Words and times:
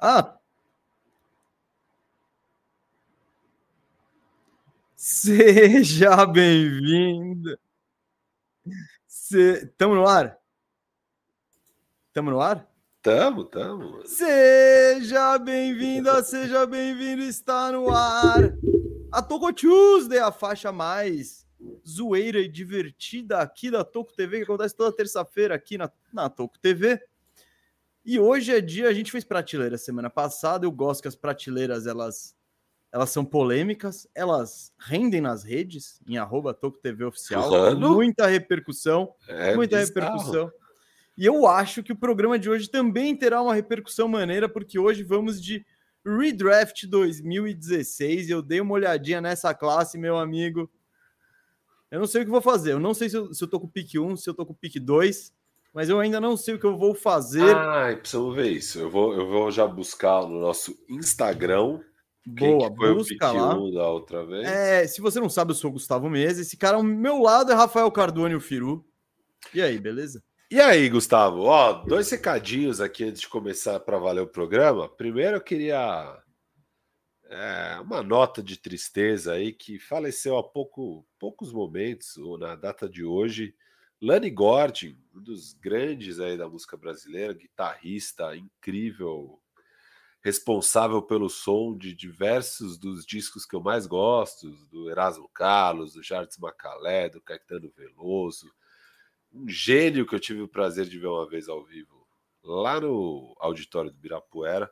Ah! 0.00 0.38
Seja 4.94 6.24
bem-vindo. 6.24 7.58
Estamos 9.30 9.96
no 9.96 10.06
ar? 10.06 10.38
Estamos 12.08 12.32
no 12.32 12.40
ar? 12.40 12.68
Tamo, 13.02 13.44
tamo. 13.44 14.06
Seja 14.06 15.38
bem-vinda, 15.38 16.22
seja 16.22 16.66
bem-vindo, 16.66 17.22
está 17.22 17.72
no 17.72 17.92
ar. 17.92 18.54
A 19.10 19.22
Toco 19.22 19.52
Tuesday, 19.52 20.18
a 20.18 20.30
faixa 20.30 20.70
mais 20.70 21.48
zoeira 21.86 22.38
e 22.38 22.48
divertida 22.48 23.38
aqui 23.38 23.70
da 23.70 23.84
Toco 23.84 24.12
TV, 24.12 24.38
que 24.38 24.44
acontece 24.44 24.76
toda 24.76 24.94
terça-feira 24.94 25.54
aqui 25.54 25.76
na, 25.76 25.90
na 26.12 26.28
Toco 26.28 26.58
TV. 26.58 27.00
E 28.10 28.18
hoje 28.18 28.54
é 28.54 28.58
dia, 28.58 28.88
a 28.88 28.92
gente 28.94 29.12
fez 29.12 29.22
prateleira 29.22 29.76
semana 29.76 30.08
passada, 30.08 30.64
eu 30.64 30.72
gosto 30.72 31.02
que 31.02 31.08
as 31.08 31.14
prateleiras, 31.14 31.86
elas 31.86 32.34
elas 32.90 33.10
são 33.10 33.22
polêmicas, 33.22 34.08
elas 34.14 34.72
rendem 34.78 35.20
nas 35.20 35.44
redes, 35.44 36.00
em 36.08 36.16
arroba 36.16 36.58
TV 36.82 37.04
Oficial, 37.04 37.50
Mano. 37.50 37.90
muita 37.92 38.26
repercussão, 38.26 39.14
É 39.28 39.54
muita 39.54 39.76
bizarro. 39.76 39.94
repercussão. 40.08 40.52
E 41.18 41.26
eu 41.26 41.46
acho 41.46 41.82
que 41.82 41.92
o 41.92 41.96
programa 41.96 42.38
de 42.38 42.48
hoje 42.48 42.70
também 42.70 43.14
terá 43.14 43.42
uma 43.42 43.52
repercussão 43.54 44.08
maneira, 44.08 44.48
porque 44.48 44.78
hoje 44.78 45.02
vamos 45.02 45.38
de 45.38 45.66
Redraft 46.02 46.86
2016. 46.86 48.30
Eu 48.30 48.40
dei 48.40 48.62
uma 48.62 48.72
olhadinha 48.72 49.20
nessa 49.20 49.52
classe, 49.52 49.98
meu 49.98 50.16
amigo. 50.16 50.70
Eu 51.90 52.00
não 52.00 52.06
sei 52.06 52.22
o 52.22 52.24
que 52.24 52.30
vou 52.30 52.40
fazer. 52.40 52.72
Eu 52.72 52.80
não 52.80 52.94
sei 52.94 53.10
se 53.10 53.18
eu, 53.18 53.34
se 53.34 53.44
eu 53.44 53.48
tô 53.48 53.60
com 53.60 53.66
o 53.66 53.70
pick 53.70 53.96
1, 54.00 54.16
se 54.16 54.30
eu 54.30 54.32
tô 54.32 54.46
com 54.46 54.54
o 54.54 54.56
pick 54.56 54.76
2, 54.80 55.30
mas 55.72 55.88
eu 55.88 56.00
ainda 56.00 56.20
não 56.20 56.36
sei 56.36 56.54
o 56.54 56.58
que 56.58 56.66
eu 56.66 56.76
vou 56.76 56.94
fazer. 56.94 57.54
Ai, 57.56 57.96
precisamos 57.96 58.34
ver 58.34 58.50
isso. 58.50 58.78
Eu 58.78 58.90
vou, 58.90 59.14
eu 59.14 59.28
vou 59.28 59.50
já 59.50 59.66
buscar 59.66 60.22
no 60.22 60.40
nosso 60.40 60.76
Instagram. 60.88 61.80
quem 62.36 62.56
Boa, 62.56 62.70
que 62.70 62.76
foi 62.76 62.90
o 62.90 62.94
busca 62.96 63.32
lá. 63.32 63.54
da 63.54 63.88
outra 63.88 64.24
vez. 64.26 64.46
É, 64.46 64.86
se 64.86 65.00
você 65.00 65.20
não 65.20 65.28
sabe, 65.28 65.52
eu 65.52 65.56
sou 65.56 65.70
o 65.70 65.74
Gustavo 65.74 66.08
Mesa. 66.08 66.42
Esse 66.42 66.56
cara 66.56 66.76
ao 66.76 66.82
meu 66.82 67.20
lado 67.20 67.52
é 67.52 67.54
Rafael 67.54 67.90
Cardone 67.90 68.34
e 68.34 68.36
o 68.36 68.40
Firu. 68.40 68.84
E 69.54 69.62
aí, 69.62 69.78
beleza? 69.78 70.22
E 70.50 70.60
aí, 70.60 70.88
Gustavo? 70.88 71.42
Ó, 71.42 71.84
dois 71.84 72.10
recadinhos 72.10 72.80
aqui 72.80 73.04
antes 73.04 73.20
de 73.20 73.28
começar 73.28 73.78
para 73.80 73.98
valer 73.98 74.22
o 74.22 74.26
programa. 74.26 74.88
Primeiro, 74.88 75.36
eu 75.36 75.40
queria 75.42 76.18
é, 77.30 77.78
uma 77.82 78.02
nota 78.02 78.42
de 78.42 78.56
tristeza 78.56 79.34
aí 79.34 79.52
que 79.52 79.78
faleceu 79.78 80.38
há 80.38 80.42
pouco, 80.42 81.06
poucos 81.18 81.52
momentos, 81.52 82.16
ou 82.16 82.38
na 82.38 82.56
data 82.56 82.88
de 82.88 83.04
hoje, 83.04 83.54
Lani 84.00 84.30
Gordon, 84.30 84.94
um 85.12 85.20
dos 85.20 85.52
grandes 85.54 86.20
aí 86.20 86.36
da 86.38 86.48
música 86.48 86.76
brasileira, 86.76 87.32
guitarrista 87.32 88.36
incrível, 88.36 89.40
responsável 90.22 91.02
pelo 91.02 91.28
som 91.28 91.76
de 91.76 91.92
diversos 91.92 92.78
dos 92.78 93.04
discos 93.04 93.44
que 93.44 93.56
eu 93.56 93.60
mais 93.60 93.86
gosto, 93.86 94.50
do 94.68 94.88
Erasmo 94.88 95.28
Carlos, 95.30 95.94
do 95.94 96.02
Jardim 96.02 96.40
Macalé, 96.40 97.08
do 97.08 97.20
Caetano 97.20 97.72
Veloso, 97.76 98.52
um 99.32 99.48
gênio 99.48 100.06
que 100.06 100.14
eu 100.14 100.20
tive 100.20 100.42
o 100.42 100.48
prazer 100.48 100.86
de 100.86 100.98
ver 100.98 101.08
uma 101.08 101.28
vez 101.28 101.48
ao 101.48 101.64
vivo 101.64 102.06
lá 102.42 102.80
no 102.80 103.36
auditório 103.40 103.90
do 103.90 103.98
Birapuera 103.98 104.70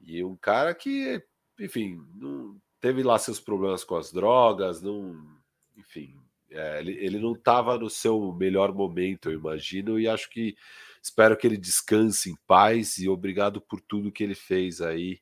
e 0.00 0.22
um 0.22 0.36
cara 0.36 0.74
que, 0.74 1.22
enfim, 1.58 2.00
não 2.14 2.60
teve 2.80 3.02
lá 3.02 3.18
seus 3.18 3.40
problemas 3.40 3.82
com 3.82 3.96
as 3.96 4.12
drogas, 4.12 4.80
não, 4.80 5.16
enfim, 5.76 6.16
é, 6.56 6.80
ele, 6.80 6.92
ele 6.92 7.18
não 7.18 7.32
estava 7.32 7.78
no 7.78 7.90
seu 7.90 8.32
melhor 8.32 8.72
momento, 8.74 9.30
eu 9.30 9.38
imagino, 9.38 9.98
e 9.98 10.08
acho 10.08 10.30
que 10.30 10.56
espero 11.02 11.36
que 11.36 11.46
ele 11.46 11.56
descanse 11.56 12.30
em 12.30 12.36
paz 12.46 12.98
e 12.98 13.08
obrigado 13.08 13.60
por 13.60 13.80
tudo 13.80 14.12
que 14.12 14.24
ele 14.24 14.34
fez 14.34 14.80
aí, 14.80 15.20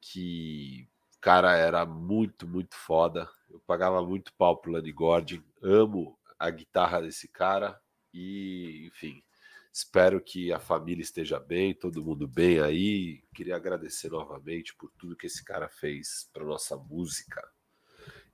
que 0.00 0.88
cara 1.22 1.56
era 1.56 1.86
muito, 1.86 2.48
muito 2.48 2.74
foda. 2.74 3.30
Eu 3.48 3.60
pagava 3.60 4.04
muito 4.04 4.34
pau 4.34 4.60
pro 4.60 4.72
Lani 4.72 4.92
Gordon, 4.92 5.40
amo 5.62 6.18
a 6.36 6.50
guitarra 6.50 7.00
desse 7.00 7.28
cara 7.28 7.80
e, 8.12 8.88
enfim, 8.88 9.22
espero 9.72 10.20
que 10.20 10.52
a 10.52 10.58
família 10.58 11.00
esteja 11.00 11.38
bem, 11.38 11.72
todo 11.72 12.04
mundo 12.04 12.26
bem 12.26 12.58
aí. 12.60 13.22
Queria 13.32 13.54
agradecer 13.54 14.10
novamente 14.10 14.74
por 14.74 14.90
tudo 14.98 15.16
que 15.16 15.26
esse 15.26 15.44
cara 15.44 15.68
fez 15.68 16.28
para 16.32 16.44
nossa 16.44 16.76
música. 16.76 17.40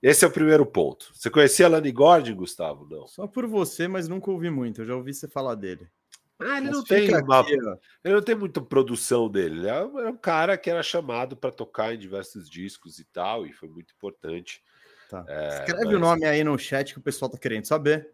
Esse 0.01 0.23
é 0.23 0.27
o 0.27 0.31
primeiro 0.31 0.65
ponto. 0.65 1.11
Você 1.13 1.29
conhecia 1.29 1.65
a 1.65 1.69
Lani 1.69 1.91
Gordon, 1.91 2.35
Gustavo? 2.35 2.87
Não. 2.89 3.05
Só 3.07 3.27
por 3.27 3.45
você, 3.47 3.87
mas 3.87 4.07
nunca 4.07 4.31
ouvi 4.31 4.49
muito. 4.49 4.81
Eu 4.81 4.85
já 4.85 4.95
ouvi 4.95 5.13
você 5.13 5.27
falar 5.27 5.55
dele. 5.55 5.89
Ah, 6.41 6.57
ele 6.57 6.67
Mas 6.67 6.71
não 6.77 6.83
tem 6.85 7.13
uma, 7.13 7.39
aqui, 7.41 7.51
ele 7.51 8.13
não 8.15 8.21
tem 8.21 8.33
muita 8.35 8.61
produção 8.61 9.29
dele. 9.29 9.59
Ele 9.59 9.67
é 9.67 9.83
um 9.83 9.99
é 10.07 10.13
cara 10.17 10.57
que 10.57 10.69
era 10.69 10.81
chamado 10.81 11.35
para 11.35 11.51
tocar 11.51 11.93
em 11.93 11.97
diversos 11.99 12.49
discos 12.49 12.97
e 12.97 13.03
tal, 13.03 13.45
e 13.45 13.51
foi 13.51 13.67
muito 13.67 13.93
importante. 13.93 14.63
Tá. 15.09 15.25
É, 15.27 15.47
Escreve 15.65 15.85
mas- 15.87 15.95
o 15.95 15.99
nome 15.99 16.25
aí 16.25 16.41
no 16.43 16.57
chat 16.57 16.93
que 16.93 16.99
o 16.99 17.03
pessoal 17.03 17.29
tá 17.29 17.37
querendo 17.37 17.65
saber. 17.65 18.09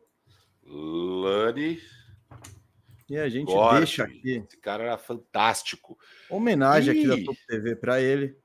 Lani 0.64 1.80
E 3.08 3.16
a 3.18 3.30
gente 3.30 3.46
Gordon. 3.46 3.78
deixa 3.78 4.04
aqui 4.06 4.44
Esse 4.48 4.58
cara 4.58 4.84
era 4.86 4.98
fantástico. 4.98 5.96
homenagem 6.28 6.98
aqui 6.98 7.08
da. 7.08 7.24
Top 7.24 7.38
TV 7.48 7.76
para 7.76 8.02
ele. 8.02 8.36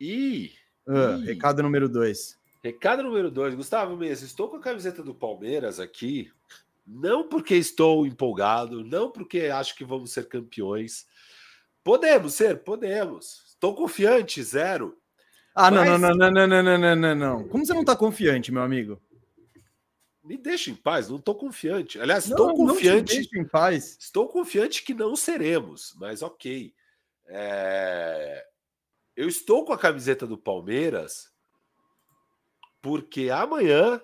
E 0.00 0.50
Ah, 0.88 1.16
Ih. 1.20 1.24
recado 1.24 1.62
número 1.62 1.88
2. 1.88 2.36
Recado 2.64 3.02
número 3.02 3.30
dois, 3.30 3.54
Gustavo 3.54 3.94
Mesa, 3.94 4.24
estou 4.24 4.48
com 4.48 4.56
a 4.56 4.60
camiseta 4.60 5.02
do 5.02 5.14
Palmeiras 5.14 5.78
aqui, 5.78 6.32
não 6.86 7.28
porque 7.28 7.54
estou 7.54 8.06
empolgado, 8.06 8.82
não 8.82 9.10
porque 9.10 9.42
acho 9.42 9.76
que 9.76 9.84
vamos 9.84 10.12
ser 10.12 10.26
campeões. 10.28 11.06
Podemos 11.84 12.32
ser, 12.32 12.64
podemos. 12.64 13.44
Estou 13.48 13.74
confiante, 13.74 14.42
zero. 14.42 14.98
Ah, 15.54 15.70
não, 15.70 15.84
Mas- 15.84 16.00
não, 16.00 16.14
não, 16.14 16.30
não, 16.30 16.46
não, 16.46 16.62
não, 16.62 16.78
não, 16.78 16.96
não, 16.96 17.14
não. 17.14 17.48
Como 17.48 17.64
você 17.66 17.74
não 17.74 17.84
tá 17.84 17.94
confiante, 17.94 18.50
meu 18.50 18.62
amigo? 18.62 19.00
Me 20.22 20.38
deixa 20.38 20.70
em 20.70 20.74
paz, 20.74 21.10
não 21.10 21.16
estou 21.16 21.34
confiante. 21.34 22.00
Aliás, 22.00 22.26
Não, 22.26 22.32
estou 22.34 22.46
não 22.48 22.54
te 22.54 22.72
confiante. 22.78 23.14
deixa 23.14 23.38
em 23.38 23.44
paz. 23.46 23.98
Estou 24.00 24.26
confiante 24.26 24.82
que 24.82 24.94
não 24.94 25.14
seremos, 25.14 25.94
mas 25.98 26.22
ok. 26.22 26.74
É, 27.26 28.46
Eu 29.14 29.28
estou 29.28 29.64
com 29.66 29.72
a 29.74 29.78
camiseta 29.78 30.26
do 30.26 30.36
Palmeiras 30.38 31.30
porque 32.84 33.30
amanhã 33.30 33.98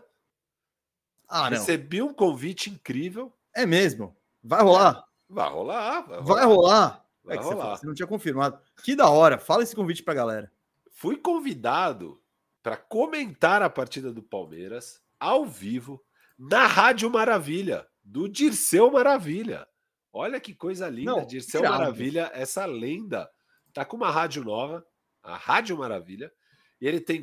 Ah, 1.29 1.51
recebi 1.51 2.01
um 2.01 2.15
convite 2.15 2.71
incrível. 2.71 3.31
É 3.55 3.67
mesmo. 3.67 4.17
Vai 4.43 4.63
rolar? 4.63 5.05
Vai 5.29 5.49
rolar, 5.51 6.01
vai 6.01 6.19
rolar. 6.19 6.25
Vai 6.25 6.45
rolar. 6.47 7.07
Vai 7.23 7.37
é 7.37 7.39
que 7.39 7.45
você, 7.45 7.51
rolar. 7.53 7.65
falou, 7.65 7.77
você 7.77 7.87
não 7.87 7.95
tinha 7.95 8.09
confirmado. 8.09 8.59
Que 8.83 8.97
da 8.97 9.09
hora. 9.11 9.39
Fala 9.39 9.63
esse 9.63 9.77
convite 9.77 10.03
pra 10.03 10.15
galera. 10.15 10.51
Fui 10.91 11.17
convidado 11.19 12.21
para 12.63 12.77
comentar 12.77 13.63
a 13.63 13.69
partida 13.71 14.11
do 14.13 14.23
Palmeiras 14.23 15.01
ao 15.21 15.45
vivo 15.45 16.03
na 16.39 16.67
Rádio 16.67 17.11
Maravilha, 17.11 17.87
do 18.03 18.27
Dirceu 18.29 18.91
Maravilha. 18.91 19.69
Olha 20.13 20.41
que 20.41 20.55
coisa 20.55 20.89
linda, 20.89 21.13
Não, 21.13 21.27
Dirceu 21.27 21.61
irado. 21.61 21.79
Maravilha, 21.79 22.31
essa 22.35 22.65
lenda. 22.65 23.31
Tá 23.75 23.85
com 23.85 23.97
uma 23.99 24.11
rádio 24.11 24.43
nova, 24.43 24.85
a 25.23 25.37
Rádio 25.37 25.77
Maravilha. 25.79 26.33
E 26.81 26.87
ele 26.87 27.01
tem 27.01 27.23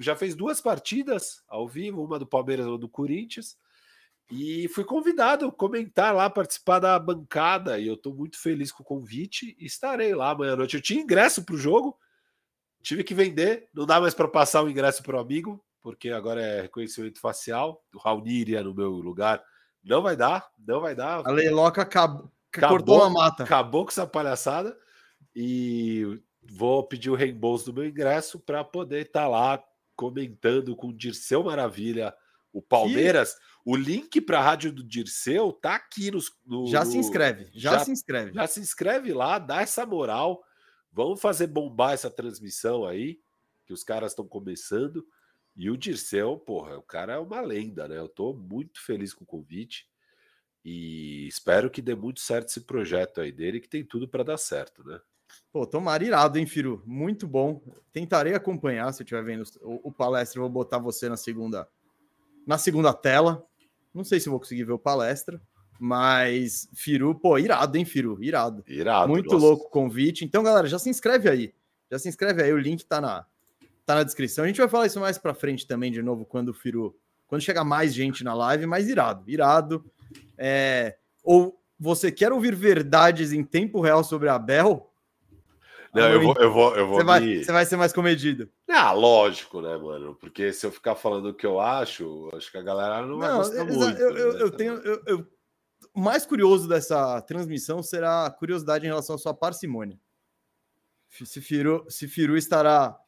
já 0.00 0.16
fez 0.16 0.34
duas 0.34 0.60
partidas 0.60 1.42
ao 1.48 1.68
vivo, 1.68 2.04
uma 2.04 2.18
do 2.18 2.26
Palmeiras 2.26 2.66
e 2.66 2.68
uma 2.68 2.78
do 2.78 2.88
Corinthians. 2.88 3.56
E 4.30 4.68
fui 4.68 4.84
convidado 4.84 5.46
a 5.46 5.52
comentar 5.52 6.14
lá, 6.14 6.30
participar 6.30 6.78
da 6.78 6.98
bancada. 6.98 7.78
E 7.78 7.86
eu 7.86 7.94
estou 7.94 8.14
muito 8.14 8.40
feliz 8.40 8.72
com 8.72 8.82
o 8.82 8.86
convite. 8.86 9.54
E 9.58 9.66
estarei 9.66 10.14
lá 10.14 10.30
amanhã 10.30 10.54
à 10.54 10.56
noite. 10.56 10.76
Eu 10.76 10.82
tinha 10.82 11.02
ingresso 11.02 11.44
para 11.44 11.54
o 11.54 11.58
jogo, 11.58 11.98
tive 12.82 13.04
que 13.04 13.14
vender. 13.14 13.68
Não 13.74 13.84
dá 13.84 14.00
mais 14.00 14.14
para 14.14 14.26
passar 14.28 14.62
o 14.62 14.70
ingresso 14.70 15.02
para 15.02 15.16
o 15.16 15.20
amigo, 15.20 15.62
porque 15.82 16.08
agora 16.10 16.40
é 16.40 16.62
reconhecimento 16.62 17.20
facial. 17.20 17.84
O 17.94 17.98
Raoni 17.98 18.32
iria 18.32 18.62
no 18.62 18.74
meu 18.74 18.90
lugar. 18.92 19.44
Não 19.82 20.00
vai 20.00 20.16
dar, 20.16 20.48
não 20.58 20.80
vai 20.80 20.94
dar. 20.94 21.26
A 21.26 21.30
Leiloca 21.30 21.82
acabou, 21.82 22.32
Acabou. 22.50 22.78
cortou 22.78 23.02
a 23.02 23.10
mata. 23.10 23.44
Acabou 23.44 23.84
com 23.84 23.90
essa 23.90 24.06
palhaçada. 24.06 24.74
E 25.36 26.22
vou 26.50 26.82
pedir 26.86 27.10
o 27.10 27.14
reembolso 27.14 27.66
do 27.66 27.72
meu 27.74 27.86
ingresso 27.88 28.38
para 28.38 28.62
poder 28.64 29.06
estar 29.06 29.26
lá 29.28 29.62
comentando 29.96 30.74
com 30.76 30.88
o 30.88 30.92
Dirceu 30.96 31.42
Maravilha, 31.44 32.14
o 32.52 32.60
Palmeiras. 32.62 33.36
O 33.64 33.76
link 33.76 34.20
para 34.20 34.38
a 34.38 34.42
rádio 34.42 34.72
do 34.72 34.84
Dirceu 34.84 35.52
tá 35.52 35.74
aqui 35.76 36.10
nos, 36.10 36.32
no, 36.44 36.66
Já 36.66 36.84
se 36.84 36.98
inscreve. 36.98 37.48
Já, 37.54 37.72
já- 37.72 37.84
se 37.84 37.90
inscreve. 37.92 38.32
Já 38.34 38.46
se 38.46 38.60
inscreve 38.60 39.12
lá, 39.12 39.38
dá 39.38 39.62
essa 39.62 39.86
moral. 39.86 40.44
Vamos 40.92 41.20
fazer 41.20 41.46
bombar 41.48 41.92
essa 41.94 42.10
transmissão 42.10 42.84
aí, 42.86 43.20
que 43.66 43.72
os 43.72 43.82
caras 43.82 44.12
estão 44.12 44.26
começando. 44.26 45.06
E 45.56 45.70
o 45.70 45.76
Dirceu, 45.76 46.36
porra, 46.38 46.76
o 46.78 46.82
cara 46.82 47.14
é 47.14 47.18
uma 47.18 47.40
lenda, 47.40 47.88
né? 47.88 47.96
Eu 47.98 48.08
tô 48.08 48.32
muito 48.34 48.80
feliz 48.84 49.14
com 49.14 49.24
o 49.24 49.26
convite 49.26 49.88
e 50.64 51.26
espero 51.28 51.70
que 51.70 51.82
dê 51.82 51.94
muito 51.94 52.20
certo 52.20 52.48
esse 52.48 52.62
projeto 52.62 53.20
aí 53.20 53.30
dele, 53.30 53.60
que 53.60 53.68
tem 53.68 53.84
tudo 53.84 54.08
para 54.08 54.22
dar 54.24 54.36
certo, 54.38 54.82
né? 54.84 55.00
Pô, 55.52 55.66
tomara 55.66 56.04
irado, 56.04 56.38
hein, 56.38 56.46
Firu? 56.46 56.82
Muito 56.84 57.26
bom. 57.26 57.62
Tentarei 57.92 58.34
acompanhar 58.34 58.92
se 58.92 59.02
eu 59.02 59.04
estiver 59.04 59.22
vendo 59.22 59.44
o, 59.62 59.88
o 59.88 59.92
palestra. 59.92 60.40
Vou 60.40 60.50
botar 60.50 60.78
você 60.78 61.08
na 61.08 61.16
segunda, 61.16 61.68
na 62.46 62.58
segunda 62.58 62.92
tela. 62.92 63.44
Não 63.94 64.02
sei 64.02 64.18
se 64.18 64.28
vou 64.28 64.40
conseguir 64.40 64.64
ver 64.64 64.72
o 64.72 64.78
palestra, 64.78 65.40
Mas 65.78 66.68
Firu, 66.74 67.14
pô, 67.14 67.38
irado, 67.38 67.78
hein, 67.78 67.84
Firu? 67.84 68.22
Irado. 68.22 68.64
Irado. 68.66 69.08
Muito 69.08 69.32
nossa. 69.32 69.46
louco 69.46 69.66
o 69.66 69.70
convite. 69.70 70.24
Então, 70.24 70.42
galera, 70.42 70.66
já 70.66 70.78
se 70.78 70.90
inscreve 70.90 71.28
aí. 71.28 71.54
Já 71.90 71.98
se 71.98 72.08
inscreve 72.08 72.42
aí, 72.42 72.52
o 72.52 72.58
link 72.58 72.84
tá 72.84 73.00
na, 73.00 73.24
tá 73.86 73.94
na 73.94 74.02
descrição. 74.02 74.44
A 74.44 74.48
gente 74.48 74.58
vai 74.58 74.68
falar 74.68 74.86
isso 74.86 74.98
mais 74.98 75.18
pra 75.18 75.34
frente 75.34 75.66
também, 75.66 75.92
de 75.92 76.02
novo, 76.02 76.24
quando 76.24 76.48
o 76.48 76.54
Firu. 76.54 76.96
Quando 77.26 77.42
chegar 77.42 77.64
mais 77.64 77.94
gente 77.94 78.22
na 78.22 78.34
live, 78.34 78.66
mas 78.66 78.88
irado, 78.88 79.30
irado. 79.30 79.84
É, 80.36 80.96
ou 81.22 81.60
você 81.78 82.10
quer 82.10 82.32
ouvir 82.32 82.54
verdades 82.54 83.32
em 83.32 83.44
tempo 83.44 83.80
real 83.80 84.04
sobre 84.04 84.28
a 84.28 84.34
Abel? 84.34 84.90
Não, 85.94 86.08
eu 86.10 86.20
vou, 86.20 86.34
eu 86.38 86.52
vou, 86.52 86.76
eu 86.76 86.86
vou. 86.88 86.96
Você, 86.96 87.02
me... 87.02 87.06
vai, 87.06 87.44
você 87.44 87.52
vai 87.52 87.66
ser 87.66 87.76
mais 87.76 87.92
comedido. 87.92 88.50
Ah, 88.68 88.92
lógico, 88.92 89.60
né, 89.60 89.76
mano? 89.76 90.16
Porque 90.16 90.52
se 90.52 90.66
eu 90.66 90.72
ficar 90.72 90.96
falando 90.96 91.26
o 91.26 91.34
que 91.34 91.46
eu 91.46 91.60
acho, 91.60 92.28
acho 92.34 92.50
que 92.50 92.58
a 92.58 92.62
galera 92.62 93.02
não, 93.02 93.10
não 93.10 93.18
vai 93.18 93.32
gostar 93.32 93.64
muito. 93.64 93.98
Eu, 93.98 94.16
eu, 94.16 94.32
né? 94.32 94.42
eu 94.42 94.50
tenho. 94.50 94.72
Eu, 94.74 95.02
eu, 95.06 95.26
o 95.94 96.00
mais 96.00 96.26
curioso 96.26 96.68
dessa 96.68 97.20
transmissão 97.22 97.82
será 97.82 98.26
a 98.26 98.30
curiosidade 98.30 98.84
em 98.84 98.88
relação 98.88 99.14
à 99.14 99.18
sua 99.18 99.32
parcimônia. 99.32 99.98
Se 101.08 101.40
Firu, 101.40 101.86
se 101.88 102.08
Firu 102.08 102.36
estará 102.36 102.98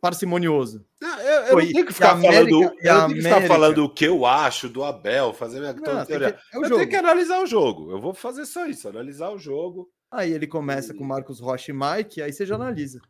parcimonioso. 0.00 0.84
Não, 1.00 1.20
eu, 1.20 1.42
eu 1.42 1.56
não 1.56 1.72
tenho 1.72 1.86
que 1.86 1.92
ficar 1.92 2.12
América, 2.12 2.36
falando, 2.36 2.62
eu 2.62 2.70
tenho 2.70 3.08
que 3.08 3.22
ficar 3.22 3.46
falando 3.48 3.84
o 3.84 3.90
que 3.92 4.04
eu 4.04 4.24
acho 4.24 4.68
do 4.68 4.84
Abel, 4.84 5.34
fazer 5.34 5.58
minha 5.58 5.72
não, 5.72 6.04
teoria. 6.06 6.32
Que, 6.32 6.38
é 6.38 6.58
eu 6.58 6.64
jogo. 6.64 6.76
tenho 6.76 6.88
que 6.88 6.96
analisar 6.96 7.42
o 7.42 7.46
jogo. 7.46 7.90
Eu 7.90 8.00
vou 8.00 8.14
fazer 8.14 8.46
só 8.46 8.64
isso, 8.66 8.88
analisar 8.88 9.30
o 9.30 9.38
jogo. 9.38 9.90
Aí 10.10 10.32
ele 10.32 10.46
começa 10.46 10.94
com 10.94 11.04
Marcos 11.04 11.38
Rocha 11.38 11.70
e 11.70 11.74
Mike, 11.74 12.22
aí 12.22 12.32
você 12.32 12.46
já 12.46 12.54
analisa. 12.54 13.00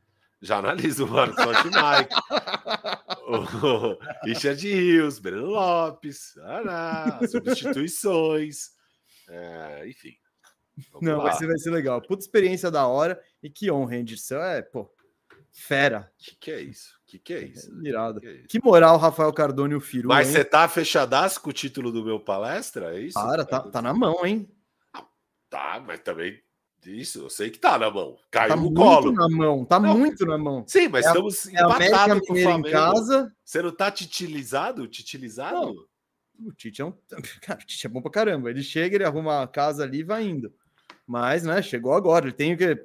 Já 0.41 0.59
analisa 0.59 1.05
o 1.05 1.09
Marcos 1.09 1.45
Rocha 1.45 1.69
e 1.69 1.71
Mike. 1.71 2.15
o 3.29 4.27
Richard 4.27 4.69
Rios, 4.69 5.19
Breno 5.19 5.47
Lopes, 5.47 6.37
ará, 6.39 7.21
substituições. 7.29 8.71
É, 9.29 9.89
enfim. 9.89 10.15
Não, 11.01 11.21
vai 11.21 11.33
ser, 11.35 11.47
vai 11.47 11.59
ser 11.59 11.71
legal. 11.71 12.01
Puta 12.01 12.23
experiência 12.23 12.71
da 12.71 12.87
hora 12.87 13.21
e 13.43 13.51
que 13.51 13.71
honra, 13.71 13.97
Henderson. 13.97 14.37
É, 14.37 14.63
pô, 14.63 14.91
fera. 15.53 16.11
Que 16.19 16.37
que 16.37 16.51
é 16.51 16.61
isso? 16.61 16.99
Que 17.07 17.19
que 17.19 17.35
é 17.35 17.43
isso? 17.45 17.71
É, 17.85 17.89
irado. 17.89 18.21
Que, 18.21 18.27
é 18.27 18.33
isso? 18.33 18.49
que 18.49 18.61
moral, 18.63 18.97
Rafael 18.97 19.33
Cardone 19.33 19.75
e 19.75 19.77
o 19.77 19.81
Firu. 19.81 20.09
Mas 20.09 20.29
você 20.29 20.45
tá 20.45 20.69
fechadaço 20.69 21.41
com 21.41 21.51
o 21.51 21.53
título 21.53 21.93
do 21.93 22.05
meu 22.05 22.19
palestra? 22.19 22.97
É 22.97 23.01
isso? 23.01 23.15
Para, 23.15 23.45
tá, 23.45 23.61
tá 23.61 23.83
na 23.83 23.93
mão, 23.93 24.25
hein? 24.25 24.49
Tá, 25.51 25.83
mas 25.85 26.01
também 26.01 26.41
isso, 26.87 27.21
eu 27.21 27.31
sei 27.31 27.51
que 27.51 27.59
tá 27.59 27.79
na 27.79 27.91
mão. 27.91 28.17
Caiu 28.31 28.49
tá 28.49 28.57
no 28.57 28.73
colo. 28.73 29.13
na 29.13 29.29
mão, 29.29 29.65
tá 29.65 29.79
não. 29.81 29.99
muito 29.99 30.25
na 30.25 30.39
mão. 30.39 30.65
Sim, 30.67 30.89
mas 30.89 31.05
é 31.05 31.09
estamos 31.09 31.47
é 31.47 31.61
empatados 31.61 32.27
com 32.27 32.33
o 32.33 32.37
Flamengo. 32.37 32.69
Em 32.69 32.71
casa. 32.71 33.33
Você 33.45 33.63
não 33.63 33.75
tá 33.75 33.91
titilizado? 33.91 34.87
Titilizado? 34.87 35.57
Não. 35.57 35.89
O 36.47 36.53
Tite 36.53 36.81
é 36.81 36.85
um. 36.85 36.93
Cara, 37.43 37.61
o 37.61 37.67
Tite 37.67 37.87
é 37.87 37.91
bom 37.91 38.01
pra 38.01 38.11
caramba. 38.11 38.51
Ele 38.51 38.63
chega, 38.63 38.97
ele 38.97 39.05
arruma 39.05 39.43
a 39.43 39.49
casa 39.49 39.83
ali 39.83 39.99
e 39.99 40.05
vai 40.05 40.25
indo. 40.25 40.53
Mas, 41.07 41.43
né, 41.43 41.61
chegou 41.63 41.93
agora. 41.93 42.27
Ele 42.27 42.33
tem 42.33 42.55
o 42.55 42.57
quê? 42.57 42.79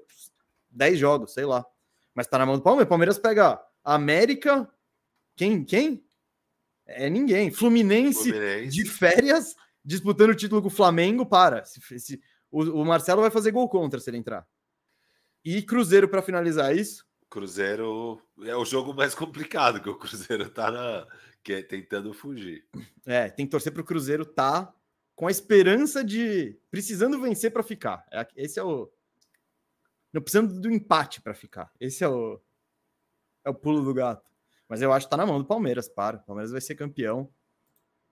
10 0.72 0.98
jogos, 0.98 1.34
sei 1.34 1.46
lá. 1.46 1.64
Mas 2.16 2.28
tá 2.28 2.38
na 2.38 2.46
mão 2.46 2.56
do 2.56 2.64
Palmeiras. 2.64 2.90
Palmeiras 2.90 3.20
pega 3.20 3.62
América. 3.84 4.68
Quem? 5.36 5.64
Quem? 5.64 6.04
É 6.86 7.10
ninguém. 7.10 7.52
Fluminense, 7.52 8.32
Fluminense. 8.32 8.70
de 8.70 8.86
férias 8.86 9.56
disputando 9.86 10.32
o 10.32 10.36
título 10.36 10.62
com 10.62 10.68
o 10.68 10.72
Flamengo. 10.72 11.26
Para. 11.26 11.64
Se, 11.66 11.80
se, 12.00 12.22
o, 12.54 12.82
o 12.82 12.86
Marcelo 12.86 13.22
vai 13.22 13.32
fazer 13.32 13.52
gol 13.52 13.68
contra 13.68 14.00
se 14.00 14.10
ele 14.10 14.18
entrar. 14.18 14.48
E 15.44 15.62
Cruzeiro 15.64 16.08
para 16.08 16.22
finalizar 16.22 16.76
isso. 16.76 17.06
Cruzeiro 17.30 18.22
é 18.44 18.56
o 18.56 18.64
jogo 18.64 18.94
mais 18.94 19.16
complicado, 19.16 19.82
que 19.82 19.90
o 19.90 19.98
Cruzeiro 19.98 20.48
tá 20.52 20.70
na, 20.70 21.08
que 21.44 21.54
é 21.54 21.64
tentando 21.64 22.14
fugir. 22.14 22.64
É, 23.06 23.28
tem 23.28 23.46
que 23.46 23.52
torcer 23.52 23.74
para 23.74 23.82
o 23.82 23.86
Cruzeiro 23.86 24.24
tá 24.24 24.72
com 25.16 25.28
a 25.28 25.32
esperança 25.32 26.04
de 26.04 26.56
precisando 26.70 27.20
vencer 27.20 27.52
para 27.52 27.64
ficar. 27.64 28.06
É, 28.12 28.28
esse 28.36 28.60
é 28.60 28.64
o 28.64 28.90
não 30.14 30.22
precisando 30.22 30.62
do 30.62 30.72
empate 30.72 31.22
para 31.22 31.34
ficar. 31.34 31.72
Esse 31.80 32.04
é 32.04 32.08
o 32.08 32.40
é 33.44 33.50
o 33.50 33.56
pulo 33.56 33.84
do 33.84 33.94
gato. 33.94 34.32
Mas 34.70 34.82
eu 34.82 34.94
acho 34.94 35.08
que 35.08 35.12
tá 35.12 35.18
na 35.18 35.26
mão 35.26 35.40
do 35.40 35.46
Palmeiras, 35.46 35.90
para. 35.90 36.18
O 36.18 36.20
Palmeiras 36.22 36.52
vai 36.52 36.62
ser 36.62 36.76
campeão. 36.76 37.30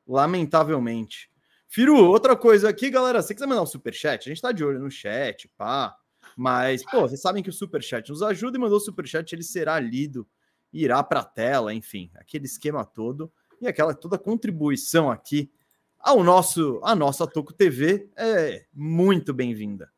Lamentavelmente. 0.05 1.30
Firu, 1.73 1.95
outra 1.95 2.35
coisa 2.35 2.68
aqui, 2.68 2.89
galera. 2.89 3.21
Se 3.21 3.29
você 3.29 3.33
quiser 3.33 3.47
mandar 3.47 3.62
um 3.62 3.65
super 3.65 3.94
chat, 3.94 4.27
a 4.27 4.29
gente 4.29 4.41
tá 4.41 4.51
de 4.51 4.62
olho 4.62 4.77
no 4.77 4.91
chat, 4.91 5.47
pá. 5.57 5.95
Mas, 6.35 6.83
pô, 6.83 7.00
vocês 7.00 7.21
sabem 7.21 7.41
que 7.41 7.50
o 7.50 7.53
super 7.53 7.81
chat 7.81 8.09
nos 8.09 8.21
ajuda 8.21 8.57
e 8.57 8.59
mandou 8.59 8.75
o 8.77 8.81
super 8.81 9.07
chat, 9.07 9.31
ele 9.31 9.41
será 9.41 9.79
lido, 9.79 10.27
irá 10.73 11.01
para 11.01 11.21
a 11.21 11.23
tela, 11.23 11.73
enfim, 11.73 12.12
aquele 12.15 12.45
esquema 12.45 12.83
todo 12.83 13.31
e 13.62 13.69
aquela 13.69 13.94
toda 13.94 14.18
contribuição 14.18 15.09
aqui 15.09 15.50
ao 15.97 16.21
nosso, 16.21 16.81
a 16.83 16.94
nossa 16.94 17.25
Toco 17.25 17.53
TV 17.53 18.09
é 18.17 18.65
muito 18.74 19.33
bem-vinda. 19.33 19.89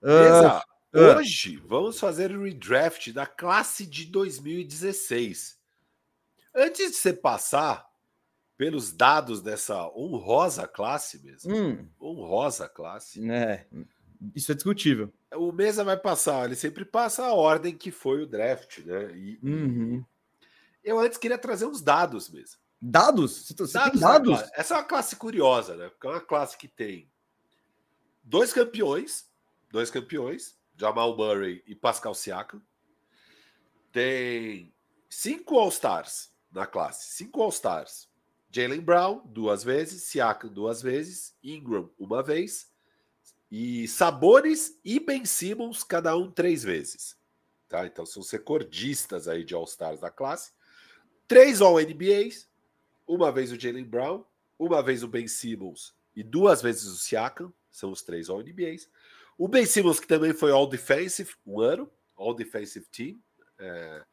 Uh, 0.00 0.98
uh, 0.98 1.18
hoje 1.18 1.62
vamos 1.66 2.00
fazer 2.00 2.34
o 2.34 2.44
redraft 2.44 3.12
da 3.12 3.26
classe 3.26 3.84
de 3.84 4.06
2016. 4.06 5.60
Antes 6.54 6.92
de 6.92 6.96
você 6.96 7.12
passar 7.12 7.89
pelos 8.60 8.92
dados 8.92 9.40
dessa 9.40 9.88
honrosa 9.96 10.68
classe 10.68 11.18
mesmo. 11.24 11.56
Hum. 11.56 11.88
Honrosa 11.98 12.68
classe. 12.68 13.26
É, 13.30 13.66
isso 14.36 14.52
é 14.52 14.54
discutível. 14.54 15.10
O 15.34 15.50
Mesa 15.50 15.82
vai 15.82 15.96
passar, 15.96 16.44
ele 16.44 16.54
sempre 16.54 16.84
passa 16.84 17.24
a 17.24 17.32
ordem 17.32 17.74
que 17.74 17.90
foi 17.90 18.22
o 18.22 18.26
draft, 18.26 18.80
né? 18.80 19.16
E, 19.16 19.40
uhum. 19.42 20.04
Eu 20.84 21.00
antes 21.00 21.16
queria 21.16 21.38
trazer 21.38 21.64
uns 21.64 21.80
dados 21.80 22.28
mesmo. 22.28 22.60
Dados? 22.82 23.46
Você, 23.46 23.72
dados, 23.72 23.92
tem 23.92 24.00
dados? 24.02 24.50
Essa 24.52 24.74
é 24.74 24.76
uma 24.76 24.84
classe 24.84 25.16
curiosa, 25.16 25.74
né? 25.74 25.88
Porque 25.88 26.06
é 26.06 26.10
uma 26.10 26.20
classe 26.20 26.58
que 26.58 26.68
tem 26.68 27.10
dois 28.22 28.52
campeões, 28.52 29.26
dois 29.70 29.90
campeões, 29.90 30.54
Jamal 30.76 31.16
Murray 31.16 31.62
e 31.66 31.74
Pascal 31.74 32.12
Siakam. 32.12 32.60
Tem 33.90 34.70
cinco 35.08 35.58
All-Stars 35.58 36.30
na 36.52 36.66
classe, 36.66 37.14
cinco 37.16 37.40
All-Stars. 37.40 38.09
Jalen 38.50 38.80
Brown, 38.80 39.22
duas 39.26 39.62
vezes, 39.62 40.04
Siakam, 40.04 40.50
duas 40.50 40.82
vezes, 40.82 41.36
Ingram, 41.42 41.90
uma 41.98 42.22
vez, 42.22 42.70
e 43.50 43.86
Sabonis 43.88 44.78
e 44.84 44.98
Ben 44.98 45.24
Simmons, 45.24 45.82
cada 45.82 46.16
um 46.16 46.30
três 46.30 46.62
vezes. 46.62 47.16
Tá? 47.68 47.86
Então 47.86 48.04
são 48.04 48.20
os 48.20 48.30
recordistas 48.30 49.28
aí 49.28 49.44
de 49.44 49.54
All-Stars 49.54 50.00
da 50.00 50.10
classe. 50.10 50.52
Três 51.28 51.60
All-NBAs, 51.60 52.48
uma 53.06 53.30
vez 53.30 53.52
o 53.52 53.58
Jalen 53.58 53.84
Brown, 53.84 54.24
uma 54.58 54.82
vez 54.82 55.02
o 55.02 55.08
Ben 55.08 55.28
Simmons 55.28 55.94
e 56.14 56.22
duas 56.22 56.60
vezes 56.60 56.84
o 56.84 56.96
Siakam, 56.96 57.52
são 57.70 57.92
os 57.92 58.02
três 58.02 58.28
All-NBAs. 58.28 58.88
O 59.38 59.48
Ben 59.48 59.64
Simmons, 59.64 60.00
que 60.00 60.08
também 60.08 60.32
foi 60.32 60.50
All-Defensive 60.50 61.34
um 61.46 61.60
ano, 61.60 61.90
All-Defensive 62.16 62.86
Team, 62.86 63.18
é, 63.58 64.04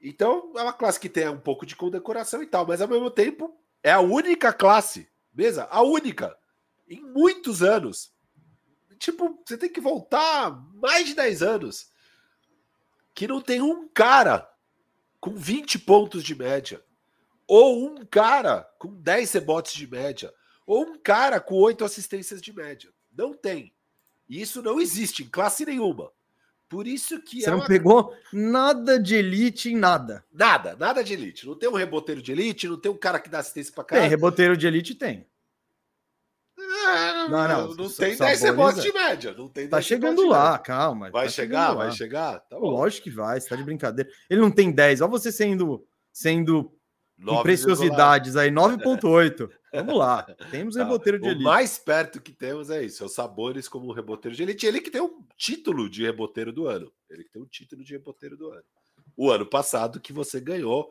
então, 0.00 0.52
é 0.56 0.62
uma 0.62 0.72
classe 0.72 0.98
que 0.98 1.08
tem 1.08 1.28
um 1.28 1.40
pouco 1.40 1.66
de 1.66 1.74
condecoração 1.74 2.42
e 2.42 2.46
tal, 2.46 2.66
mas 2.66 2.80
ao 2.80 2.88
mesmo 2.88 3.10
tempo 3.10 3.56
é 3.82 3.90
a 3.90 4.00
única 4.00 4.52
classe, 4.52 5.08
beleza? 5.32 5.66
A 5.70 5.82
única, 5.82 6.36
em 6.88 7.00
muitos 7.00 7.62
anos. 7.62 8.12
Tipo, 8.98 9.40
você 9.44 9.56
tem 9.56 9.70
que 9.70 9.80
voltar 9.80 10.50
mais 10.74 11.06
de 11.06 11.14
10 11.14 11.42
anos 11.42 11.90
que 13.14 13.26
não 13.26 13.40
tem 13.40 13.60
um 13.60 13.88
cara 13.88 14.48
com 15.20 15.34
20 15.34 15.80
pontos 15.80 16.22
de 16.22 16.34
média, 16.34 16.84
ou 17.46 17.84
um 17.88 18.04
cara 18.06 18.62
com 18.78 18.94
10 18.94 19.32
rebotes 19.32 19.74
de 19.74 19.86
média, 19.88 20.32
ou 20.64 20.84
um 20.84 20.98
cara 20.98 21.40
com 21.40 21.56
8 21.56 21.84
assistências 21.84 22.40
de 22.40 22.52
média. 22.52 22.92
Não 23.12 23.32
tem. 23.32 23.74
E 24.28 24.40
isso 24.40 24.62
não 24.62 24.80
existe 24.80 25.24
em 25.24 25.28
classe 25.28 25.64
nenhuma. 25.64 26.12
Por 26.68 26.86
isso 26.86 27.20
que. 27.22 27.40
Você 27.40 27.48
é 27.48 27.50
não 27.50 27.60
uma... 27.60 27.66
pegou 27.66 28.14
nada 28.32 29.00
de 29.00 29.14
elite 29.14 29.70
em 29.70 29.76
nada. 29.76 30.22
Nada, 30.32 30.76
nada 30.76 31.02
de 31.02 31.14
elite. 31.14 31.46
Não 31.46 31.54
tem 31.54 31.68
um 31.68 31.74
reboteiro 31.74 32.20
de 32.20 32.30
elite, 32.32 32.68
não 32.68 32.78
tem 32.78 32.92
um 32.92 32.96
cara 32.96 33.18
que 33.18 33.30
dá 33.30 33.38
assistência 33.38 33.72
para 33.72 33.84
cara. 33.84 34.02
Tem, 34.02 34.10
reboteiro 34.10 34.56
de 34.56 34.66
elite 34.66 34.94
tem. 34.94 35.26
É, 36.58 37.28
não, 37.28 37.48
não, 37.48 37.74
não 37.74 37.90
tem 37.90 38.16
10 38.16 38.42
rebotes 38.42 38.82
de 38.82 38.92
média. 38.92 39.34
Não 39.36 39.48
tem 39.48 39.68
tá 39.68 39.80
chegando 39.80 40.26
lá, 40.26 40.58
calma. 40.58 41.10
Vai 41.10 41.26
tá 41.26 41.32
chegar, 41.32 41.74
vai 41.74 41.92
chegar. 41.92 42.40
Tá 42.40 42.58
Lógico 42.58 43.04
que 43.04 43.10
vai, 43.10 43.40
você 43.40 43.48
tá 43.48 43.56
de 43.56 43.62
brincadeira. 43.62 44.10
Ele 44.28 44.40
não 44.40 44.50
tem 44.50 44.70
10, 44.70 45.00
olha 45.00 45.10
você 45.10 45.30
sendo, 45.30 45.86
sendo 46.12 46.72
preciosidades 47.42 48.36
aí, 48.36 48.50
9,8. 48.50 49.48
Vamos 49.72 49.96
lá. 49.96 50.22
Temos 50.50 50.74
tá. 50.74 50.82
reboteiro 50.82 51.18
de 51.18 51.28
elite. 51.28 51.42
O 51.42 51.44
mais 51.44 51.78
perto 51.78 52.20
que 52.20 52.32
temos 52.32 52.70
é 52.70 52.84
isso: 52.84 53.02
é 53.02 53.06
o 53.06 53.08
Sabores 53.08 53.68
como 53.68 53.92
reboteiro 53.92 54.36
de 54.36 54.42
elite. 54.42 54.66
Ele 54.66 54.80
que 54.80 54.90
tem 54.90 55.00
um 55.00 55.24
título 55.36 55.88
de 55.88 56.04
reboteiro 56.04 56.52
do 56.52 56.66
ano. 56.66 56.92
Ele 57.08 57.24
que 57.24 57.30
tem 57.30 57.42
um 57.42 57.46
título 57.46 57.84
de 57.84 57.92
reboteiro 57.92 58.36
do 58.36 58.50
ano. 58.50 58.64
O 59.16 59.30
ano 59.30 59.46
passado 59.46 60.00
que 60.00 60.12
você 60.12 60.40
ganhou 60.40 60.90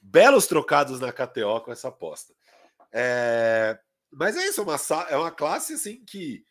belos 0.00 0.46
trocados 0.46 1.00
na 1.00 1.12
KTO 1.12 1.60
com 1.64 1.72
essa 1.72 1.88
aposta. 1.88 2.34
É... 2.92 3.78
Mas 4.10 4.36
é 4.36 4.46
isso, 4.46 4.60
é 4.60 4.64
uma, 4.64 4.76
é 5.08 5.16
uma 5.16 5.30
classe 5.30 5.72
assim 5.72 6.04
que 6.04 6.44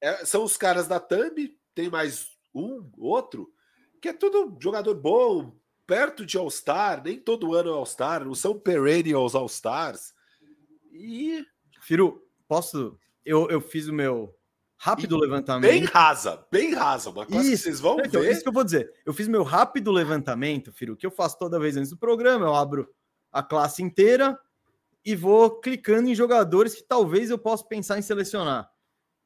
é, 0.00 0.24
são 0.24 0.42
os 0.42 0.56
caras 0.56 0.88
da 0.88 0.98
Thumb, 0.98 1.56
tem 1.72 1.88
mais 1.88 2.26
um, 2.52 2.90
outro, 2.98 3.52
que 4.00 4.08
é 4.08 4.12
tudo 4.12 4.58
jogador 4.60 4.96
bom, 4.96 5.56
perto 5.86 6.26
de 6.26 6.36
All-Star, 6.36 7.00
nem 7.04 7.20
todo 7.20 7.54
ano 7.54 7.70
é 7.70 7.72
All-Star, 7.72 8.24
não 8.24 8.34
são 8.34 8.58
perennials 8.58 9.36
All-Stars. 9.36 10.12
E. 10.92 11.44
Firu, 11.80 12.22
posso 12.46 12.98
eu, 13.24 13.48
eu 13.50 13.60
fiz 13.60 13.88
o 13.88 13.92
meu 13.92 14.34
rápido 14.76 15.16
E 15.16 15.20
levantamento. 15.20 15.70
Bem 15.70 15.84
rasa, 15.84 16.46
bem 16.50 16.74
rasa. 16.74 17.10
Uma 17.10 17.24
coisa 17.26 17.42
que 17.42 17.54
Isso, 17.54 17.64
vocês 17.64 17.80
vão 17.80 17.98
Então, 18.00 18.20
ver. 18.20 18.32
isso 18.32 18.42
que 18.42 18.48
eu 18.48 18.52
vou 18.52 18.64
dizer. 18.64 18.92
Eu 19.06 19.12
fiz 19.14 19.28
meu 19.28 19.42
rápido 19.42 19.90
levantamento, 19.92 20.72
Firo, 20.72 20.96
que 20.96 21.06
eu 21.06 21.10
faço 21.10 21.38
toda 21.38 21.58
vez 21.58 21.76
antes 21.76 21.90
do 21.90 21.96
programa. 21.96 22.46
Eu 22.46 22.54
abro 22.54 22.88
a 23.30 23.42
classe 23.42 23.82
inteira 23.82 24.38
e 25.04 25.14
vou 25.16 25.60
clicando 25.60 26.08
em 26.08 26.14
jogadores 26.14 26.74
que 26.74 26.82
talvez 26.82 27.30
eu 27.30 27.38
possa 27.38 27.64
pensar 27.64 27.98
em 27.98 28.02
selecionar. 28.02 28.68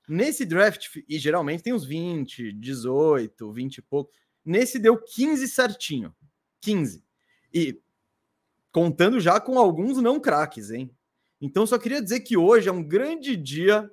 Nesse 0.09 0.45
draft, 0.45 0.87
e 1.09 1.19
geralmente 1.19 1.65
tem 1.65 1.73
uns 1.73 1.85
20, 1.85 2.53
18, 2.53 3.53
20 3.53 3.79
e 3.79 3.83
pouco. 3.83 4.13
Nesse 4.45 4.79
deu 4.79 4.97
15 5.03 5.49
certinho. 5.49 6.15
15. 6.61 7.05
E 7.53 7.81
contando 8.71 9.19
já 9.19 9.41
com 9.41 9.59
alguns 9.59 10.01
não 10.01 10.21
craques, 10.21 10.71
hein? 10.71 10.91
Então 11.41 11.67
só 11.67 11.79
queria 11.79 12.03
dizer 12.03 12.21
que 12.21 12.37
hoje 12.37 12.69
é 12.69 12.73
um 12.73 12.83
grande 12.83 13.37
dia 13.37 13.91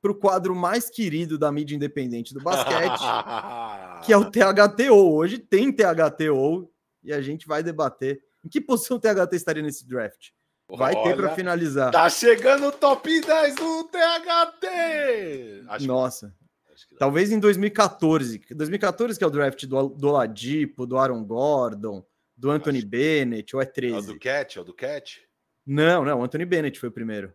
para 0.00 0.10
o 0.10 0.14
quadro 0.14 0.54
mais 0.54 0.90
querido 0.90 1.38
da 1.38 1.52
mídia 1.52 1.76
independente 1.76 2.34
do 2.34 2.40
basquete 2.42 2.98
que 4.04 4.12
é 4.12 4.16
o 4.16 4.28
THTO. 4.30 5.14
Hoje 5.14 5.38
tem 5.38 5.72
THTO 5.72 6.68
e 7.04 7.12
a 7.12 7.20
gente 7.22 7.46
vai 7.46 7.62
debater 7.62 8.20
em 8.44 8.48
que 8.48 8.60
posição 8.60 8.96
o 8.96 9.00
THT 9.00 9.34
estaria 9.36 9.62
nesse 9.62 9.86
draft. 9.86 10.30
Vai 10.68 10.94
ter 10.94 11.14
para 11.14 11.26
Olha, 11.26 11.34
finalizar. 11.34 11.92
Tá 11.92 12.08
chegando 12.08 12.66
o 12.68 12.72
top 12.72 13.20
10 13.20 13.54
do 13.54 13.84
THT! 13.84 15.64
Acho 15.68 15.86
Nossa, 15.86 16.34
acho 16.72 16.88
que 16.88 16.96
talvez 16.96 17.30
em 17.30 17.38
2014. 17.38 18.42
2014 18.50 19.18
que 19.18 19.22
é 19.24 19.26
o 19.26 19.30
draft 19.30 19.66
do, 19.66 19.88
do 19.90 20.08
Oladipo, 20.08 20.86
do 20.86 20.96
Aaron 20.98 21.22
Gordon, 21.24 22.04
do 22.36 22.50
Anthony 22.50 22.78
Acho- 22.78 22.86
Bennett, 22.88 23.54
ou 23.54 23.62
é 23.62 23.66
É 23.66 23.68
o 23.68 23.72
13? 23.72 24.06
do 24.08 24.18
Cat, 24.18 24.58
é 24.58 24.60
o 24.60 24.64
do 24.64 24.74
Cat. 24.74 25.20
Não, 25.66 26.04
não, 26.04 26.20
o 26.20 26.24
Anthony 26.24 26.44
Bennett 26.44 26.78
foi 26.78 26.88
o 26.88 26.92
primeiro. 26.92 27.32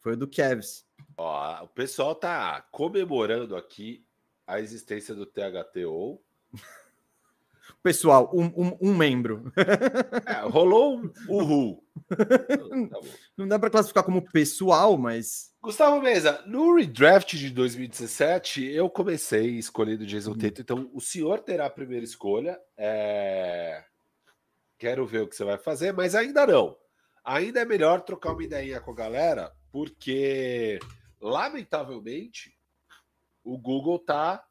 Foi 0.00 0.14
o 0.14 0.16
do 0.16 0.28
Cavs. 0.28 0.84
Ó, 1.16 1.64
o 1.64 1.68
pessoal 1.68 2.14
tá 2.14 2.62
comemorando 2.72 3.54
aqui 3.54 4.04
a 4.46 4.60
existência 4.60 5.14
do 5.14 5.26
THTO. 5.26 6.20
Pessoal, 7.82 8.30
um, 8.34 8.46
um, 8.46 8.78
um 8.80 8.94
membro. 8.94 9.52
É, 10.26 10.40
rolou 10.48 10.98
um 10.98 11.12
uhul. 11.28 11.84
Tá 12.08 13.00
bom. 13.00 13.08
Não 13.36 13.46
dá 13.48 13.58
para 13.58 13.70
classificar 13.70 14.04
como 14.04 14.22
pessoal, 14.30 14.96
mas 14.96 15.52
Gustavo 15.60 16.00
Mesa, 16.00 16.42
no 16.46 16.74
redraft 16.74 17.36
de 17.36 17.50
2017, 17.50 18.64
eu 18.64 18.88
comecei 18.90 19.58
escolhendo 19.58 20.06
Jason 20.06 20.32
Hum. 20.32 20.38
Tatum, 20.38 20.60
então 20.60 20.90
o 20.92 21.00
senhor 21.00 21.40
terá 21.40 21.66
a 21.66 21.70
primeira 21.70 22.04
escolha. 22.04 22.58
É, 22.76 23.84
Quero 24.82 25.06
ver 25.06 25.20
o 25.20 25.28
que 25.28 25.36
você 25.36 25.44
vai 25.44 25.58
fazer, 25.58 25.92
mas 25.92 26.12
ainda 26.12 26.44
não. 26.44 26.76
Ainda 27.24 27.60
é 27.60 27.64
melhor 27.64 28.00
trocar 28.02 28.32
uma 28.32 28.42
ideinha 28.42 28.80
com 28.80 28.90
a 28.90 28.94
galera, 28.94 29.52
porque, 29.70 30.78
lamentavelmente, 31.20 32.56
o 33.44 33.56
Google 33.58 33.98
tá 33.98 34.44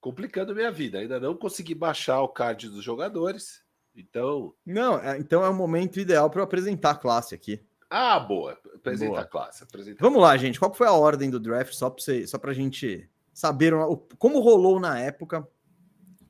complicando 0.00 0.54
minha 0.54 0.70
vida. 0.70 0.98
Ainda 0.98 1.18
não 1.20 1.34
consegui 1.36 1.74
baixar 1.74 2.20
o 2.20 2.28
card 2.28 2.68
dos 2.68 2.84
jogadores. 2.84 3.62
Então, 3.94 4.54
não, 4.64 4.98
é- 4.98 5.18
então 5.18 5.44
é 5.44 5.48
o 5.48 5.54
momento 5.54 6.00
ideal 6.00 6.28
para 6.30 6.40
eu 6.40 6.44
apresentar 6.44 6.90
a 6.90 6.94
classe 6.96 7.34
aqui. 7.34 7.60
ah, 7.90 8.18
boa. 8.18 8.58
Apresenta 8.74 9.10
Boa. 9.10 9.20
a 9.20 9.26
classe. 9.26 9.62
Apresenta 9.62 9.98
Vamos 10.00 10.20
lá, 10.20 10.34
gente. 10.38 10.58
Qual 10.58 10.72
foi 10.72 10.86
a 10.86 10.92
ordem 10.92 11.28
do 11.30 11.38
draft? 11.38 11.74
Só 11.74 11.90
para 11.90 12.26
só 12.26 12.38
a 12.42 12.52
gente 12.54 13.08
saber 13.34 13.74
como 14.18 14.40
rolou 14.40 14.80
na 14.80 14.98
época. 14.98 15.46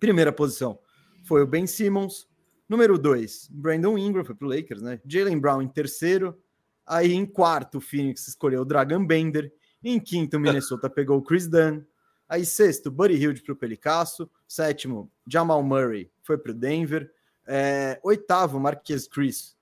Primeira 0.00 0.32
posição 0.32 0.78
foi 1.24 1.40
o 1.40 1.46
Ben 1.46 1.66
Simmons. 1.66 2.28
Número 2.72 2.98
2, 2.98 3.50
Brandon 3.50 3.98
Ingram, 3.98 4.24
foi 4.24 4.34
pro 4.34 4.48
Lakers, 4.48 4.80
né? 4.80 4.98
Jalen 5.04 5.38
Brown 5.38 5.60
em 5.60 5.68
terceiro. 5.68 6.42
Aí 6.86 7.12
em 7.12 7.26
quarto, 7.26 7.76
o 7.76 7.80
Phoenix 7.82 8.26
escolheu 8.26 8.62
o 8.62 8.64
Dragan 8.64 9.04
Bender. 9.04 9.52
Em 9.84 10.00
quinto, 10.00 10.38
o 10.38 10.40
Minnesota 10.40 10.88
pegou 10.88 11.18
o 11.18 11.22
Chris 11.22 11.46
Dunn. 11.46 11.82
Aí 12.26 12.46
sexto, 12.46 12.90
Buddy 12.90 13.16
Hield 13.16 13.42
pro 13.42 13.54
Pelicasso. 13.54 14.26
Sétimo, 14.48 15.12
Jamal 15.26 15.62
Murray 15.62 16.10
foi 16.22 16.38
pro 16.38 16.54
Denver. 16.54 17.12
É, 17.46 18.00
oitavo, 18.02 18.58
Marquez 18.58 19.06
Chris, 19.06 19.54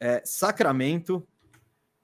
é, 0.00 0.20
Sacramento. 0.24 1.24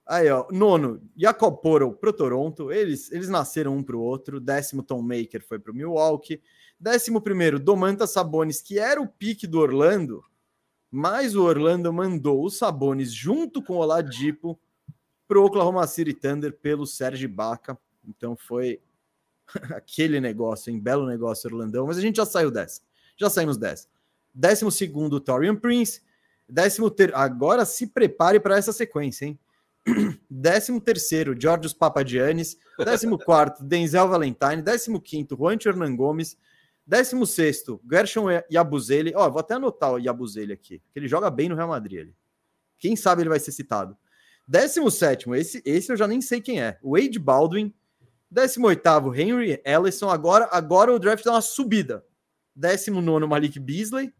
Aí, 0.07 0.31
ó, 0.31 0.47
nono, 0.52 1.02
Jacob 1.17 1.61
Poro 1.61 1.95
pro 1.95 2.12
Toronto. 2.12 2.71
Eles, 2.71 3.11
eles 3.11 3.29
nasceram 3.29 3.76
um 3.76 3.83
pro 3.83 3.99
outro. 3.99 4.38
Décimo, 4.38 4.85
Tom 4.85 5.02
Maker 5.02 5.45
foi 5.45 5.59
pro 5.59 5.75
Milwaukee. 5.75 6.41
Décimo 6.83 7.21
primeiro, 7.21 7.61
Domantas 7.61 8.11
Sabonis, 8.11 8.61
que 8.61 8.77
era 8.77 9.01
o 9.01 9.07
pique 9.07 9.47
do 9.47 9.61
Orlando, 9.61 10.25
mas 10.91 11.37
o 11.37 11.45
Orlando 11.45 11.93
mandou 11.93 12.45
o 12.45 12.51
Sabonis 12.51 13.12
junto 13.12 13.62
com 13.62 13.75
o 13.75 13.79
Oladipo 13.79 14.59
pro 15.29 15.45
Oklahoma 15.45 15.87
City 15.87 16.12
Thunder 16.12 16.53
pelo 16.53 16.85
Serge 16.85 17.29
Baca. 17.29 17.79
Então 18.05 18.37
foi 18.37 18.81
aquele 19.71 20.21
negócio, 20.21 20.73
hein? 20.73 20.81
Belo 20.81 21.07
negócio, 21.07 21.49
Orlandão. 21.49 21.87
Mas 21.87 21.99
a 21.99 22.01
gente 22.01 22.17
já 22.17 22.27
saiu 22.27 22.51
dessa. 22.51 22.81
Já 23.17 23.31
saímos 23.31 23.57
dessa. 23.57 23.87
Décimo 24.35 24.73
segundo, 24.73 25.21
Torian 25.21 25.55
Prince. 25.55 26.03
Décimo 26.49 26.91
ter... 26.91 27.15
Agora 27.15 27.65
se 27.65 27.87
prepare 27.87 28.41
para 28.41 28.59
essa 28.59 28.73
sequência, 28.73 29.27
hein? 29.27 29.39
Décimo 30.29 30.81
terceiro, 30.81 31.41
Georgios 31.41 31.75
Papadianis. 31.75 32.59
Décimo 32.77 33.21
quarto, 33.21 33.62
Denzel 33.62 34.09
Valentine. 34.09 34.62
Décimo 34.62 35.01
quinto, 35.01 35.37
Juancho 35.37 35.69
Hernan 35.69 35.95
Gomes. 35.95 36.37
Décimo 36.87 37.27
sexto, 37.27 37.81
Gershon 37.91 38.27
Yabuzele. 38.53 39.12
Ó, 39.15 39.31
vou 39.31 39.41
até 39.41 39.55
anotar 39.55 39.93
o 39.93 39.99
Yabuzele 39.99 40.53
aqui, 40.53 40.83
que 40.93 40.99
ele 40.99 41.09
joga 41.09 41.31
bem 41.31 41.49
no 41.49 41.55
Real 41.55 41.69
Madrid. 41.69 42.01
Ali. 42.01 42.17
Quem 42.79 42.97
sabe 42.97 43.23
ele 43.23 43.29
vai 43.29 43.39
ser 43.39 43.53
citado. 43.53 43.97
Décimo 44.47 44.91
sétimo, 44.91 45.35
esse, 45.35 45.62
esse 45.65 45.93
eu 45.93 45.97
já 45.97 46.07
nem 46.07 46.21
sei 46.21 46.41
quem 46.41 46.61
é. 46.61 46.79
Wade 46.83 47.19
Baldwin. 47.19 47.73
Décimo 48.31 48.67
oitavo, 48.67 49.15
Henry 49.15 49.61
Ellison. 49.65 50.09
Agora, 50.09 50.49
agora 50.51 50.93
o 50.93 50.99
draft 50.99 51.25
dá 51.25 51.33
uma 51.33 51.41
subida. 51.41 52.05
Décimo 52.55 53.01
nono, 53.01 53.29
Malik 53.29 53.59
Beasley. 53.61 54.12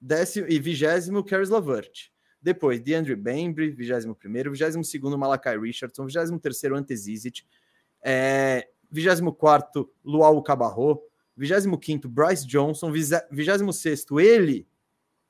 Décimo 0.00 0.46
e 0.48 0.58
vigésimo, 0.58 1.24
Caris 1.24 1.48
Lavert. 1.48 2.10
Depois, 2.40 2.80
DeAndre 2.80 3.16
Bembry, 3.16 3.70
21 3.70 4.14
primeiro, 4.14 4.50
22 4.50 4.88
segundo, 4.88 5.18
Malakai 5.18 5.58
Richardson, 5.58 6.06
23 6.06 6.40
terceiro, 6.40 6.76
Antezizit, 6.76 7.46
é, 8.02 8.68
24 8.90 9.90
Luau 10.02 10.42
Cabarro, 10.42 11.02
25 11.48 12.08
Bryce 12.08 12.46
Johnson, 12.46 12.92
26 12.92 14.04
ele, 14.20 14.66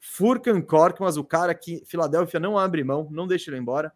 Furkan 0.00 0.60
Kork, 0.60 1.00
mas 1.00 1.16
o 1.16 1.24
cara 1.24 1.54
que 1.54 1.82
Filadélfia 1.86 2.40
não 2.40 2.58
abre 2.58 2.82
mão, 2.82 3.08
não 3.10 3.26
deixa 3.26 3.50
ele 3.50 3.58
embora. 3.58 3.92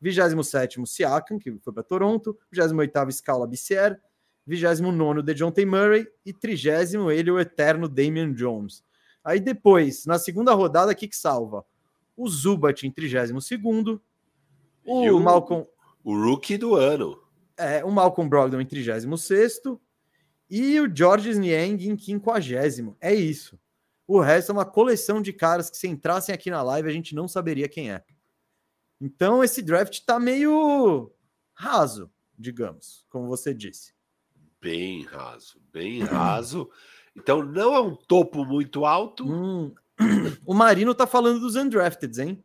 27 0.00 0.84
Siakam, 0.86 1.38
que 1.38 1.56
foi 1.58 1.72
para 1.72 1.82
Toronto, 1.82 2.38
28 2.52 3.10
Scala 3.12 3.46
Bissier, 3.46 3.98
29 4.46 5.22
DeJounte 5.22 5.64
Murray 5.64 6.06
e 6.24 6.32
30 6.32 7.10
ele, 7.12 7.30
o 7.30 7.40
eterno 7.40 7.88
Damian 7.88 8.32
Jones. 8.34 8.84
Aí 9.24 9.40
depois, 9.40 10.04
na 10.04 10.18
segunda 10.18 10.52
rodada, 10.52 10.92
o 10.92 10.94
que, 10.94 11.08
que 11.08 11.16
salva? 11.16 11.64
O 12.16 12.28
Zubat 12.28 12.86
em 12.86 12.90
32 12.90 13.50
o, 14.84 15.16
o- 15.16 15.20
Malcolm, 15.20 15.66
O 16.04 16.14
rookie 16.14 16.56
do 16.58 16.74
ano. 16.76 17.20
é, 17.56 17.84
o 17.84 17.90
Malcolm 17.90 18.28
Brogdon 18.28 18.60
em 18.60 18.66
36 18.66 19.06
e 20.48 20.80
o 20.80 20.94
Georges 20.94 21.38
Niang 21.38 21.88
em 21.88 21.98
50 21.98 22.40
É 23.00 23.14
isso. 23.14 23.58
O 24.06 24.20
resto 24.20 24.52
é 24.52 24.54
uma 24.54 24.64
coleção 24.64 25.20
de 25.20 25.32
caras 25.32 25.68
que 25.68 25.76
se 25.76 25.88
entrassem 25.88 26.34
aqui 26.34 26.50
na 26.50 26.62
live 26.62 26.88
a 26.88 26.92
gente 26.92 27.14
não 27.14 27.26
saberia 27.26 27.68
quem 27.68 27.90
é. 27.90 28.04
Então 29.00 29.42
esse 29.42 29.60
draft 29.60 30.00
tá 30.04 30.18
meio 30.18 31.12
raso, 31.52 32.10
digamos, 32.38 33.04
como 33.10 33.26
você 33.26 33.52
disse. 33.52 33.92
Bem 34.60 35.02
raso, 35.04 35.60
bem 35.72 36.02
raso. 36.02 36.70
Então 37.14 37.42
não 37.42 37.74
é 37.74 37.80
um 37.80 37.96
topo 37.96 38.44
muito 38.44 38.84
alto. 38.84 39.24
Hum, 39.26 39.74
o 40.44 40.54
Marino 40.54 40.94
tá 40.94 41.06
falando 41.06 41.40
dos 41.40 41.56
undrafteds, 41.56 42.18
hein? 42.18 42.42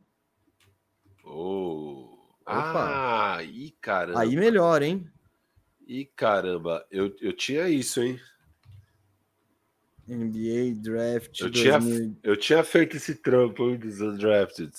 Oh. 1.23 2.17
Opa. 2.41 3.35
Ah, 3.37 3.43
ih, 3.43 3.71
caramba. 3.79 4.19
Aí 4.19 4.35
melhor, 4.35 4.81
hein? 4.81 5.09
Ih, 5.87 6.05
caramba. 6.15 6.85
Eu, 6.89 7.15
eu 7.21 7.33
tinha 7.33 7.67
isso, 7.69 8.01
hein? 8.01 8.19
NBA 10.07 10.81
Draft 10.81 11.39
Eu 11.39 11.49
tinha, 11.51 11.79
2000. 11.79 12.17
eu 12.23 12.37
tinha 12.37 12.63
feito 12.63 12.97
esse 12.97 13.15
trampo 13.15 13.69
hein, 13.69 13.77
dos 13.77 14.01
undrafted. 14.01 14.71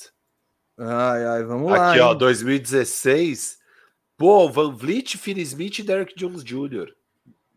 Ai, 0.79 1.25
ai, 1.25 1.45
vamos 1.45 1.71
lá. 1.71 1.91
Aqui, 1.93 2.01
ó, 2.01 2.13
hein? 2.13 2.19
2016. 2.19 3.59
Pô, 4.17 4.49
Van 4.49 4.75
Vliet, 4.75 5.17
Finney 5.17 5.43
Smith 5.43 5.79
e 5.79 5.83
Derek 5.83 6.15
Jones 6.15 6.45
Jr. 6.45 6.93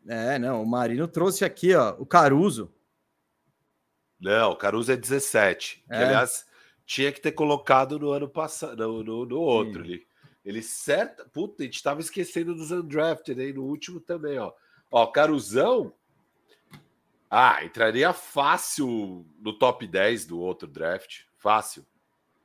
É, 0.08 0.38
não, 0.38 0.62
o 0.62 0.68
Marino 0.68 1.08
trouxe 1.08 1.44
aqui, 1.44 1.74
ó, 1.74 1.96
o 2.00 2.06
Caruso. 2.06 2.72
Não, 4.20 4.52
o 4.52 4.56
Caruso 4.56 4.92
é 4.92 4.96
17. 4.96 5.84
Que, 5.88 5.94
É. 5.94 5.98
aliás, 6.06 6.46
tinha 6.86 7.12
que 7.12 7.20
ter 7.22 7.32
colocado 7.32 8.00
no 8.00 8.12
ano 8.12 8.30
passado, 8.30 8.78
no, 8.88 9.04
no, 9.04 9.26
no 9.26 9.40
outro. 9.40 9.84
Sim. 9.84 9.92
Ele, 9.92 10.08
ele 10.46 10.62
certa. 10.62 11.26
Puta, 11.26 11.64
a 11.64 11.66
gente 11.66 11.82
tava 11.82 12.00
esquecendo 12.00 12.54
dos 12.54 12.72
undrafted 12.72 13.42
aí 13.42 13.52
no 13.52 13.64
último 13.64 14.00
também, 14.00 14.38
ó. 14.38 14.54
Ó, 14.92 15.08
Caruzão. 15.08 15.92
Ah, 17.30 17.66
entraria 17.66 18.14
fácil 18.14 19.26
no 19.40 19.52
top 19.58 19.88
10 19.88 20.28
do 20.28 20.40
outro 20.40 20.68
draft. 20.68 21.24
Fácil. 21.38 21.86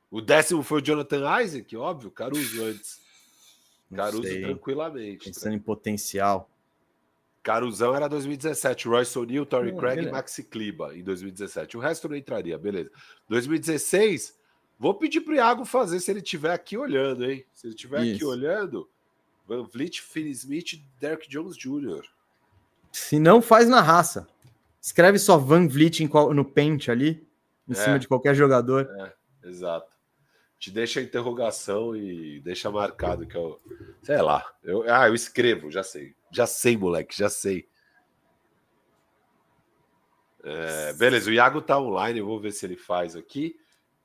O 0.09 0.19
décimo 0.19 0.63
foi 0.63 0.81
o 0.81 0.83
Jonathan 0.83 1.41
Isaac, 1.41 1.77
óbvio, 1.77 2.11
Caruso 2.11 2.63
antes. 2.65 2.99
Caruso 3.95 4.23
sei. 4.23 4.41
tranquilamente. 4.41 5.25
Pensando 5.25 5.55
em 5.55 5.59
potencial. 5.59 6.49
Caruzão 7.43 7.95
era 7.95 8.07
2017, 8.07 8.87
Royce 8.87 9.17
O'Neal, 9.17 9.45
Torrey 9.45 9.75
Craig 9.75 10.03
e 10.03 10.11
Maxi 10.11 10.43
Kliba 10.43 10.95
em 10.95 11.03
2017. 11.03 11.77
O 11.77 11.79
resto 11.79 12.07
não 12.07 12.15
entraria, 12.15 12.57
beleza. 12.57 12.91
2016, 13.29 14.37
vou 14.81 14.95
pedir 14.95 15.21
pro 15.21 15.35
Iago 15.35 15.63
fazer 15.63 15.99
se 15.99 16.09
ele 16.09 16.21
estiver 16.21 16.51
aqui 16.51 16.75
olhando, 16.75 17.23
hein? 17.23 17.45
Se 17.53 17.67
ele 17.67 17.75
estiver 17.75 17.99
aqui 17.99 18.25
olhando, 18.25 18.89
Van 19.47 19.63
Vliet, 19.63 20.01
Finney 20.01 20.31
Smith, 20.31 20.83
Derek 20.99 21.29
Jones 21.29 21.55
Jr. 21.55 22.01
Se 22.91 23.19
não, 23.19 23.43
faz 23.43 23.69
na 23.69 23.79
raça. 23.79 24.27
Escreve 24.81 25.19
só 25.19 25.37
Van 25.37 25.67
Vliet 25.67 25.99
no 26.33 26.43
pente 26.43 26.89
ali, 26.89 27.23
em 27.69 27.73
é, 27.73 27.75
cima 27.75 27.99
de 27.99 28.07
qualquer 28.07 28.33
jogador. 28.33 28.89
É, 28.97 29.47
exato. 29.47 29.95
Te 30.57 30.71
deixa 30.71 30.99
a 30.99 31.03
interrogação 31.03 31.95
e 31.95 32.39
deixa 32.39 32.71
marcado 32.71 33.27
que 33.27 33.37
eu. 33.37 33.61
Sei 34.01 34.19
lá. 34.19 34.43
Eu, 34.63 34.83
ah, 34.91 35.07
eu 35.07 35.13
escrevo, 35.13 35.69
já 35.69 35.83
sei. 35.83 36.15
Já 36.31 36.47
sei, 36.47 36.75
moleque, 36.75 37.15
já 37.15 37.29
sei. 37.29 37.67
É, 40.43 40.93
beleza, 40.93 41.29
o 41.29 41.33
Iago 41.33 41.61
tá 41.61 41.79
online, 41.79 42.17
eu 42.17 42.25
vou 42.25 42.39
ver 42.39 42.51
se 42.51 42.65
ele 42.65 42.75
faz 42.75 43.15
aqui. 43.15 43.60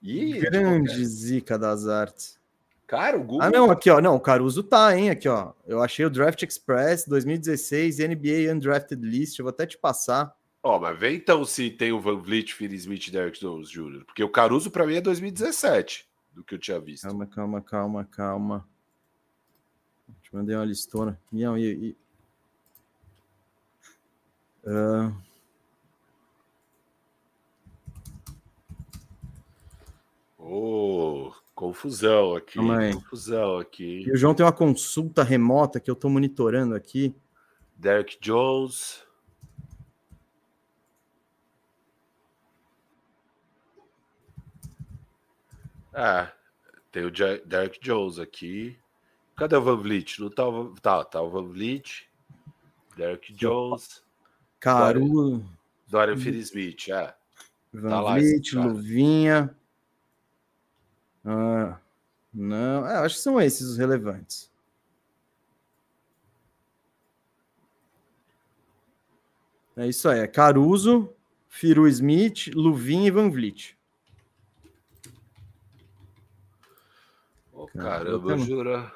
E, 0.06 0.38
Grande 0.38 1.04
zica 1.04 1.58
das 1.58 1.88
artes. 1.88 2.38
Cara, 2.86 3.16
o 3.18 3.24
Google. 3.24 3.42
Ah, 3.42 3.50
não, 3.50 3.70
aqui, 3.70 3.90
ó. 3.90 4.00
Não, 4.00 4.14
o 4.14 4.20
Caruso 4.20 4.62
tá, 4.62 4.96
hein? 4.96 5.10
Aqui, 5.10 5.28
ó. 5.28 5.52
Eu 5.66 5.82
achei 5.82 6.04
o 6.04 6.10
Draft 6.10 6.40
Express 6.44 7.04
2016 7.08 7.98
NBA 7.98 8.54
Undrafted 8.54 9.04
List. 9.04 9.38
Eu 9.38 9.44
vou 9.44 9.50
até 9.50 9.66
te 9.66 9.76
passar. 9.76 10.32
Ó, 10.62 10.78
mas 10.78 10.96
vê 10.96 11.14
então 11.14 11.44
se 11.44 11.70
tem 11.70 11.90
o 11.90 12.00
Van 12.00 12.20
Vliet, 12.20 12.54
Phil 12.54 12.72
Smith 12.74 13.08
e 13.08 13.10
Derek 13.10 13.40
Jones 13.40 13.68
Jr. 13.68 14.04
Porque 14.04 14.22
o 14.22 14.28
Caruso, 14.28 14.70
para 14.70 14.86
mim, 14.86 14.94
é 14.94 15.00
2017, 15.00 16.08
do 16.32 16.44
que 16.44 16.54
eu 16.54 16.58
tinha 16.58 16.78
visto. 16.78 17.02
Calma, 17.02 17.26
calma, 17.26 17.60
calma, 17.60 18.04
calma. 18.04 18.68
Te 20.22 20.32
mandei 20.32 20.54
uma 20.54 20.64
listona. 20.64 21.20
E, 21.32 21.42
e, 21.42 21.72
e... 21.88 21.96
Uh... 24.64 25.25
Oh, 30.48 31.32
confusão 31.56 32.36
aqui. 32.36 32.56
Confusão 32.94 33.58
aqui. 33.58 34.04
E 34.06 34.12
o 34.12 34.16
João 34.16 34.32
tem 34.32 34.46
uma 34.46 34.52
consulta 34.52 35.24
remota 35.24 35.80
que 35.80 35.90
eu 35.90 35.94
estou 35.94 36.08
monitorando 36.08 36.72
aqui. 36.72 37.12
Derek 37.74 38.16
Jones. 38.20 39.04
Ah, 45.92 46.30
tem 46.92 47.04
o 47.04 47.10
Derek 47.10 47.80
Jones 47.80 48.20
aqui. 48.20 48.78
Cadê 49.34 49.56
o 49.56 49.62
Van 49.62 49.76
Vliet? 49.76 50.20
Não 50.20 50.30
tá, 50.30 50.46
o... 50.48 50.74
tá, 50.80 51.04
tá 51.04 51.20
o 51.22 51.28
Van 51.28 51.48
Vliet. 51.48 52.08
Derek 52.96 53.34
Jones. 53.34 54.00
Caru. 54.60 55.44
Dorian 55.88 56.16
Finney-Smith, 56.16 56.88
é. 56.88 57.12
Van 57.72 57.88
tá 57.88 58.14
Vliet, 58.14 58.54
Luvinha. 58.54 59.56
Ah, 61.26 61.80
não, 62.32 62.86
é, 62.86 62.98
acho 62.98 63.16
que 63.16 63.20
são 63.20 63.40
esses 63.40 63.66
os 63.66 63.76
relevantes. 63.76 64.48
É 69.76 69.88
isso 69.88 70.08
aí, 70.08 70.20
é 70.20 70.26
Caruso, 70.28 71.12
Firu 71.48 71.88
Smith, 71.88 72.52
Luvinha 72.54 73.08
e 73.08 73.10
Van 73.10 73.28
Vliet. 73.28 73.76
Oh, 77.52 77.66
caramba, 77.66 78.32
eu, 78.32 78.38
jura, 78.38 78.92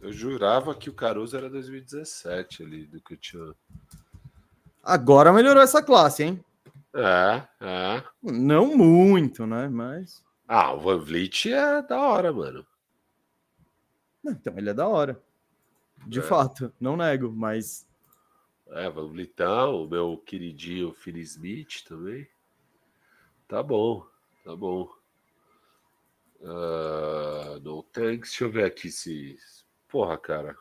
eu 0.00 0.12
jurava 0.12 0.74
que 0.74 0.88
o 0.88 0.94
Caruso 0.94 1.36
era 1.36 1.50
2017 1.50 2.62
ali, 2.62 2.86
do 2.86 3.00
que 3.00 3.14
eu 3.14 3.18
tinha. 3.18 3.54
Agora 4.82 5.32
melhorou 5.32 5.62
essa 5.62 5.82
classe, 5.82 6.22
hein? 6.22 6.44
É, 6.94 7.42
é. 7.60 8.04
Não 8.22 8.76
muito, 8.76 9.46
né? 9.46 9.68
Mas. 9.68 10.25
Ah, 10.48 10.72
o 10.72 10.80
Van 10.80 10.98
Vliet 10.98 11.46
é 11.52 11.82
da 11.82 12.00
hora, 12.00 12.32
mano. 12.32 12.66
Então, 14.24 14.56
ele 14.56 14.70
é 14.70 14.74
da 14.74 14.86
hora. 14.86 15.20
De 16.06 16.20
é. 16.20 16.22
fato, 16.22 16.72
não 16.80 16.96
nego, 16.96 17.32
mas. 17.32 17.86
É, 18.68 18.88
Van 18.90 19.08
Vlietão, 19.08 19.84
o 19.84 19.88
meu 19.88 20.18
queridinho 20.18 20.92
Phil 20.92 21.16
Smith 21.18 21.84
também. 21.84 22.28
Tá 23.48 23.62
bom, 23.62 24.06
tá 24.44 24.54
bom. 24.54 24.88
Uh, 26.40 27.58
no 27.60 27.82
thanks, 27.84 28.30
deixa 28.30 28.44
eu 28.44 28.50
ver 28.50 28.64
aqui 28.64 28.90
se. 28.90 29.38
Porra, 29.88 30.18
cara. 30.18 30.56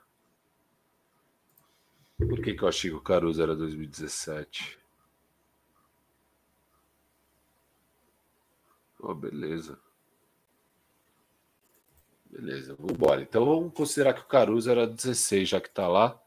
Por 2.17 2.41
que, 2.41 2.53
que 2.53 2.63
eu 2.63 2.67
achei 2.67 2.89
que 2.89 2.95
o 2.95 3.01
Caruso 3.01 3.41
era 3.41 3.55
2017? 3.55 4.79
Oh, 9.07 9.13
beleza. 9.13 9.77
Beleza, 12.27 12.75
vamos 12.75 12.93
embora. 12.93 13.21
Então 13.21 13.45
vamos 13.45 13.71
considerar 13.71 14.15
que 14.15 14.21
o 14.21 14.25
Caruso 14.25 14.69
era 14.69 14.87
16, 14.87 15.47
já 15.47 15.61
que 15.61 15.67
está 15.67 15.87
lá. 15.87 16.19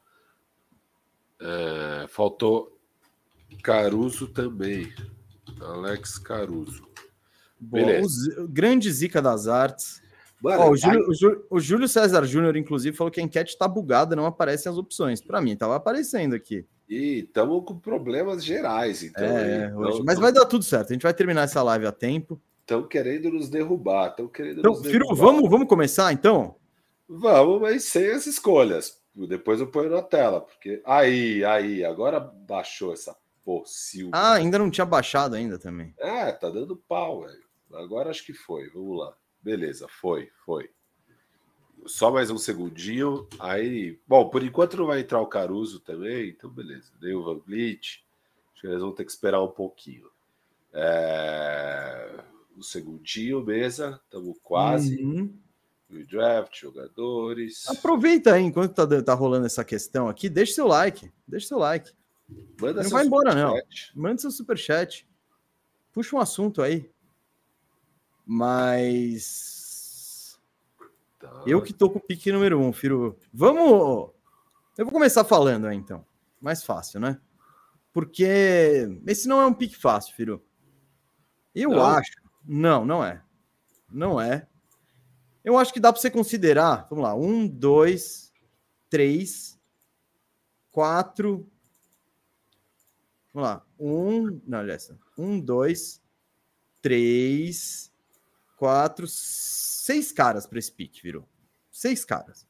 É, 1.41 2.07
faltou 2.09 2.79
Caruso 3.65 4.29
também. 4.29 4.95
Alex 5.61 6.19
Caruso. 6.19 6.87
Beleza. 7.59 8.43
O 8.43 8.47
grande 8.47 8.93
zica 8.93 9.21
das 9.21 9.49
artes. 9.49 10.01
Mano, 10.41 10.71
o, 10.71 10.77
Júlio, 10.77 11.09
o, 11.09 11.15
Júlio, 11.15 11.47
o, 11.51 11.61
Júlio, 11.61 11.89
César 11.89 12.25
Júnior, 12.25 12.57
inclusive, 12.57 12.97
falou 12.97 13.11
que 13.11 13.21
a 13.21 13.25
enquete 13.25 13.55
está 13.55 13.67
bugada, 13.67 14.15
não 14.15 14.25
aparecem 14.25 14.71
as 14.71 14.79
opções. 14.79 15.21
Para 15.21 15.41
mim, 15.41 15.55
estava 15.55 15.75
aparecendo 15.75 16.37
aqui. 16.37 16.65
E 16.89 17.25
estamos 17.27 17.65
com 17.65 17.77
problemas 17.77 18.45
gerais, 18.45 19.03
então. 19.03 19.25
É, 19.25 19.67
então, 19.67 19.81
hoje, 19.81 20.03
mas 20.05 20.17
vai 20.21 20.33
dar 20.33 20.47
tudo 20.47 20.65
certo. 20.65 20.91
A 20.91 20.93
gente 20.93 21.03
vai 21.03 21.13
terminar 21.13 21.43
essa 21.43 21.61
live 21.61 21.87
a 21.87 21.93
tempo. 21.93 22.41
Estão 22.69 22.87
querendo 22.87 23.31
nos 23.31 23.49
derrubar, 23.49 24.11
estão 24.11 24.29
querendo 24.29 24.59
então, 24.59 24.73
nos 24.73 24.87
Firu, 24.87 25.15
vamos, 25.15 25.49
vamos 25.49 25.67
começar 25.67 26.13
então? 26.13 26.55
Vamos, 27.09 27.63
mas 27.63 27.85
sem 27.85 28.11
as 28.11 28.27
escolhas. 28.27 29.01
Depois 29.15 29.59
eu 29.59 29.69
ponho 29.69 29.89
na 29.89 30.03
tela, 30.03 30.43
porque 30.43 30.83
aí, 30.85 31.43
aí, 31.47 31.83
agora 31.83 32.21
baixou 32.21 32.93
essa 32.93 33.17
possível. 33.43 34.11
Ah, 34.13 34.35
ainda 34.35 34.59
não 34.59 34.71
tinha 34.71 34.85
baixado 34.85 35.35
ainda 35.35 35.59
também. 35.59 35.95
É, 35.97 36.31
tá 36.31 36.51
dando 36.51 36.77
pau, 36.77 37.23
velho. 37.23 37.43
Agora 37.73 38.11
acho 38.11 38.23
que 38.27 38.35
foi. 38.35 38.69
Vamos 38.69 38.99
lá. 38.99 39.17
Beleza, 39.41 39.89
foi, 39.89 40.31
foi. 40.45 40.69
Só 41.87 42.11
mais 42.11 42.31
um 42.31 42.37
segundinho. 42.37 43.27
Aí, 43.39 43.99
bom, 44.07 44.29
por 44.29 44.43
enquanto 44.43 44.77
não 44.77 44.85
vai 44.85 45.01
entrar 45.01 45.23
o 45.23 45.27
Caruso 45.27 45.81
também, 45.81 46.29
então 46.29 46.51
beleza. 46.51 46.93
Dei 47.01 47.15
o 47.15 47.25
Van 47.25 47.39
Vliet. 47.39 48.05
Acho 48.53 48.61
que 48.61 48.67
eles 48.67 48.83
vão 48.83 48.93
ter 48.93 49.07
que 49.07 49.11
esperar 49.11 49.43
um 49.43 49.49
pouquinho. 49.49 50.11
É 50.75 52.25
no 52.59 52.65
segundinho, 52.65 53.45
mesa, 53.45 54.01
estamos 54.05 54.37
quase. 54.43 55.03
Uhum. 55.03 55.33
draft, 56.11 56.61
jogadores. 56.61 57.67
Aproveita 57.69 58.35
aí, 58.35 58.43
enquanto 58.43 58.75
tá, 58.75 59.03
tá 59.03 59.15
rolando 59.15 59.47
essa 59.47 59.65
questão 59.65 60.09
aqui, 60.09 60.29
deixa 60.29 60.55
seu 60.55 60.67
like. 60.67 61.11
Deixa 61.27 61.47
seu 61.47 61.59
like. 61.59 61.93
Manda 62.61 62.83
não 62.83 62.91
vai 62.91 63.07
embora, 63.07 63.35
não. 63.35 63.55
Manda 63.95 64.21
seu 64.21 64.31
superchat. 64.31 65.09
Puxa 65.93 66.17
um 66.17 66.19
assunto 66.19 66.61
aí. 66.61 66.91
Mas. 68.27 70.39
Tá. 71.19 71.45
Eu 71.47 71.63
que 71.63 71.73
tô 71.73 71.89
com 71.89 71.99
o 71.99 72.03
pique 72.03 72.33
número 72.33 72.61
um, 72.61 72.73
Firo. 72.73 73.17
Vamos. 73.33 74.11
Eu 74.77 74.85
vou 74.85 74.93
começar 74.93 75.25
falando 75.25 75.67
aí, 75.67 75.77
então. 75.77 76.05
Mais 76.41 76.63
fácil, 76.63 77.01
né? 77.01 77.19
Porque 77.93 79.01
esse 79.07 79.27
não 79.27 79.41
é 79.41 79.47
um 79.47 79.55
pique 79.55 79.77
fácil, 79.77 80.15
Firo. 80.15 80.45
Eu 81.55 81.71
não. 81.71 81.87
acho 81.87 82.28
não, 82.49 82.87
não 82.87 83.05
é. 83.05 83.23
Não 83.93 84.19
é. 84.19 84.49
Eu 85.45 85.59
acho 85.59 85.73
que 85.73 85.79
dá 85.79 85.93
para 85.93 86.01
você 86.01 86.11
considerar. 86.11 86.87
Vamos 86.89 87.05
lá. 87.05 87.15
Um, 87.15 87.47
dois, 87.47 88.33
três, 88.89 89.61
quatro. 90.73 91.47
Vamos 93.35 93.49
lá. 93.51 93.67
Um. 93.79 94.41
Não, 94.47 94.59
olha 94.61 94.73
essa. 94.73 94.99
Um, 95.19 95.39
dois, 95.39 96.03
três, 96.81 97.93
quatro, 98.57 99.07
seis 99.07 100.11
caras 100.11 100.47
para 100.47 100.59
esse 100.59 100.73
pick, 100.73 101.03
virou. 101.03 101.29
Seis 101.71 102.03
caras. 102.03 102.47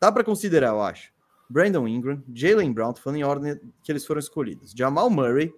Dá 0.00 0.12
para 0.12 0.24
considerar, 0.24 0.68
eu 0.68 0.80
acho. 0.80 1.12
Brandon 1.48 1.88
Ingram, 1.88 2.22
Jalen 2.32 2.72
Brown, 2.72 2.94
falando 2.94 3.18
em 3.18 3.24
ordem 3.24 3.60
que 3.82 3.90
eles 3.90 4.06
foram 4.06 4.20
escolhidos. 4.20 4.70
Jamal 4.70 5.10
Murray, 5.10 5.52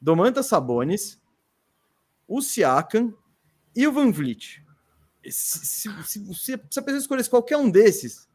Domantas 0.00 0.46
Sabonis, 0.46 1.20
o 2.26 2.42
Siakam 2.42 3.14
e 3.80 3.86
o 3.86 3.92
Van 3.92 4.10
Vliet. 4.10 4.62
Se, 5.24 5.64
se, 5.64 5.88
se, 6.04 6.34
se, 6.34 6.52
a 6.52 6.82
pessoa 6.82 6.98
escolhesse 6.98 7.30
qualquer 7.30 7.56
um 7.56 7.70
desses, 7.70 8.28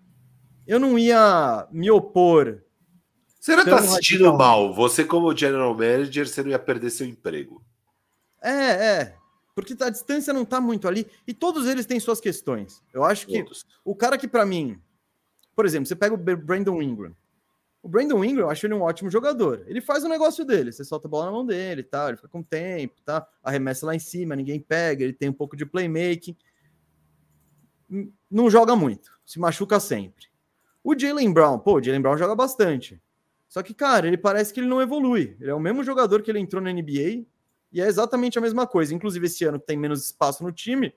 eu 0.65 0.79
não 0.79 0.97
ia 0.97 1.67
me 1.71 1.89
opor. 1.91 2.63
Você 3.39 3.55
não 3.55 3.63
está 3.63 3.81
sentindo 3.81 4.33
mal. 4.35 4.73
Você, 4.73 5.03
como 5.03 5.35
general 5.35 5.73
manager, 5.73 6.27
você 6.27 6.41
não 6.41 6.49
ia 6.49 6.59
perder 6.59 6.89
seu 6.89 7.05
emprego. 7.05 7.63
É, 8.41 8.51
é. 8.51 9.15
Porque 9.53 9.75
a 9.81 9.89
distância 9.89 10.33
não 10.33 10.41
está 10.41 10.59
muito 10.59 10.87
ali. 10.87 11.07
E 11.27 11.33
todos 11.33 11.67
eles 11.67 11.85
têm 11.85 11.99
suas 11.99 12.19
questões. 12.19 12.83
Eu 12.93 13.03
acho 13.03 13.27
que 13.27 13.43
todos. 13.43 13.65
o 13.83 13.95
cara 13.95 14.17
que, 14.17 14.27
para 14.27 14.45
mim, 14.45 14.79
Por 15.55 15.65
exemplo, 15.65 15.85
você 15.85 15.95
pega 15.95 16.13
o 16.13 16.17
Brandon 16.17 16.81
Ingram. 16.81 17.15
O 17.85 17.87
Brandon 17.87 18.25
Ingram, 18.25 18.45
eu 18.45 18.49
acho 18.49 18.65
ele 18.65 18.73
um 18.73 18.81
ótimo 18.81 19.11
jogador. 19.11 19.63
Ele 19.67 19.79
faz 19.79 20.03
o 20.03 20.09
negócio 20.09 20.43
dele, 20.43 20.71
você 20.71 20.83
solta 20.83 21.07
a 21.07 21.11
bola 21.11 21.27
na 21.27 21.31
mão 21.31 21.45
dele, 21.45 21.83
tá? 21.83 22.07
Ele 22.07 22.17
fica 22.17 22.27
com 22.27 22.41
tempo, 22.41 22.99
tá? 23.05 23.27
Arremessa 23.43 23.85
lá 23.85 23.93
em 23.93 23.99
cima, 23.99 24.35
ninguém 24.35 24.59
pega, 24.59 25.03
ele 25.03 25.13
tem 25.13 25.29
um 25.29 25.33
pouco 25.33 25.55
de 25.55 25.67
playmaking. 25.67 26.35
Não 28.27 28.49
joga 28.49 28.75
muito, 28.75 29.11
se 29.23 29.39
machuca 29.39 29.79
sempre. 29.79 30.25
O 30.83 30.97
Jalen 30.97 31.31
Brown, 31.31 31.59
pô, 31.59 31.75
o 31.75 31.83
Jalen 31.83 32.01
Brown 32.01 32.17
joga 32.17 32.33
bastante. 32.33 32.99
Só 33.47 33.61
que, 33.61 33.71
cara, 33.71 34.07
ele 34.07 34.17
parece 34.17 34.51
que 34.51 34.59
ele 34.59 34.67
não 34.67 34.81
evolui. 34.81 35.37
Ele 35.39 35.51
é 35.51 35.53
o 35.53 35.59
mesmo 35.59 35.83
jogador 35.83 36.23
que 36.23 36.31
ele 36.31 36.39
entrou 36.39 36.63
na 36.63 36.73
NBA 36.73 37.27
e 37.71 37.81
é 37.81 37.85
exatamente 37.85 38.39
a 38.39 38.41
mesma 38.41 38.65
coisa. 38.65 38.95
Inclusive, 38.95 39.27
esse 39.27 39.45
ano 39.45 39.59
que 39.59 39.67
tem 39.67 39.77
menos 39.77 40.05
espaço 40.05 40.43
no 40.43 40.51
time, 40.51 40.91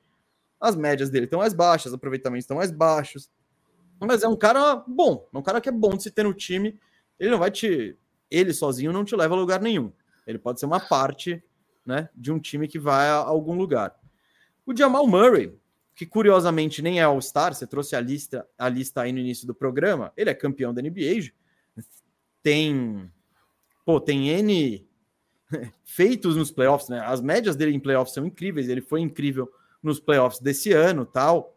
as 0.59 0.75
médias 0.75 1.11
dele 1.11 1.27
estão 1.27 1.41
mais 1.41 1.53
baixas, 1.53 1.93
os 1.93 1.97
aproveitamentos 1.97 2.45
estão 2.45 2.57
mais 2.57 2.71
baixos. 2.71 3.31
Mas 4.01 4.23
é 4.23 4.29
um 4.29 4.37
cara 4.37 4.77
bom, 4.87 5.29
é 5.33 5.39
um 5.39 5.43
cara 5.43 5.61
que 5.61 5.69
é 5.69 5.73
bom 5.73 5.97
de 5.97 6.03
se 6.03 6.11
ter 6.11 6.23
no 6.23 6.35
time. 6.35 6.79
Ele 7.19 7.31
não 7.31 7.39
vai 7.39 7.51
te. 7.51 7.97
Ele 8.31 8.53
sozinho 8.53 8.93
não 8.93 9.05
te 9.05 9.17
leva 9.17 9.35
a 9.35 9.39
lugar 9.39 9.61
nenhum. 9.61 9.93
Ele 10.27 10.39
pode 10.39 10.61
ser 10.61 10.67
uma 10.67 10.79
parte 10.79 11.43
né, 11.85 12.09
de 12.15 12.31
um 12.31 12.39
time 12.39 12.69
que 12.69 12.79
vai 12.79 13.09
a 13.09 13.15
algum 13.15 13.57
lugar. 13.57 13.99
O 14.67 14.77
Jamal 14.77 15.07
Murray, 15.07 15.59
que 15.95 16.05
curiosamente 16.05 16.83
nem 16.83 17.01
é 17.01 17.03
All-Star, 17.03 17.55
você 17.55 17.67
trouxe 17.67 17.97
a 17.97 18.01
lista, 18.01 18.47
a 18.59 18.69
lista 18.69 19.01
aí 19.01 19.11
no 19.11 19.19
início 19.19 19.47
do 19.47 19.55
programa, 19.55 20.13
ele 20.15 20.29
é 20.29 20.35
campeão 20.35 20.75
da 20.75 20.83
NBA, 20.83 21.33
tem. 22.43 23.11
Pô, 23.85 23.99
tem 23.99 24.29
N 24.29 24.87
feitos 25.83 26.37
nos 26.37 26.51
playoffs, 26.51 26.91
né? 26.91 27.01
As 27.01 27.23
médias 27.23 27.57
dele 27.57 27.75
em 27.75 27.81
playoffs 27.81 28.13
são 28.13 28.27
incríveis, 28.27 28.69
ele 28.69 28.83
foi 28.83 29.01
incrível 29.01 29.51
nos 29.83 29.99
playoffs 29.99 30.41
desse 30.41 30.73
ano 30.73 31.07
tal. 31.07 31.57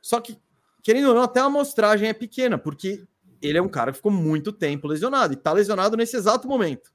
Só 0.00 0.20
que, 0.20 0.38
querendo 0.84 1.08
ou 1.08 1.14
não, 1.14 1.22
até 1.22 1.40
a 1.40 1.44
amostragem 1.44 2.10
é 2.10 2.12
pequena, 2.12 2.58
porque 2.58 3.02
ele 3.40 3.56
é 3.56 3.62
um 3.62 3.68
cara 3.68 3.90
que 3.90 3.96
ficou 3.96 4.12
muito 4.12 4.52
tempo 4.52 4.86
lesionado 4.86 5.32
e 5.32 5.36
tá 5.36 5.50
lesionado 5.50 5.96
nesse 5.96 6.14
exato 6.14 6.46
momento. 6.46 6.92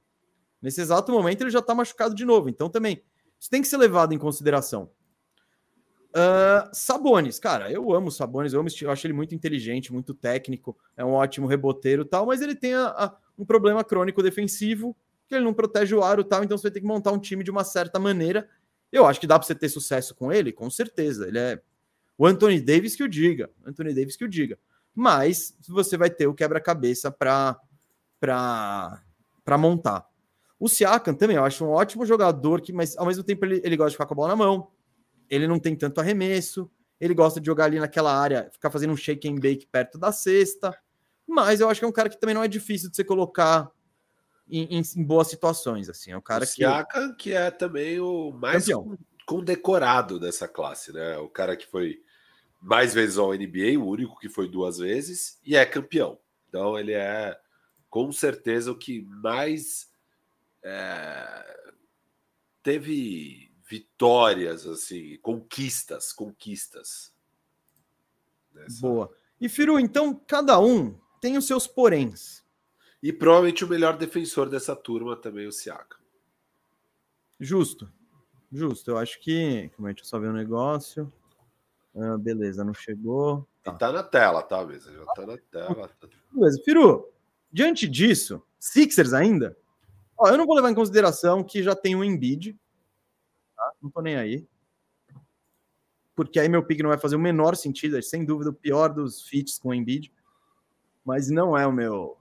Nesse 0.62 0.80
exato 0.80 1.10
momento 1.10 1.42
ele 1.42 1.50
já 1.50 1.60
tá 1.60 1.74
machucado 1.74 2.14
de 2.14 2.24
novo. 2.24 2.48
Então 2.48 2.70
também 2.70 3.02
isso 3.38 3.50
tem 3.50 3.60
que 3.60 3.66
ser 3.66 3.78
levado 3.78 4.14
em 4.14 4.18
consideração. 4.18 4.90
Uh, 6.10 6.70
Sabones, 6.72 7.38
cara, 7.38 7.70
eu 7.70 7.92
amo 7.92 8.10
Sabones, 8.10 8.52
eu, 8.52 8.60
amo, 8.60 8.68
eu 8.80 8.90
acho 8.90 9.06
ele 9.06 9.14
muito 9.14 9.34
inteligente, 9.34 9.92
muito 9.92 10.14
técnico, 10.14 10.76
é 10.96 11.04
um 11.04 11.12
ótimo 11.12 11.46
reboteiro 11.46 12.04
tal, 12.04 12.26
mas 12.26 12.40
ele 12.40 12.54
tem 12.54 12.74
a, 12.74 12.86
a, 12.88 13.16
um 13.38 13.44
problema 13.44 13.82
crônico 13.84 14.22
defensivo, 14.22 14.96
que 15.28 15.34
ele 15.34 15.44
não 15.44 15.54
protege 15.54 15.94
o 15.94 16.02
aro 16.02 16.24
tal, 16.24 16.44
então 16.44 16.56
você 16.56 16.64
vai 16.64 16.72
ter 16.72 16.80
que 16.80 16.86
montar 16.86 17.12
um 17.12 17.18
time 17.18 17.44
de 17.44 17.50
uma 17.50 17.64
certa 17.64 17.98
maneira. 17.98 18.48
Eu 18.90 19.06
acho 19.06 19.20
que 19.20 19.26
dá 19.26 19.38
para 19.38 19.46
você 19.46 19.54
ter 19.54 19.68
sucesso 19.68 20.14
com 20.14 20.32
ele, 20.32 20.52
com 20.52 20.68
certeza. 20.68 21.28
Ele 21.28 21.38
é 21.38 21.62
o 22.20 22.26
Anthony 22.26 22.60
Davis 22.60 22.94
que 22.94 23.02
o 23.02 23.08
diga, 23.08 23.50
Anthony 23.64 23.94
Davis 23.94 24.16
que 24.16 24.24
o 24.24 24.28
diga. 24.28 24.58
Mas 24.94 25.56
você 25.68 25.96
vai 25.96 26.10
ter 26.10 26.26
o 26.26 26.34
quebra-cabeça 26.34 27.10
para 27.10 27.58
para 28.20 29.56
montar. 29.56 30.06
O 30.58 30.68
Siakam 30.68 31.14
também, 31.14 31.36
eu 31.36 31.44
acho 31.44 31.64
um 31.64 31.70
ótimo 31.70 32.04
jogador 32.04 32.60
que, 32.60 32.72
mas 32.72 32.96
ao 32.98 33.06
mesmo 33.06 33.24
tempo 33.24 33.46
ele, 33.46 33.62
ele 33.64 33.76
gosta 33.76 33.90
de 33.90 33.94
ficar 33.94 34.04
com 34.04 34.12
a 34.12 34.16
bola 34.16 34.28
na 34.28 34.36
mão 34.36 34.70
ele 35.30 35.46
não 35.46 35.58
tem 35.58 35.76
tanto 35.76 36.00
arremesso, 36.00 36.68
ele 37.00 37.14
gosta 37.14 37.40
de 37.40 37.46
jogar 37.46 37.66
ali 37.66 37.78
naquela 37.78 38.12
área, 38.12 38.50
ficar 38.52 38.68
fazendo 38.68 38.92
um 38.92 38.96
shake 38.96 39.28
and 39.28 39.36
bake 39.36 39.66
perto 39.70 39.96
da 39.96 40.10
cesta, 40.10 40.76
mas 41.26 41.60
eu 41.60 41.70
acho 41.70 41.80
que 41.80 41.84
é 41.84 41.88
um 41.88 41.92
cara 41.92 42.10
que 42.10 42.18
também 42.18 42.34
não 42.34 42.42
é 42.42 42.48
difícil 42.48 42.90
de 42.90 42.96
você 42.96 43.04
colocar 43.04 43.70
em, 44.48 44.78
em, 44.78 44.82
em 44.96 45.04
boas 45.04 45.28
situações, 45.28 45.88
assim, 45.88 46.10
é 46.10 46.16
um 46.16 46.20
cara 46.20 46.42
o 46.42 46.46
Siakam, 46.46 47.10
que... 47.12 47.30
que 47.30 47.32
é 47.32 47.50
também 47.52 48.00
o 48.00 48.32
mais 48.32 48.66
Campeão. 48.66 48.98
condecorado 49.24 50.18
dessa 50.18 50.48
classe, 50.48 50.92
né, 50.92 51.16
o 51.18 51.28
cara 51.28 51.56
que 51.56 51.66
foi 51.66 52.02
mais 52.60 52.92
vezes 52.92 53.18
ao 53.18 53.32
NBA, 53.32 53.78
o 53.78 53.86
único 53.86 54.18
que 54.18 54.28
foi 54.28 54.48
duas 54.48 54.78
vezes, 54.78 55.38
e 55.44 55.56
é 55.56 55.64
campeão, 55.64 56.18
então 56.48 56.78
ele 56.78 56.92
é 56.92 57.38
com 57.88 58.12
certeza 58.12 58.70
o 58.70 58.78
que 58.78 59.02
mais 59.02 59.90
é, 60.62 61.70
teve 62.62 63.50
vitórias, 63.68 64.66
assim, 64.66 65.18
conquistas, 65.22 66.12
conquistas. 66.12 67.12
Nessa... 68.52 68.80
Boa. 68.80 69.14
E 69.40 69.48
Firu, 69.48 69.78
então 69.78 70.14
cada 70.14 70.60
um 70.60 70.98
tem 71.20 71.36
os 71.36 71.46
seus 71.46 71.66
poréns. 71.66 72.44
E 73.02 73.12
provavelmente 73.12 73.64
o 73.64 73.68
melhor 73.68 73.96
defensor 73.96 74.48
dessa 74.48 74.76
turma 74.76 75.16
também, 75.16 75.46
o 75.46 75.52
Siaka. 75.52 75.98
Justo. 77.38 77.90
Justo. 78.52 78.90
Eu 78.90 78.98
acho 78.98 79.18
que. 79.20 79.70
Como 79.74 79.92
que 79.94 80.02
eu 80.02 80.04
só 80.04 80.18
o 80.18 80.28
um 80.28 80.32
negócio? 80.32 81.10
Ah, 81.94 82.16
beleza, 82.16 82.64
não 82.64 82.74
chegou. 82.74 83.48
Tá. 83.62 83.72
E 83.72 83.78
tá 83.78 83.92
na 83.92 84.02
tela, 84.02 84.42
tá? 84.42 84.66
Já 84.66 85.04
tá 85.14 85.26
na 85.26 85.36
tela. 85.36 85.90
Beleza. 86.32 86.62
Firu, 86.64 87.08
diante 87.52 87.88
disso, 87.88 88.42
Sixers 88.58 89.12
ainda? 89.12 89.56
Ó, 90.16 90.28
eu 90.28 90.38
não 90.38 90.46
vou 90.46 90.54
levar 90.54 90.70
em 90.70 90.74
consideração 90.74 91.42
que 91.42 91.62
já 91.62 91.74
tem 91.74 91.96
o 91.96 92.04
Embiid, 92.04 92.58
tá? 93.56 93.72
Não 93.82 93.90
tô 93.90 94.00
nem 94.00 94.16
aí. 94.16 94.46
Porque 96.14 96.38
aí 96.38 96.48
meu 96.48 96.62
pick 96.62 96.80
não 96.80 96.90
vai 96.90 96.98
fazer 96.98 97.16
o 97.16 97.20
menor 97.20 97.56
sentido, 97.56 97.96
é 97.96 98.02
sem 98.02 98.24
dúvida 98.24 98.50
o 98.50 98.54
pior 98.54 98.92
dos 98.92 99.22
fits 99.22 99.58
com 99.58 99.70
o 99.70 99.74
Embiid. 99.74 100.12
Mas 101.04 101.30
não 101.30 101.56
é 101.56 101.66
o 101.66 101.72
meu. 101.72 102.18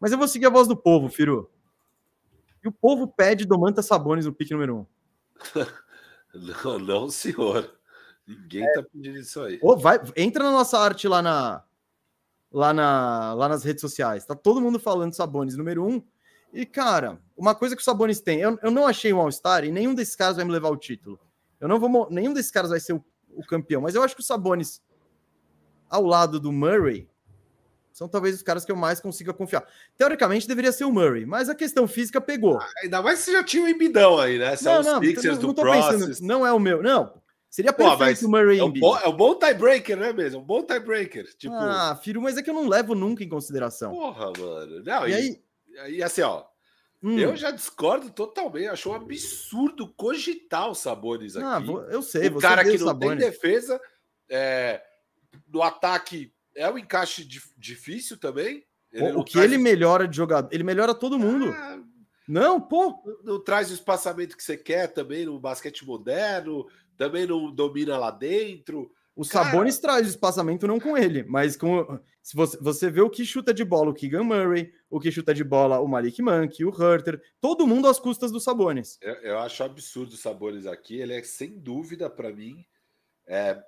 Mas 0.00 0.10
eu 0.10 0.18
vou 0.18 0.26
seguir 0.26 0.46
a 0.46 0.50
voz 0.50 0.66
do 0.66 0.76
povo, 0.76 1.08
Firu. 1.08 1.50
E 2.64 2.68
o 2.68 2.72
povo 2.72 3.06
pede 3.06 3.46
Domantas 3.46 3.86
Sabonis 3.86 4.26
no 4.26 4.32
pick 4.32 4.50
número 4.50 4.76
1. 4.76 4.78
Um. 4.78 4.86
não, 6.64 6.78
não, 6.78 7.10
senhor. 7.10 7.78
Ninguém 8.30 8.64
é. 8.64 8.72
tá 8.72 8.82
pedindo 8.82 9.18
isso 9.18 9.40
aí. 9.40 9.58
Ô, 9.60 9.76
vai, 9.76 10.00
entra 10.16 10.44
na 10.44 10.52
nossa 10.52 10.78
arte 10.78 11.08
lá 11.08 11.20
na, 11.20 11.64
lá, 12.52 12.72
na, 12.72 13.34
lá 13.34 13.48
nas 13.48 13.64
redes 13.64 13.80
sociais. 13.80 14.24
Tá 14.24 14.34
todo 14.34 14.60
mundo 14.60 14.78
falando 14.78 15.14
Sabonis 15.14 15.56
número 15.56 15.84
1. 15.84 15.88
Um, 15.88 16.02
e, 16.52 16.64
cara, 16.66 17.18
uma 17.36 17.54
coisa 17.54 17.74
que 17.74 17.82
o 17.82 17.84
Sabonis 17.84 18.20
tem, 18.20 18.40
eu, 18.40 18.58
eu 18.62 18.70
não 18.70 18.86
achei 18.86 19.12
um 19.12 19.20
All-Star 19.20 19.64
e 19.64 19.70
nenhum 19.70 19.94
desses 19.94 20.16
caras 20.16 20.36
vai 20.36 20.44
me 20.44 20.52
levar 20.52 20.68
o 20.70 20.76
título. 20.76 21.18
Eu 21.60 21.68
não 21.68 21.78
vou. 21.78 22.08
Nenhum 22.10 22.32
desses 22.32 22.50
caras 22.50 22.70
vai 22.70 22.80
ser 22.80 22.92
o, 22.92 23.04
o 23.34 23.44
campeão, 23.44 23.82
mas 23.82 23.94
eu 23.94 24.02
acho 24.02 24.14
que 24.14 24.22
o 24.22 24.24
Sabonis, 24.24 24.82
ao 25.88 26.04
lado 26.04 26.40
do 26.40 26.50
Murray, 26.50 27.08
são 27.92 28.08
talvez 28.08 28.34
os 28.34 28.42
caras 28.42 28.64
que 28.64 28.72
eu 28.72 28.76
mais 28.76 29.00
consiga 29.00 29.32
confiar. 29.34 29.64
Teoricamente 29.96 30.48
deveria 30.48 30.72
ser 30.72 30.84
o 30.84 30.92
Murray, 30.92 31.26
mas 31.26 31.48
a 31.48 31.54
questão 31.54 31.86
física 31.86 32.20
pegou. 32.20 32.58
Ah, 32.58 32.68
ainda 32.82 33.02
mais 33.02 33.18
que 33.18 33.26
você 33.26 33.32
já 33.32 33.44
tinha 33.44 33.64
o 33.64 33.68
Embidão 33.68 34.18
aí, 34.18 34.38
né? 34.38 34.56
São 34.56 34.82
não, 34.82 34.94
não, 34.94 35.00
Sixers 35.02 35.38
não, 35.38 35.48
não 35.48 35.54
do 35.54 35.62
pensando, 35.62 36.26
não 36.26 36.46
é 36.46 36.52
o 36.52 36.58
meu. 36.58 36.82
Não, 36.82 37.12
seria 37.50 37.72
perfeito 37.72 38.20
Pô, 38.20 38.26
o 38.26 38.30
Murray 38.30 38.58
é 38.58 38.64
um, 38.64 38.72
bom, 38.72 38.96
é 38.96 39.08
um 39.08 39.16
bom 39.16 39.34
tiebreaker, 39.34 39.96
né 39.96 40.12
mesmo? 40.12 40.40
Um 40.40 40.44
bom 40.44 40.62
tiebreaker. 40.62 41.26
Tipo... 41.36 41.54
Ah, 41.54 41.98
filho, 42.02 42.22
mas 42.22 42.38
é 42.38 42.42
que 42.42 42.48
eu 42.48 42.54
não 42.54 42.68
levo 42.68 42.94
nunca 42.94 43.22
em 43.22 43.28
consideração. 43.28 43.92
Porra, 43.92 44.32
mano. 44.38 44.82
Não, 44.82 45.06
e, 45.06 45.10
e 45.10 45.14
aí 45.14 45.42
e 45.88 46.02
assim, 46.02 46.22
ó, 46.22 46.44
hum. 47.02 47.18
eu 47.18 47.36
já 47.36 47.50
discordo 47.50 48.10
totalmente. 48.10 48.68
Acho 48.68 48.90
um 48.90 48.94
absurdo 48.94 49.92
cogitar 49.94 50.70
os 50.70 50.78
sabores 50.78 51.36
ah, 51.36 51.56
aqui. 51.56 51.70
Ah, 51.70 51.92
eu 51.92 52.02
sei, 52.02 52.28
o 52.28 52.38
cara 52.38 52.64
que 52.64 52.78
não 52.78 52.88
Sabonis. 52.88 53.18
tem 53.18 53.30
defesa, 53.30 53.80
é, 54.28 54.82
no 55.48 55.62
ataque 55.62 56.32
é 56.54 56.68
um 56.70 56.78
encaixe 56.78 57.26
difícil 57.56 58.18
também. 58.18 58.64
Ele 58.92 59.12
o 59.12 59.22
que 59.22 59.38
ele 59.38 59.56
melhora 59.56 60.08
de 60.08 60.16
jogador, 60.16 60.52
ele 60.52 60.64
melhora 60.64 60.92
todo 60.92 61.18
mundo. 61.18 61.50
Ah, 61.50 61.78
não, 62.30 62.60
pô. 62.60 63.02
Não, 63.04 63.34
não 63.34 63.44
traz 63.44 63.70
o 63.70 63.74
espaçamento 63.74 64.36
que 64.36 64.42
você 64.42 64.56
quer 64.56 64.88
também 64.88 65.26
no 65.26 65.38
basquete 65.38 65.84
moderno, 65.84 66.66
também 66.96 67.26
não 67.26 67.52
domina 67.52 67.98
lá 67.98 68.10
dentro. 68.10 68.90
O 69.16 69.26
Cara... 69.26 69.46
Sabonis 69.46 69.78
traz 69.78 70.08
espaçamento 70.08 70.66
não 70.66 70.78
com 70.78 70.96
ele, 70.96 71.24
mas 71.24 71.56
com 71.56 72.00
se 72.22 72.36
você, 72.36 72.56
você 72.58 72.90
vê 72.90 73.00
o 73.00 73.10
que 73.10 73.24
chuta 73.24 73.52
de 73.52 73.64
bola 73.64 73.90
o 73.90 73.94
Keegan 73.94 74.22
Murray, 74.22 74.72
o 74.88 75.00
que 75.00 75.10
chuta 75.10 75.34
de 75.34 75.42
bola 75.42 75.80
o 75.80 75.88
Malik 75.88 76.22
Monk, 76.22 76.64
o 76.64 76.70
Hurter, 76.70 77.20
todo 77.40 77.66
mundo 77.66 77.88
às 77.88 77.98
custas 77.98 78.30
do 78.30 78.38
Sabonis. 78.38 78.98
Eu, 79.00 79.14
eu 79.14 79.38
acho 79.38 79.64
absurdo 79.64 80.12
o 80.12 80.16
Sabonis 80.16 80.66
aqui, 80.66 81.00
ele 81.00 81.14
é 81.14 81.22
sem 81.22 81.58
dúvida 81.58 82.08
para 82.08 82.32
mim 82.32 82.64
é, 83.26 83.60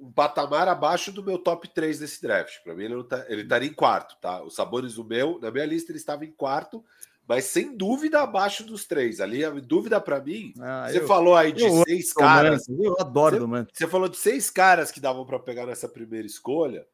um 0.00 0.10
patamar 0.12 0.68
abaixo 0.68 1.12
do 1.12 1.22
meu 1.22 1.38
top 1.38 1.68
3 1.68 1.98
desse 1.98 2.22
draft. 2.22 2.62
Para 2.62 2.74
mim 2.74 2.84
ele, 2.84 3.04
tá, 3.04 3.26
ele 3.28 3.42
estaria 3.42 3.68
em 3.68 3.74
quarto, 3.74 4.16
tá? 4.20 4.42
O 4.42 4.50
Sabonis 4.50 4.96
o 4.96 5.04
meu, 5.04 5.38
na 5.40 5.50
minha 5.50 5.66
lista 5.66 5.92
ele 5.92 5.98
estava 5.98 6.24
em 6.24 6.32
quarto, 6.32 6.84
mas 7.28 7.44
sem 7.44 7.76
dúvida 7.76 8.22
abaixo 8.22 8.64
dos 8.64 8.86
três. 8.86 9.20
Ali, 9.20 9.44
a 9.44 9.50
dúvida 9.50 10.00
para 10.00 10.18
mim. 10.18 10.54
Ah, 10.58 10.88
você 10.88 11.00
eu, 11.00 11.06
falou 11.06 11.36
aí 11.36 11.52
de 11.52 11.68
seis 11.84 12.12
caras. 12.14 12.66
eu 12.66 12.96
adoro 12.98 13.46
você, 13.46 13.62
do. 13.62 13.68
Você 13.70 13.86
falou 13.86 14.08
de 14.08 14.16
seis 14.16 14.48
caras 14.48 14.90
que 14.90 14.98
davam 14.98 15.26
para 15.26 15.38
pegar 15.38 15.66
nessa 15.66 15.86
primeira 15.86 16.26
escolha. 16.26 16.86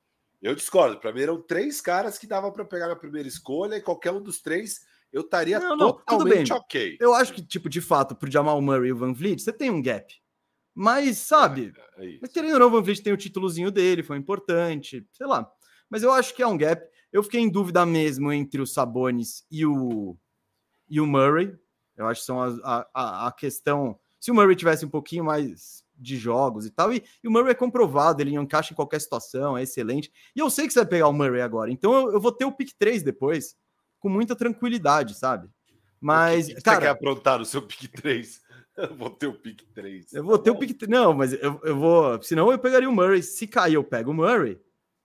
Eu 0.42 0.56
discordo. 0.56 0.98
Para 0.98 1.12
mim 1.12 1.22
eram 1.22 1.40
três 1.40 1.80
caras 1.80 2.18
que 2.18 2.26
davam 2.26 2.50
para 2.50 2.64
pegar 2.64 2.88
na 2.88 2.96
primeira 2.96 3.28
escolha 3.28 3.76
e 3.76 3.80
qualquer 3.80 4.10
um 4.10 4.20
dos 4.20 4.42
três 4.42 4.80
eu 5.12 5.20
estaria 5.20 5.60
não, 5.60 5.76
não, 5.76 5.92
totalmente 5.92 6.52
ok. 6.52 6.96
Eu 7.00 7.14
acho 7.14 7.32
que, 7.32 7.40
tipo, 7.40 7.68
de 7.68 7.80
fato, 7.80 8.16
pro 8.16 8.28
Jamal 8.30 8.60
Murray 8.60 8.88
e 8.88 8.92
o 8.92 8.96
Van 8.96 9.12
Vliet, 9.12 9.40
você 9.40 9.52
tem 9.52 9.70
um 9.70 9.80
gap. 9.80 10.12
Mas, 10.74 11.18
sabe, 11.18 11.72
é, 11.96 12.14
é 12.14 12.18
mas 12.20 12.32
querendo 12.32 12.54
ou 12.54 12.58
não, 12.58 12.66
o 12.66 12.70
Van 12.70 12.82
Vliet 12.82 13.00
tem 13.00 13.12
o 13.12 13.16
títulozinho 13.16 13.70
dele, 13.70 14.02
foi 14.02 14.18
importante, 14.18 15.06
sei 15.12 15.26
lá. 15.28 15.48
Mas 15.88 16.02
eu 16.02 16.10
acho 16.10 16.34
que 16.34 16.42
é 16.42 16.46
um 16.46 16.58
gap. 16.58 16.84
Eu 17.12 17.22
fiquei 17.22 17.40
em 17.40 17.48
dúvida 17.48 17.86
mesmo 17.86 18.32
entre 18.32 18.60
o 18.60 18.66
Sabonis 18.66 19.46
e 19.48 19.64
o 19.64 20.16
e 20.88 21.00
o 21.00 21.06
Murray. 21.06 21.56
Eu 21.96 22.06
acho 22.06 22.20
que 22.20 22.26
são 22.26 22.42
a, 22.42 22.86
a, 22.92 23.28
a 23.28 23.32
questão. 23.32 23.98
Se 24.18 24.30
o 24.30 24.34
Murray 24.34 24.56
tivesse 24.56 24.84
um 24.84 24.90
pouquinho 24.90 25.24
mais 25.24 25.84
de 25.96 26.16
jogos 26.16 26.66
e 26.66 26.70
tal. 26.70 26.92
E, 26.92 27.02
e, 27.22 27.28
o 27.28 27.30
Murray 27.30 27.52
é 27.52 27.54
comprovado, 27.54 28.20
ele 28.20 28.34
encaixa 28.34 28.72
em 28.72 28.76
qualquer 28.76 29.00
situação, 29.00 29.56
é 29.56 29.62
excelente. 29.62 30.12
E 30.34 30.40
eu 30.40 30.50
sei 30.50 30.66
que 30.66 30.72
você 30.72 30.80
vai 30.80 30.88
pegar 30.88 31.08
o 31.08 31.12
Murray 31.12 31.40
agora, 31.40 31.70
então 31.70 31.92
eu, 31.92 32.12
eu 32.14 32.20
vou 32.20 32.32
ter 32.32 32.44
o 32.44 32.52
pick 32.52 32.72
3 32.78 33.02
depois, 33.02 33.56
com 33.98 34.08
muita 34.08 34.36
tranquilidade, 34.36 35.14
sabe? 35.14 35.48
Mas, 36.00 36.46
o 36.46 36.48
que, 36.48 36.54
que 36.56 36.62
cara, 36.62 36.76
você 36.76 36.82
quer 36.82 36.90
aprontar 36.90 37.38
no 37.38 37.44
seu 37.44 37.62
pick 37.62 37.90
3? 37.90 38.42
Eu 38.76 38.92
vou 38.96 39.08
ter 39.08 39.28
o 39.28 39.32
pick 39.32 39.62
3. 39.72 40.12
Eu 40.14 40.24
vou 40.24 40.36
ter 40.36 40.50
o 40.50 40.58
pick 40.58 40.76
3. 40.76 40.90
Não, 40.90 41.14
mas 41.14 41.32
eu, 41.32 41.60
eu 41.62 41.78
vou. 41.78 42.20
Senão 42.24 42.50
eu 42.50 42.58
pegaria 42.58 42.90
o 42.90 42.92
Murray. 42.92 43.22
Se 43.22 43.46
cair, 43.46 43.74
eu 43.74 43.84
pego 43.84 44.10
o 44.10 44.14
Murray. 44.14 44.60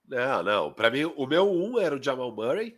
Não, 0.07 0.41
não. 0.41 0.73
Para 0.73 0.89
mim, 0.89 1.03
o 1.05 1.27
meu 1.27 1.47
1 1.47 1.63
um 1.63 1.79
era 1.79 1.95
o 1.95 2.01
Jamal 2.01 2.31
Murray. 2.31 2.75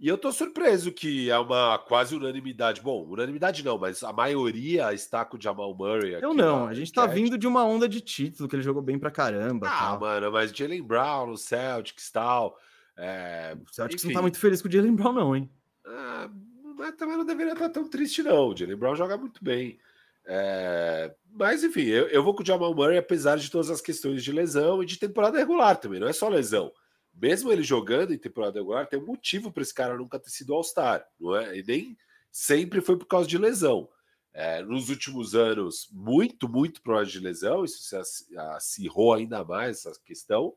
E 0.00 0.08
eu 0.08 0.16
tô 0.16 0.32
surpreso 0.32 0.90
que 0.90 1.28
é 1.28 1.38
uma 1.38 1.76
quase 1.76 2.16
unanimidade. 2.16 2.80
Bom, 2.80 3.04
unanimidade 3.06 3.62
não, 3.62 3.76
mas 3.76 4.02
a 4.02 4.10
maioria 4.10 4.94
está 4.94 5.26
com 5.26 5.36
o 5.36 5.40
Jamal 5.40 5.74
Murray. 5.74 6.14
eu 6.14 6.32
não, 6.32 6.66
a 6.66 6.72
gente 6.72 6.90
tá 6.90 7.04
vindo 7.04 7.36
de 7.36 7.46
uma 7.46 7.66
onda 7.66 7.86
de 7.86 8.00
título, 8.00 8.48
que 8.48 8.56
ele 8.56 8.62
jogou 8.62 8.80
bem 8.80 8.98
pra 8.98 9.10
caramba. 9.10 9.68
Ah, 9.68 9.78
tal. 9.78 10.00
mano, 10.00 10.32
mas 10.32 10.52
Jalen 10.52 10.82
Brown 10.82 11.26
no 11.26 11.36
Celtics 11.36 12.08
e 12.08 12.12
tal. 12.14 12.56
É... 12.96 13.54
O 13.62 13.74
Celtics 13.74 14.02
Enfim. 14.02 14.14
não 14.14 14.20
tá 14.20 14.22
muito 14.22 14.38
feliz 14.38 14.62
com 14.62 14.68
o 14.68 14.72
Jalen 14.72 14.94
Brown, 14.94 15.12
não, 15.12 15.36
hein? 15.36 15.50
Ah, 15.84 16.30
mas 16.78 16.94
também 16.94 17.18
não 17.18 17.26
deveria 17.26 17.52
estar 17.52 17.68
tão 17.68 17.86
triste, 17.86 18.22
não. 18.22 18.48
O 18.48 18.56
Jalen 18.56 18.76
Brown 18.76 18.96
joga 18.96 19.18
muito 19.18 19.44
bem. 19.44 19.78
É... 20.24 21.14
Mas, 21.30 21.62
enfim, 21.62 21.84
eu, 21.84 22.08
eu 22.08 22.24
vou 22.24 22.34
com 22.34 22.42
o 22.42 22.46
Jamal 22.46 22.74
Murray, 22.74 22.96
apesar 22.96 23.36
de 23.36 23.50
todas 23.50 23.68
as 23.68 23.82
questões 23.82 24.24
de 24.24 24.32
lesão 24.32 24.82
e 24.82 24.86
de 24.86 24.98
temporada 24.98 25.36
regular 25.36 25.76
também, 25.76 26.00
não 26.00 26.08
é 26.08 26.12
só 26.14 26.26
lesão 26.26 26.72
mesmo 27.20 27.52
ele 27.52 27.62
jogando 27.62 28.14
em 28.14 28.18
temporada 28.18 28.58
regular, 28.58 28.86
tem 28.86 28.98
um 28.98 29.06
motivo 29.06 29.52
para 29.52 29.62
esse 29.62 29.74
cara 29.74 29.96
nunca 29.96 30.18
ter 30.18 30.30
sido 30.30 30.54
All-Star, 30.54 31.06
não 31.18 31.36
é? 31.36 31.58
E 31.58 31.62
nem 31.62 31.96
sempre 32.32 32.80
foi 32.80 32.96
por 32.96 33.06
causa 33.06 33.28
de 33.28 33.36
lesão. 33.36 33.88
É, 34.32 34.62
nos 34.62 34.88
últimos 34.88 35.34
anos, 35.34 35.88
muito, 35.92 36.48
muito 36.48 36.80
causa 36.82 37.10
de 37.10 37.18
lesão, 37.18 37.64
isso 37.64 37.82
se 37.82 38.36
acirrou 38.36 39.12
ainda 39.12 39.44
mais 39.44 39.84
essa 39.84 40.00
questão. 40.04 40.54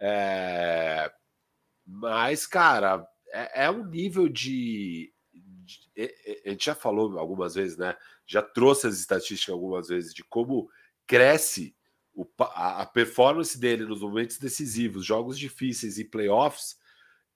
É, 0.00 1.10
mas, 1.86 2.46
cara, 2.46 3.06
é, 3.32 3.64
é 3.64 3.70
um 3.70 3.84
nível 3.84 4.28
de, 4.28 5.12
de, 5.32 6.40
A 6.44 6.50
gente 6.50 6.66
já 6.66 6.74
falou 6.74 7.18
algumas 7.18 7.54
vezes, 7.54 7.78
né? 7.78 7.96
Já 8.26 8.42
trouxe 8.42 8.88
as 8.88 8.98
estatísticas 8.98 9.52
algumas 9.52 9.88
vezes 9.88 10.12
de 10.12 10.24
como 10.24 10.68
cresce 11.06 11.74
o, 12.14 12.26
a, 12.38 12.82
a, 12.82 12.86
performance 12.86 13.58
dele 13.58 13.84
nos 13.84 14.00
momentos 14.00 14.38
decisivos, 14.38 15.04
jogos 15.04 15.38
difíceis 15.38 15.98
e 15.98 16.04
playoffs. 16.04 16.76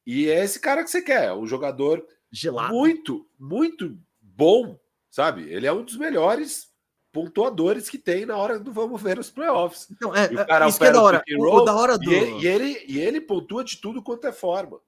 E 0.07 0.29
é 0.29 0.45
esse 0.45 0.61
cara 0.61 0.85
que 0.85 0.91
você 0.91 1.03
quer, 1.03 1.33
um 1.33 1.47
jogador 1.47 2.07
Gelado. 2.31 2.73
muito, 2.73 3.29
muito 3.39 3.99
bom, 4.21 4.79
sabe? 5.11 5.43
Ele 5.53 5.67
é 5.67 5.73
um 5.73 5.83
dos 5.83 5.97
melhores 5.97 6.69
pontuadores 7.13 7.89
que 7.89 7.99
tem 7.99 8.25
na 8.25 8.37
hora 8.37 8.59
do 8.59 8.73
vamos 8.73 9.03
ver 9.03 9.19
os 9.19 9.31
playoffs. 9.31 9.89
Então, 9.91 10.15
é, 10.15 10.33
e 10.33 10.37
o 10.37 10.47
cara 10.47 10.69
isso 10.69 10.79
que 10.79 10.85
é 10.85 10.93
da 10.93 11.03
hora. 11.03 11.23
O, 11.37 11.45
o 11.45 11.65
da 11.65 11.75
hora 11.75 11.99
do... 11.99 12.11
e, 12.11 12.15
ele, 12.15 12.31
e, 12.41 12.47
ele, 12.47 12.85
e 12.87 13.01
ele 13.01 13.21
pontua 13.21 13.65
de 13.65 13.81
tudo 13.81 14.03
quanto 14.03 14.27
é 14.27 14.33
forma. 14.33 14.81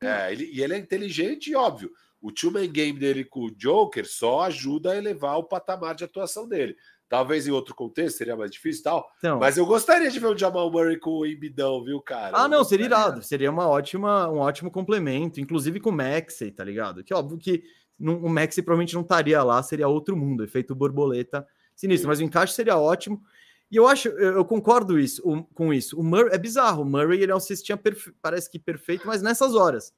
É, 0.00 0.32
ele, 0.32 0.50
e 0.52 0.62
ele 0.62 0.74
é 0.74 0.78
inteligente 0.78 1.50
e 1.50 1.54
óbvio. 1.54 1.92
O 2.20 2.32
two-man 2.32 2.66
game 2.66 2.98
dele 2.98 3.24
com 3.24 3.44
o 3.44 3.50
Joker 3.50 4.04
só 4.08 4.42
ajuda 4.42 4.92
a 4.92 4.96
elevar 4.96 5.38
o 5.38 5.44
patamar 5.44 5.94
de 5.94 6.04
atuação 6.04 6.48
dele. 6.48 6.76
Talvez 7.08 7.46
em 7.46 7.50
outro 7.50 7.74
contexto 7.74 8.18
seria 8.18 8.36
mais 8.36 8.50
difícil 8.50 8.84
tal. 8.84 9.10
Então, 9.18 9.38
mas 9.38 9.56
eu 9.56 9.64
gostaria 9.64 10.10
de 10.10 10.18
ver 10.18 10.26
o 10.26 10.36
Jamal 10.36 10.70
Murray 10.70 10.98
com 10.98 11.20
o 11.20 11.26
Embidão, 11.26 11.82
viu, 11.82 12.00
cara? 12.02 12.36
Ah, 12.36 12.46
não, 12.46 12.62
seria 12.62 12.86
irado. 12.86 13.22
Seria 13.22 13.50
uma 13.50 13.66
ótima, 13.66 14.28
um 14.28 14.38
ótimo 14.38 14.70
complemento, 14.70 15.40
inclusive 15.40 15.80
com 15.80 15.90
o 15.90 15.92
Maxey, 15.92 16.50
tá 16.50 16.62
ligado? 16.62 17.02
Que 17.02 17.14
óbvio 17.14 17.38
que 17.38 17.62
não, 17.98 18.18
o 18.18 18.28
Maxey 18.28 18.62
provavelmente 18.62 18.94
não 18.94 19.00
estaria 19.00 19.42
lá, 19.42 19.62
seria 19.62 19.88
outro 19.88 20.16
mundo, 20.16 20.44
efeito 20.44 20.74
borboleta 20.74 21.46
sinistro, 21.78 22.08
mas 22.08 22.18
o 22.18 22.24
encaixe 22.24 22.54
seria 22.54 22.76
ótimo. 22.76 23.22
E 23.70 23.76
eu 23.76 23.86
acho, 23.86 24.08
eu, 24.08 24.44
concordo 24.44 24.98
isso, 24.98 25.22
o, 25.24 25.44
com 25.44 25.72
isso. 25.72 25.98
O 25.98 26.02
Murray 26.02 26.34
é 26.34 26.38
bizarro. 26.38 26.82
O 26.82 26.84
Murray 26.84 27.22
ele 27.22 27.30
é 27.30 27.36
um 27.36 27.40
cestinha 27.40 27.78
parece 28.20 28.50
que 28.50 28.58
perfeito, 28.58 29.06
mas 29.06 29.22
nessas 29.22 29.54
horas. 29.54 29.94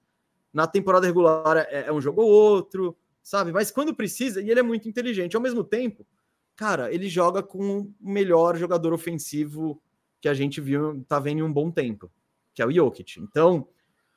Na 0.53 0.67
temporada 0.67 1.07
regular 1.07 1.57
é, 1.57 1.87
é 1.87 1.93
um 1.93 2.01
jogo 2.01 2.23
ou 2.23 2.29
outro, 2.29 2.97
sabe? 3.23 3.53
Mas 3.53 3.71
quando 3.71 3.95
precisa, 3.95 4.43
e 4.43 4.51
ele 4.51 4.61
é 4.61 4.63
muito 4.63 4.89
inteligente. 4.89 5.37
Ao 5.37 5.43
mesmo 5.43 5.63
tempo, 5.65 6.05
cara, 6.61 6.93
ele 6.93 7.09
joga 7.09 7.43
com 7.43 7.81
o 7.81 7.95
melhor 7.99 8.55
jogador 8.55 8.93
ofensivo 8.93 9.81
que 10.21 10.29
a 10.29 10.35
gente 10.35 10.61
viu, 10.61 11.03
tá 11.09 11.19
vendo 11.19 11.39
em 11.39 11.43
um 11.43 11.51
bom 11.51 11.71
tempo, 11.71 12.13
que 12.53 12.61
é 12.61 12.67
o 12.67 12.71
Jokic. 12.71 13.19
Então, 13.19 13.67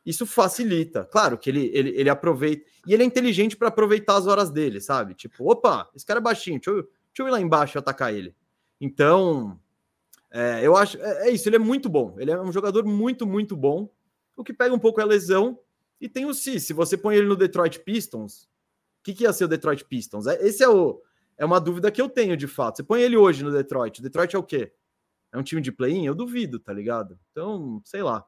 isso 0.06 0.26
facilita. 0.26 1.06
Claro 1.06 1.38
que 1.38 1.50
ele, 1.50 1.72
ele, 1.74 1.92
ele 1.92 2.10
aproveita. 2.10 2.70
E 2.86 2.94
ele 2.94 3.02
é 3.02 3.06
inteligente 3.06 3.56
para 3.56 3.70
aproveitar 3.70 4.18
as 4.18 4.28
horas 4.28 4.52
dele, 4.52 4.82
sabe? 4.82 5.14
Tipo, 5.14 5.50
opa, 5.50 5.90
esse 5.96 6.06
cara 6.06 6.20
é 6.20 6.22
baixinho, 6.22 6.60
deixa 6.60 6.72
eu, 6.72 6.84
deixa 6.84 7.20
eu 7.20 7.28
ir 7.30 7.32
lá 7.32 7.40
embaixo 7.40 7.78
e 7.78 7.80
atacar 7.80 8.14
ele. 8.14 8.36
Então, 8.82 9.58
é, 10.30 10.60
eu 10.64 10.76
acho. 10.76 10.98
É, 10.98 11.30
é, 11.30 11.32
isso, 11.32 11.48
ele 11.48 11.56
é 11.56 11.60
muito 11.60 11.88
bom. 11.88 12.14
Ele 12.20 12.30
é 12.30 12.42
um 12.42 12.52
jogador 12.52 12.84
muito, 12.84 13.26
muito 13.26 13.56
bom. 13.56 13.90
O 14.36 14.44
que 14.44 14.52
pega 14.52 14.76
um 14.76 14.80
pouco 14.80 15.00
é 15.00 15.04
a 15.04 15.08
lesão. 15.08 15.58
E 16.02 16.10
tem 16.10 16.26
o 16.26 16.34
Si. 16.34 16.60
Se 16.60 16.74
você 16.74 16.98
põe 16.98 17.16
ele 17.16 17.28
no 17.28 17.38
Detroit 17.38 17.80
Pistons, 17.80 18.50
o 19.00 19.04
que, 19.04 19.14
que 19.14 19.24
ia 19.24 19.32
ser 19.32 19.46
o 19.46 19.48
Detroit 19.48 19.86
Pistons? 19.86 20.28
É, 20.28 20.46
esse 20.46 20.62
é 20.62 20.68
o 20.68 21.02
é 21.38 21.46
uma 21.46 21.60
dúvida 21.60 21.92
que 21.92 22.02
eu 22.02 22.10
tenho, 22.10 22.38
de 22.38 22.48
fato. 22.48 22.78
Você 22.78 22.84
põe 22.84 23.02
ele 23.02 23.18
hoje 23.18 23.44
no 23.44 23.52
Detroit. 23.52 24.00
O 24.00 24.04
Detroit 24.04 24.36
é 24.36 24.40
o 24.40 24.44
quê? 24.44 24.74
É 25.32 25.38
um 25.38 25.44
time 25.44 25.62
de 25.62 25.72
play-in? 25.72 26.06
Eu 26.06 26.16
duvido, 26.16 26.60
tá 26.60 26.72
ligado? 26.72 27.20
Então, 27.32 27.82
sei 27.84 28.04
lá. 28.04 28.26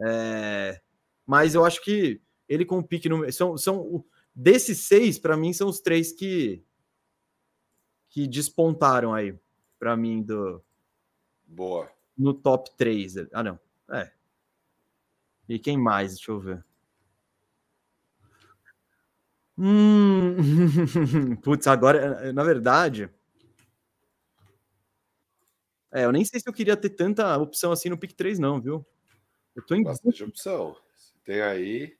É... 0.00 0.80
Mas 1.26 1.54
eu 1.54 1.64
acho 1.64 1.82
que 1.82 2.20
ele 2.48 2.64
com 2.64 2.78
o 2.78 2.84
pique 2.84 3.08
no. 3.08 3.30
São, 3.32 3.56
são... 3.56 4.04
Desses 4.34 4.78
seis, 4.78 5.18
para 5.18 5.36
mim, 5.36 5.52
são 5.52 5.68
os 5.68 5.80
três 5.80 6.10
que, 6.10 6.64
que 8.08 8.26
despontaram 8.26 9.12
aí, 9.12 9.38
para 9.78 9.94
mim, 9.94 10.22
do. 10.22 10.62
Boa. 11.46 11.90
No 12.16 12.32
top 12.32 12.70
3. 12.76 13.28
Ah, 13.32 13.42
não. 13.42 13.60
É. 13.90 14.10
E 15.48 15.58
quem 15.58 15.76
mais? 15.76 16.14
Deixa 16.14 16.30
eu 16.30 16.40
ver. 16.40 16.64
Hum, 19.58 20.36
putz, 21.42 21.66
agora, 21.66 22.32
na 22.32 22.42
verdade. 22.42 23.10
É, 25.92 26.06
eu 26.06 26.12
nem 26.12 26.24
sei 26.24 26.40
se 26.40 26.48
eu 26.48 26.52
queria 26.52 26.76
ter 26.76 26.90
tanta 26.90 27.36
opção 27.36 27.70
assim 27.70 27.90
no 27.90 27.98
pick 27.98 28.14
3, 28.14 28.38
não, 28.38 28.60
viu? 28.60 28.84
Eu 29.54 29.64
tô 29.64 29.74
em. 29.74 29.82
Bastante 29.82 30.24
opção. 30.24 30.74
Tem 31.22 31.42
aí. 31.42 31.96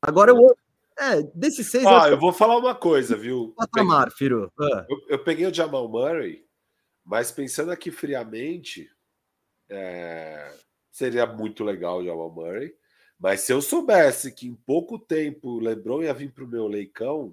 Agora 0.00 0.30
eu. 0.30 0.56
É, 0.98 1.22
desses 1.34 1.68
seis. 1.70 1.84
Ah, 1.84 2.06
eu, 2.06 2.12
eu 2.12 2.20
vou 2.20 2.32
falar 2.32 2.56
uma 2.56 2.74
coisa, 2.74 3.16
viu? 3.16 3.52
Patamar, 3.58 4.04
peguei... 4.04 4.16
Firo. 4.16 4.52
Ah. 4.58 4.86
Eu, 4.88 4.96
eu, 5.08 5.24
peguei 5.24 5.46
o 5.46 5.54
Jamal 5.54 5.88
Murray, 5.88 6.46
mas 7.04 7.32
pensando 7.32 7.72
aqui 7.72 7.90
friamente, 7.90 8.88
é... 9.68 10.54
seria 10.92 11.26
muito 11.26 11.64
legal 11.64 11.98
o 11.98 12.04
Jamal 12.04 12.30
Murray. 12.30 12.72
Mas 13.22 13.42
se 13.42 13.52
eu 13.52 13.62
soubesse 13.62 14.32
que 14.32 14.48
em 14.48 14.54
pouco 14.54 14.98
tempo 14.98 15.50
o 15.50 15.60
LeBron 15.60 16.02
ia 16.02 16.12
vir 16.12 16.32
para 16.32 16.42
o 16.42 16.48
meu 16.48 16.66
leicão, 16.66 17.32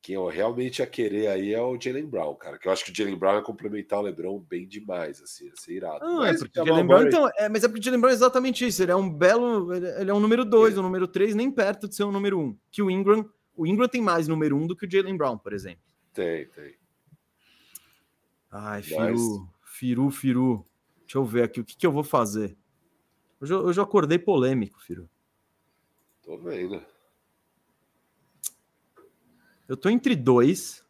quem 0.00 0.14
eu 0.14 0.28
realmente 0.28 0.78
ia 0.78 0.86
querer 0.86 1.26
aí 1.26 1.52
é 1.52 1.60
o 1.60 1.76
Jalen 1.80 2.06
Brown, 2.06 2.36
cara. 2.36 2.60
Que 2.60 2.68
eu 2.68 2.72
acho 2.72 2.84
que 2.84 2.92
o 2.92 2.94
Jalen 2.94 3.16
Brown 3.16 3.34
ia 3.34 3.42
complementar 3.42 3.98
o 3.98 4.02
LeBron 4.02 4.38
bem 4.38 4.68
demais, 4.68 5.20
assim, 5.20 5.46
ia 5.46 5.56
ser 5.56 5.72
irado. 5.72 6.04
Ah, 6.04 6.18
mas, 6.18 6.36
é 6.36 6.38
porque 6.44 6.60
o 6.60 6.64
Jalen 6.64 6.86
Brown, 6.86 7.02
então, 7.08 7.28
é, 7.36 7.48
mas 7.48 7.64
é 7.64 7.68
porque 7.68 7.80
o 7.80 7.82
Jalen 7.82 8.00
Brown 8.00 8.12
é 8.12 8.14
exatamente 8.14 8.64
isso. 8.64 8.84
Ele 8.84 8.92
é 8.92 8.96
um 8.96 9.10
belo. 9.10 9.74
Ele 9.74 10.10
é 10.10 10.14
um 10.14 10.20
número 10.20 10.44
2, 10.44 10.76
é. 10.76 10.78
um 10.78 10.82
número 10.84 11.08
3, 11.08 11.34
nem 11.34 11.50
perto 11.50 11.88
de 11.88 11.96
ser 11.96 12.04
um 12.04 12.12
número 12.12 12.38
1. 12.38 12.42
Um. 12.42 12.56
Que 12.70 12.80
o 12.80 12.88
Ingram. 12.88 13.28
O 13.56 13.66
Ingram 13.66 13.88
tem 13.88 14.00
mais 14.00 14.28
número 14.28 14.56
1 14.56 14.62
um 14.62 14.66
do 14.68 14.76
que 14.76 14.86
o 14.86 14.90
Jalen 14.90 15.16
Brown, 15.16 15.38
por 15.38 15.52
exemplo. 15.52 15.82
Tem, 16.12 16.46
tem. 16.46 16.76
Ai, 18.52 18.82
Firu, 18.82 19.00
mas... 19.00 19.20
Firu, 19.64 20.10
Firu. 20.10 20.66
Deixa 21.00 21.18
eu 21.18 21.24
ver 21.24 21.42
aqui 21.42 21.60
o 21.60 21.64
que, 21.64 21.76
que 21.76 21.86
eu 21.86 21.92
vou 21.92 22.04
fazer. 22.04 22.56
Hoje 23.44 23.52
eu, 23.52 23.58
hoje 23.58 23.78
eu 23.78 23.84
acordei 23.84 24.18
polêmico, 24.18 24.80
filho. 24.80 25.06
Tô 26.22 26.38
vendo. 26.38 26.82
Eu 29.68 29.76
tô 29.76 29.90
entre 29.90 30.16
dois. 30.16 30.82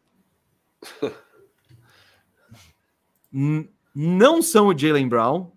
não 3.93 4.41
são 4.41 4.67
o 4.67 4.77
Jalen 4.77 5.09
Brown. 5.09 5.51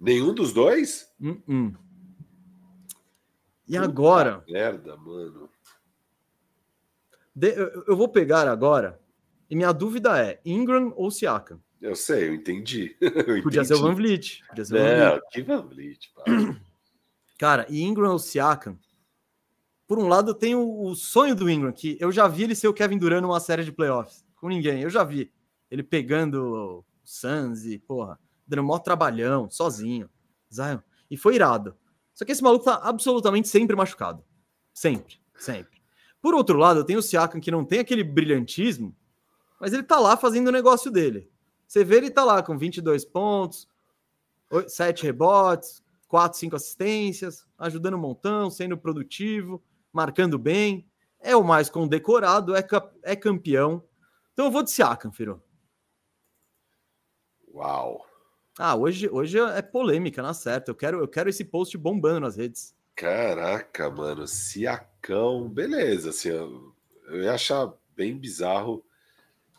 Nenhum 0.00 0.32
dos 0.32 0.54
dois? 0.54 1.12
Uh 1.20 1.34
-uh. 1.46 1.76
E 3.68 3.74
Puta 3.74 3.84
agora? 3.84 4.42
Merda, 4.48 4.96
mano. 4.96 5.50
De, 7.36 7.50
eu, 7.50 7.84
eu, 7.88 7.94
vou 7.94 8.08
pegar 8.08 8.48
agora. 8.48 8.98
E 9.50 9.54
minha 9.54 9.72
dúvida 9.72 10.18
é: 10.18 10.40
Ingram 10.42 10.94
ou 10.96 11.10
Siakam? 11.10 11.60
Eu 11.82 11.96
sei, 11.96 12.28
eu 12.28 12.34
entendi. 12.34 12.96
Eu 13.02 13.42
Podia 13.42 13.60
entendi. 13.60 13.66
ser 13.66 13.74
o 13.74 13.80
Van 13.82 13.92
Vliet. 13.92 14.44
Podia 14.48 14.64
ser 14.64 14.76
é, 14.76 15.00
Van 15.00 15.10
Vliet. 15.10 15.30
que 15.32 15.42
Van 15.42 15.62
Vliet, 15.66 16.12
Cara, 17.36 17.66
e 17.68 17.82
Ingram 17.82 18.12
ou 18.12 18.20
Siakam? 18.20 18.78
Por 19.88 19.98
um 19.98 20.06
lado, 20.06 20.30
eu 20.30 20.34
tenho 20.34 20.60
o 20.80 20.94
sonho 20.94 21.34
do 21.34 21.50
Ingram, 21.50 21.72
que 21.72 21.98
eu 22.00 22.12
já 22.12 22.28
vi 22.28 22.44
ele 22.44 22.54
ser 22.54 22.68
o 22.68 22.72
Kevin 22.72 22.98
Durant 22.98 23.20
numa 23.20 23.40
série 23.40 23.64
de 23.64 23.72
playoffs. 23.72 24.24
Com 24.36 24.48
ninguém, 24.48 24.82
eu 24.82 24.88
já 24.90 25.02
vi. 25.02 25.32
Ele 25.68 25.82
pegando 25.82 26.44
o 26.44 26.84
Suns 27.02 27.64
e, 27.64 27.78
porra, 27.80 28.18
dando 28.46 28.62
maior 28.62 28.78
trabalhão, 28.78 29.50
sozinho. 29.50 30.08
Zion. 30.54 30.78
E 31.10 31.16
foi 31.16 31.34
irado. 31.34 31.76
Só 32.14 32.24
que 32.24 32.30
esse 32.30 32.42
maluco 32.42 32.64
tá 32.64 32.76
absolutamente 32.76 33.48
sempre 33.48 33.74
machucado. 33.74 34.24
Sempre, 34.72 35.16
sempre. 35.36 35.82
Por 36.20 36.32
outro 36.32 36.56
lado, 36.56 36.80
eu 36.80 36.84
tenho 36.84 37.00
o 37.00 37.02
Siakam 37.02 37.40
que 37.40 37.50
não 37.50 37.64
tem 37.64 37.80
aquele 37.80 38.04
brilhantismo, 38.04 38.96
mas 39.60 39.72
ele 39.72 39.82
tá 39.82 39.98
lá 39.98 40.16
fazendo 40.16 40.46
o 40.46 40.52
negócio 40.52 40.90
dele 40.90 41.31
Você 41.72 41.84
vê 41.84 41.96
ele 41.96 42.10
tá 42.10 42.22
lá 42.22 42.42
com 42.42 42.58
22 42.58 43.02
pontos, 43.02 43.66
7 44.68 45.04
rebotes, 45.04 45.82
4, 46.06 46.38
5 46.38 46.54
assistências, 46.54 47.46
ajudando 47.56 47.94
um 47.94 47.98
montão, 47.98 48.50
sendo 48.50 48.76
produtivo, 48.76 49.64
marcando 49.90 50.38
bem. 50.38 50.86
É 51.18 51.34
o 51.34 51.42
mais 51.42 51.70
condecorado, 51.70 52.54
é, 52.54 52.62
é 53.02 53.16
campeão. 53.16 53.82
Então 54.34 54.44
eu 54.44 54.50
vou 54.50 54.62
de 54.62 54.70
Siakam, 54.70 55.10
Firo. 55.12 55.42
Uau. 57.54 58.06
Ah, 58.58 58.76
hoje, 58.76 59.08
hoje 59.08 59.38
é 59.38 59.62
polêmica, 59.62 60.20
na 60.20 60.34
certa. 60.34 60.70
Eu 60.70 60.74
quero, 60.74 60.98
eu 60.98 61.08
quero 61.08 61.30
esse 61.30 61.42
post 61.42 61.78
bombando 61.78 62.20
nas 62.20 62.36
redes. 62.36 62.76
Caraca, 62.94 63.88
mano, 63.88 64.26
Siacão, 64.26 65.48
beleza. 65.48 66.10
Assim, 66.10 66.28
eu, 66.28 66.74
eu 67.06 67.22
ia 67.22 67.32
achar 67.32 67.72
bem 67.96 68.14
bizarro 68.14 68.84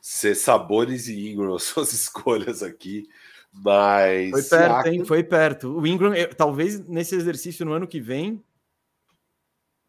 ser 0.05 0.35
Sabones 0.35 1.07
e 1.07 1.29
Ingram 1.29 1.57
suas 1.57 1.93
escolhas 1.93 2.61
aqui, 2.61 3.07
mas. 3.53 4.31
Foi 4.31 4.43
perto, 4.43 4.49
Siakam... 4.49 4.91
hein? 4.91 5.05
Foi 5.05 5.23
perto. 5.23 5.79
O 5.79 5.87
Ingram, 5.87 6.13
eu, 6.13 6.35
talvez 6.35 6.85
nesse 6.89 7.15
exercício 7.15 7.65
no 7.65 7.71
ano 7.71 7.87
que 7.87 8.01
vem. 8.01 8.43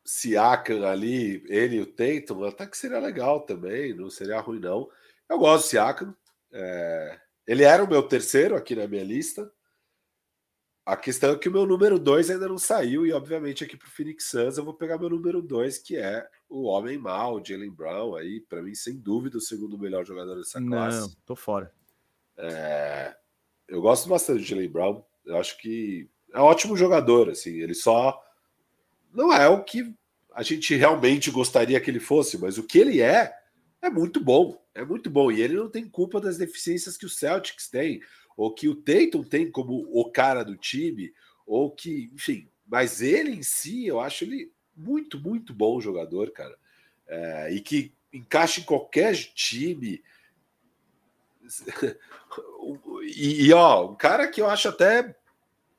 Siakam 0.05 0.85
ali, 0.85 1.43
ele 1.49 1.77
e 1.77 1.81
o 1.81 1.87
Tatum, 1.87 2.45
até 2.45 2.67
que 2.67 2.77
seria 2.77 3.01
legal 3.01 3.41
também, 3.41 3.95
não 3.95 4.09
seria 4.09 4.39
ruim, 4.39 4.61
não. 4.61 4.89
Eu 5.29 5.39
gosto 5.39 5.65
do 5.65 5.71
Siakam. 5.71 6.15
É... 6.53 7.19
Ele 7.47 7.65
era 7.65 7.83
o 7.83 7.89
meu 7.89 8.03
terceiro 8.03 8.55
aqui 8.55 8.77
na 8.77 8.87
minha 8.87 9.03
lista. 9.03 9.51
A 10.87 10.97
questão 10.97 11.33
é 11.33 11.39
que 11.39 11.49
o 11.49 11.53
meu 11.53 11.65
número 11.65 11.99
2 11.99 12.31
ainda 12.31 12.47
não 12.47 12.59
saiu, 12.59 13.07
e 13.07 13.13
obviamente 13.13 13.65
aqui 13.65 13.77
para 13.77 13.89
o 13.89 13.91
Phoenix 13.91 14.25
Suns 14.25 14.59
eu 14.59 14.65
vou 14.65 14.75
pegar 14.75 14.99
meu 14.99 15.09
número 15.09 15.41
2, 15.41 15.79
que 15.79 15.97
é 15.97 16.29
o 16.49 16.65
Homem 16.65 16.99
Mal, 16.99 17.43
Jalen 17.43 17.71
Brown, 17.71 18.15
aí, 18.15 18.41
para 18.41 18.63
mim, 18.63 18.75
sem 18.75 18.99
dúvida, 18.99 19.39
o 19.39 19.41
segundo 19.41 19.79
melhor 19.79 20.05
jogador 20.05 20.37
dessa 20.37 20.61
classe. 20.61 21.01
Não, 21.01 21.11
tô 21.25 21.35
fora. 21.35 21.73
É... 22.37 23.17
Eu 23.67 23.81
gosto 23.81 24.09
bastante 24.11 24.43
de 24.43 24.51
Jalen 24.51 24.69
Brown, 24.69 25.03
eu 25.25 25.39
acho 25.39 25.57
que 25.59 26.09
é 26.35 26.39
um 26.39 26.43
ótimo 26.43 26.77
jogador, 26.77 27.31
assim, 27.31 27.61
ele 27.61 27.75
só 27.75 28.23
não 29.11 29.33
é 29.33 29.49
o 29.49 29.63
que 29.65 29.95
a 30.35 30.43
gente 30.43 30.75
realmente 30.75 31.31
gostaria 31.31 31.81
que 31.81 31.91
ele 31.91 32.01
fosse, 32.01 32.37
mas 32.37 32.59
o 32.59 32.63
que 32.65 32.79
ele 32.79 33.01
é, 33.01 33.33
é 33.81 33.89
muito 33.89 34.21
bom, 34.21 34.61
é 34.75 34.85
muito 34.85 35.09
bom, 35.09 35.31
e 35.31 35.41
ele 35.41 35.55
não 35.55 35.71
tem 35.71 35.89
culpa 35.89 36.21
das 36.21 36.37
deficiências 36.37 36.97
que 36.97 37.07
o 37.07 37.11
Celtics 37.11 37.71
tem 37.71 38.01
ou 38.37 38.53
que 38.53 38.69
o 38.69 38.75
Tatum 38.75 39.23
tem 39.23 39.51
como 39.51 39.87
o 39.93 40.11
cara 40.11 40.45
do 40.45 40.57
time, 40.57 41.13
ou 41.47 41.71
que, 41.71 42.11
enfim, 42.15 42.49
mas 42.67 43.01
ele 43.03 43.31
em 43.31 43.43
si, 43.43 43.87
eu 43.87 44.01
acho 44.01 44.25
ele 44.25 44.51
muito, 44.77 45.19
muito 45.21 45.55
bom 45.55 45.81
jogador, 45.81 46.31
cara. 46.31 46.57
É, 47.07 47.53
e 47.53 47.61
que 47.61 47.93
encaixa 48.13 48.61
em 48.61 48.65
qualquer 48.65 49.15
time. 49.15 50.03
e, 53.05 53.47
e, 53.47 53.53
ó, 53.53 53.91
um 53.91 53.95
cara 53.95 54.29
que 54.29 54.41
eu 54.41 54.49
acho 54.49 54.69
até 54.69 55.15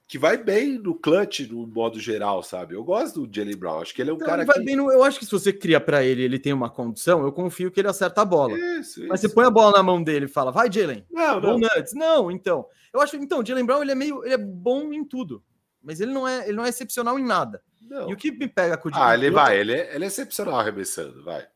que 0.08 0.20
vai 0.20 0.38
bem 0.38 0.78
no 0.78 0.94
clutch 0.94 1.42
no 1.50 1.66
modo 1.66 2.00
geral, 2.00 2.44
sabe? 2.44 2.76
Eu 2.76 2.84
gosto 2.84 3.26
do 3.26 3.36
Jalen 3.36 3.58
Brown, 3.58 3.82
acho 3.82 3.94
que 3.94 4.02
ele 4.02 4.12
é 4.12 4.14
um 4.14 4.18
então, 4.18 4.28
cara 4.28 4.46
vai 4.46 4.58
que... 4.58 4.64
bem 4.64 4.76
no... 4.76 4.92
eu 4.92 5.04
acho 5.04 5.18
que 5.18 5.26
se 5.26 5.32
você 5.32 5.52
cria 5.52 5.82
para 5.82 6.04
ele, 6.04 6.22
ele 6.22 6.38
tem 6.38 6.54
uma 6.54 6.70
condição, 6.70 7.24
eu 7.24 7.32
confio 7.32 7.72
que 7.72 7.80
ele 7.80 7.88
acerta 7.88 8.22
a 8.22 8.26
bola. 8.26 8.54
Isso, 8.54 9.06
Mas 9.08 9.20
isso. 9.20 9.30
você 9.30 9.30
põe 9.30 9.46
a 9.46 9.50
bola 9.50 9.78
na 9.78 9.84
mão 9.84 10.04
dele 10.04 10.26
e 10.26 10.30
fala: 10.30 10.52
"Vai, 10.52 10.72
Jalen". 10.72 11.06
Não, 11.10 11.42
não. 11.42 11.58
Nuts. 11.58 11.94
Não, 11.94 12.30
então. 12.30 12.68
Eu 12.94 13.02
acho, 13.02 13.16
então, 13.18 13.40
o 13.40 13.46
Jalen 13.46 13.66
Brown, 13.66 13.82
ele 13.82 13.92
é 13.92 13.96
meio, 13.96 14.24
ele 14.24 14.36
é 14.36 14.38
bom 14.38 14.94
em 14.94 15.04
tudo, 15.04 15.44
mas 15.82 16.00
ele 16.00 16.14
não 16.14 16.28
é, 16.28 16.48
ele 16.48 16.56
não 16.56 16.66
é 16.66 16.70
excepcional 16.70 17.18
em 17.18 17.26
nada. 17.26 17.62
Não. 17.82 18.10
E 18.10 18.14
o 18.14 18.18
que 18.18 18.32
me 18.32 18.48
pega 18.48 18.78
com 18.78 18.90
o 18.90 18.92
Jalen 18.92 19.08
Ah, 19.08 19.14
ele 19.16 19.32
vai, 19.32 19.60
ele 19.60 19.74
é, 19.74 19.96
ele 19.96 20.04
é 20.04 20.08
excepcional 20.08 20.60
arremessando, 20.60 21.24
vai. 21.24 21.48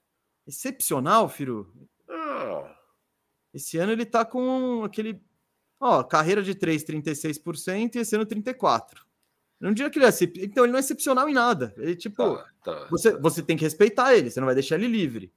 Excepcional, 0.48 1.30
Firo? 1.30 1.72
Ah. 2.10 2.76
Esse 3.54 3.78
ano 3.78 3.92
ele 3.92 4.06
tá 4.06 4.26
com 4.26 4.84
aquele 4.84 5.22
Ó, 5.80 6.04
carreira 6.04 6.44
de 6.44 6.54
3, 6.54 6.84
36% 6.84 7.96
e 7.96 8.00
esse 8.00 8.16
ano 8.16 8.26
34%. 8.26 8.82
Não 9.60 9.74
diria 9.74 9.90
que 9.90 10.00
ele 10.00 10.06
é 10.06 10.46
Então, 10.46 10.64
ele 10.64 10.72
não 10.72 10.78
é 10.78 10.80
excepcional 10.80 11.28
em 11.28 11.34
nada. 11.34 11.74
Ele, 11.78 11.96
tipo, 11.96 12.36
tá, 12.36 12.46
tá, 12.64 12.88
você, 12.90 13.12
tá. 13.12 13.20
você 13.20 13.44
tem 13.44 13.58
que 13.58 13.64
respeitar 13.64 14.16
ele, 14.16 14.30
você 14.30 14.40
não 14.40 14.46
vai 14.46 14.56
deixar 14.56 14.76
ele 14.76 14.88
livre. 14.88 15.34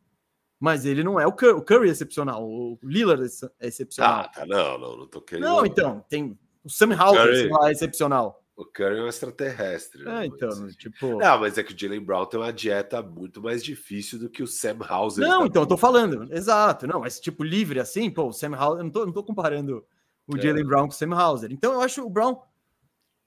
Mas 0.61 0.85
ele 0.85 1.02
não 1.02 1.18
é 1.18 1.26
o 1.26 1.33
Curry, 1.33 1.55
o 1.55 1.62
Curry 1.62 1.88
é 1.88 1.92
excepcional, 1.92 2.48
o 2.48 2.78
Lillard 2.85 3.24
é 3.59 3.66
excepcional. 3.66 4.20
Ah, 4.20 4.28
tá, 4.28 4.46
não, 4.46 4.78
não, 4.78 4.96
não 4.96 5.07
tô 5.09 5.20
querendo. 5.20 5.44
Não, 5.44 5.66
então, 5.66 6.05
tem 6.09 6.38
o 6.64 6.70
Sam 6.70 6.94
Howell 6.94 7.50
lá 7.50 7.68
é 7.68 7.72
excepcional. 7.72 8.40
O 8.55 8.64
Curry 8.64 8.98
é 8.98 9.02
um 9.02 9.09
extraterrestre. 9.09 10.05
Né? 10.05 10.22
É, 10.22 10.26
então, 10.26 10.68
tipo. 10.68 11.18
Não, 11.18 11.40
mas 11.40 11.59
é 11.59 11.64
que 11.64 11.74
o 11.74 11.78
Jalen 11.78 12.05
Brown 12.05 12.26
tem 12.26 12.38
uma 12.38 12.52
dieta 12.52 13.02
muito 13.02 13.42
mais 13.42 13.64
difícil 13.64 14.20
do 14.20 14.31
que 14.31 14.42
o 14.42 14.46
Sam 14.46 14.78
Hauser. 14.87 15.26
Não, 15.26 15.46
então, 15.46 15.62
eu 15.62 15.66
tô 15.66 15.76
falando, 15.76 16.33
exato. 16.33 16.87
Não, 16.87 17.00
mas 17.00 17.18
tipo, 17.18 17.42
livre 17.42 17.81
assim, 17.81 18.09
pô, 18.09 18.28
o 18.28 18.33
Sam 18.33 18.55
Hauser, 18.55 18.81
eu 18.81 18.85
não 18.85 18.90
tô, 18.90 19.07
não 19.07 19.12
tô 19.12 19.24
comparando 19.24 19.85
o 20.26 20.37
é. 20.37 20.40
Jalen 20.40 20.64
Brown 20.64 20.87
com 20.88 20.92
o 20.92 20.96
Sam 20.96 21.14
Hauser. 21.14 21.52
Então 21.52 21.72
eu 21.72 21.80
acho 21.80 22.04
o 22.04 22.11
Brown 22.11 22.37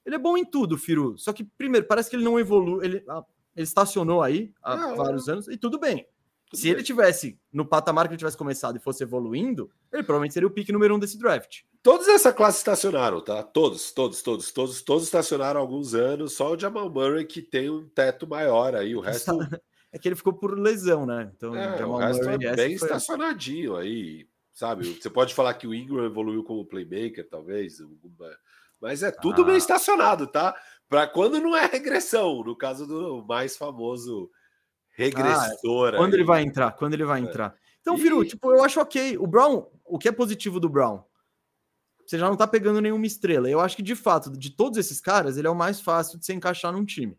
ele 0.06 0.14
é 0.14 0.18
bom 0.18 0.36
em 0.36 0.44
tudo, 0.44 0.78
Firu. 0.78 1.18
Só 1.18 1.32
que 1.32 1.42
primeiro 1.42 1.86
parece 1.86 2.08
que 2.08 2.14
ele 2.14 2.24
não 2.24 2.38
evolui, 2.38 2.84
ele, 2.84 3.04
ah, 3.08 3.24
ele 3.56 3.64
estacionou 3.64 4.22
aí 4.22 4.52
há 4.62 4.76
não, 4.76 4.96
vários 4.96 5.28
anos 5.28 5.48
e 5.48 5.56
tudo 5.56 5.80
bem. 5.80 6.06
Tudo 6.48 6.60
Se 6.60 6.62
bem. 6.62 6.72
ele 6.74 6.82
tivesse 6.84 7.40
no 7.52 7.66
patamar 7.66 8.06
que 8.06 8.12
ele 8.12 8.18
tivesse 8.18 8.36
começado 8.36 8.76
e 8.76 8.80
fosse 8.80 9.02
evoluindo, 9.02 9.68
ele 9.92 10.04
provavelmente 10.04 10.34
seria 10.34 10.46
o 10.46 10.50
pique 10.50 10.70
número 10.72 10.94
um 10.94 10.98
desse 10.98 11.18
draft. 11.18 11.62
Todos 11.82 12.06
essa 12.06 12.32
classe 12.32 12.58
estacionaram, 12.58 13.20
tá? 13.20 13.42
Todos, 13.42 13.90
todos, 13.90 14.22
todos, 14.22 14.52
todos, 14.52 14.80
todos 14.82 15.04
estacionaram 15.04 15.58
há 15.58 15.62
alguns 15.62 15.92
anos. 15.92 16.34
Só 16.34 16.52
o 16.52 16.58
Jamal 16.58 16.88
Murray 16.88 17.24
que 17.24 17.42
tem 17.42 17.68
um 17.68 17.88
teto 17.88 18.28
maior 18.28 18.76
aí, 18.76 18.94
o 18.94 19.00
resto. 19.00 19.32
É 19.92 19.98
que 19.98 20.08
ele 20.08 20.16
ficou 20.16 20.34
por 20.34 20.58
lesão, 20.58 21.06
né? 21.06 21.30
Então, 21.34 21.56
é, 21.56 21.86
o 21.86 21.96
resto 21.96 22.24
Murray, 22.24 22.44
é 22.44 22.56
bem 22.56 22.74
estacionadinho 22.74 23.76
aí 23.76 24.26
sabe? 24.56 24.94
Você 24.94 25.10
pode 25.10 25.34
falar 25.34 25.52
que 25.52 25.66
o 25.66 25.74
Ingram 25.74 26.06
evoluiu 26.06 26.42
como 26.42 26.64
playmaker, 26.64 27.28
talvez, 27.28 27.76
mas 28.80 29.02
é 29.02 29.10
tudo 29.10 29.42
ah. 29.42 29.44
bem 29.44 29.56
estacionado, 29.58 30.26
tá? 30.26 30.56
Para 30.88 31.06
quando 31.06 31.38
não 31.38 31.54
é 31.54 31.66
regressão, 31.66 32.42
no 32.42 32.56
caso 32.56 32.86
do 32.86 33.22
mais 33.28 33.54
famoso 33.54 34.30
regressor. 34.88 35.94
Ah, 35.94 35.96
quando 35.96 36.14
aí. 36.14 36.20
ele 36.20 36.24
vai 36.24 36.42
entrar? 36.42 36.72
Quando 36.72 36.94
ele 36.94 37.04
vai 37.04 37.20
é. 37.20 37.24
entrar? 37.24 37.54
Então, 37.82 37.98
Firu, 37.98 38.24
e... 38.24 38.28
tipo, 38.28 38.50
eu 38.50 38.64
acho 38.64 38.80
ok. 38.80 39.18
O 39.18 39.26
Brown, 39.26 39.66
o 39.84 39.98
que 39.98 40.08
é 40.08 40.12
positivo 40.12 40.58
do 40.58 40.70
Brown? 40.70 41.04
Você 42.06 42.18
já 42.18 42.26
não 42.26 42.36
tá 42.36 42.46
pegando 42.46 42.80
nenhuma 42.80 43.04
estrela. 43.04 43.50
Eu 43.50 43.60
acho 43.60 43.76
que, 43.76 43.82
de 43.82 43.94
fato, 43.94 44.30
de 44.30 44.50
todos 44.50 44.78
esses 44.78 45.02
caras, 45.02 45.36
ele 45.36 45.48
é 45.48 45.50
o 45.50 45.56
mais 45.56 45.82
fácil 45.82 46.18
de 46.18 46.24
se 46.24 46.32
encaixar 46.32 46.72
num 46.72 46.84
time. 46.84 47.18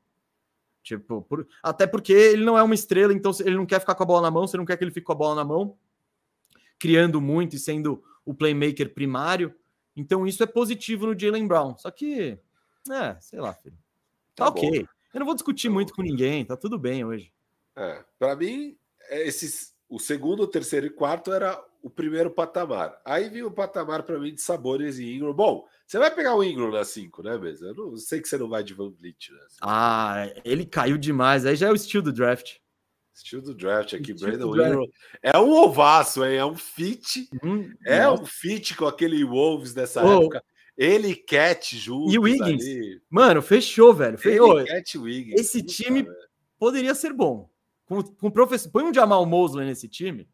Tipo, 0.81 1.21
por... 1.21 1.47
até 1.61 1.85
porque 1.85 2.13
ele 2.13 2.43
não 2.43 2.57
é 2.57 2.63
uma 2.63 2.73
estrela, 2.73 3.13
então 3.13 3.31
ele 3.41 3.57
não 3.57 3.65
quer 3.65 3.79
ficar 3.79 3.93
com 3.93 4.03
a 4.03 4.07
bola 4.07 4.21
na 4.23 4.31
mão, 4.31 4.47
você 4.47 4.57
não 4.57 4.65
quer 4.65 4.75
que 4.75 4.83
ele 4.83 4.91
fique 4.91 5.05
com 5.05 5.11
a 5.11 5.15
bola 5.15 5.35
na 5.35 5.43
mão 5.43 5.77
criando 6.79 7.19
muito 7.21 7.55
e 7.55 7.59
sendo 7.59 8.03
o 8.25 8.33
playmaker 8.33 8.93
primário. 8.93 9.53
Então 9.95 10.27
isso 10.27 10.43
é 10.43 10.45
positivo 10.45 11.07
no 11.07 11.19
Jalen 11.19 11.47
Brown. 11.47 11.77
Só 11.77 11.89
que, 11.89 12.37
é, 12.89 13.17
sei 13.19 13.39
lá, 13.39 13.53
filho. 13.53 13.77
Tá, 14.35 14.45
tá 14.45 14.49
ok. 14.51 14.81
Bom. 14.81 14.87
Eu 15.13 15.19
não 15.19 15.25
vou 15.25 15.35
discutir 15.35 15.67
tá 15.67 15.73
muito 15.73 15.93
com 15.93 16.01
ninguém, 16.01 16.45
tá 16.45 16.55
tudo 16.55 16.77
bem 16.77 17.03
hoje. 17.03 17.31
É, 17.75 18.03
para 18.19 18.35
mim, 18.35 18.77
é, 19.09 19.27
esses, 19.27 19.73
o 19.89 19.99
segundo, 19.99 20.43
o 20.43 20.47
terceiro 20.47 20.85
e 20.85 20.89
quarto 20.89 21.33
era 21.33 21.63
o 21.81 21.89
primeiro 21.89 22.29
patamar. 22.29 22.99
Aí 23.05 23.29
vinha 23.29 23.47
o 23.47 23.51
patamar 23.51 24.03
para 24.03 24.19
mim 24.19 24.33
de 24.33 24.41
Sabores 24.41 24.99
e 24.99 25.15
Ingram. 25.15 25.33
Bom, 25.33 25.65
você 25.85 25.97
vai 25.97 26.13
pegar 26.13 26.35
o 26.35 26.43
Ingram 26.43 26.71
na 26.71 26.83
5, 26.83 27.23
né, 27.23 27.37
mesmo? 27.37 27.67
Eu 27.67 27.73
não 27.73 27.97
sei 27.97 28.21
que 28.21 28.27
você 28.27 28.37
não 28.37 28.49
vai 28.49 28.63
de 28.63 28.73
Van 28.73 28.89
Vliet, 28.89 29.31
né? 29.31 29.39
Ah, 29.61 30.31
ele 30.43 30.65
caiu 30.65 30.97
demais. 30.97 31.45
Aí 31.45 31.55
já 31.55 31.67
é 31.67 31.71
o 31.71 31.75
estilo 31.75 32.03
do 32.03 32.13
draft. 32.13 32.57
Estilo 33.17 33.41
do 33.41 33.55
draft 33.55 33.93
aqui, 33.93 34.13
Brandon 34.13 34.53
Ingram. 34.53 34.85
É 35.23 35.37
um 35.39 35.51
ovaço, 35.51 36.23
hein? 36.23 36.35
É 36.35 36.45
um 36.45 36.55
fit. 36.55 37.27
Hum, 37.43 37.73
é 37.85 38.03
nossa. 38.03 38.21
um 38.21 38.25
fit 38.25 38.75
com 38.75 38.85
aquele 38.85 39.23
Wolves 39.23 39.73
dessa 39.73 40.05
oh. 40.05 40.21
época. 40.21 40.43
Ele 40.77 41.15
Cat 41.15 41.75
juntos. 41.75 42.13
E 42.13 42.19
o 42.19 42.21
Wiggins. 42.21 42.63
Ali. 42.63 43.01
Mano, 43.09 43.41
fechou, 43.41 43.91
velho. 43.93 44.17
Fechou. 44.17 44.63
Cat 44.63 44.97
Wiggins. 44.97 45.39
Esse 45.39 45.63
time 45.63 46.03
cara. 46.03 46.15
poderia 46.59 46.93
ser 46.93 47.11
bom. 47.11 47.49
Com, 47.87 48.03
com 48.03 48.29
professor, 48.29 48.69
põe 48.69 48.83
um 48.83 48.93
Jamal 48.93 49.25
Mosley 49.25 49.65
nesse 49.65 49.87
time, 49.87 50.29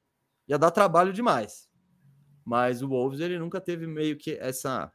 ia 0.48 0.58
dar 0.58 0.72
trabalho 0.72 1.14
demais. 1.14 1.70
Mas 2.44 2.82
o 2.82 2.90
Wolves 2.90 3.22
ele 3.22 3.40
nunca 3.40 3.62
teve 3.62 3.88
meio 3.88 4.18
que 4.18 4.32
essa 4.32 4.92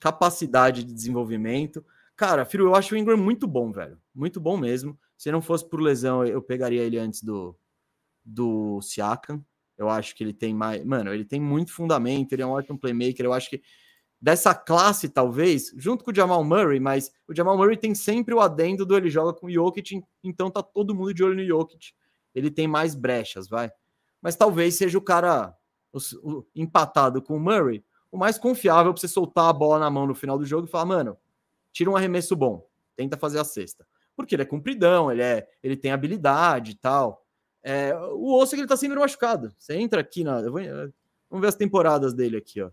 capacidade 0.00 0.82
de 0.82 0.94
desenvolvimento. 0.94 1.84
Cara, 2.16 2.46
filho, 2.46 2.66
eu 2.66 2.74
acho 2.74 2.94
o 2.94 2.96
Ingram 2.96 3.18
muito 3.18 3.46
bom, 3.46 3.70
velho. 3.70 4.00
Muito 4.14 4.40
bom 4.40 4.56
mesmo. 4.56 4.98
Se 5.22 5.30
não 5.30 5.40
fosse 5.40 5.64
por 5.64 5.80
lesão, 5.80 6.26
eu 6.26 6.42
pegaria 6.42 6.82
ele 6.82 6.98
antes 6.98 7.22
do, 7.22 7.56
do 8.24 8.80
Siakam. 8.82 9.40
Eu 9.78 9.88
acho 9.88 10.16
que 10.16 10.24
ele 10.24 10.32
tem 10.32 10.52
mais. 10.52 10.84
Mano, 10.84 11.14
ele 11.14 11.24
tem 11.24 11.40
muito 11.40 11.72
fundamento, 11.72 12.32
ele 12.32 12.42
é 12.42 12.46
um 12.46 12.50
ótimo 12.50 12.76
playmaker. 12.76 13.24
Eu 13.24 13.32
acho 13.32 13.48
que 13.48 13.62
dessa 14.20 14.52
classe, 14.52 15.08
talvez, 15.08 15.72
junto 15.76 16.02
com 16.02 16.10
o 16.10 16.14
Jamal 16.14 16.42
Murray, 16.42 16.80
mas 16.80 17.12
o 17.28 17.32
Jamal 17.36 17.56
Murray 17.56 17.76
tem 17.76 17.94
sempre 17.94 18.34
o 18.34 18.40
adendo 18.40 18.84
do 18.84 18.96
ele 18.96 19.08
joga 19.08 19.32
com 19.32 19.46
o 19.46 19.50
Jokic, 19.52 20.02
então 20.24 20.50
tá 20.50 20.60
todo 20.60 20.92
mundo 20.92 21.14
de 21.14 21.22
olho 21.22 21.36
no 21.36 21.46
Jokic. 21.46 21.92
Ele 22.34 22.50
tem 22.50 22.66
mais 22.66 22.96
brechas, 22.96 23.48
vai. 23.48 23.70
Mas 24.20 24.34
talvez 24.34 24.74
seja 24.74 24.98
o 24.98 25.02
cara 25.02 25.56
o, 25.92 25.98
o, 26.24 26.46
empatado 26.52 27.22
com 27.22 27.36
o 27.36 27.40
Murray, 27.40 27.84
o 28.10 28.18
mais 28.18 28.38
confiável 28.38 28.92
para 28.92 29.00
você 29.00 29.06
soltar 29.06 29.48
a 29.48 29.52
bola 29.52 29.78
na 29.78 29.88
mão 29.88 30.04
no 30.04 30.16
final 30.16 30.36
do 30.36 30.44
jogo 30.44 30.66
e 30.66 30.70
falar, 30.70 30.86
mano, 30.86 31.16
tira 31.72 31.88
um 31.88 31.96
arremesso 31.96 32.34
bom, 32.34 32.66
tenta 32.96 33.16
fazer 33.16 33.38
a 33.38 33.44
cesta 33.44 33.86
porque 34.16 34.34
ele 34.34 34.42
é 34.42 34.46
compridão, 34.46 35.10
ele, 35.10 35.22
é, 35.22 35.48
ele 35.62 35.76
tem 35.76 35.92
habilidade 35.92 36.72
e 36.72 36.74
tal. 36.76 37.24
É, 37.62 37.94
o 37.96 38.34
osso 38.34 38.54
é 38.54 38.56
que 38.56 38.60
ele 38.62 38.68
tá 38.68 38.76
sempre 38.76 38.98
machucado. 38.98 39.54
Você 39.56 39.74
entra 39.74 40.00
aqui 40.00 40.24
na. 40.24 40.42
Vou, 40.42 40.60
vamos 41.30 41.40
ver 41.40 41.48
as 41.48 41.54
temporadas 41.54 42.12
dele 42.12 42.36
aqui, 42.36 42.60
ó. 42.60 42.70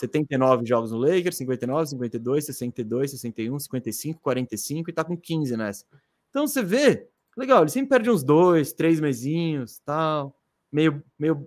79 0.00 0.64
jogos 0.64 0.92
no 0.92 0.98
Lakers, 0.98 1.36
59, 1.36 1.90
52, 1.90 2.46
62, 2.46 3.10
61, 3.10 3.58
55, 3.58 4.20
45 4.22 4.90
e 4.90 4.92
tá 4.92 5.04
com 5.04 5.16
15 5.16 5.56
nessa. 5.56 5.84
Então 6.30 6.46
você 6.46 6.62
vê, 6.62 7.08
legal, 7.36 7.62
ele 7.62 7.70
sempre 7.70 7.90
perde 7.90 8.10
uns 8.10 8.22
dois, 8.22 8.72
três 8.72 8.98
mesinhos, 8.98 9.78
tal, 9.80 10.34
meio, 10.72 11.02
meio, 11.18 11.46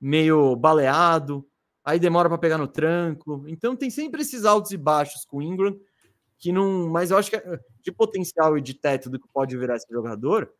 meio 0.00 0.56
baleado, 0.56 1.46
aí 1.84 1.98
demora 1.98 2.28
para 2.28 2.38
pegar 2.38 2.56
no 2.56 2.68
tranco. 2.68 3.44
Então 3.46 3.76
tem 3.76 3.90
sempre 3.90 4.22
esses 4.22 4.44
altos 4.44 4.70
e 4.70 4.76
baixos 4.78 5.24
com 5.24 5.38
o 5.38 5.42
Ingram, 5.42 5.78
que 6.44 6.52
não. 6.52 6.90
Mas 6.90 7.10
eu 7.10 7.16
acho 7.16 7.30
que 7.30 7.42
de 7.80 7.90
potencial 7.90 8.58
e 8.58 8.60
de 8.60 8.74
teto 8.74 9.08
do 9.08 9.18
que 9.18 9.26
pode 9.28 9.56
virar 9.56 9.76
esse 9.76 9.90
jogador, 9.90 10.52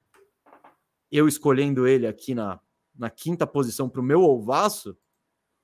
eu 1.12 1.28
escolhendo 1.28 1.86
ele 1.86 2.06
aqui 2.06 2.34
na, 2.34 2.58
na 2.94 3.10
quinta 3.10 3.46
posição 3.46 3.86
para 3.86 4.00
o 4.00 4.04
meu 4.04 4.22
ovaço, 4.22 4.96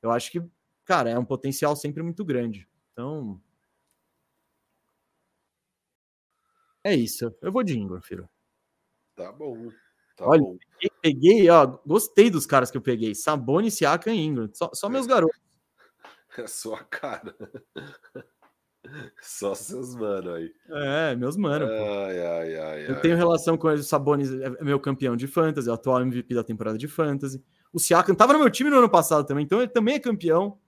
eu 0.03 0.11
acho 0.11 0.31
que, 0.31 0.43
cara, 0.85 1.09
é 1.09 1.19
um 1.19 1.25
potencial 1.25 1.75
sempre 1.75 2.03
muito 2.03 2.23
grande. 2.23 2.69
Então. 2.93 3.41
É 6.85 6.95
isso. 6.95 7.35
Eu 7.41 7.51
vou 7.51 7.63
de 7.63 7.79
Ingram, 7.79 8.03
filho. 8.03 8.29
Tá 9.15 9.33
bom. 9.33 9.71
Tá 10.17 10.27
Olha, 10.27 10.43
bom. 10.43 10.59
peguei, 10.79 10.91
peguei, 11.01 11.51
ó, 11.51 11.67
gostei 11.87 12.29
dos 12.29 12.45
caras 12.45 12.71
que 12.71 12.77
eu 12.77 12.83
peguei. 12.83 13.15
Sabonis, 13.15 13.75
Siakam 13.75 14.13
e 14.13 14.19
Ingram. 14.21 14.51
Só, 14.53 14.71
só 14.75 14.89
meus 14.91 15.07
garotos. 15.07 15.41
É 16.39 16.47
sua 16.47 16.85
cara. 16.85 17.37
Só 19.21 19.55
seus 19.55 19.95
mano 19.95 20.33
aí. 20.33 20.53
É, 20.69 21.15
meus 21.15 21.37
mano. 21.37 21.67
Ai, 21.67 22.27
ai, 22.27 22.57
ai, 22.57 22.91
Eu 22.91 23.01
tenho 23.01 23.17
relação 23.17 23.57
com 23.57 23.71
ele. 23.71 23.81
O 23.81 23.85
Sabonis 23.85 24.33
é 24.33 24.65
meu 24.65 24.81
campeão 24.81 25.17
de 25.17 25.27
fantasy, 25.27 25.69
é 25.69 25.73
o 25.73 25.75
atual 25.75 26.01
MVP 26.01 26.35
da 26.35 26.45
temporada 26.45 26.79
de 26.79 26.89
fantasy. 26.89 27.43
O 27.73 27.79
Siakam 27.79 28.15
tava 28.15 28.33
no 28.33 28.39
meu 28.39 28.51
time 28.51 28.71
no 28.71 28.79
ano 28.79 28.89
passado 28.89 29.27
também, 29.27 29.45
então 29.45 29.61
ele 29.61 29.71
também 29.71 29.95
é 29.95 30.01
campeão. 30.01 30.59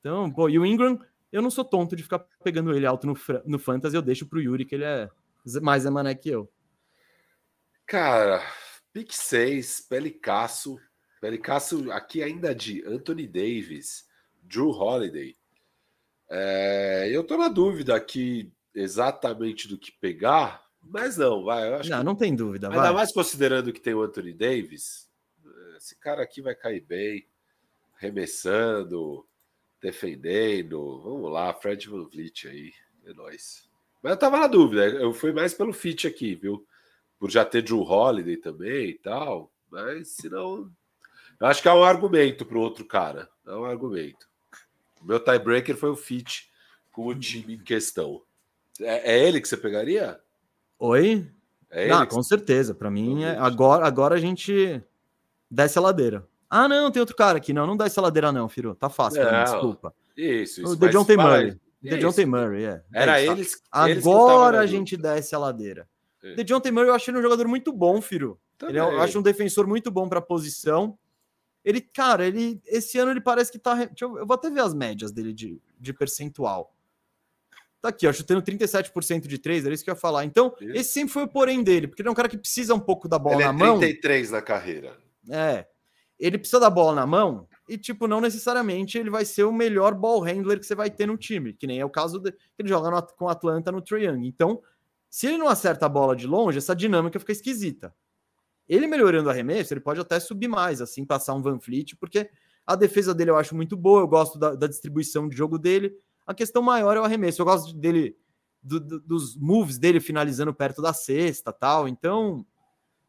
Então, 0.00 0.30
pô, 0.30 0.48
e 0.48 0.58
o 0.58 0.66
Ingram, 0.66 0.98
eu 1.30 1.40
não 1.40 1.50
sou 1.50 1.64
tonto 1.64 1.94
de 1.94 2.02
ficar 2.02 2.18
pegando 2.42 2.74
ele 2.74 2.84
alto 2.84 3.06
no, 3.06 3.16
no 3.46 3.58
fantasy, 3.58 3.94
eu 3.94 4.02
deixo 4.02 4.26
pro 4.26 4.40
Yuri, 4.40 4.64
que 4.64 4.74
ele 4.74 4.84
é 4.84 5.08
mais 5.60 5.84
mané 5.86 6.14
que 6.14 6.28
eu. 6.28 6.50
Cara, 7.86 8.42
pick 8.92 9.12
6, 9.12 9.82
Pelicasso. 9.82 10.78
Pelicasso 11.20 11.90
aqui 11.92 12.20
ainda 12.20 12.52
de 12.52 12.84
Anthony 12.84 13.28
Davis, 13.28 14.04
Drew 14.42 14.70
Holiday. 14.70 15.36
É, 16.34 17.10
eu 17.12 17.22
tô 17.22 17.36
na 17.36 17.48
dúvida 17.48 17.94
aqui 17.94 18.50
exatamente 18.74 19.68
do 19.68 19.76
que 19.76 19.92
pegar, 19.92 20.64
mas 20.82 21.18
não, 21.18 21.44
vai. 21.44 21.68
Eu 21.68 21.74
acho 21.76 21.90
Não, 21.90 21.98
que, 21.98 22.04
não 22.04 22.14
tem 22.14 22.34
dúvida, 22.34 22.68
ainda 22.68 22.80
vai. 22.80 22.92
mais 22.94 23.12
considerando 23.12 23.70
que 23.70 23.80
tem 23.80 23.92
o 23.92 24.00
Anthony 24.00 24.32
Davis, 24.32 25.10
esse 25.76 25.94
cara 25.96 26.22
aqui 26.22 26.40
vai 26.40 26.54
cair 26.54 26.80
bem, 26.80 27.28
remessando, 27.98 29.26
defendendo. 29.78 31.02
Vamos 31.02 31.30
lá, 31.30 31.52
Fred 31.52 31.86
Van 31.86 32.08
Vliet 32.08 32.48
aí, 32.48 32.72
é 33.04 33.12
nóis. 33.12 33.68
Mas 34.02 34.12
eu 34.12 34.18
tava 34.18 34.38
na 34.38 34.46
dúvida, 34.46 34.86
eu 34.86 35.12
fui 35.12 35.32
mais 35.32 35.52
pelo 35.52 35.72
fit 35.74 36.06
aqui, 36.06 36.34
viu? 36.34 36.66
Por 37.18 37.30
já 37.30 37.44
ter 37.44 37.60
Drew 37.60 37.82
Holiday 37.82 38.38
também 38.38 38.88
e 38.88 38.98
tal, 38.98 39.52
mas 39.70 40.08
se 40.16 40.30
não. 40.30 40.72
Eu 41.38 41.46
acho 41.46 41.60
que 41.60 41.68
é 41.68 41.72
um 41.74 41.84
argumento 41.84 42.46
para 42.46 42.56
o 42.56 42.60
outro 42.62 42.86
cara. 42.86 43.28
É 43.46 43.54
um 43.54 43.66
argumento. 43.66 44.31
Meu 45.04 45.20
tiebreaker 45.20 45.76
foi 45.76 45.90
o 45.90 45.96
fit 45.96 46.50
com 46.90 47.06
o 47.06 47.14
time 47.14 47.54
em 47.54 47.58
questão. 47.58 48.22
É, 48.80 49.14
é 49.14 49.28
ele 49.28 49.40
que 49.40 49.48
você 49.48 49.56
pegaria? 49.56 50.18
Oi? 50.78 51.28
É 51.70 51.84
ele? 51.84 51.92
Ah, 51.92 52.06
com 52.06 52.22
certeza. 52.22 52.74
Pra 52.74 52.90
mim, 52.90 53.24
é- 53.24 53.36
agora, 53.38 53.86
agora 53.86 54.14
a 54.14 54.18
gente 54.18 54.82
desce 55.50 55.78
a 55.78 55.82
ladeira. 55.82 56.26
Ah, 56.48 56.68
não, 56.68 56.90
tem 56.90 57.00
outro 57.00 57.16
cara 57.16 57.38
aqui. 57.38 57.52
Não, 57.52 57.66
não 57.66 57.76
desce 57.76 57.98
a 57.98 58.02
ladeira, 58.02 58.30
não, 58.30 58.48
Firo. 58.48 58.74
Tá 58.74 58.88
fácil, 58.90 59.22
mim, 59.22 59.44
desculpa. 59.44 59.94
Isso, 60.16 60.60
isso. 60.60 60.72
O 60.72 60.76
DeJounte 60.76 61.16
Murray. 61.16 61.58
DeJounte 61.80 62.20
Isso. 62.20 62.30
Murray, 62.30 62.64
é. 62.64 62.82
Era 62.92 63.20
É 63.20 63.26
eles. 63.26 63.62
eles 63.86 64.06
Agora 64.06 64.60
a 64.60 64.66
gente 64.66 64.96
desce 64.96 65.34
a 65.34 65.38
ladeira. 65.38 65.88
É. 66.22 66.34
DeJounte 66.34 66.70
Murray 66.70 66.90
eu 66.90 66.94
achei 66.94 67.10
ele 67.10 67.18
um 67.18 67.22
jogador 67.22 67.48
muito 67.48 67.72
bom, 67.72 68.00
Firo. 68.00 68.38
Ele 68.68 68.78
é, 68.78 68.80
eu 68.80 69.00
acho 69.00 69.18
um 69.18 69.22
defensor 69.22 69.66
muito 69.66 69.90
bom 69.90 70.08
para 70.08 70.20
a 70.20 70.22
posição. 70.22 70.96
Ele, 71.64 71.80
cara, 71.80 72.26
ele 72.26 72.60
esse 72.66 72.98
ano 72.98 73.10
ele 73.10 73.20
parece 73.20 73.52
que 73.52 73.58
tá. 73.58 73.88
eu, 74.00 74.18
eu 74.18 74.26
vou 74.26 74.34
até 74.34 74.50
ver 74.50 74.60
as 74.60 74.74
médias 74.74 75.12
dele 75.12 75.32
de, 75.32 75.60
de 75.78 75.92
percentual. 75.92 76.74
Tá 77.82 77.88
aqui, 77.88 78.06
ó, 78.06 78.12
chutando 78.12 78.40
37% 78.40 79.26
de 79.26 79.38
3, 79.38 79.64
era 79.64 79.74
isso 79.74 79.82
que 79.82 79.90
eu 79.90 79.94
ia 79.94 80.00
falar. 80.00 80.24
Então, 80.24 80.54
Isso. 80.60 80.72
esse 80.72 80.92
sempre 80.92 81.12
foi 81.12 81.24
o 81.24 81.28
porém 81.28 81.64
dele, 81.64 81.88
porque 81.88 82.00
ele 82.00 82.08
é 82.08 82.12
um 82.12 82.14
cara 82.14 82.28
que 82.28 82.38
precisa 82.38 82.72
um 82.72 82.80
pouco 82.80 83.08
da 83.08 83.18
bola 83.18 83.34
Ele 83.34 83.44
na 83.44 83.50
é 83.50 83.52
mão. 83.52 83.78
33 83.80 84.30
na 84.30 84.40
carreira. 84.40 84.96
É. 85.28 85.66
Ele 86.16 86.38
precisa 86.38 86.60
da 86.60 86.70
bola 86.70 86.94
na 86.94 87.04
mão 87.04 87.48
e, 87.68 87.76
tipo, 87.76 88.06
não 88.06 88.20
necessariamente 88.20 88.96
ele 88.96 89.10
vai 89.10 89.24
ser 89.24 89.42
o 89.42 89.52
melhor 89.52 89.94
ball 89.94 90.20
handler 90.20 90.60
que 90.60 90.66
você 90.66 90.76
vai 90.76 90.90
ter 90.90 91.06
no 91.06 91.16
time, 91.16 91.52
que 91.52 91.66
nem 91.66 91.80
é 91.80 91.84
o 91.84 91.90
caso 91.90 92.20
de, 92.20 92.30
que 92.30 92.38
ele 92.60 92.68
joga 92.68 92.88
no, 92.88 93.02
com 93.02 93.24
o 93.24 93.28
Atlanta 93.28 93.72
no 93.72 93.82
Trae 93.82 94.04
Young. 94.04 94.28
Então, 94.28 94.62
se 95.10 95.26
ele 95.26 95.38
não 95.38 95.48
acerta 95.48 95.86
a 95.86 95.88
bola 95.88 96.14
de 96.14 96.28
longe, 96.28 96.58
essa 96.58 96.76
dinâmica 96.76 97.18
fica 97.18 97.32
esquisita. 97.32 97.92
Ele 98.72 98.86
melhorando 98.86 99.28
o 99.28 99.30
arremesso, 99.30 99.72
ele 99.74 99.80
pode 99.80 100.00
até 100.00 100.18
subir 100.18 100.48
mais, 100.48 100.80
assim, 100.80 101.04
passar 101.04 101.34
um 101.34 101.42
Van 101.42 101.58
Fleet, 101.60 101.94
porque 101.96 102.30
a 102.66 102.74
defesa 102.74 103.14
dele 103.14 103.30
eu 103.30 103.36
acho 103.36 103.54
muito 103.54 103.76
boa, 103.76 104.00
eu 104.00 104.08
gosto 104.08 104.38
da, 104.38 104.54
da 104.54 104.66
distribuição 104.66 105.28
de 105.28 105.36
jogo 105.36 105.58
dele. 105.58 105.94
A 106.26 106.32
questão 106.32 106.62
maior 106.62 106.96
é 106.96 107.00
o 107.00 107.04
arremesso. 107.04 107.42
Eu 107.42 107.46
gosto 107.46 107.74
dele, 107.74 108.16
do- 108.62 108.80
do- 108.80 109.00
dos 109.00 109.36
moves 109.36 109.76
dele 109.78 110.00
finalizando 110.00 110.54
perto 110.54 110.80
da 110.80 110.92
cesta 110.92 111.52
tal. 111.52 111.86
Então, 111.88 112.46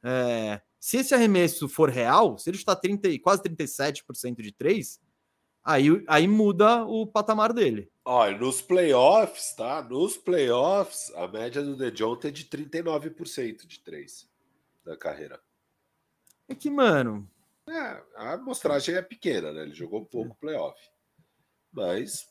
é, 0.04 0.60
se 0.80 0.98
esse 0.98 1.14
arremesso 1.14 1.70
for 1.70 1.90
real, 1.90 2.38
se 2.38 2.50
ele 2.50 2.58
está 2.58 2.76
30, 2.76 3.08
e 3.08 3.20
quase 3.20 3.42
37% 3.44 4.42
de 4.42 4.52
3, 4.52 5.00
aí, 5.64 6.04
aí 6.08 6.28
muda 6.28 6.84
o 6.86 7.08
patamar 7.08 7.54
dele. 7.54 7.90
Olha, 8.04 8.38
nos 8.38 8.62
playoffs, 8.62 9.54
tá? 9.56 9.82
Nos 9.82 10.18
playoffs, 10.18 11.10
a 11.16 11.26
média 11.28 11.62
do 11.62 11.78
DeJounte 11.78 12.28
é 12.28 12.32
de 12.32 12.44
39% 12.46 13.66
de 13.66 13.80
3 13.80 14.28
da 14.84 14.98
carreira. 14.98 15.40
É 16.48 16.56
que, 16.56 16.70
mano, 16.70 17.28
É, 17.68 18.04
a 18.18 18.34
amostragem 18.34 18.96
é 18.96 19.02
pequena, 19.02 19.52
né? 19.52 19.64
Ele 19.64 19.74
jogou 19.74 20.06
pouco 20.06 20.36
playoff. 20.36 20.78
Mas, 21.72 22.28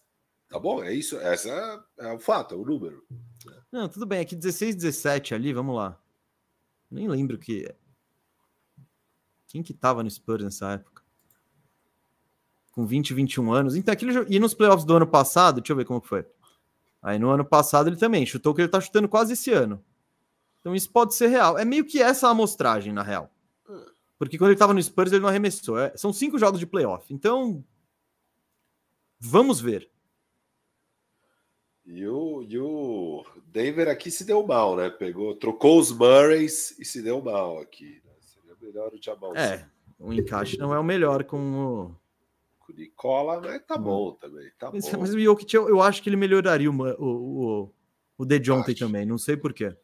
tá 0.49 0.59
bom, 0.59 0.83
é 0.85 0.93
isso. 0.93 1.19
Essa 1.19 1.85
é, 1.99 2.07
é 2.07 2.13
o 2.13 2.21
fato, 2.21 2.55
é 2.55 2.59
o 2.59 2.65
número. 2.65 3.05
não, 3.71 3.89
tudo 3.89 4.07
bem, 4.07 4.21
é 4.21 4.25
que 4.25 4.37
16, 4.37 4.77
17 4.77 5.35
ali, 5.35 5.53
vamos 5.53 5.75
lá. 5.75 5.99
Nem 6.91 7.09
lembro 7.09 7.39
que. 7.39 7.75
Quem 9.49 9.63
que 9.63 9.75
tava 9.75 10.03
no 10.03 10.11
Spurs 10.11 10.45
nessa 10.45 10.73
época? 10.73 11.03
Com 12.73 12.87
20, 12.87 13.13
21 13.15 13.53
anos. 13.53 13.77
Então, 13.77 13.93
aquele 13.93 14.27
E 14.29 14.39
nos 14.39 14.55
playoffs 14.55 14.85
do 14.85 14.97
ano 14.97 15.07
passado, 15.07 15.61
deixa 15.61 15.73
eu 15.73 15.77
ver 15.77 15.85
como 15.85 16.01
que 16.01 16.09
foi. 16.09 16.27
Aí 17.03 17.19
no 17.19 17.31
ano 17.31 17.45
passado 17.45 17.89
ele 17.89 17.97
também 17.97 18.25
chutou 18.25 18.53
o 18.53 18.55
que 18.55 18.63
ele 18.63 18.69
tá 18.69 18.81
chutando 18.81 19.09
quase 19.09 19.33
esse 19.33 19.51
ano. 19.51 19.85
Então 20.61 20.75
isso 20.75 20.89
pode 20.91 21.15
ser 21.15 21.27
real. 21.27 21.59
É 21.59 21.65
meio 21.65 21.85
que 21.85 22.01
essa 22.01 22.29
a 22.29 22.31
amostragem, 22.31 22.93
na 22.93 23.03
real. 23.03 23.32
Porque 24.27 24.39
quando 24.39 24.51
ele 24.51 24.59
tava 24.59 24.75
no 24.75 24.83
Spurs, 24.83 25.13
ele 25.13 25.21
não 25.23 25.29
arremessou. 25.29 25.79
É- 25.79 25.97
são 25.97 26.13
cinco 26.13 26.39
jogos 26.39 26.61
de 26.61 26.67
playoff. 26.67 27.13
Então. 27.13 27.65
Vamos 29.19 29.61
ver. 29.61 29.89
E 31.85 32.07
o, 32.07 32.43
e 32.43 32.59
o 32.59 33.25
Denver 33.47 33.89
aqui 33.89 34.11
se 34.11 34.25
deu 34.25 34.47
mal, 34.47 34.77
né? 34.77 34.89
Pegou, 34.89 35.35
trocou 35.35 35.79
os 35.79 35.91
Murrays 35.91 36.79
e 36.79 36.85
se 36.85 37.03
deu 37.03 37.21
mal 37.21 37.59
aqui. 37.59 38.01
Né? 38.05 38.13
Seria 38.21 38.57
melhor 38.61 38.93
o 38.95 39.03
Jamal 39.03 39.37
É, 39.37 39.69
o 39.99 40.13
encaixe 40.13 40.57
não 40.59 40.73
é 40.73 40.79
o 40.79 40.85
melhor 40.85 41.25
com 41.25 41.39
o. 41.39 41.97
com 42.61 42.73
o 42.73 42.77
Nicola, 42.77 43.41
mas 43.41 43.65
tá 43.67 43.77
bom 43.77 44.13
também. 44.13 44.51
Tá 44.59 44.71
Mas, 44.73 44.89
bom. 44.89 45.01
mas 45.01 45.15
o 45.15 45.21
Jokic, 45.21 45.53
eu, 45.55 45.69
eu 45.69 45.83
acho 45.83 46.03
que 46.03 46.09
ele 46.09 46.17
melhoraria 46.17 46.71
o, 46.71 46.75
o, 46.75 47.65
o, 47.65 47.75
o 48.19 48.25
Acho. 48.25 48.79
também, 48.87 49.05
não 49.05 49.19
sei 49.19 49.37
porquê. 49.37 49.77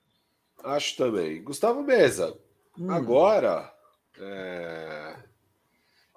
Acho 0.63 0.97
também. 0.97 1.43
Gustavo 1.43 1.83
Mesa, 1.83 2.39
Hum, 2.79 2.91
agora. 2.93 3.75
É, 4.21 5.17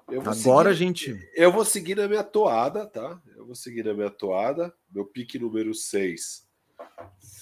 eu 0.09 0.21
vou 0.21 0.33
agora 0.33 0.69
a 0.69 0.73
seguir- 0.73 0.85
gente. 0.85 1.29
Eu 1.35 1.51
vou 1.51 1.63
seguir 1.63 1.95
na 1.95 2.07
minha 2.07 2.23
toada, 2.23 2.85
tá? 2.85 3.21
Eu 3.35 3.45
vou 3.45 3.55
seguir 3.55 3.83
na 3.85 3.93
minha 3.93 4.09
toada. 4.09 4.73
Meu 4.91 5.05
pique 5.05 5.39
número 5.39 5.73
6 5.73 6.49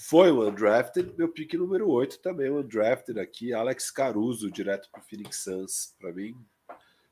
foi 0.07 0.31
o 0.31 0.47
undrafted. 0.47 1.13
Meu 1.17 1.29
pique 1.29 1.57
número 1.57 1.89
8 1.89 2.19
também, 2.19 2.49
o 2.49 2.59
undrafted 2.59 3.19
aqui. 3.19 3.53
Alex 3.53 3.89
Caruso, 3.89 4.51
direto 4.51 4.89
para 4.91 5.01
o 5.01 5.03
Phoenix 5.03 5.43
Suns. 5.43 5.95
Para 5.99 6.11
mim, 6.11 6.35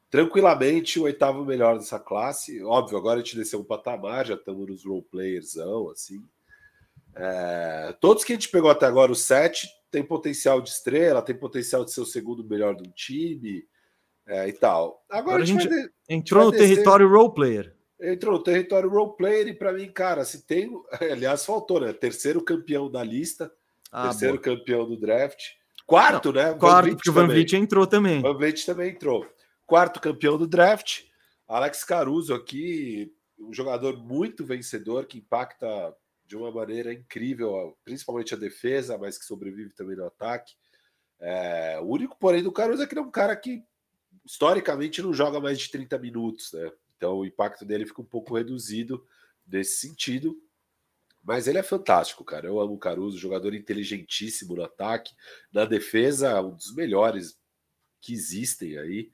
tranquilamente 0.09 0.99
o 0.99 1.03
oitavo 1.03 1.43
melhor 1.45 1.77
dessa 1.77 1.99
classe. 1.99 2.61
Óbvio, 2.63 2.97
agora 2.97 3.19
a 3.19 3.23
gente 3.23 3.35
desceu 3.35 3.59
um 3.59 3.63
patamar, 3.63 4.25
já 4.25 4.35
estamos 4.35 4.67
nos 4.67 4.85
role 4.85 5.03
playersão, 5.03 5.89
assim. 5.89 6.23
É, 7.15 7.95
todos 7.99 8.23
que 8.23 8.33
a 8.33 8.35
gente 8.35 8.49
pegou 8.49 8.69
até 8.69 8.85
agora, 8.85 9.11
o 9.11 9.15
7, 9.15 9.67
tem 9.91 10.03
potencial 10.03 10.61
de 10.61 10.69
estrela, 10.69 11.21
tem 11.21 11.35
potencial 11.37 11.83
de 11.85 11.91
ser 11.91 12.01
o 12.01 12.05
segundo 12.05 12.43
melhor 12.43 12.75
do 12.75 12.89
time 12.91 13.65
é, 14.25 14.47
e 14.47 14.53
tal. 14.53 15.03
Agora, 15.09 15.19
Agora 15.21 15.43
a 15.43 15.45
gente, 15.45 15.67
de- 15.67 15.89
Entrou 16.09 16.45
no 16.45 16.51
descer. 16.51 16.67
território 16.69 17.07
role 17.09 17.33
player. 17.33 17.75
entrou 18.01 18.33
no 18.37 18.43
território 18.43 18.89
role 18.89 19.15
player 19.17 19.47
e 19.47 19.53
para 19.53 19.73
mim, 19.73 19.89
cara, 19.91 20.23
se 20.25 20.45
tem, 20.45 20.69
aliás, 21.11 21.45
faltou, 21.45 21.79
né? 21.81 21.93
Terceiro 21.93 22.41
campeão 22.43 22.89
da 22.91 23.03
lista, 23.03 23.51
Ah, 23.91 24.09
terceiro 24.09 24.35
boa. 24.35 24.43
campeão 24.43 24.85
do 24.87 24.97
draft, 24.97 25.41
quarto, 25.85 26.31
né? 26.33 26.51
Van 26.51 26.57
Quarto, 26.59 26.83
Vliet 26.83 26.95
porque 26.97 27.09
o 27.09 27.13
Van. 27.13 27.27
Vliet 27.27 27.53
entrou 27.55 27.87
também. 27.87 28.21
Van 28.21 28.33
Vliet 28.37 28.65
também 28.65 28.91
entrou. 28.91 29.25
Quarto 29.65 29.99
campeão 30.01 30.37
do 30.37 30.45
draft, 30.47 31.03
Alex 31.47 31.83
Caruso 31.85 32.33
aqui, 32.33 33.13
um 33.39 33.53
jogador 33.53 33.97
muito 33.97 34.45
vencedor 34.45 35.05
que 35.05 35.17
impacta 35.19 35.93
de 36.27 36.35
uma 36.35 36.51
maneira 36.51 36.93
incrível, 36.93 37.77
principalmente 37.85 38.33
a 38.33 38.37
defesa, 38.37 38.97
mas 38.97 39.17
que 39.17 39.25
sobrevive 39.25 39.73
também 39.73 39.95
no 39.95 40.05
ataque. 40.05 40.53
É, 41.19 41.79
o 41.79 41.85
único, 41.85 42.17
porém, 42.19 42.43
do 42.43 42.51
Caruso 42.51 42.83
é 42.83 42.87
que 42.87 42.93
ele 42.93 42.99
é 42.99 43.03
um 43.03 43.11
cara 43.11 43.35
que 43.35 43.63
historicamente 44.25 45.01
não 45.01 45.13
joga 45.13 45.39
mais 45.39 45.57
de 45.57 45.71
30 45.71 45.97
minutos, 45.97 46.51
né? 46.51 46.69
Então 46.97 47.17
o 47.17 47.25
impacto 47.25 47.63
dele 47.63 47.85
fica 47.85 48.01
um 48.01 48.05
pouco 48.05 48.35
reduzido 48.35 49.05
nesse 49.47 49.77
sentido. 49.77 50.37
Mas 51.23 51.47
ele 51.47 51.57
é 51.57 51.63
fantástico, 51.63 52.23
cara. 52.23 52.47
Eu 52.47 52.59
amo 52.59 52.73
o 52.73 52.79
Caruso, 52.79 53.17
jogador 53.17 53.53
inteligentíssimo 53.53 54.55
no 54.55 54.63
ataque, 54.63 55.15
na 55.51 55.65
defesa, 55.65 56.41
um 56.41 56.55
dos 56.55 56.73
melhores 56.73 57.37
que 58.01 58.13
existem 58.13 58.77
aí 58.77 59.11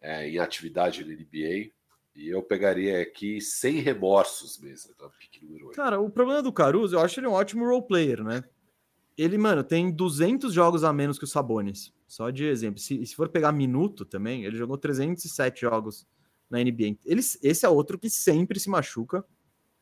é, 0.00 0.28
em 0.28 0.38
atividade 0.38 1.04
na 1.04 1.12
NBA. 1.12 1.72
E 2.16 2.28
eu 2.28 2.42
pegaria 2.42 3.02
aqui 3.02 3.42
sem 3.42 3.80
remorsos 3.80 4.58
mesmo, 4.58 4.94
pique 5.18 5.44
número 5.44 5.66
8. 5.66 5.76
Cara, 5.76 6.00
o 6.00 6.08
problema 6.08 6.42
do 6.42 6.50
Caruso, 6.50 6.96
eu 6.96 7.00
acho 7.00 7.20
ele 7.20 7.26
um 7.26 7.32
ótimo 7.32 7.66
role 7.66 7.86
player, 7.86 8.24
né? 8.24 8.42
Ele, 9.18 9.36
mano, 9.36 9.62
tem 9.62 9.90
200 9.90 10.52
jogos 10.52 10.82
a 10.82 10.92
menos 10.92 11.18
que 11.18 11.24
o 11.24 11.28
Sabonis. 11.28 11.92
Só 12.08 12.30
de 12.30 12.44
exemplo. 12.44 12.80
Se, 12.80 13.04
se 13.04 13.14
for 13.14 13.28
pegar 13.28 13.52
minuto 13.52 14.04
também, 14.04 14.44
ele 14.44 14.56
jogou 14.56 14.78
307 14.78 15.60
jogos 15.60 16.06
na 16.48 16.58
NBA. 16.58 16.96
Ele, 17.04 17.20
esse 17.20 17.66
é 17.66 17.68
outro 17.68 17.98
que 17.98 18.08
sempre 18.08 18.58
se 18.58 18.70
machuca, 18.70 19.24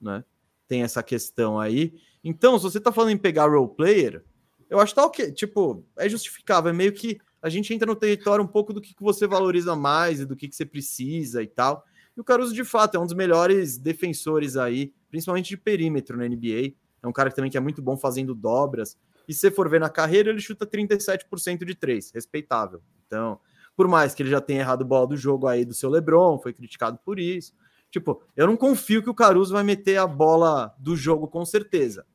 né? 0.00 0.24
Tem 0.66 0.82
essa 0.82 1.02
questão 1.02 1.60
aí. 1.60 1.94
Então, 2.22 2.58
se 2.58 2.64
você 2.64 2.80
tá 2.80 2.90
falando 2.90 3.10
em 3.10 3.18
pegar 3.18 3.46
role 3.46 3.74
player, 3.76 4.24
eu 4.68 4.80
acho 4.80 4.92
que 4.92 5.00
tá 5.00 5.06
ok. 5.06 5.32
Tipo, 5.32 5.84
é 5.96 6.08
justificável. 6.08 6.70
É 6.70 6.72
meio 6.72 6.92
que 6.92 7.18
a 7.40 7.48
gente 7.48 7.72
entra 7.72 7.86
no 7.86 7.94
território 7.94 8.44
um 8.44 8.48
pouco 8.48 8.72
do 8.72 8.80
que, 8.80 8.94
que 8.94 9.02
você 9.02 9.26
valoriza 9.26 9.76
mais 9.76 10.20
e 10.20 10.26
do 10.26 10.34
que, 10.34 10.48
que 10.48 10.56
você 10.56 10.64
precisa 10.64 11.42
e 11.42 11.46
tal. 11.46 11.84
E 12.16 12.20
o 12.20 12.24
Caruso, 12.24 12.54
de 12.54 12.64
fato, 12.64 12.96
é 12.96 13.00
um 13.00 13.04
dos 13.04 13.14
melhores 13.14 13.76
defensores 13.76 14.56
aí, 14.56 14.92
principalmente 15.10 15.48
de 15.48 15.56
perímetro 15.56 16.16
na 16.16 16.28
NBA. 16.28 16.74
É 17.02 17.06
um 17.06 17.12
cara 17.12 17.28
que 17.28 17.36
também 17.36 17.50
que 17.50 17.56
é 17.56 17.60
muito 17.60 17.82
bom 17.82 17.96
fazendo 17.96 18.34
dobras. 18.34 18.96
E 19.28 19.34
se 19.34 19.50
for 19.50 19.68
ver 19.68 19.80
na 19.80 19.88
carreira, 19.88 20.30
ele 20.30 20.40
chuta 20.40 20.66
37% 20.66 21.64
de 21.64 21.74
três, 21.74 22.10
respeitável. 22.12 22.82
Então, 23.06 23.40
por 23.76 23.88
mais 23.88 24.14
que 24.14 24.22
ele 24.22 24.30
já 24.30 24.40
tenha 24.40 24.60
errado 24.60 24.84
bola 24.84 25.08
do 25.08 25.16
jogo 25.16 25.46
aí 25.46 25.64
do 25.64 25.74
seu 25.74 25.90
LeBron, 25.90 26.38
foi 26.38 26.52
criticado 26.52 26.98
por 27.04 27.18
isso. 27.18 27.52
Tipo, 27.90 28.22
eu 28.36 28.46
não 28.46 28.56
confio 28.56 29.02
que 29.02 29.10
o 29.10 29.14
Caruso 29.14 29.52
vai 29.52 29.62
meter 29.62 29.98
a 29.98 30.06
bola 30.06 30.74
do 30.78 30.96
jogo 30.96 31.28
com 31.28 31.44
certeza. 31.44 32.06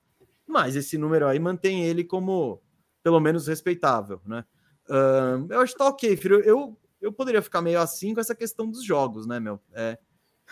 Mas 0.47 0.75
esse 0.75 0.97
número 0.97 1.27
aí 1.27 1.39
mantém 1.39 1.85
ele 1.85 2.03
como 2.03 2.61
pelo 3.03 3.19
menos 3.19 3.47
respeitável, 3.47 4.21
né? 4.25 4.43
Uh, 4.89 5.47
eu 5.53 5.61
acho 5.61 5.73
que 5.73 5.79
tá 5.79 5.87
ok, 5.87 6.17
filho. 6.17 6.41
Eu, 6.41 6.77
eu 7.01 7.11
poderia 7.11 7.41
ficar 7.41 7.61
meio 7.61 7.79
assim 7.79 8.13
com 8.13 8.19
essa 8.19 8.35
questão 8.35 8.69
dos 8.69 8.83
jogos, 8.83 9.25
né, 9.25 9.39
meu? 9.39 9.59
É 9.73 9.97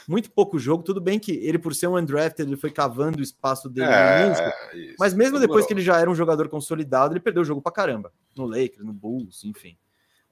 muito 0.08 0.30
pouco 0.32 0.60
jogo. 0.60 0.84
Tudo 0.84 1.00
bem 1.00 1.18
que 1.18 1.32
ele, 1.32 1.58
por 1.58 1.74
ser 1.74 1.88
um 1.88 1.98
undrafted, 1.98 2.48
ele 2.48 2.58
foi 2.58 2.70
cavando 2.70 3.20
o 3.20 3.24
espaço 3.24 3.70
dele 3.70 3.88
é, 3.88 4.30
no. 4.30 4.96
Mas 5.00 5.14
mesmo 5.14 5.40
depois 5.40 5.66
que 5.66 5.74
ele 5.74 5.82
já 5.82 5.98
era 5.98 6.10
um 6.10 6.16
jogador 6.16 6.50
consolidado, 6.50 7.14
ele 7.14 7.20
perdeu 7.20 7.42
o 7.42 7.46
jogo 7.46 7.62
pra 7.62 7.72
caramba. 7.72 8.12
No 8.36 8.46
Lakers, 8.46 8.86
no 8.86 8.94
Bulls, 8.94 9.44
enfim. 9.46 9.78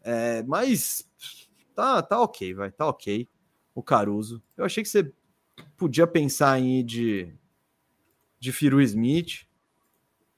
É, 0.04 0.44
mas 0.44 1.10
tá, 1.74 2.02
tá 2.02 2.22
ok, 2.22 2.54
vai, 2.54 2.72
tá 2.72 2.86
ok. 2.88 3.28
O 3.74 3.82
Caruso. 3.82 4.42
Eu 4.56 4.66
achei 4.66 4.84
que 4.84 4.90
você 4.90 5.12
podia 5.76 6.06
pensar 6.06 6.60
em 6.60 6.80
ir 6.80 6.84
de, 6.84 7.34
de 8.40 8.52
Firu 8.52 8.82
Smith. 8.82 9.46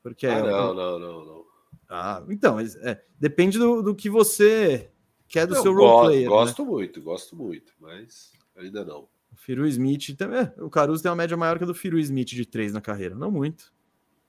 Porque 0.01 0.25
ah, 0.25 0.33
é, 0.33 0.41
não, 0.41 0.73
não, 0.73 0.99
não, 0.99 1.25
não. 1.25 1.45
Ah, 1.89 2.23
então, 2.29 2.59
é, 2.59 3.01
depende 3.19 3.57
do, 3.57 3.81
do 3.81 3.95
que 3.95 4.09
você 4.09 4.91
quer 5.27 5.45
do 5.47 5.55
eu 5.55 5.61
seu 5.61 5.73
roleplayer. 5.73 6.23
Né? 6.23 6.29
Gosto 6.29 6.63
né? 6.63 6.71
muito, 6.71 7.01
gosto 7.01 7.35
muito, 7.35 7.73
mas 7.79 8.31
ainda 8.55 8.83
não. 8.85 9.07
O 9.31 9.35
Firu 9.35 9.67
Smith 9.67 10.15
também. 10.17 10.39
É, 10.39 10.53
o 10.59 10.69
Caruso 10.69 11.03
tem 11.03 11.09
uma 11.09 11.15
média 11.17 11.37
maior 11.37 11.57
que 11.57 11.63
a 11.63 11.67
do 11.67 11.75
Firu 11.75 11.99
Smith 11.99 12.29
de 12.29 12.45
3 12.45 12.73
na 12.73 12.81
carreira. 12.81 13.15
Não 13.15 13.29
muito, 13.29 13.73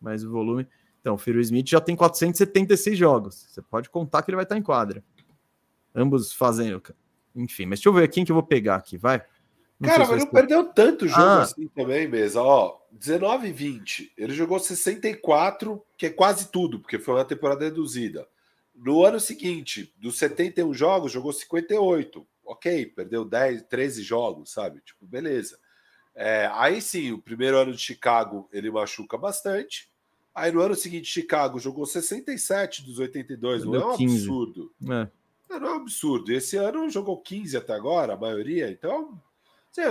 mas 0.00 0.24
o 0.24 0.30
volume. 0.30 0.66
Então, 1.00 1.14
o 1.14 1.18
Firu 1.18 1.40
Smith 1.40 1.68
já 1.68 1.80
tem 1.80 1.96
476 1.96 2.98
jogos. 2.98 3.46
Você 3.48 3.62
pode 3.62 3.88
contar 3.88 4.22
que 4.22 4.30
ele 4.30 4.36
vai 4.36 4.44
estar 4.44 4.58
em 4.58 4.62
quadra. 4.62 5.02
Ambos 5.94 6.32
fazendo. 6.32 6.82
Enfim, 7.34 7.66
mas 7.66 7.78
deixa 7.78 7.88
eu 7.88 7.92
ver 7.92 8.08
quem 8.08 8.24
que 8.24 8.32
eu 8.32 8.34
vou 8.34 8.42
pegar 8.42 8.76
aqui, 8.76 8.98
vai. 8.98 9.22
Não 9.80 9.88
Cara, 9.88 10.06
mas 10.08 10.24
não 10.24 10.30
perdeu 10.30 10.64
tanto 10.72 11.06
jogo 11.06 11.20
ah. 11.20 11.42
assim 11.42 11.68
também, 11.68 12.08
mesa. 12.08 12.42
Ó, 12.42 12.78
19 12.90 13.48
e 13.48 13.52
20. 13.52 14.12
Ele 14.16 14.34
jogou 14.34 14.58
64, 14.58 15.80
que 15.96 16.06
é 16.06 16.10
quase 16.10 16.50
tudo, 16.50 16.80
porque 16.80 16.98
foi 16.98 17.14
uma 17.14 17.24
temporada 17.24 17.64
reduzida. 17.64 18.26
No 18.80 19.04
ano 19.04 19.18
seguinte, 19.18 19.92
dos 19.96 20.18
71 20.18 20.72
jogos, 20.72 21.10
jogou 21.10 21.32
58. 21.32 22.26
Ok, 22.44 22.86
perdeu 22.86 23.24
10, 23.24 23.64
13 23.64 24.02
jogos, 24.02 24.52
sabe? 24.52 24.80
Tipo, 24.80 25.04
beleza. 25.04 25.58
É, 26.14 26.48
aí 26.52 26.80
sim, 26.80 27.12
o 27.12 27.18
primeiro 27.18 27.58
ano 27.58 27.72
de 27.72 27.78
Chicago 27.78 28.48
ele 28.52 28.70
machuca 28.70 29.18
bastante. 29.18 29.90
Aí 30.34 30.52
no 30.52 30.60
ano 30.60 30.74
seguinte, 30.74 31.10
Chicago 31.10 31.58
jogou 31.58 31.84
67 31.84 32.84
dos 32.84 32.98
82. 33.00 33.64
Não 33.64 33.74
é 33.74 33.86
um 33.86 33.96
15. 33.96 34.16
absurdo. 34.16 34.72
É. 34.82 35.08
Não, 35.50 35.60
não 35.60 35.68
é 35.68 35.72
um 35.72 35.76
absurdo. 35.76 36.32
Esse 36.32 36.56
ano 36.56 36.88
jogou 36.88 37.20
15 37.20 37.56
até 37.56 37.72
agora, 37.74 38.14
a 38.14 38.16
maioria. 38.16 38.70
Então, 38.70 39.20
assim, 39.70 39.82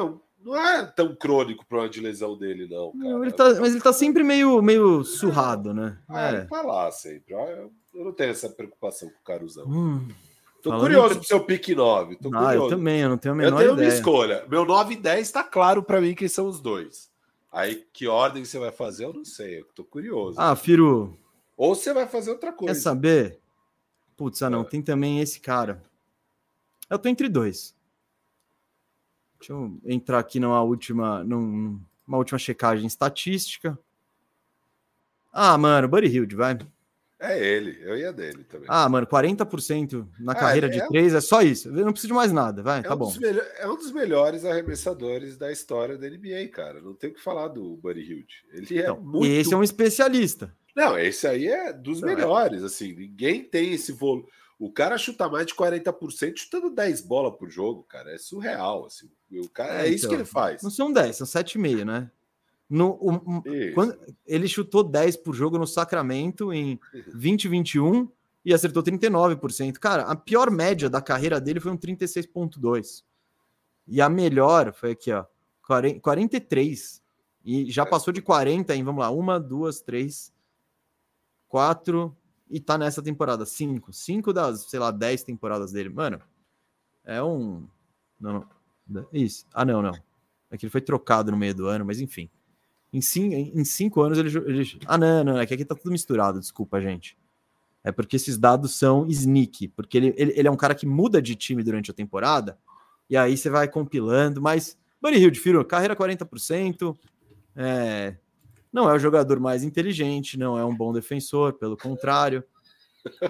não 0.44 0.56
é 0.56 0.86
tão 0.86 1.16
crônico 1.16 1.64
o 1.64 1.66
problema 1.66 1.92
de 1.92 2.00
lesão 2.00 2.38
dele, 2.38 2.68
não. 2.68 2.92
não 2.94 3.24
ele 3.24 3.32
tá, 3.32 3.46
mas 3.60 3.74
ele 3.74 3.82
tá 3.82 3.92
sempre 3.92 4.24
meio, 4.24 4.62
meio 4.62 5.04
surrado, 5.04 5.74
né? 5.74 5.98
Ah, 6.08 6.30
é. 6.30 6.46
tá 6.46 6.62
lá 6.62 6.92
sempre. 6.92 7.34
Eu, 7.34 7.72
eu 7.94 8.06
não 8.06 8.14
tenho 8.14 8.32
essa 8.32 8.50
preocupação 8.50 9.10
com 9.10 9.20
o 9.20 9.24
Caruzão. 9.24 9.68
Hum, 9.68 10.08
Tô 10.62 10.80
curioso 10.80 11.16
pro 11.16 11.24
seu 11.24 11.44
pique 11.44 11.74
9. 11.74 12.16
Tô 12.18 12.30
ah, 12.30 12.46
curioso. 12.46 12.66
eu 12.66 12.70
também, 12.70 13.02
eu 13.02 13.10
não 13.10 13.18
tenho 13.18 13.34
a 13.34 13.38
menor 13.38 13.52
Eu 13.52 13.58
tenho 13.58 13.74
ideia. 13.74 13.90
uma 13.90 13.96
escolha. 13.96 14.46
Meu 14.50 14.66
9 14.66 14.94
e 14.94 14.98
10 14.98 15.32
tá 15.32 15.44
claro 15.44 15.84
para 15.84 16.02
mim 16.02 16.14
quem 16.14 16.28
são 16.28 16.48
os 16.48 16.60
dois. 16.60 17.10
Aí, 17.52 17.86
que 17.94 18.08
ordem 18.08 18.44
você 18.44 18.60
vai 18.60 18.72
fazer, 18.72 19.06
eu 19.06 19.14
não 19.14 19.26
sei. 19.26 19.60
Eu 19.60 19.66
tô 19.74 19.84
curioso. 19.84 20.40
Ah, 20.40 20.56
Firo. 20.56 21.18
Ou 21.56 21.74
você 21.74 21.94
vai 21.94 22.08
fazer 22.08 22.32
outra 22.32 22.52
coisa. 22.52 22.74
Quer 22.74 22.80
saber? 22.80 23.40
Putz, 24.16 24.42
ah, 24.42 24.50
não, 24.50 24.62
é. 24.62 24.66
tem 24.66 24.82
também 24.82 25.20
esse 25.22 25.40
cara. 25.40 25.82
Eu 26.90 27.00
tô 27.00 27.08
entre 27.10 27.30
dois. 27.30 27.76
Deixa 29.40 29.54
eu 29.54 29.78
entrar 29.86 30.20
aqui 30.20 30.40
numa 30.40 30.62
última, 30.62 31.24
numa 31.24 31.80
última 32.18 32.40
checagem 32.40 32.88
estatística. 32.88 33.78
Ah, 35.32 35.58
mano, 35.58 35.88
Buddy 35.88 36.08
Hilde, 36.08 36.36
vai. 36.36 36.58
É 37.20 37.44
ele, 37.44 37.80
eu 37.82 37.98
ia 37.98 38.14
dele 38.14 38.44
também. 38.44 38.68
Ah, 38.70 38.88
mano, 38.88 39.08
40% 39.08 40.08
na 40.20 40.34
ah, 40.34 40.36
carreira 40.36 40.68
é, 40.68 40.70
de 40.70 40.88
três 40.88 41.16
é 41.16 41.22
só 41.22 41.42
isso. 41.42 41.70
Eu 41.70 41.84
não 41.84 41.92
preciso 41.92 42.10
de 42.10 42.14
mais 42.14 42.32
nada, 42.32 42.62
vai, 42.62 42.80
é 42.80 42.84
tá 42.84 42.94
um 42.94 42.98
bom. 42.98 43.12
É 43.58 43.68
um 43.68 43.76
dos 43.76 43.92
melhores 43.92 44.46
arremessadores 44.46 45.36
da 45.36 45.52
história 45.52 45.98
da 45.98 46.08
NBA, 46.08 46.48
cara. 46.52 46.80
Não 46.80 46.94
tem 46.94 47.10
o 47.10 47.14
que 47.14 47.22
falar 47.22 47.48
do 47.48 47.76
Buddy 47.78 48.02
Hilde. 48.02 48.46
Ele 48.54 48.78
é 48.78 48.82
então, 48.84 49.02
muito. 49.02 49.26
Esse 49.26 49.52
é 49.52 49.58
um 49.58 49.64
especialista. 49.64 50.56
Não, 50.76 50.98
esse 50.98 51.26
aí 51.26 51.48
é 51.48 51.74
dos 51.74 52.04
é. 52.04 52.06
melhores, 52.06 52.62
é... 52.62 52.66
assim. 52.66 52.94
Ninguém 52.94 53.44
tem 53.44 53.74
esse 53.74 53.92
volume. 53.92 54.28
O 54.60 54.72
cara 54.72 54.98
chuta 54.98 55.30
mais 55.30 55.46
de 55.46 55.54
40% 55.54 56.38
chutando 56.38 56.72
10 56.72 57.02
bolas 57.02 57.38
por 57.38 57.50
jogo, 57.50 57.84
cara. 57.84 58.14
É 58.14 58.18
surreal, 58.18 58.86
assim. 58.86 59.10
O 59.32 59.48
cara, 59.50 59.84
é, 59.84 59.88
é 59.88 59.90
isso 59.90 60.08
que 60.08 60.16
então, 60.16 60.20
ele 60.20 60.26
faz. 60.26 60.64
Não 60.64 60.72
são 60.72 60.92
10, 60.92 61.16
são 61.16 61.28
7,5, 61.28 61.86
né? 61.86 62.10
No, 62.70 63.00
um, 63.02 63.42
quando, 63.74 63.98
ele 64.26 64.48
chutou 64.48 64.84
10 64.84 65.18
por 65.18 65.34
jogo 65.34 65.58
no 65.58 65.68
Sacramento 65.68 66.52
em 66.52 66.78
2021 67.14 68.10
e 68.44 68.54
acertou 68.54 68.84
39%. 68.84 69.74
Cara, 69.74 70.04
a 70.04 70.16
pior 70.16 70.50
média 70.50 70.90
da 70.90 71.02
carreira 71.02 71.40
dele 71.40 71.60
foi 71.60 71.72
um 71.72 71.78
36,2. 71.78 73.04
E 73.88 74.02
a 74.02 74.10
melhor 74.10 74.74
foi 74.74 74.92
aqui, 74.92 75.14
ó, 75.14 75.26
43. 76.02 77.02
E 77.46 77.72
já 77.72 77.84
é. 77.84 77.86
passou 77.86 78.12
de 78.12 78.22
40 78.22 78.76
em, 78.76 78.84
vamos 78.84 79.02
lá, 79.02 79.10
uma, 79.12 79.40
duas, 79.40 79.80
três, 79.80 80.34
quatro, 81.48 82.17
e 82.50 82.60
tá 82.60 82.78
nessa 82.78 83.02
temporada, 83.02 83.46
cinco. 83.46 83.92
Cinco 83.94 84.32
das, 84.32 84.62
sei 84.62 84.80
lá, 84.80 84.92
dez 84.92 85.24
temporadas 85.24 85.72
dele. 85.72 85.90
Mano, 85.90 86.20
é 87.04 87.22
um. 87.22 87.68
Não, 88.20 88.46
não. 88.88 89.08
Isso. 89.12 89.46
Ah, 89.54 89.66
não, 89.66 89.82
não. 89.82 89.94
É 90.50 90.58
que 90.58 90.66
ele 90.66 90.72
foi 90.72 90.82
trocado 90.82 91.32
no 91.32 91.38
meio 91.38 91.54
do 91.54 91.68
ano, 91.68 91.86
mas 91.86 92.00
enfim. 92.00 92.30
Em 92.92 93.02
cinco, 93.02 93.36
em 93.36 93.66
cinco 93.66 94.02
anos 94.02 94.18
ele, 94.18 94.30
ele. 94.30 94.80
Ah, 94.86 94.98
não, 94.98 95.24
não. 95.24 95.40
É 95.40 95.46
que 95.46 95.54
aqui 95.54 95.66
tá 95.66 95.76
tudo 95.76 95.92
misturado, 95.92 96.40
desculpa, 96.40 96.82
gente. 96.82 97.18
É 97.84 97.92
porque 97.92 98.16
esses 98.16 98.38
dados 98.38 98.76
são 98.76 99.08
sneak, 99.08 99.70
porque 99.70 99.98
ele, 99.98 100.14
ele, 100.18 100.34
ele 100.36 100.48
é 100.48 100.52
um 100.52 100.58
cara 100.58 100.76
que 100.76 100.86
muda 100.86 101.22
de 101.22 101.36
time 101.36 101.64
durante 101.64 101.92
a 101.92 101.94
temporada, 101.94 102.58
e 103.10 103.16
aí 103.16 103.38
você 103.38 103.50
vai 103.50 103.68
compilando, 103.68 104.42
mas. 104.42 104.78
Bunny 105.00 105.18
Hill 105.18 105.30
de 105.30 105.40
Firo, 105.40 105.64
carreira 105.64 105.96
40%, 105.96 106.98
é, 107.56 108.18
não 108.72 108.90
é 108.90 108.94
o 108.94 109.00
jogador 109.00 109.40
mais 109.40 109.64
inteligente, 109.64 110.38
não 110.38 110.58
é 110.58 110.66
um 110.66 110.76
bom 110.76 110.94
defensor, 110.94 111.54
pelo 111.54 111.78
contrário. 111.78 112.44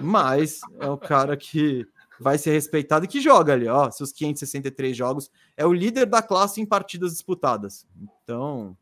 Mas 0.02 0.60
é 0.80 0.88
o 0.88 0.98
cara 0.98 1.36
que 1.36 1.86
vai 2.18 2.36
ser 2.36 2.50
respeitado 2.50 3.04
e 3.04 3.08
que 3.08 3.20
joga 3.20 3.52
ali, 3.52 3.68
ó, 3.68 3.90
seus 3.90 4.12
563 4.12 4.96
jogos, 4.96 5.30
é 5.56 5.64
o 5.64 5.72
líder 5.72 6.06
da 6.06 6.20
classe 6.20 6.60
em 6.60 6.66
partidas 6.66 7.12
disputadas. 7.12 7.86
Então, 8.00 8.76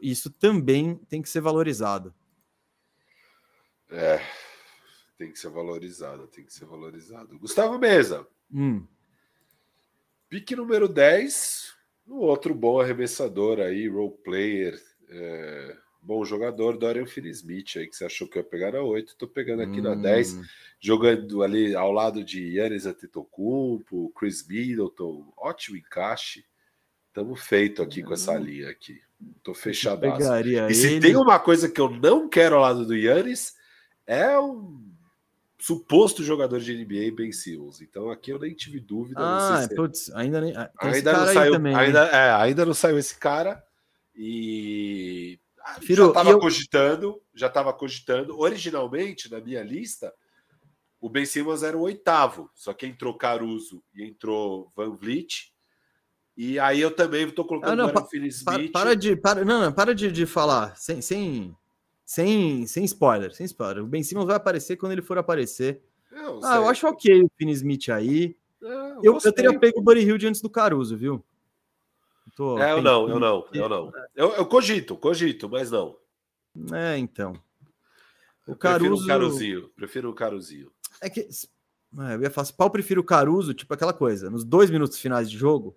isso 0.00 0.30
também 0.30 0.96
tem 1.08 1.20
que 1.20 1.28
ser 1.28 1.40
valorizado. 1.40 2.14
É, 3.90 4.20
tem 5.16 5.32
que 5.32 5.38
ser 5.38 5.48
valorizado, 5.48 6.26
tem 6.28 6.44
que 6.44 6.52
ser 6.52 6.64
valorizado. 6.64 7.38
Gustavo 7.38 7.78
Mesa. 7.78 8.26
Hum. 8.52 8.86
Pique 10.28 10.54
número 10.54 10.88
10, 10.88 11.74
Um 12.08 12.20
outro 12.20 12.54
bom 12.54 12.80
arremessador 12.80 13.60
aí, 13.60 13.86
role 13.86 14.14
player, 14.24 14.80
é, 15.10 15.76
bom 16.00 16.24
jogador, 16.24 16.78
Dorian 16.78 17.06
Finney-Smith 17.06 17.76
aí, 17.76 17.86
que 17.86 17.94
você 17.94 18.06
achou 18.06 18.26
que 18.26 18.38
eu 18.38 18.42
ia 18.42 18.48
pegar 18.48 18.72
na 18.72 18.80
8, 18.80 19.14
tô 19.16 19.28
pegando 19.28 19.62
aqui 19.62 19.80
hum. 19.80 19.82
na 19.82 19.94
10, 19.94 20.40
jogando 20.80 21.42
ali 21.42 21.74
ao 21.74 21.92
lado 21.92 22.24
de 22.24 22.56
Yannis 22.56 22.86
Antetokounmpo, 22.86 24.10
Chris 24.16 24.46
Middleton, 24.48 25.30
ótimo 25.36 25.76
encaixe. 25.76 26.46
Estamos 27.08 27.42
feito 27.42 27.82
aqui 27.82 28.02
com 28.02 28.14
essa 28.14 28.34
linha 28.38 28.70
aqui. 28.70 29.00
Tô 29.42 29.52
fechado. 29.52 30.00
E 30.70 30.74
se 30.74 31.00
tem 31.00 31.16
uma 31.16 31.38
coisa 31.38 31.68
que 31.68 31.80
eu 31.80 31.90
não 31.90 32.28
quero 32.28 32.54
ao 32.54 32.62
lado 32.62 32.86
do 32.86 32.94
Yannis, 32.94 33.54
é 34.06 34.38
um 34.38 34.88
suposto 35.58 36.22
jogador 36.22 36.60
de 36.60 36.72
NBA 36.72 37.14
Ben 37.14 37.32
Simmons. 37.32 37.80
Então 37.80 38.10
aqui 38.10 38.30
eu 38.30 38.38
nem 38.38 38.54
tive 38.54 38.80
dúvida. 38.80 39.20
Ah, 39.20 39.66
se... 39.68 39.74
putz, 39.74 40.10
ainda 40.14 40.40
nem. 40.40 40.56
Ah, 40.56 40.70
ainda 40.78 41.12
não 41.12 41.26
saiu. 41.32 41.52
Também, 41.52 41.74
ainda, 41.74 42.04
é, 42.06 42.32
ainda 42.32 42.66
não 42.66 42.74
saiu 42.74 42.98
esse 42.98 43.16
cara. 43.18 43.62
E 44.14 45.38
Firo, 45.80 46.04
já 46.04 46.08
estava 46.08 46.30
eu... 46.30 46.38
cogitando, 46.38 47.22
já 47.34 47.46
estava 47.48 47.72
cogitando. 47.72 48.38
Originalmente, 48.38 49.30
na 49.30 49.40
minha 49.40 49.62
lista, 49.62 50.12
o 51.00 51.08
Ben 51.08 51.26
Simmons 51.26 51.62
era 51.62 51.76
o 51.76 51.82
oitavo, 51.82 52.50
só 52.54 52.72
que 52.72 52.86
entrou 52.86 53.14
Caruso 53.14 53.82
e 53.94 54.04
entrou 54.04 54.72
Van 54.74 54.94
Vliet. 54.94 55.52
E 56.36 56.58
aí 56.58 56.80
eu 56.80 56.94
também 56.94 57.26
estou 57.26 57.44
colocando 57.44 57.82
ah, 57.82 57.86
não, 57.86 57.92
pa, 57.92 58.06
Smith. 58.12 58.72
Para 58.72 58.94
de, 58.94 59.16
para, 59.16 59.44
não, 59.44 59.60
não, 59.60 59.72
para 59.72 59.94
de, 59.94 60.10
de 60.10 60.24
falar, 60.24 60.76
sem, 60.76 61.02
sem, 61.02 61.56
sem, 62.08 62.66
sem 62.66 62.84
spoiler, 62.86 63.34
sem 63.34 63.44
spoiler. 63.44 63.84
O 63.84 63.86
Ben 63.86 64.02
Simmons 64.02 64.24
vai 64.24 64.36
aparecer 64.36 64.76
quando 64.76 64.92
ele 64.92 65.02
for 65.02 65.18
aparecer. 65.18 65.82
Eu 66.10 66.40
ah, 66.42 66.56
eu 66.56 66.66
acho 66.66 66.88
ok 66.88 67.22
o 67.22 67.30
Finney 67.36 67.52
Smith 67.52 67.90
aí. 67.90 68.34
É, 68.62 68.66
eu, 68.66 69.02
eu, 69.02 69.18
eu, 69.22 69.32
teria 69.32 69.58
pego 69.58 69.78
o 69.78 69.82
Buddy 69.82 70.00
Hill 70.00 70.16
antes 70.26 70.40
do 70.40 70.48
Caruso, 70.48 70.96
viu? 70.96 71.22
Tô 72.34 72.58
é, 72.58 72.72
eu 72.72 72.80
não, 72.80 73.10
eu 73.10 73.20
não, 73.20 73.46
eu 73.52 73.68
não. 73.68 73.92
Eu, 74.16 74.30
eu 74.30 74.46
cogito, 74.46 74.96
cogito, 74.96 75.50
mas 75.50 75.70
não. 75.70 75.98
É, 76.72 76.96
então. 76.96 77.34
O 78.46 78.56
Caruso. 78.56 78.78
Prefiro 78.78 79.04
o 79.04 79.06
Caruzinho. 79.06 79.68
Prefiro 79.76 80.10
o 80.10 80.14
Caruzinho. 80.14 80.72
É 81.02 81.10
que. 81.10 81.20
É, 81.20 82.14
eu 82.14 82.22
ia 82.22 82.30
falar, 82.30 82.46
se 82.46 82.54
pau 82.54 82.70
prefiro 82.70 83.02
o 83.02 83.04
Caruso, 83.04 83.52
tipo 83.52 83.74
aquela 83.74 83.92
coisa. 83.92 84.30
Nos 84.30 84.44
dois 84.44 84.70
minutos 84.70 84.98
finais 84.98 85.30
de 85.30 85.36
jogo, 85.36 85.76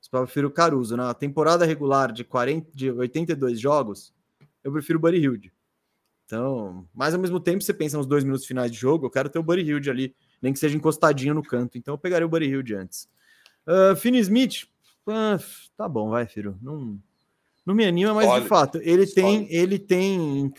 se 0.00 0.10
pau 0.10 0.24
prefiro 0.24 0.48
o 0.48 0.52
Caruso. 0.52 0.96
Na 0.96 1.14
temporada 1.14 1.64
regular 1.64 2.10
de, 2.10 2.24
40, 2.24 2.72
de 2.74 2.90
82 2.90 3.60
jogos, 3.60 4.12
eu 4.64 4.72
prefiro 4.72 4.98
o 4.98 5.00
Buddy 5.00 5.18
Hilde. 5.18 5.59
Então, 6.30 6.86
mas 6.94 7.12
ao 7.12 7.20
mesmo 7.20 7.40
tempo, 7.40 7.60
você 7.60 7.74
pensa 7.74 7.96
nos 7.96 8.06
dois 8.06 8.22
minutos 8.22 8.46
finais 8.46 8.70
de 8.70 8.78
jogo, 8.78 9.04
eu 9.04 9.10
quero 9.10 9.28
ter 9.28 9.40
o 9.40 9.42
Buddy 9.42 9.62
Hilde 9.62 9.90
ali, 9.90 10.14
nem 10.40 10.52
que 10.52 10.60
seja 10.60 10.76
encostadinho 10.76 11.34
no 11.34 11.42
canto. 11.42 11.76
Então 11.76 11.94
eu 11.94 11.98
pegaria 11.98 12.24
o 12.24 12.28
Buddy 12.30 12.46
Hilde 12.46 12.76
antes. 12.76 13.08
Uh, 13.66 13.96
Finney 13.96 14.20
Smith, 14.20 14.68
ah, 15.08 15.38
tá 15.76 15.88
bom, 15.88 16.08
vai, 16.08 16.28
filho. 16.28 16.56
Não, 16.62 16.96
não 17.66 17.74
me 17.74 17.84
anima, 17.84 18.14
mas 18.14 18.28
Olha, 18.28 18.42
de 18.42 18.48
fato, 18.48 18.78
ele 18.80 19.08
tem, 19.08 19.52
ele 19.52 19.76
tem 19.76 20.54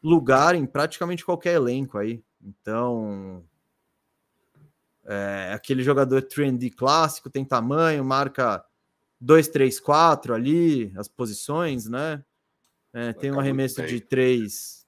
lugar 0.00 0.54
em 0.54 0.64
praticamente 0.64 1.24
qualquer 1.24 1.54
elenco 1.54 1.98
aí. 1.98 2.22
Então, 2.40 3.42
é, 5.04 5.50
aquele 5.52 5.82
jogador 5.82 6.22
trendy 6.22 6.70
clássico, 6.70 7.28
tem 7.28 7.44
tamanho, 7.44 8.04
marca 8.04 8.64
2, 9.20 9.48
3, 9.48 9.80
4 9.80 10.32
ali, 10.32 10.92
as 10.96 11.08
posições, 11.08 11.86
né? 11.86 12.22
É, 12.96 13.12
tem 13.12 13.30
um 13.30 13.38
arremesso 13.38 13.86
de 13.86 14.00
3. 14.00 14.86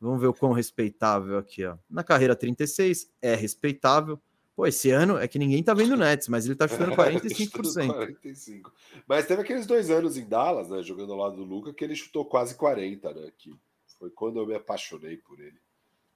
Vamos 0.00 0.20
ver 0.20 0.26
o 0.26 0.34
quão 0.34 0.50
respeitável 0.50 1.38
aqui, 1.38 1.64
ó. 1.64 1.76
Na 1.88 2.02
carreira 2.02 2.34
36, 2.34 3.08
é 3.22 3.36
respeitável. 3.36 4.20
Pô, 4.56 4.66
esse 4.66 4.90
ano 4.90 5.16
é 5.16 5.28
que 5.28 5.38
ninguém 5.38 5.62
tá 5.62 5.72
vendo 5.74 5.96
Nets, 5.96 6.26
mas 6.26 6.44
ele 6.44 6.56
tá 6.56 6.66
chutando 6.66 6.90
45%. 6.98 7.86
45. 7.86 8.72
Mas 9.06 9.26
teve 9.26 9.42
aqueles 9.42 9.64
dois 9.64 9.92
anos 9.92 10.16
em 10.16 10.28
Dallas, 10.28 10.70
né, 10.70 10.82
jogando 10.82 11.12
ao 11.12 11.18
lado 11.20 11.36
do 11.36 11.44
Luca, 11.44 11.72
que 11.72 11.84
ele 11.84 11.94
chutou 11.94 12.24
quase 12.24 12.56
40, 12.56 13.14
né? 13.14 13.30
Que 13.38 13.54
foi 13.96 14.10
quando 14.10 14.40
eu 14.40 14.46
me 14.46 14.56
apaixonei 14.56 15.18
por 15.18 15.38
ele. 15.38 15.60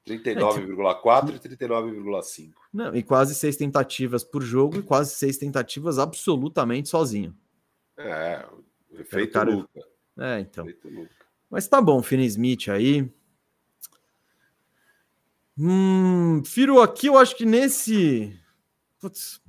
39,4 0.04 1.30
é, 1.30 1.36
e 1.36 1.38
39,5. 1.38 2.54
Não, 2.72 2.96
e 2.96 3.04
quase 3.04 3.36
seis 3.36 3.56
tentativas 3.56 4.24
por 4.24 4.42
jogo 4.42 4.78
e 4.78 4.82
quase 4.82 5.14
seis 5.14 5.38
tentativas 5.38 6.00
absolutamente 6.00 6.88
sozinho. 6.88 7.32
É, 7.96 8.44
efeito 8.90 9.32
cara... 9.32 9.48
Luca. 9.48 9.91
É, 10.18 10.40
então. 10.40 10.66
Mas 11.50 11.68
tá 11.68 11.80
bom, 11.80 12.02
Finney 12.02 12.26
Smith 12.26 12.68
aí. 12.68 13.10
Hum, 15.58 16.42
Firo, 16.44 16.80
aqui 16.80 17.06
eu 17.06 17.18
acho 17.18 17.36
que 17.36 17.44
nesse. 17.44 18.38
Putz. 18.98 19.40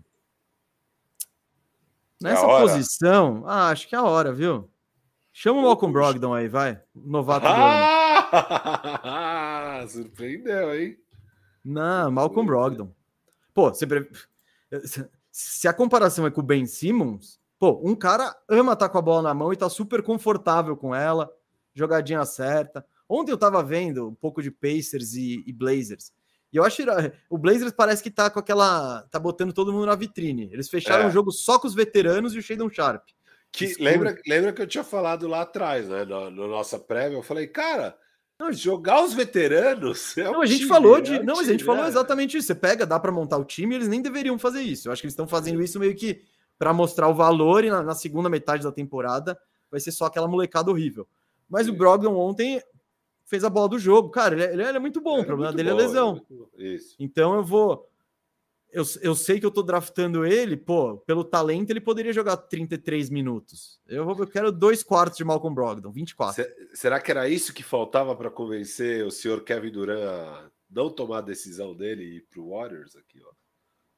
É 2.21 2.27
Nessa 2.29 2.45
é 2.45 2.61
posição, 2.61 3.43
ah, 3.45 3.69
acho 3.69 3.87
que 3.87 3.95
é 3.95 3.97
a 3.97 4.03
hora, 4.03 4.31
viu? 4.31 4.69
Chama 5.33 5.59
o 5.59 5.63
Malcolm 5.63 5.91
Brogdon 5.91 6.33
aí, 6.33 6.47
vai. 6.47 6.81
Novato 6.95 7.47
ah! 7.47 8.29
do 8.31 9.81
ano. 9.81 9.89
Surpreendeu, 9.89 10.73
hein? 10.73 10.97
Não, 11.65 12.11
Malcolm 12.11 12.45
Brogdon. 12.45 12.93
Pô, 13.53 13.69
você 13.69 13.85
se 15.31 15.67
a 15.67 15.73
comparação 15.73 16.25
é 16.25 16.31
com 16.31 16.41
o 16.41 16.43
Ben 16.43 16.65
Simmons, 16.65 17.39
pô, 17.63 17.79
um 17.81 17.95
cara 17.95 18.35
ama 18.49 18.73
estar 18.73 18.89
com 18.89 18.97
a 18.97 19.01
bola 19.01 19.21
na 19.21 19.33
mão 19.33 19.53
e 19.53 19.55
tá 19.55 19.69
super 19.69 20.03
confortável 20.03 20.75
com 20.75 20.93
ela, 20.93 21.31
jogadinha 21.73 22.25
certa. 22.25 22.85
Ontem 23.07 23.31
eu 23.31 23.37
tava 23.37 23.63
vendo 23.63 24.09
um 24.09 24.13
pouco 24.13 24.43
de 24.43 24.51
Pacers 24.51 25.13
e, 25.13 25.41
e 25.47 25.53
Blazers. 25.53 26.11
E 26.51 26.57
eu 26.57 26.65
acho 26.65 26.83
que 26.83 26.89
o 27.29 27.37
Blazers 27.37 27.71
parece 27.71 28.03
que 28.03 28.11
tá 28.11 28.29
com 28.29 28.37
aquela. 28.37 29.03
tá 29.03 29.17
botando 29.17 29.53
todo 29.53 29.71
mundo 29.71 29.85
na 29.85 29.95
vitrine. 29.95 30.49
Eles 30.51 30.69
fecharam 30.69 31.03
o 31.03 31.05
é. 31.05 31.07
um 31.07 31.11
jogo 31.13 31.31
só 31.31 31.57
com 31.57 31.65
os 31.65 31.73
veteranos 31.73 32.35
e 32.35 32.39
o 32.39 32.41
Shadon 32.41 32.69
Sharp. 32.69 33.07
Que, 33.49 33.73
lembra, 33.81 34.19
lembra 34.27 34.51
que 34.51 34.61
eu 34.61 34.67
tinha 34.67 34.83
falado 34.83 35.25
lá 35.25 35.43
atrás, 35.43 35.87
né? 35.87 36.03
Na, 36.03 36.29
na 36.29 36.47
nossa 36.49 36.77
prévia, 36.77 37.15
eu 37.15 37.23
falei, 37.23 37.47
cara, 37.47 37.95
não, 38.37 38.51
jogar 38.51 39.01
os 39.05 39.13
veteranos. 39.13 40.17
É 40.17 40.23
não, 40.25 40.41
a 40.41 40.45
gente 40.45 40.59
time, 40.59 40.69
falou 40.69 40.99
de. 40.99 41.15
É 41.15 41.23
não, 41.23 41.37
mas 41.37 41.47
a 41.47 41.51
gente 41.53 41.63
falou 41.63 41.85
é. 41.85 41.87
exatamente 41.87 42.35
isso. 42.35 42.47
Você 42.47 42.55
pega, 42.55 42.85
dá 42.85 42.99
para 42.99 43.09
montar 43.09 43.37
o 43.37 43.45
time, 43.45 43.73
eles 43.73 43.87
nem 43.87 44.01
deveriam 44.01 44.37
fazer 44.37 44.61
isso. 44.63 44.89
Eu 44.89 44.91
acho 44.91 45.01
que 45.01 45.05
eles 45.05 45.13
estão 45.13 45.27
fazendo 45.27 45.63
isso 45.63 45.79
meio 45.79 45.95
que 45.95 46.21
para 46.57 46.73
mostrar 46.73 47.09
o 47.09 47.13
valor 47.13 47.63
e 47.63 47.69
na, 47.69 47.83
na, 47.83 47.95
segunda 47.95 48.29
metade 48.29 48.63
da 48.63 48.71
temporada 48.71 49.37
vai 49.69 49.79
ser 49.79 49.91
só 49.91 50.05
aquela 50.05 50.27
molecada 50.27 50.69
horrível. 50.69 51.07
Mas 51.49 51.67
o 51.67 51.73
Brogdon 51.73 52.15
ontem 52.15 52.61
fez 53.25 53.43
a 53.43 53.49
bola 53.49 53.69
do 53.69 53.79
jogo. 53.79 54.09
Cara, 54.09 54.35
ele, 54.35 54.43
é, 54.43 54.67
ele 54.69 54.77
é 54.77 54.79
muito 54.79 55.01
bom, 55.01 55.21
o 55.21 55.25
problema 55.25 55.51
dele 55.53 55.69
é 55.69 55.73
bom, 55.73 55.79
é 55.79 55.81
lesão. 55.81 56.25
É 56.57 56.77
então 56.99 57.35
eu 57.35 57.43
vou. 57.43 57.89
Eu, 58.71 58.83
eu 59.03 59.13
sei 59.13 59.39
que 59.39 59.45
eu 59.45 59.51
tô 59.51 59.61
draftando 59.61 60.25
ele, 60.25 60.57
pô, 60.57 60.97
pelo 61.05 61.23
talento 61.23 61.69
ele 61.69 61.79
poderia 61.79 62.11
jogar 62.11 62.37
33 62.37 63.11
minutos. 63.11 63.79
Eu, 63.87 64.03
vou, 64.03 64.17
eu 64.17 64.25
quero 64.25 64.51
dois 64.51 64.81
quartos 64.81 65.17
de 65.17 65.23
Malcolm 65.23 65.53
Brogdon, 65.53 65.91
24. 65.91 66.43
será 66.73 66.99
que 66.99 67.11
era 67.11 67.29
isso 67.29 67.53
que 67.53 67.61
faltava 67.61 68.15
para 68.15 68.31
convencer 68.31 69.05
o 69.05 69.11
senhor 69.11 69.43
Kevin 69.43 69.69
Durant 69.69 70.01
a 70.01 70.49
não 70.71 70.89
tomar 70.89 71.19
a 71.19 71.21
decisão 71.21 71.75
dele 71.75 72.03
e 72.03 72.15
ir 72.17 72.21
pro 72.31 72.49
Warriors 72.49 72.95
aqui, 72.95 73.21
ó? 73.23 73.31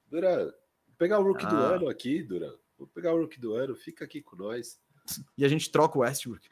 Durant, 0.09 0.51
vou 0.95 0.97
pegar 0.97 1.19
o 1.19 1.23
rookie 1.23 1.45
ah. 1.45 1.49
do 1.49 1.55
ano 1.57 1.89
aqui, 1.89 2.23
Durant. 2.23 2.55
Vou 2.77 2.87
pegar 2.87 3.13
o 3.13 3.19
rookie 3.19 3.39
do 3.39 3.53
ano, 3.53 3.75
fica 3.75 4.05
aqui 4.05 4.21
com 4.21 4.35
nós. 4.37 4.79
E 5.37 5.45
a 5.45 5.47
gente 5.47 5.69
troca 5.69 5.97
o 5.97 6.01
Westbrook. 6.01 6.49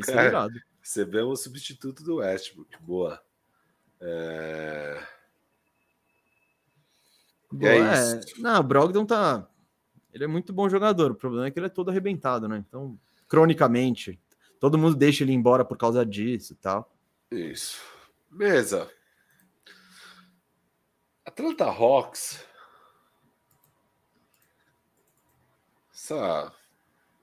Isso 0.00 0.10
é 0.10 0.26
irado. 0.26 0.54
Você 0.80 1.04
vê 1.04 1.22
um 1.22 1.36
substituto 1.36 2.02
do 2.02 2.16
Westbrook. 2.16 2.70
Boa. 2.80 3.20
É... 4.00 5.06
Boa, 7.50 7.72
é, 7.72 8.14
é 8.14 8.20
Não, 8.38 8.60
o 8.60 8.62
Brogdon 8.62 9.04
tá. 9.04 9.46
Ele 10.12 10.24
é 10.24 10.26
muito 10.26 10.52
bom 10.52 10.68
jogador. 10.68 11.12
O 11.12 11.14
problema 11.14 11.46
é 11.46 11.50
que 11.50 11.58
ele 11.58 11.66
é 11.66 11.70
todo 11.70 11.90
arrebentado, 11.90 12.48
né? 12.48 12.64
Então, 12.66 12.98
cronicamente, 13.28 14.18
todo 14.58 14.78
mundo 14.78 14.96
deixa 14.96 15.22
ele 15.22 15.32
embora 15.32 15.64
por 15.64 15.76
causa 15.76 16.04
disso 16.04 16.54
e 16.54 16.56
tal. 16.56 16.92
Isso. 17.30 17.80
Mesa. 18.30 18.90
Atlanta 21.24 21.64
Hawks. 21.66 22.44
Essa 25.92 26.52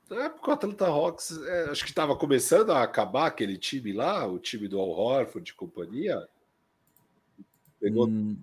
na 0.10 0.26
época 0.26 0.50
o 0.50 0.54
Atlanta 0.54 0.88
Hawks, 0.88 1.38
é, 1.46 1.70
acho 1.70 1.84
que 1.84 1.92
estava 1.92 2.16
começando 2.18 2.72
a 2.72 2.82
acabar 2.82 3.28
aquele 3.28 3.58
time 3.58 3.94
lá, 3.94 4.26
o 4.26 4.40
time 4.40 4.68
do 4.68 4.80
Al 4.80 4.90
Horford 4.90 5.46
de 5.46 5.54
companhia. 5.54 6.28
Pegou. 7.80 8.08
Hum, 8.08 8.36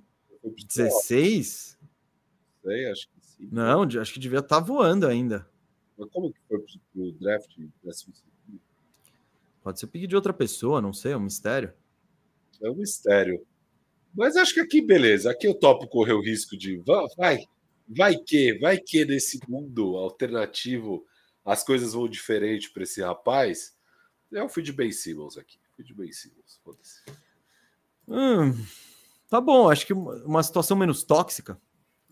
16? 0.45 1.77
Sei, 2.63 2.91
acho 2.91 3.09
que 3.09 3.21
sim. 3.21 3.49
Não, 3.51 3.83
acho 3.83 4.13
que 4.13 4.21
devia 4.21 4.39
estar 4.39 4.61
tá 4.61 4.65
voando 4.65 5.09
ainda. 5.09 5.49
Mas 5.99 6.09
como 6.11 6.33
que 6.33 6.39
foi 6.47 6.65
pro 6.93 7.13
draft? 7.13 7.51
Pode 9.63 9.81
ser 9.81 9.89
pique 9.89 10.07
de 10.07 10.15
outra 10.15 10.33
pessoa, 10.33 10.81
não 10.81 10.93
sei, 10.93 11.13
é 11.13 11.17
um 11.17 11.21
mistério. 11.21 11.73
É 12.63 12.71
um 12.71 12.77
mistério. 12.77 13.45
Mas 14.17 14.35
acho 14.37 14.55
que 14.55 14.61
aqui, 14.61 14.81
beleza. 14.81 15.31
Aqui 15.31 15.47
eu 15.47 15.55
topo 15.55 15.87
correr 15.87 16.15
o 16.15 16.23
risco 16.23 16.57
de. 16.57 16.83
Vai, 17.17 17.39
vai 17.87 18.17
que, 18.17 18.59
vai 18.59 18.79
que 18.79 19.05
nesse 19.05 19.39
mundo 19.47 19.97
alternativo 19.97 21.07
as 21.45 21.63
coisas 21.63 21.93
vão 21.93 22.09
diferente 22.09 22.71
para 22.73 22.83
esse 22.83 23.03
rapaz. 23.03 23.77
Eu 24.33 24.49
fui 24.49 24.63
de 24.63 24.73
Ben 24.73 24.91
Simmons 24.91 25.37
aqui. 25.37 25.59
De 25.79 25.93
Ben 25.93 26.11
Simmons. 26.11 26.61
Hum, 28.09 28.53
tá 29.29 29.41
bom, 29.41 29.69
acho 29.69 29.87
que 29.87 29.93
uma 29.93 30.43
situação 30.43 30.77
menos 30.77 31.05
tóxica. 31.05 31.61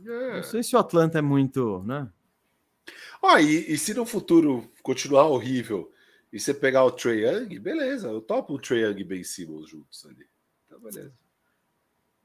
É. 0.04 0.36
Não 0.36 0.42
sei 0.42 0.62
se 0.62 0.76
o 0.76 0.78
Atlanta 0.78 1.18
é 1.18 1.22
muito, 1.22 1.82
né? 1.84 2.10
Ó, 3.22 3.38
e, 3.38 3.72
e, 3.72 3.78
se 3.78 3.94
no 3.94 4.04
futuro 4.04 4.70
continuar 4.82 5.24
horrível 5.28 5.90
e 6.30 6.38
você 6.38 6.52
pegar 6.52 6.84
o 6.84 6.90
Trey 6.90 7.24
Young, 7.24 7.58
beleza, 7.58 8.08
eu 8.08 8.20
topo 8.20 8.54
o 8.54 8.58
Trey 8.58 8.82
Young 8.82 9.00
e 9.00 9.04
Ben 9.04 9.24
Simmons 9.24 9.70
juntos 9.70 10.04
ali. 10.04 10.26
Então, 10.66 10.78
beleza. 10.80 11.23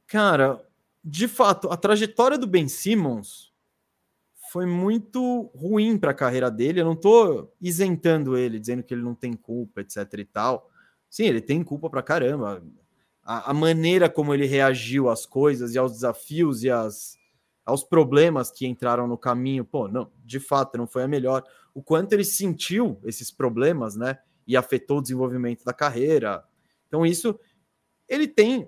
Cara, 0.10 0.60
de 1.06 1.28
fato, 1.28 1.70
a 1.70 1.78
trajetória 1.78 2.36
do 2.36 2.48
Ben 2.48 2.68
Simmons 2.68 3.54
foi 4.52 4.66
muito 4.66 5.52
ruim 5.56 6.00
para 6.00 6.10
a 6.10 6.16
carreira 6.16 6.50
dele. 6.50 6.82
Eu 6.82 6.86
não 6.86 6.94
estou 6.94 7.56
isentando 7.62 8.36
ele, 8.36 8.60
dizendo 8.60 8.82
que 8.82 8.92
ele 8.92 9.04
não 9.04 9.14
tem 9.14 9.34
culpa, 9.34 9.82
etc 9.82 10.12
e 10.18 10.26
tal. 10.26 10.68
Sim, 11.08 11.26
ele 11.26 11.40
tem 11.40 11.64
culpa 11.64 11.92
para 11.92 12.02
caramba. 12.02 12.64
A, 13.24 13.52
a, 13.52 13.54
maneira 13.54 14.10
como 14.10 14.34
ele 14.34 14.48
reagiu 14.48 15.10
às 15.10 15.28
coisas 15.28 15.76
e 15.76 15.78
aos 15.78 15.92
desafios 15.92 16.64
e 16.64 16.72
às, 16.72 17.16
aos 17.64 17.84
problemas 17.84 18.50
que 18.50 18.66
entraram 18.66 19.08
no 19.08 19.18
caminho, 19.18 19.64
pô, 19.64 19.88
não, 19.88 20.12
de 20.26 20.40
fato, 20.40 20.76
não 20.76 20.88
foi 20.88 21.04
a 21.04 21.08
melhor. 21.08 21.44
O 21.72 21.84
quanto 21.84 22.14
ele 22.14 22.26
sentiu 22.26 23.00
esses 23.04 23.30
problemas, 23.30 23.96
né? 23.96 24.18
E 24.48 24.58
afetou 24.58 24.98
o 24.98 25.02
desenvolvimento 25.04 25.64
da 25.64 25.74
carreira. 25.74 26.44
Então, 26.88 27.06
isso 27.06 27.40
ele 28.08 28.28
tem 28.28 28.68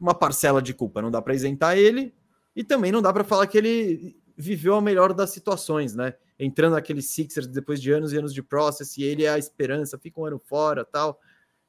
uma 0.00 0.14
parcela 0.14 0.62
de 0.62 0.72
culpa, 0.72 1.02
não 1.02 1.10
dá 1.10 1.20
para 1.20 1.34
isentar 1.34 1.76
ele, 1.76 2.14
e 2.56 2.64
também 2.64 2.90
não 2.90 3.02
dá 3.02 3.12
para 3.12 3.22
falar 3.22 3.46
que 3.46 3.58
ele 3.58 4.16
viveu 4.36 4.74
a 4.74 4.80
melhor 4.80 5.12
das 5.12 5.30
situações, 5.30 5.94
né? 5.94 6.14
Entrando 6.38 6.72
naqueles 6.72 7.10
Sixers 7.10 7.46
depois 7.46 7.80
de 7.80 7.92
anos 7.92 8.12
e 8.12 8.16
anos 8.16 8.32
de 8.32 8.42
process, 8.42 8.96
e 8.96 9.02
ele 9.02 9.24
é 9.24 9.28
a 9.28 9.38
esperança, 9.38 9.98
fica 9.98 10.20
um 10.20 10.24
ano 10.24 10.38
fora 10.38 10.84
tal. 10.84 11.20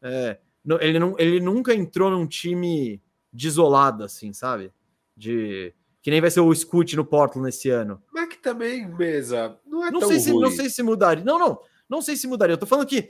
É, 0.02 0.40
ele, 0.80 0.98
não, 0.98 1.16
ele 1.20 1.40
nunca 1.42 1.74
entrou 1.74 2.10
num 2.10 2.26
time 2.26 3.02
desolado, 3.32 4.04
assim, 4.04 4.32
sabe? 4.32 4.72
De. 5.16 5.74
Que 6.02 6.10
nem 6.10 6.22
vai 6.22 6.32
ser 6.32 6.40
o 6.40 6.56
Scoot 6.56 6.96
no 6.96 7.06
Portland 7.06 7.46
nesse 7.46 7.70
ano. 7.70 8.02
Mas 8.12 8.30
que 8.30 8.38
também, 8.38 8.88
mesa, 8.88 9.60
não 9.68 9.86
é 9.86 9.92
não 9.92 10.00
tão 10.00 10.10
sei 10.10 10.18
ruim. 10.18 10.26
Se, 10.26 10.34
não 10.34 10.52
sei 10.52 10.70
se 10.70 10.82
mudaria. 10.82 11.24
Não, 11.24 11.38
não. 11.38 11.60
Não 11.88 12.02
sei 12.02 12.16
se 12.16 12.26
mudaria. 12.26 12.54
Eu 12.54 12.58
tô 12.58 12.66
falando 12.66 12.88
que 12.88 13.08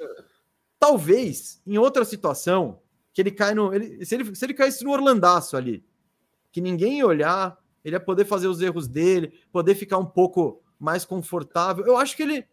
talvez, 0.78 1.62
em 1.66 1.78
outra 1.78 2.04
situação, 2.04 2.82
que 3.14 3.22
ele 3.22 3.32
cai 3.32 3.54
no. 3.54 3.74
Ele, 3.74 4.06
se, 4.06 4.16
ele, 4.16 4.36
se 4.36 4.46
ele 4.46 4.54
caísse 4.54 4.84
no 4.84 4.92
Orlandaço 4.92 5.58
ali, 5.58 5.84
que 6.52 6.62
ninguém 6.62 7.00
ia 7.00 7.06
olhar, 7.06 7.58
ele 7.84 7.96
ia 7.96 8.00
poder 8.00 8.26
fazer 8.26 8.48
os 8.48 8.62
erros 8.62 8.88
dele, 8.88 9.34
poder 9.52 9.76
ficar 9.76 9.98
um 9.98 10.06
pouco 10.06 10.62
mais 10.80 11.06
confortável. 11.06 11.86
Eu 11.86 11.98
acho 11.98 12.16
que 12.16 12.24
ele 12.24 12.46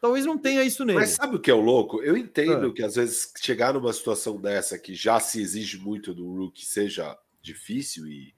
talvez 0.00 0.24
não 0.24 0.38
tenha 0.38 0.62
isso 0.62 0.84
nele. 0.84 1.00
Mas 1.00 1.10
sabe 1.10 1.36
o 1.36 1.40
que 1.40 1.50
é 1.50 1.54
o 1.54 1.60
louco? 1.60 2.02
Eu 2.02 2.16
entendo 2.16 2.68
ah. 2.68 2.72
que 2.72 2.82
às 2.82 2.96
vezes 2.96 3.32
chegar 3.38 3.74
numa 3.74 3.92
situação 3.92 4.40
dessa 4.40 4.78
que 4.78 4.94
já 4.94 5.18
se 5.20 5.40
exige 5.40 5.78
muito 5.78 6.14
do 6.14 6.32
rookie 6.32 6.64
seja 6.64 7.18
difícil 7.42 8.06
e 8.06 8.34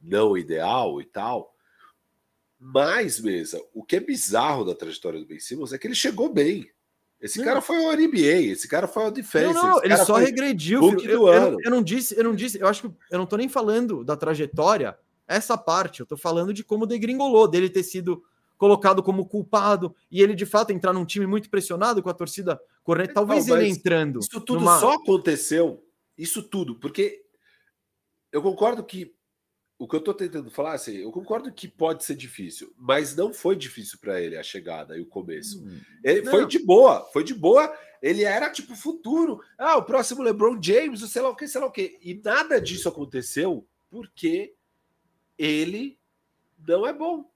não 0.00 0.36
ideal 0.36 1.00
e 1.00 1.04
tal. 1.04 1.54
Mas, 2.58 3.20
mesa, 3.20 3.60
o 3.74 3.84
que 3.84 3.96
é 3.96 4.00
bizarro 4.00 4.64
da 4.64 4.74
trajetória 4.74 5.20
do 5.20 5.26
Ben 5.26 5.38
Simmons 5.38 5.72
é 5.72 5.78
que 5.78 5.86
ele 5.86 5.94
chegou 5.94 6.32
bem. 6.32 6.70
Esse 7.24 7.38
não. 7.38 7.46
cara 7.46 7.62
foi 7.62 7.82
ao 7.82 7.96
NBA, 7.96 8.52
esse 8.52 8.68
cara 8.68 8.86
foi 8.86 9.04
ao 9.04 9.10
defense. 9.10 9.54
Não, 9.54 9.62
não, 9.62 9.82
ele 9.82 9.96
só 9.96 10.16
regrediu. 10.16 10.82
Eu, 10.82 11.00
eu, 11.00 11.28
eu, 11.28 11.58
eu, 11.64 11.70
não 11.70 11.82
disse, 11.82 12.14
eu 12.14 12.22
não 12.22 12.34
disse, 12.34 12.60
eu 12.60 12.68
acho 12.68 12.82
que 12.82 12.94
eu 13.10 13.18
não 13.18 13.24
tô 13.24 13.38
nem 13.38 13.48
falando 13.48 14.04
da 14.04 14.14
trajetória 14.14 14.94
essa 15.26 15.56
parte. 15.56 16.00
Eu 16.00 16.06
tô 16.06 16.18
falando 16.18 16.52
de 16.52 16.62
como 16.62 16.86
degringolou, 16.86 17.48
dele 17.48 17.70
ter 17.70 17.82
sido 17.82 18.22
colocado 18.58 19.02
como 19.02 19.24
culpado 19.24 19.96
e 20.10 20.20
ele 20.20 20.34
de 20.34 20.44
fato 20.44 20.70
entrar 20.70 20.92
num 20.92 21.06
time 21.06 21.26
muito 21.26 21.48
pressionado 21.48 22.02
com 22.02 22.10
a 22.10 22.14
torcida 22.14 22.60
correta. 22.82 23.14
Talvez 23.14 23.46
não, 23.46 23.56
ele 23.56 23.70
entrando. 23.70 24.20
Isso 24.20 24.38
tudo 24.42 24.60
numa... 24.60 24.78
só 24.78 24.92
aconteceu, 24.92 25.82
isso 26.18 26.42
tudo, 26.42 26.74
porque 26.74 27.22
eu 28.30 28.42
concordo 28.42 28.84
que 28.84 29.14
o 29.78 29.88
que 29.88 29.96
eu 29.96 30.00
tô 30.00 30.14
tentando 30.14 30.50
falar 30.50 30.72
assim, 30.72 30.96
eu 30.96 31.10
concordo 31.10 31.52
que 31.52 31.66
pode 31.66 32.04
ser 32.04 32.14
difícil, 32.14 32.72
mas 32.76 33.16
não 33.16 33.32
foi 33.32 33.56
difícil 33.56 33.98
para 33.98 34.20
ele 34.20 34.36
a 34.36 34.42
chegada 34.42 34.96
e 34.96 35.00
o 35.00 35.06
começo. 35.06 35.62
Hum, 35.62 35.80
ele 36.02 36.22
não. 36.22 36.30
foi 36.30 36.46
de 36.46 36.58
boa, 36.58 37.08
foi 37.12 37.24
de 37.24 37.34
boa. 37.34 37.72
Ele 38.00 38.22
era 38.22 38.50
tipo 38.50 38.76
futuro. 38.76 39.40
Ah, 39.58 39.76
o 39.76 39.82
próximo 39.82 40.22
LeBron 40.22 40.62
James, 40.62 41.02
o 41.02 41.08
sei 41.08 41.22
lá 41.22 41.30
o 41.30 41.36
que, 41.36 41.48
sei 41.48 41.60
lá 41.60 41.66
o 41.66 41.72
que. 41.72 41.98
E 42.02 42.14
nada 42.22 42.60
disso 42.60 42.88
aconteceu 42.88 43.66
porque 43.90 44.54
ele 45.38 45.98
não 46.66 46.86
é 46.86 46.92
bom. 46.92 47.30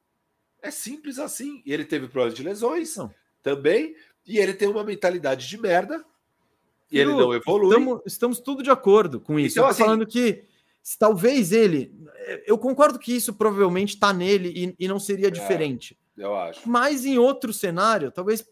É 0.60 0.70
simples 0.70 1.18
assim. 1.18 1.62
E 1.64 1.72
ele 1.72 1.84
teve 1.84 2.06
problemas 2.08 2.34
de 2.34 2.42
lesões 2.42 2.96
não. 2.96 3.12
também. 3.42 3.96
E 4.26 4.38
ele 4.38 4.52
tem 4.52 4.68
uma 4.68 4.84
mentalidade 4.84 5.48
de 5.48 5.58
merda. 5.58 6.04
E 6.90 6.98
ele 6.98 7.12
não 7.12 7.34
evolui. 7.34 7.68
Estamos, 7.68 8.02
estamos 8.06 8.40
tudo 8.40 8.62
de 8.62 8.70
acordo 8.70 9.20
com 9.20 9.38
isso. 9.38 9.54
Então, 9.54 9.64
eu 9.64 9.68
tô 9.68 9.72
assim, 9.72 9.82
falando 9.82 10.06
que 10.06 10.44
talvez 10.98 11.52
ele. 11.52 11.94
Eu 12.46 12.58
concordo 12.58 12.98
que 12.98 13.14
isso 13.14 13.34
provavelmente 13.34 13.94
está 13.94 14.12
nele 14.12 14.52
e, 14.78 14.84
e, 14.84 14.88
não 14.88 14.98
seria 14.98 15.28
é, 15.28 15.30
diferente. 15.30 15.98
Eu 16.16 16.34
acho. 16.34 16.68
Mas 16.68 17.04
em 17.04 17.18
outro 17.18 17.52
cenário, 17.52 18.10
talvez. 18.10 18.44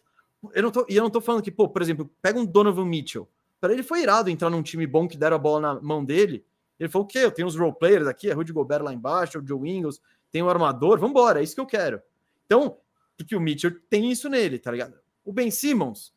Eu 0.53 0.63
não 0.63 0.71
tô, 0.71 0.87
e 0.89 0.97
eu 0.97 1.03
não 1.03 1.11
tô 1.11 1.21
falando 1.21 1.43
que, 1.43 1.51
pô, 1.51 1.69
por 1.69 1.83
exemplo, 1.83 2.11
pega 2.23 2.39
um 2.39 2.45
Donovan 2.45 2.85
Mitchell. 2.85 3.29
Para 3.61 3.73
ele 3.73 3.83
foi 3.83 4.03
irado 4.03 4.31
entrar 4.31 4.51
num 4.51 4.63
time 4.63 4.87
bom 4.87 5.09
que 5.09 5.17
deram 5.17 5.37
a 5.37 5.39
bola 5.39 5.61
na 5.61 5.81
mão 5.81 6.05
dele 6.05 6.45
ele 6.79 6.89
falou: 6.89 7.05
o 7.05 7.09
quê? 7.09 7.19
Eu 7.19 7.33
tenho 7.33 7.49
os 7.49 7.57
role 7.57 7.75
players 7.75 8.07
aqui, 8.07 8.31
é 8.31 8.33
Rudy 8.33 8.53
Gobert 8.53 8.83
lá 8.83 8.93
embaixo, 8.93 9.39
o 9.39 9.47
Joe 9.47 9.69
Ingles, 9.69 10.01
tem 10.31 10.43
o 10.43 10.49
armador, 10.49 10.99
vamos 10.99 11.11
embora, 11.11 11.41
é 11.41 11.43
isso 11.43 11.55
que 11.55 11.61
eu 11.61 11.67
quero. 11.67 12.01
Então, 12.45 12.79
porque 13.17 13.35
o 13.35 13.41
Mitchell 13.41 13.73
tem 13.89 14.11
isso 14.11 14.29
nele, 14.29 14.59
tá 14.59 14.71
ligado? 14.71 14.99
O 15.25 15.33
Ben 15.33 15.51
Simmons, 15.51 16.15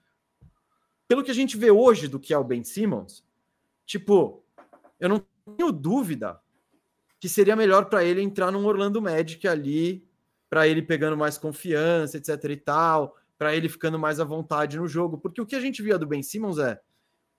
pelo 1.07 1.23
que 1.23 1.31
a 1.31 1.35
gente 1.35 1.57
vê 1.57 1.71
hoje 1.71 2.07
do 2.07 2.19
que 2.19 2.33
é 2.33 2.37
o 2.37 2.43
Ben 2.43 2.63
Simmons, 2.63 3.23
tipo, 3.85 4.43
eu 4.99 5.09
não 5.09 5.25
tenho 5.55 5.71
dúvida 5.71 6.39
que 7.19 7.27
seria 7.27 7.55
melhor 7.55 7.85
para 7.85 8.03
ele 8.03 8.21
entrar 8.21 8.51
num 8.51 8.65
Orlando 8.65 9.01
Magic 9.01 9.47
ali, 9.47 10.07
para 10.49 10.67
ele 10.67 10.81
pegando 10.81 11.17
mais 11.17 11.37
confiança, 11.37 12.17
etc 12.17 12.43
e 12.45 12.57
tal, 12.57 13.15
para 13.37 13.55
ele 13.55 13.69
ficando 13.69 13.99
mais 13.99 14.19
à 14.19 14.23
vontade 14.23 14.77
no 14.77 14.87
jogo, 14.87 15.17
porque 15.17 15.41
o 15.41 15.45
que 15.45 15.55
a 15.55 15.59
gente 15.59 15.81
via 15.81 15.97
do 15.97 16.07
Ben 16.07 16.23
Simmons 16.23 16.57
é, 16.57 16.79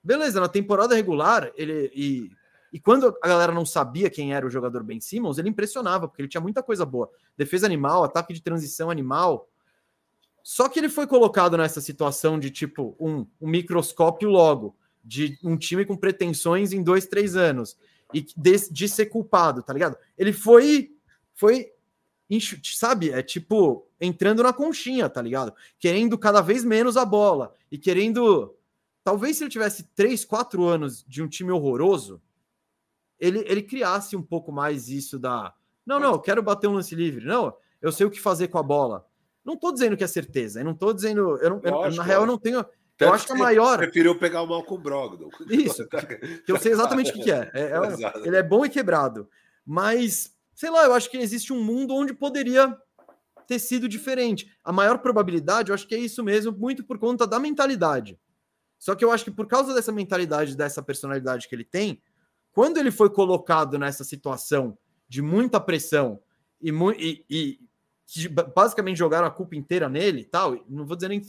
beleza, 0.03 0.41
na 0.41 0.49
temporada 0.49 0.95
regular, 0.95 1.51
ele 1.57 1.91
e 1.95 2.31
e 2.73 2.79
quando 2.79 3.17
a 3.23 3.29
galera 3.29 3.53
não 3.53 3.67
sabia 3.67 4.09
quem 4.09 4.33
era 4.33 4.47
o 4.47 4.51
jogador 4.51 4.85
Ben 4.85 5.01
Simmons, 5.01 5.39
ele 5.39 5.49
impressionava, 5.49 6.07
porque 6.07 6.23
ele 6.23 6.29
tinha 6.29 6.41
muita 6.41 6.63
coisa 6.63 6.87
boa. 6.87 7.11
Defesa 7.37 7.67
animal, 7.67 8.05
ataque 8.05 8.33
de 8.33 8.41
transição 8.41 8.91
animal. 8.91 9.49
Só 10.43 10.69
que 10.69 10.79
ele 10.79 10.89
foi 10.89 11.07
colocado 11.07 11.57
nessa 11.57 11.81
situação 11.81 12.39
de 12.39 12.51
tipo 12.51 12.97
um, 13.01 13.27
um 13.41 13.49
microscópio 13.49 14.31
logo, 14.31 14.77
de 15.03 15.37
um 15.43 15.57
time 15.57 15.85
com 15.85 15.97
pretensões 15.97 16.73
em 16.73 16.83
dois, 16.83 17.07
três 17.07 17.35
anos, 17.35 17.77
e 18.13 18.21
de, 18.21 18.71
de 18.71 18.89
ser 18.89 19.07
culpado, 19.07 19.63
tá 19.63 19.73
ligado? 19.73 19.97
Ele 20.17 20.33
foi, 20.33 20.95
foi, 21.35 21.73
sabe? 22.63 23.11
É 23.11 23.23
tipo 23.23 23.87
entrando 24.01 24.43
na 24.43 24.53
conchinha, 24.53 25.09
tá 25.09 25.21
ligado? 25.21 25.53
Querendo 25.79 26.17
cada 26.17 26.41
vez 26.41 26.65
menos 26.65 26.97
a 26.97 27.05
bola 27.05 27.55
e 27.71 27.77
querendo. 27.77 28.55
Talvez 29.03 29.37
se 29.37 29.45
ele 29.45 29.51
tivesse 29.51 29.85
três, 29.95 30.25
quatro 30.25 30.65
anos 30.65 31.05
de 31.09 31.23
um 31.23 31.29
time 31.29 31.51
horroroso, 31.51 32.21
ele, 33.19 33.45
ele 33.47 33.63
criasse 33.63 34.17
um 34.17 34.23
pouco 34.23 34.51
mais 34.51 34.89
isso 34.89 35.19
da. 35.19 35.55
Não, 35.85 36.01
não, 36.01 36.13
eu 36.13 36.21
quero 36.21 36.43
bater 36.43 36.69
um 36.69 36.75
lance 36.75 36.95
livre. 36.95 37.25
Não, 37.25 37.55
eu 37.81 37.93
sei 37.93 38.07
o 38.07 38.11
que 38.11 38.21
fazer 38.21 38.49
com 38.49 38.59
a 38.59 38.63
bola. 38.63 39.07
Não 39.45 39.55
estou 39.55 39.73
dizendo 39.73 39.97
que 39.97 40.05
é 40.05 40.07
certeza. 40.07 40.61
Eu 40.61 40.65
não 40.65 40.73
estou 40.73 40.93
dizendo. 40.93 41.39
Eu 41.39 41.51
não, 41.51 41.61
eu, 41.63 41.91
na 41.93 42.03
real, 42.03 42.23
eu 42.23 42.27
não 42.27 42.39
tenho. 42.39 42.65
Tanto 43.01 43.09
eu 43.09 43.15
acho 43.15 43.27
que 43.27 43.33
a 43.33 43.37
maior. 43.37 43.79
Preferiu 43.79 44.19
pegar 44.19 44.43
o 44.43 44.47
Malcolm 44.47 44.83
Brogdon. 44.83 45.31
Isso, 45.49 45.89
que 46.45 46.53
eu 46.53 46.59
sei 46.59 46.73
exatamente 46.73 47.11
o 47.11 47.15
que, 47.15 47.23
que 47.23 47.33
é. 47.33 47.51
é, 47.55 47.63
é 47.63 48.27
ele 48.27 48.37
é 48.37 48.43
bom 48.43 48.63
e 48.63 48.69
quebrado. 48.69 49.27
Mas, 49.65 50.37
sei 50.55 50.69
lá, 50.69 50.85
eu 50.85 50.93
acho 50.93 51.11
que 51.11 51.17
existe 51.17 51.51
um 51.51 51.65
mundo 51.65 51.95
onde 51.95 52.13
poderia 52.13 52.77
ter 53.47 53.59
sido 53.59 53.89
diferente. 53.89 54.55
A 54.63 54.71
maior 54.71 54.99
probabilidade, 54.99 55.71
eu 55.71 55.75
acho 55.75 55.89
que 55.89 55.95
é 55.95 55.99
isso 55.99 56.23
mesmo, 56.23 56.53
muito 56.53 56.85
por 56.85 56.99
conta 56.99 57.27
da 57.27 57.39
mentalidade. 57.39 58.21
Só 58.79 58.95
que 58.95 59.03
eu 59.03 59.11
acho 59.11 59.25
que 59.25 59.31
por 59.31 59.47
causa 59.47 59.73
dessa 59.73 59.91
mentalidade, 59.91 60.55
dessa 60.55 60.83
personalidade 60.83 61.49
que 61.49 61.55
ele 61.55 61.65
tem, 61.65 62.03
quando 62.53 62.77
ele 62.77 62.91
foi 62.91 63.09
colocado 63.09 63.79
nessa 63.79 64.05
situação 64.05 64.77
de 65.09 65.23
muita 65.23 65.59
pressão 65.59 66.21
e, 66.61 66.71
e, 66.71 67.25
e 67.31 68.29
basicamente 68.55 68.99
jogaram 68.99 69.27
a 69.27 69.31
culpa 69.31 69.57
inteira 69.57 69.89
nele 69.89 70.21
e 70.21 70.25
tal, 70.27 70.63
não 70.69 70.85
vou 70.85 70.97
dizer 70.97 71.09
nem 71.09 71.23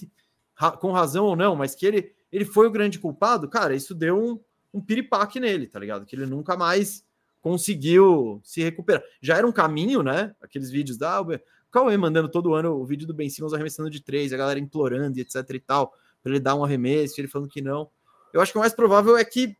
com 0.79 0.91
razão 0.91 1.25
ou 1.25 1.35
não, 1.35 1.55
mas 1.55 1.75
que 1.75 1.85
ele, 1.85 2.13
ele 2.31 2.45
foi 2.45 2.67
o 2.67 2.71
grande 2.71 2.99
culpado, 2.99 3.49
cara, 3.49 3.75
isso 3.75 3.95
deu 3.95 4.17
um, 4.17 4.39
um 4.73 4.81
piripaque 4.81 5.39
nele, 5.39 5.67
tá 5.67 5.79
ligado? 5.79 6.05
Que 6.05 6.15
ele 6.15 6.25
nunca 6.25 6.55
mais 6.55 7.05
conseguiu 7.41 8.39
se 8.43 8.61
recuperar. 8.61 9.03
Já 9.21 9.37
era 9.37 9.47
um 9.47 9.51
caminho, 9.51 10.03
né? 10.03 10.35
Aqueles 10.41 10.69
vídeos 10.69 10.97
da 10.97 11.21
o 11.21 11.39
Cauê 11.71 11.97
mandando 11.97 12.29
todo 12.29 12.53
ano 12.53 12.73
o 12.73 12.85
vídeo 12.85 13.07
do 13.07 13.13
Ben 13.13 13.29
Simmons 13.29 13.53
arremessando 13.53 13.89
de 13.89 14.01
três, 14.01 14.31
a 14.31 14.37
galera 14.37 14.59
implorando 14.59 15.17
e 15.17 15.21
etc 15.21 15.35
e 15.51 15.59
tal, 15.59 15.93
para 16.21 16.33
ele 16.33 16.39
dar 16.39 16.55
um 16.55 16.63
arremesso, 16.63 17.19
ele 17.19 17.27
falando 17.27 17.49
que 17.49 17.61
não. 17.61 17.89
Eu 18.33 18.41
acho 18.41 18.51
que 18.51 18.57
o 18.57 18.61
mais 18.61 18.73
provável 18.73 19.17
é 19.17 19.25
que 19.25 19.55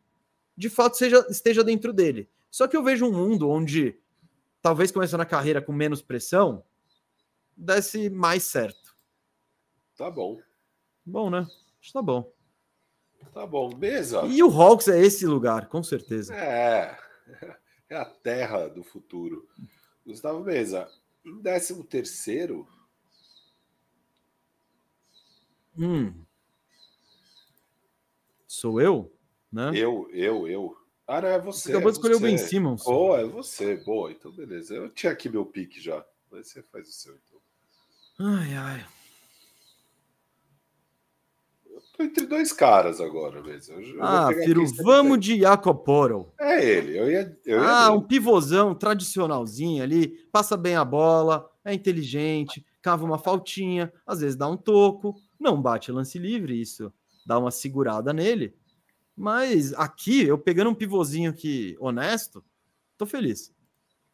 de 0.56 0.68
fato 0.68 0.96
seja, 0.96 1.26
esteja 1.30 1.64
dentro 1.64 1.92
dele. 1.92 2.28
Só 2.50 2.68
que 2.68 2.76
eu 2.76 2.84
vejo 2.84 3.06
um 3.06 3.12
mundo 3.12 3.48
onde, 3.48 3.98
talvez 4.60 4.92
começando 4.92 5.22
a 5.22 5.26
carreira 5.26 5.62
com 5.62 5.72
menos 5.72 6.02
pressão, 6.02 6.62
desse 7.56 8.10
mais 8.10 8.44
certo. 8.44 8.94
Tá 9.96 10.10
bom. 10.10 10.38
Bom, 11.04 11.30
né? 11.30 11.40
Acho 11.40 11.88
que 11.88 11.92
tá 11.92 12.02
bom. 12.02 12.32
Tá 13.32 13.46
bom, 13.46 13.74
mesa. 13.76 14.22
E 14.26 14.42
o 14.42 14.50
Hawks 14.50 14.88
é 14.88 15.00
esse 15.00 15.26
lugar, 15.26 15.68
com 15.68 15.82
certeza. 15.82 16.34
É. 16.34 16.98
É 17.92 17.96
a 17.96 18.06
terra 18.06 18.68
do 18.68 18.82
futuro. 18.82 19.46
Gustavo 20.06 20.42
Mesa, 20.42 20.90
Em 21.26 21.42
décimo 21.42 21.84
terceiro. 21.84 22.66
Hum. 25.76 26.24
Sou 28.46 28.80
eu? 28.80 29.14
Né? 29.52 29.72
Eu, 29.74 30.08
eu, 30.10 30.48
eu. 30.48 30.74
Ah, 31.06 31.20
não, 31.20 31.28
é 31.28 31.38
você. 31.38 31.68
Acabou 31.68 31.90
é 31.90 31.92
de 31.92 31.98
escolher 31.98 32.14
você. 32.14 32.18
o 32.18 32.26
Ben 32.26 32.38
Simmons. 32.38 32.86
Oh, 32.86 33.14
é 33.14 33.26
você. 33.26 33.76
Boa, 33.76 34.10
então 34.10 34.32
beleza. 34.32 34.74
Eu 34.74 34.88
tinha 34.88 35.12
aqui 35.12 35.28
meu 35.28 35.44
pique 35.44 35.78
já. 35.78 36.02
Mas 36.30 36.48
você 36.48 36.62
faz 36.62 36.88
o 36.88 36.92
seu, 36.92 37.14
então. 37.14 37.40
Ai, 38.20 38.54
ai. 38.54 38.86
Eu 41.66 41.82
tô 41.91 41.91
entre 42.02 42.26
dois 42.26 42.52
caras 42.52 43.00
agora 43.00 43.42
mesmo. 43.42 43.76
Ah, 44.00 44.28
Firo, 44.44 44.64
vamos 44.82 45.20
de 45.20 45.40
Jacob 45.40 45.84
Portal. 45.84 46.34
É 46.40 46.64
ele. 46.64 46.98
Eu 46.98 47.10
ia. 47.10 47.38
Eu 47.44 47.58
ia 47.60 47.68
Ah, 47.68 47.88
nele. 47.90 47.98
um 47.98 48.02
pivôzão 48.02 48.74
tradicionalzinho 48.74 49.82
ali, 49.82 50.08
passa 50.30 50.56
bem 50.56 50.74
a 50.76 50.84
bola, 50.84 51.50
é 51.64 51.72
inteligente, 51.72 52.64
cava 52.80 53.04
uma 53.04 53.18
faltinha, 53.18 53.92
às 54.06 54.20
vezes 54.20 54.36
dá 54.36 54.48
um 54.48 54.56
toco, 54.56 55.14
não 55.38 55.60
bate 55.60 55.90
lance 55.92 56.18
livre, 56.18 56.60
isso 56.60 56.92
dá 57.24 57.38
uma 57.38 57.50
segurada 57.50 58.12
nele. 58.12 58.54
Mas 59.16 59.72
aqui, 59.74 60.24
eu 60.24 60.38
pegando 60.38 60.70
um 60.70 60.74
pivôzinho 60.74 61.32
que 61.32 61.76
honesto, 61.78 62.42
tô 62.96 63.06
feliz. 63.06 63.52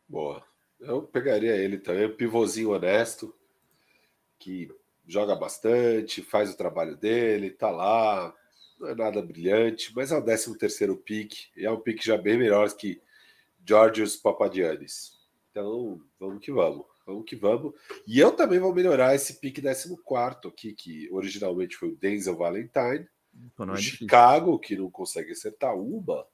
Boa. 0.09 0.43
Eu 0.81 1.03
pegaria 1.03 1.57
ele 1.57 1.79
também, 1.79 2.07
um 2.07 2.15
pivôzinho 2.17 2.71
honesto, 2.71 3.35
que 4.39 4.71
joga 5.09 5.35
bastante, 5.35 6.23
faz 6.23 6.53
o 6.53 6.57
trabalho 6.57 6.97
dele, 6.97 7.51
tá 7.51 7.71
lá, 7.71 8.33
não 8.79 8.89
é 8.91 8.95
nada 8.95 9.23
brilhante, 9.23 9.93
mas 9.97 10.13
é 10.13 10.17
o 10.17 10.23
13 10.23 10.59
terceiro 10.59 10.97
pique, 10.97 11.49
e 11.57 11.65
é 11.65 11.71
um 11.71 11.81
pique 11.81 12.05
já 12.05 12.17
bem 12.19 12.39
melhor 12.39 12.71
que 12.77 13.01
Georgios 13.67 14.17
Papadianis. 14.17 15.19
Então, 15.51 16.01
vamos 16.21 16.45
que 16.45 16.53
vamos, 16.53 16.87
vamos 17.07 17.25
que 17.25 17.35
vamos. 17.35 17.73
E 18.07 18.19
eu 18.21 18.33
também 18.33 18.59
vou 18.59 18.75
melhorar 18.75 19.15
esse 19.15 19.41
pique 19.41 19.63
14 19.63 19.97
aqui, 20.47 20.75
que 20.75 21.09
originalmente 21.11 21.77
foi 21.77 21.89
o 21.89 21.97
Denzel 21.97 22.37
Valentine, 22.37 23.09
Pô, 23.57 23.65
não 23.65 23.75
o 23.75 23.77
é. 23.77 23.81
Chicago, 23.81 24.59
que 24.59 24.77
não 24.77 24.91
consegue 24.91 25.33
acertar 25.33 25.75
uma, 25.75 26.27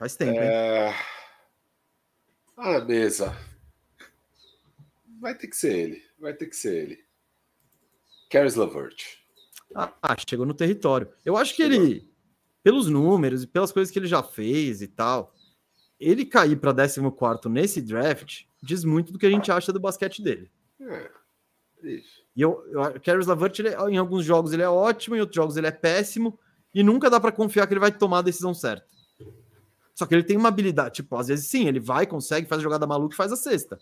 Faz 0.00 0.16
tempo, 0.16 0.32
hein? 0.32 0.48
é... 0.48 0.94
Ah, 2.56 2.80
mesa. 2.80 3.36
Vai 5.20 5.34
ter 5.34 5.46
que 5.48 5.56
ser 5.56 5.76
ele. 5.76 6.02
Vai 6.18 6.32
ter 6.32 6.46
que 6.46 6.56
ser 6.56 6.74
ele. 6.74 7.09
Caris 8.30 8.54
Lavert. 8.54 9.18
Ah, 9.74 9.92
chegou 10.28 10.46
no 10.46 10.54
território. 10.54 11.08
Eu 11.24 11.36
acho 11.36 11.54
que 11.54 11.62
Chegou. 11.62 11.86
ele, 11.86 12.08
pelos 12.62 12.88
números 12.88 13.42
e 13.42 13.46
pelas 13.46 13.72
coisas 13.72 13.92
que 13.92 13.98
ele 13.98 14.06
já 14.06 14.22
fez 14.22 14.80
e 14.82 14.88
tal, 14.88 15.34
ele 15.98 16.24
cair 16.24 16.56
para 16.56 16.72
14 16.74 17.48
nesse 17.48 17.80
draft 17.80 18.44
diz 18.62 18.84
muito 18.84 19.12
do 19.12 19.18
que 19.18 19.26
a 19.26 19.30
gente 19.30 19.50
acha 19.50 19.72
do 19.72 19.80
basquete 19.80 20.22
dele. 20.22 20.50
É. 20.80 21.10
Isso. 21.82 22.20
E 22.36 22.42
eu, 22.42 22.62
eu 22.70 22.80
o 22.82 23.00
Caris 23.00 23.26
Lavert, 23.26 23.58
ele 23.58 23.68
é- 23.68 23.90
em 23.90 23.96
alguns 23.96 24.24
jogos 24.24 24.52
ele 24.52 24.62
é 24.62 24.68
ótimo, 24.68 25.16
em 25.16 25.20
outros 25.20 25.36
jogos 25.36 25.56
ele 25.56 25.66
é 25.66 25.70
péssimo, 25.72 26.38
e 26.74 26.82
nunca 26.82 27.08
dá 27.10 27.18
para 27.18 27.32
confiar 27.32 27.66
que 27.66 27.72
ele 27.72 27.80
vai 27.80 27.90
tomar 27.90 28.18
a 28.18 28.22
decisão 28.22 28.54
certa. 28.54 28.86
Só 29.94 30.06
que 30.06 30.14
ele 30.14 30.22
tem 30.22 30.36
uma 30.36 30.48
habilidade, 30.48 30.96
tipo, 30.96 31.16
às 31.16 31.28
vezes 31.28 31.46
sim, 31.46 31.66
ele 31.66 31.80
vai, 31.80 32.06
consegue, 32.06 32.46
faz 32.48 32.60
a 32.60 32.62
jogada 32.62 32.86
maluca 32.86 33.14
e 33.14 33.16
faz 33.16 33.32
a 33.32 33.36
cesta. 33.36 33.78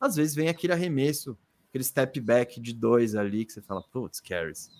Às 0.00 0.16
vezes 0.16 0.34
vem 0.34 0.48
aquele 0.48 0.72
arremesso, 0.72 1.36
aquele 1.76 1.84
step 1.84 2.20
back 2.20 2.60
de 2.60 2.72
dois 2.72 3.14
ali, 3.14 3.44
que 3.44 3.52
você 3.52 3.60
fala, 3.60 3.82
putz, 3.92 4.20
Caris, 4.20 4.70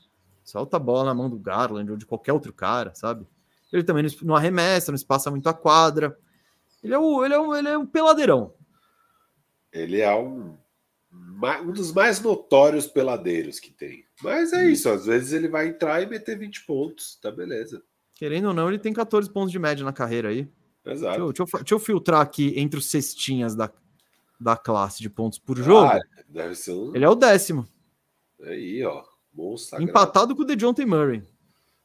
solta 0.43 0.79
a 0.79 0.81
bola 0.81 1.05
na 1.05 1.15
mão 1.15 1.29
do 1.29 1.39
Garland 1.39 1.91
ou 1.91 1.97
de 1.97 2.07
qualquer 2.07 2.33
outro 2.33 2.53
cara, 2.53 2.95
sabe? 2.95 3.27
Ele 3.73 3.85
também 3.85 4.07
não, 4.23 4.35
arremessa, 4.35 4.91
não 4.91 4.97
espaça 4.97 5.31
muito 5.31 5.49
a 5.49 5.55
quadra. 5.55 6.19
Ele 6.83 6.95
é 6.95 6.99
o, 6.99 7.25
ele 7.25 7.35
é 7.35 7.39
o, 7.39 7.55
ele 7.55 7.69
é 7.69 7.77
um 7.77 7.87
peladeirão. 7.87 8.55
Ele 9.73 10.01
é 10.01 10.15
um, 10.15 10.57
um 11.13 11.73
dos 11.73 11.93
mais 11.93 12.21
notórios 12.21 12.87
peladeiros 12.87 13.61
que 13.61 13.71
tem. 13.71 14.05
Mas 14.23 14.53
é 14.53 14.67
isso. 14.71 14.89
Às 14.89 15.05
vezes 15.05 15.33
ele 15.33 15.49
vai 15.49 15.69
entrar 15.69 16.01
e 16.01 16.07
meter 16.07 16.39
20 16.39 16.65
pontos. 16.65 17.17
Tá 17.21 17.31
beleza. 17.31 17.83
Querendo 18.15 18.49
ou 18.49 18.55
não, 18.55 18.69
ele 18.69 18.79
tem 18.79 18.93
14 18.93 19.31
pontos 19.31 19.53
de 19.53 19.59
média 19.59 19.85
na 19.85 19.93
carreira 19.93 20.31
aí. 20.31 20.49
Deixa 20.85 21.01
Exato. 21.01 21.19
eu, 21.19 21.33
deixa 21.33 21.43
eu 21.43 21.59
deixa 21.61 21.75
eu 21.75 21.79
filtrar 21.81 22.21
aqui 22.21 22.55
entre 22.57 22.79
os 22.79 22.89
cestinhas 22.89 23.55
da, 23.55 23.71
da 24.39 24.57
classe 24.57 25.01
de 25.01 25.11
pontos 25.11 25.39
por 25.39 25.57
jogo. 25.57 25.87
Ah, 25.87 26.01
deve 26.29 26.55
ser 26.55 26.73
um. 26.73 26.95
Ele 26.95 27.05
é 27.05 27.09
o 27.09 27.15
décimo, 27.15 27.67
Aí, 28.43 28.85
ó. 28.85 29.05
Sagrado. 29.59 29.91
empatado 29.91 30.35
com 30.35 30.43
o 30.43 30.45
DeJounte 30.45 30.85
Murray. 30.87 31.23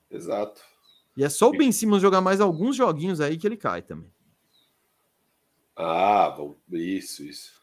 Exato. 0.09 0.61
E 1.17 1.23
é 1.23 1.29
só 1.29 1.49
o 1.49 1.51
Ben 1.51 1.71
Simmons 1.71 2.01
jogar 2.01 2.21
mais 2.21 2.39
alguns 2.39 2.75
joguinhos 2.75 3.19
aí 3.19 3.37
que 3.37 3.45
ele 3.45 3.57
cai 3.57 3.81
também. 3.81 4.11
Ah, 5.75 6.29
bom. 6.29 6.55
Isso, 6.71 7.23
isso. 7.23 7.61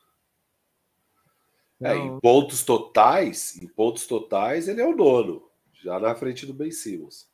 É, 1.80 1.94
em 1.94 2.18
pontos 2.20 2.64
totais, 2.64 3.56
em 3.62 3.66
pontos 3.68 4.06
totais, 4.06 4.68
ele 4.68 4.80
é 4.80 4.86
o 4.86 4.96
nono, 4.96 5.48
já 5.72 5.98
na 6.00 6.14
frente 6.14 6.44
do 6.44 6.52
Ben 6.52 6.72
Simmons. 6.72 7.28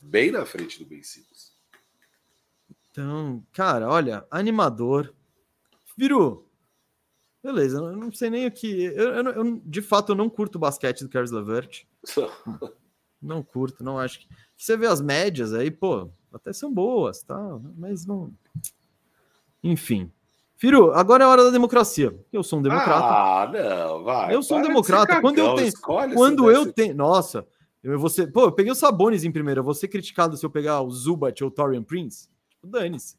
Bem 0.00 0.30
na 0.30 0.46
frente 0.46 0.78
do 0.78 0.86
Ben 0.86 1.02
Simmons. 1.02 1.54
Então, 2.90 3.44
cara, 3.52 3.88
olha, 3.88 4.26
animador. 4.30 5.14
Viru. 5.96 6.45
Beleza, 7.46 7.78
eu 7.78 7.96
não 7.96 8.10
sei 8.10 8.28
nem 8.28 8.46
o 8.46 8.50
que. 8.50 8.84
Eu, 8.86 9.08
eu 9.14 9.24
eu, 9.32 9.62
de 9.64 9.80
fato, 9.80 10.10
eu 10.12 10.16
não 10.16 10.28
curto 10.28 10.56
o 10.56 10.58
basquete 10.58 11.02
do 11.04 11.08
Caris 11.08 11.30
Levert. 11.30 11.84
Não 13.22 13.42
curto, 13.42 13.82
não 13.82 13.98
acho 13.98 14.20
que. 14.20 14.28
Você 14.56 14.76
vê 14.76 14.86
as 14.86 15.00
médias 15.00 15.52
aí, 15.54 15.70
pô, 15.70 16.10
até 16.32 16.52
são 16.52 16.72
boas, 16.72 17.22
tá? 17.22 17.36
Mas 17.76 18.04
não. 18.06 18.30
Enfim. 19.64 20.12
Firu, 20.56 20.92
agora 20.92 21.24
é 21.24 21.26
a 21.26 21.30
hora 21.30 21.44
da 21.44 21.50
democracia. 21.50 22.14
Eu 22.32 22.42
sou 22.42 22.58
um 22.58 22.62
democrata. 22.62 22.92
Ah, 23.04 23.50
não, 23.52 24.04
vai. 24.04 24.34
Eu 24.34 24.42
sou 24.42 24.58
um 24.58 24.62
de 24.62 24.68
democrata. 24.68 25.20
Quando 25.20 25.38
eu 25.38 25.54
tenho- 25.54 25.72
Quando 26.14 26.50
eu 26.50 26.54
décimo- 26.58 26.72
tenho. 26.72 26.94
Nossa, 26.94 27.46
eu 27.82 27.98
vou 27.98 28.08
ser. 28.10 28.30
Pô, 28.30 28.42
eu 28.44 28.52
peguei 28.52 28.70
o 28.70 28.76
Sabonis 28.76 29.24
em 29.24 29.32
primeiro. 29.32 29.60
Eu 29.60 29.64
vou 29.64 29.74
ser 29.74 29.88
criticado 29.88 30.36
se 30.36 30.44
eu 30.44 30.50
pegar 30.50 30.82
o 30.82 30.90
Zubat 30.90 31.42
ou 31.42 31.48
o 31.48 31.52
Torian 31.52 31.82
Prince? 31.82 32.28
Tipo, 32.50 32.66
dane-se. 32.68 33.16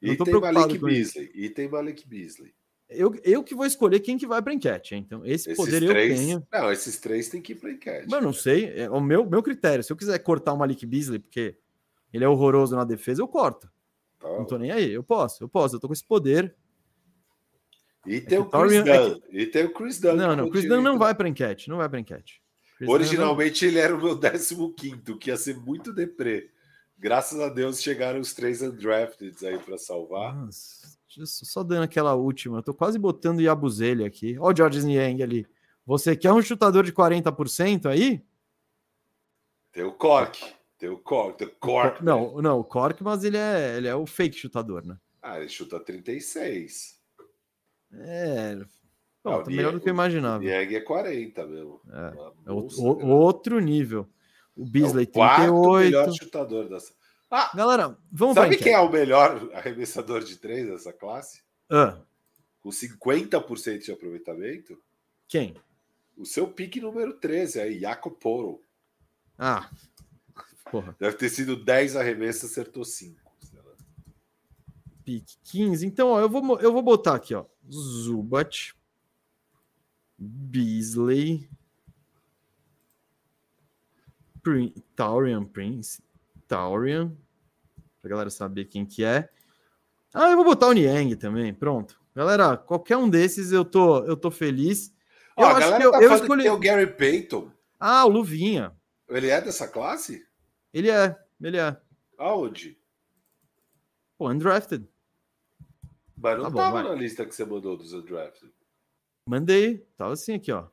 não 0.00 0.12
E 0.14 0.16
tem 0.16 0.40
Malik. 0.40 0.78
Beasley. 0.78 1.30
E 1.34 1.50
tem 1.50 1.68
Malik 1.68 2.06
Beasley. 2.08 2.54
Eu, 2.90 3.14
eu 3.22 3.42
que 3.44 3.54
vou 3.54 3.64
escolher 3.64 4.00
quem 4.00 4.18
que 4.18 4.26
vai 4.26 4.42
pra 4.42 4.52
enquete. 4.52 4.94
Então, 4.96 5.24
esse 5.24 5.50
Esses 5.50 5.56
poder 5.56 5.86
três. 5.86 6.18
eu 6.20 6.26
tenho. 6.26 6.46
Não, 6.52 6.72
esses 6.72 6.98
três 6.98 7.28
tem 7.28 7.40
que 7.40 7.52
ir 7.52 7.56
pra 7.56 7.70
enquete. 7.70 8.06
Mas 8.10 8.20
eu 8.20 8.22
não 8.22 8.32
sei. 8.32 8.72
É 8.76 8.90
o 8.90 9.00
meu, 9.00 9.24
meu 9.24 9.42
critério. 9.42 9.82
Se 9.84 9.92
eu 9.92 9.96
quiser 9.96 10.18
cortar 10.18 10.52
o 10.52 10.56
Malik 10.58 10.84
Beasley, 10.84 11.18
porque 11.20 11.56
ele 12.12 12.24
é 12.24 12.28
horroroso 12.28 12.74
na 12.74 12.84
defesa, 12.84 13.22
eu 13.22 13.28
corto. 13.28 13.70
Tá. 14.18 14.28
Não 14.28 14.44
tô 14.44 14.58
nem 14.58 14.70
aí. 14.72 14.90
Eu 14.92 15.02
posso, 15.04 15.44
eu 15.44 15.48
posso. 15.48 15.76
Eu 15.76 15.80
tô 15.80 15.86
com 15.86 15.92
esse 15.94 16.04
poder. 16.04 16.54
E 18.06 18.20
tem 18.20 18.38
É 18.38 18.40
o 18.40 18.44
que 18.46 18.50
Chris 18.50 18.72
Torian- 18.82 18.84
é 18.94 19.08
Dunn. 19.08 19.20
E 19.30 19.46
tem 19.46 19.64
o 19.64 19.72
Chris 19.72 20.00
Dunn. 20.00 20.14
Não, 20.16 20.30
que 20.30 20.36
não. 20.36 20.44
pode 20.44 20.50
Chris 20.50 20.64
Dunn 20.64 20.82
não 20.82 20.94
entrar. 20.94 21.04
vai 21.06 21.14
pra 21.14 21.28
enquete. 21.28 21.68
Não 21.68 21.76
vai 21.76 21.88
pra 21.88 22.00
enquete. 22.00 22.42
Chris 22.76 22.86
Dunn 22.88 22.94
Originalmente 22.94 23.66
ele 23.66 23.78
era 23.78 23.94
o 23.94 24.02
meu 24.02 24.16
15, 24.74 25.18
que 25.18 25.30
ia 25.30 25.36
ser 25.36 25.56
muito 25.58 25.92
deprê. 25.92 26.50
Graças 26.98 27.38
a 27.40 27.48
Deus 27.48 27.80
chegaram 27.82 28.20
os 28.20 28.32
três 28.34 28.62
undrafted 28.62 29.46
aí 29.46 29.58
não- 29.58 29.78
salvar. 29.78 30.34
Nossa, 30.34 30.98
só- 31.10 31.44
só 31.44 31.62
dando 31.62 31.82
aquela 31.84 32.14
última. 32.14 32.58
Eu 32.58 32.62
tô 32.62 32.74
quase 32.74 32.98
botando 32.98 33.38
o 33.38 33.42
Yabuzele 33.42 34.04
aqui. 34.04 34.38
Ó 34.38 34.50
o 34.50 34.56
George 34.56 34.84
Niang 34.84 35.22
ali. 35.22 35.46
Você 35.86 36.16
quer 36.16 36.32
um 36.32 36.42
chutador 36.42 36.84
de 36.84 36.92
40% 36.92 37.86
aí? 37.88 38.22
Tem 39.72 39.82
o 39.84 39.92
Cork. 39.92 40.40
Tem 40.78 40.88
o 40.88 40.98
Cork. 40.98 41.38
Tem 41.38 41.48
o 41.48 41.50
Cork. 41.58 42.02
Não, 42.04 42.40
não, 42.40 42.60
o 42.60 42.64
Cork, 42.64 43.02
mas 43.02 43.24
ele 43.24 43.36
é, 43.36 43.76
ele 43.76 43.88
é 43.88 43.94
o 43.94 44.06
fake 44.06 44.36
chutador, 44.36 44.84
né? 44.86 44.96
Ah, 45.22 45.38
ele 45.38 45.48
chuta 45.48 45.78
36. 45.80 46.98
É. 47.92 48.56
Bom, 49.22 49.32
Ah, 49.32 49.36
o 49.38 49.42
tá 49.42 49.50
melhor 49.50 49.72
do 49.72 49.80
que 49.80 49.88
eu 49.88 49.92
O 49.92 49.96
imaginava. 49.96 50.42
Niang 50.42 50.74
é 50.74 50.80
40 50.80 51.46
mesmo. 51.46 51.80
É, 51.90 52.14
É 52.46 52.52
o- 52.52 52.54
monstro, 52.62 52.84
o- 52.84 52.96
né? 52.98 53.04
outro 53.14 53.58
nível. 53.60 54.08
O 54.56 54.64
Beasley 54.64 55.04
é 55.04 55.08
o 55.08 55.12
quarto 55.12 55.42
38. 55.42 55.84
melhor 55.84 56.12
chutador 56.12 56.68
dessa. 56.68 56.92
Ah, 57.30 57.50
Galera, 57.54 57.96
vamos 58.10 58.34
pra 58.34 58.44
sabe 58.44 58.56
quem 58.56 58.72
é 58.72 58.80
o 58.80 58.90
melhor 58.90 59.50
arremessador 59.54 60.22
de 60.24 60.36
três 60.36 60.66
dessa 60.68 60.92
classe? 60.92 61.42
Ah, 61.70 62.00
Com 62.60 62.70
50% 62.70 63.84
de 63.84 63.92
aproveitamento? 63.92 64.80
quem? 65.28 65.54
O 66.16 66.26
seu 66.26 66.48
pique 66.48 66.80
número 66.80 67.14
13 67.14 67.60
aí, 67.60 67.78
Jacob 67.80 68.12
Poro. 68.18 68.60
Ah, 69.38 69.70
porra, 70.70 70.94
Deve 70.98 71.16
ter 71.16 71.28
sido 71.30 71.56
10 71.56 71.96
arremessos, 71.96 72.50
acertou 72.50 72.84
5. 72.84 73.18
pique 75.04 75.36
15. 75.44 75.86
Então, 75.86 76.08
ó, 76.08 76.20
eu 76.20 76.28
vou, 76.28 76.60
eu 76.60 76.72
vou 76.72 76.82
botar 76.82 77.14
aqui, 77.14 77.34
ó. 77.34 77.46
Zubat, 77.70 78.74
Beasley, 80.18 81.48
Prin 84.42 84.74
Taurian 84.96 85.44
Prince, 85.44 86.02
Taurian, 86.50 87.16
pra 88.02 88.10
galera 88.10 88.28
saber 88.28 88.64
quem 88.64 88.84
que 88.84 89.04
é. 89.04 89.30
Ah, 90.12 90.30
eu 90.30 90.36
vou 90.36 90.44
botar 90.44 90.66
o 90.66 90.72
Niang 90.72 91.14
também, 91.14 91.54
pronto. 91.54 92.00
Galera, 92.12 92.56
qualquer 92.56 92.96
um 92.96 93.08
desses 93.08 93.52
eu 93.52 93.64
tô, 93.64 94.04
eu 94.04 94.16
tô 94.16 94.32
feliz. 94.32 94.92
Eu 95.38 95.44
Ó, 95.44 95.46
a 95.46 95.50
acho 95.52 95.60
galera 95.60 95.78
que 95.78 95.86
eu, 95.86 95.92
tá 95.92 96.02
eu 96.02 96.14
escolhi... 96.14 96.42
que 96.42 96.48
tem 96.48 96.50
o 96.50 96.58
Gary 96.58 96.86
Payton. 96.88 97.52
Ah, 97.78 98.04
o 98.04 98.08
Luvinha. 98.08 98.76
Ele 99.08 99.28
é 99.28 99.40
dessa 99.40 99.68
classe? 99.68 100.26
Ele 100.74 100.90
é, 100.90 101.16
ele 101.40 101.56
é. 101.56 101.80
Aonde? 102.18 102.76
Pô, 104.18 104.28
undrafted. 104.28 104.88
Mas 106.16 106.36
não 106.36 106.44
Tá 106.44 106.50
bom, 106.50 106.58
tava 106.58 106.82
vai. 106.82 106.90
na 106.90 106.94
lista 106.96 107.24
que 107.24 107.32
você 107.32 107.44
mandou 107.44 107.76
dos 107.76 107.92
undrafted. 107.92 108.52
Mandei, 109.24 109.78
tava 109.96 110.14
assim 110.14 110.34
aqui, 110.34 110.50
ó. 110.50 110.66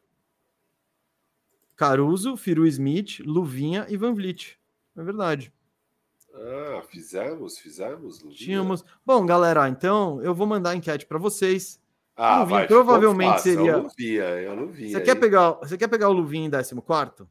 Caruso, 1.76 2.36
Firu 2.36 2.66
Smith, 2.66 3.20
Luvinha 3.20 3.86
e 3.88 3.96
Van 3.96 4.16
Vliet. 4.16 4.60
É 4.98 5.04
verdade. 5.04 5.54
Ah, 6.40 6.84
fizemos, 6.88 7.58
fizemos. 7.58 8.20
Tínhamos. 8.36 8.86
Bom, 9.06 9.26
galera, 9.26 9.68
então 9.68 10.22
eu 10.22 10.36
vou 10.36 10.46
mandar 10.46 10.72
a 10.72 10.76
enquete 10.76 11.06
para 11.06 11.18
vocês. 11.18 11.82
Ah, 12.16 12.44
vai, 12.44 12.68
provavelmente 12.68 13.42
seria. 13.42 13.72
Eu 13.72 13.84
não 13.84 13.90
via, 13.90 14.42
eu 14.42 14.56
não 14.56 14.68
via. 14.68 14.90
Você 14.90 15.02
quer 15.02 15.16
pegar, 15.16 15.52
você 15.54 15.78
quer 15.78 15.88
pegar 15.88 16.10
o 16.10 16.14
Luvinha 16.14 16.48
em 16.48 16.52
14 16.52 17.28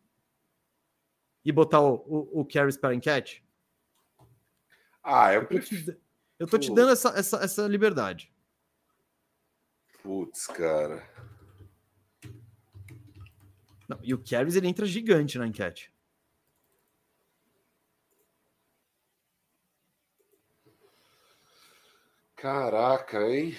e 1.44 1.52
botar 1.52 1.80
o, 1.80 1.94
o, 2.06 2.40
o 2.40 2.44
Carries 2.44 2.76
para 2.76 2.94
enquete? 2.94 3.44
Ah, 5.02 5.32
eu 5.32 5.46
prefiro. 5.46 5.96
Eu 6.38 6.46
tô 6.46 6.58
te 6.58 6.74
dando 6.74 6.90
essa, 6.90 7.10
essa, 7.10 7.36
essa 7.38 7.66
liberdade. 7.66 8.32
Putz, 10.02 10.46
cara. 10.48 11.08
Não, 13.88 13.98
e 14.02 14.12
o 14.12 14.22
Carries 14.22 14.56
ele 14.56 14.68
entra 14.68 14.84
gigante 14.84 15.38
na 15.38 15.46
enquete. 15.46 15.92
Caraca, 22.36 23.20
hein? 23.28 23.56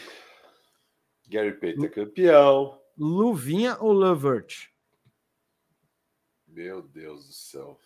Gary 1.28 1.54
Payton 1.54 1.86
é 1.86 1.90
campeão. 1.90 2.80
Luvinha 2.98 3.78
ou 3.80 3.92
Lovert? 3.92 4.70
Meu 6.48 6.82
Deus 6.82 7.28
do 7.28 7.34
céu. 7.34 7.80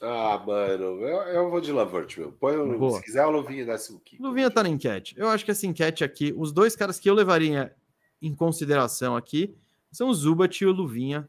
Ah, 0.00 0.42
mano, 0.44 1.00
eu, 1.00 1.22
eu 1.28 1.50
vou 1.50 1.60
de 1.60 1.72
Lavert, 1.72 2.18
meu. 2.18 2.32
Põe 2.32 2.56
o, 2.56 2.90
se 2.90 3.02
quiser, 3.02 3.24
o 3.24 3.30
Luvinha 3.30 3.64
décimo 3.64 4.00
quinto. 4.00 4.22
Luvinha 4.22 4.50
tá 4.50 4.62
na 4.62 4.68
enquete. 4.68 5.14
Eu 5.16 5.28
acho 5.28 5.44
que 5.44 5.50
essa 5.50 5.66
enquete 5.66 6.04
aqui, 6.04 6.34
os 6.36 6.52
dois 6.52 6.74
caras 6.76 6.98
que 6.98 7.08
eu 7.08 7.14
levaria 7.14 7.74
em 8.20 8.34
consideração 8.34 9.16
aqui 9.16 9.56
são 9.90 10.08
o 10.08 10.14
Zubat 10.14 10.62
e 10.62 10.66
o 10.66 10.72
Luvinha. 10.72 11.28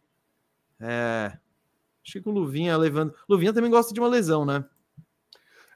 É. 0.79 1.37
Acho 2.05 2.21
que 2.21 2.29
o 2.29 2.31
Luvinha 2.31 2.75
levando. 2.75 3.13
Luvinha 3.29 3.53
também 3.53 3.71
gosta 3.71 3.93
de 3.93 3.99
uma 3.99 4.09
lesão, 4.09 4.45
né? 4.45 4.65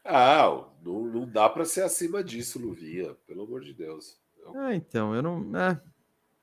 Ah, 0.04 0.66
não, 0.84 1.06
não 1.06 1.28
dá 1.28 1.50
para 1.50 1.66
ser 1.66 1.82
acima 1.82 2.24
disso, 2.24 2.60
Luvinha, 2.60 3.16
pelo 3.28 3.44
amor 3.44 3.62
de 3.62 3.74
Deus. 3.74 4.20
Eu... 4.38 4.60
É, 4.62 4.76
então, 4.76 5.14
eu 5.14 5.22
não. 5.22 5.56
É, 5.58 5.82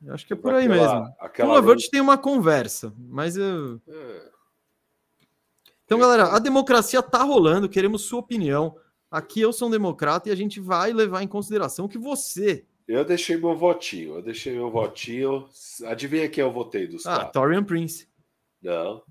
eu 0.05 0.15
acho 0.15 0.27
que 0.27 0.33
é 0.33 0.37
por 0.37 0.55
aquela, 0.55 0.61
aí 0.63 0.69
mesmo. 0.69 1.15
Aquela... 1.19 1.51
O 1.51 1.55
Lavert 1.55 1.89
tem 1.91 2.01
uma 2.01 2.19
conversa, 2.19 2.93
mas 2.97 3.37
eu. 3.37 3.81
É. 3.89 4.31
Então, 5.85 5.99
galera, 5.99 6.35
a 6.35 6.39
democracia 6.39 7.01
tá 7.03 7.23
rolando, 7.23 7.69
queremos 7.69 8.03
sua 8.03 8.21
opinião. 8.21 8.77
Aqui 9.11 9.41
eu 9.41 9.53
sou 9.53 9.69
um 9.69 9.71
democrata 9.71 10.29
e 10.29 10.33
a 10.33 10.35
gente 10.35 10.61
vai 10.61 10.93
levar 10.93 11.23
em 11.23 11.29
consideração 11.29 11.89
que 11.89 11.97
você. 11.97 12.67
Eu 12.87 13.05
deixei 13.05 13.37
meu 13.37 13.57
votinho, 13.57 14.17
eu 14.17 14.23
deixei 14.23 14.55
meu 14.55 14.71
votinho. 14.71 15.49
Adivinha 15.87 16.29
quem 16.29 16.43
eu 16.43 16.53
votei 16.53 16.87
dos 16.87 17.07
Ah, 17.07 17.25
Torian 17.25 17.65
Prince. 17.65 18.09
Não. 18.61 19.03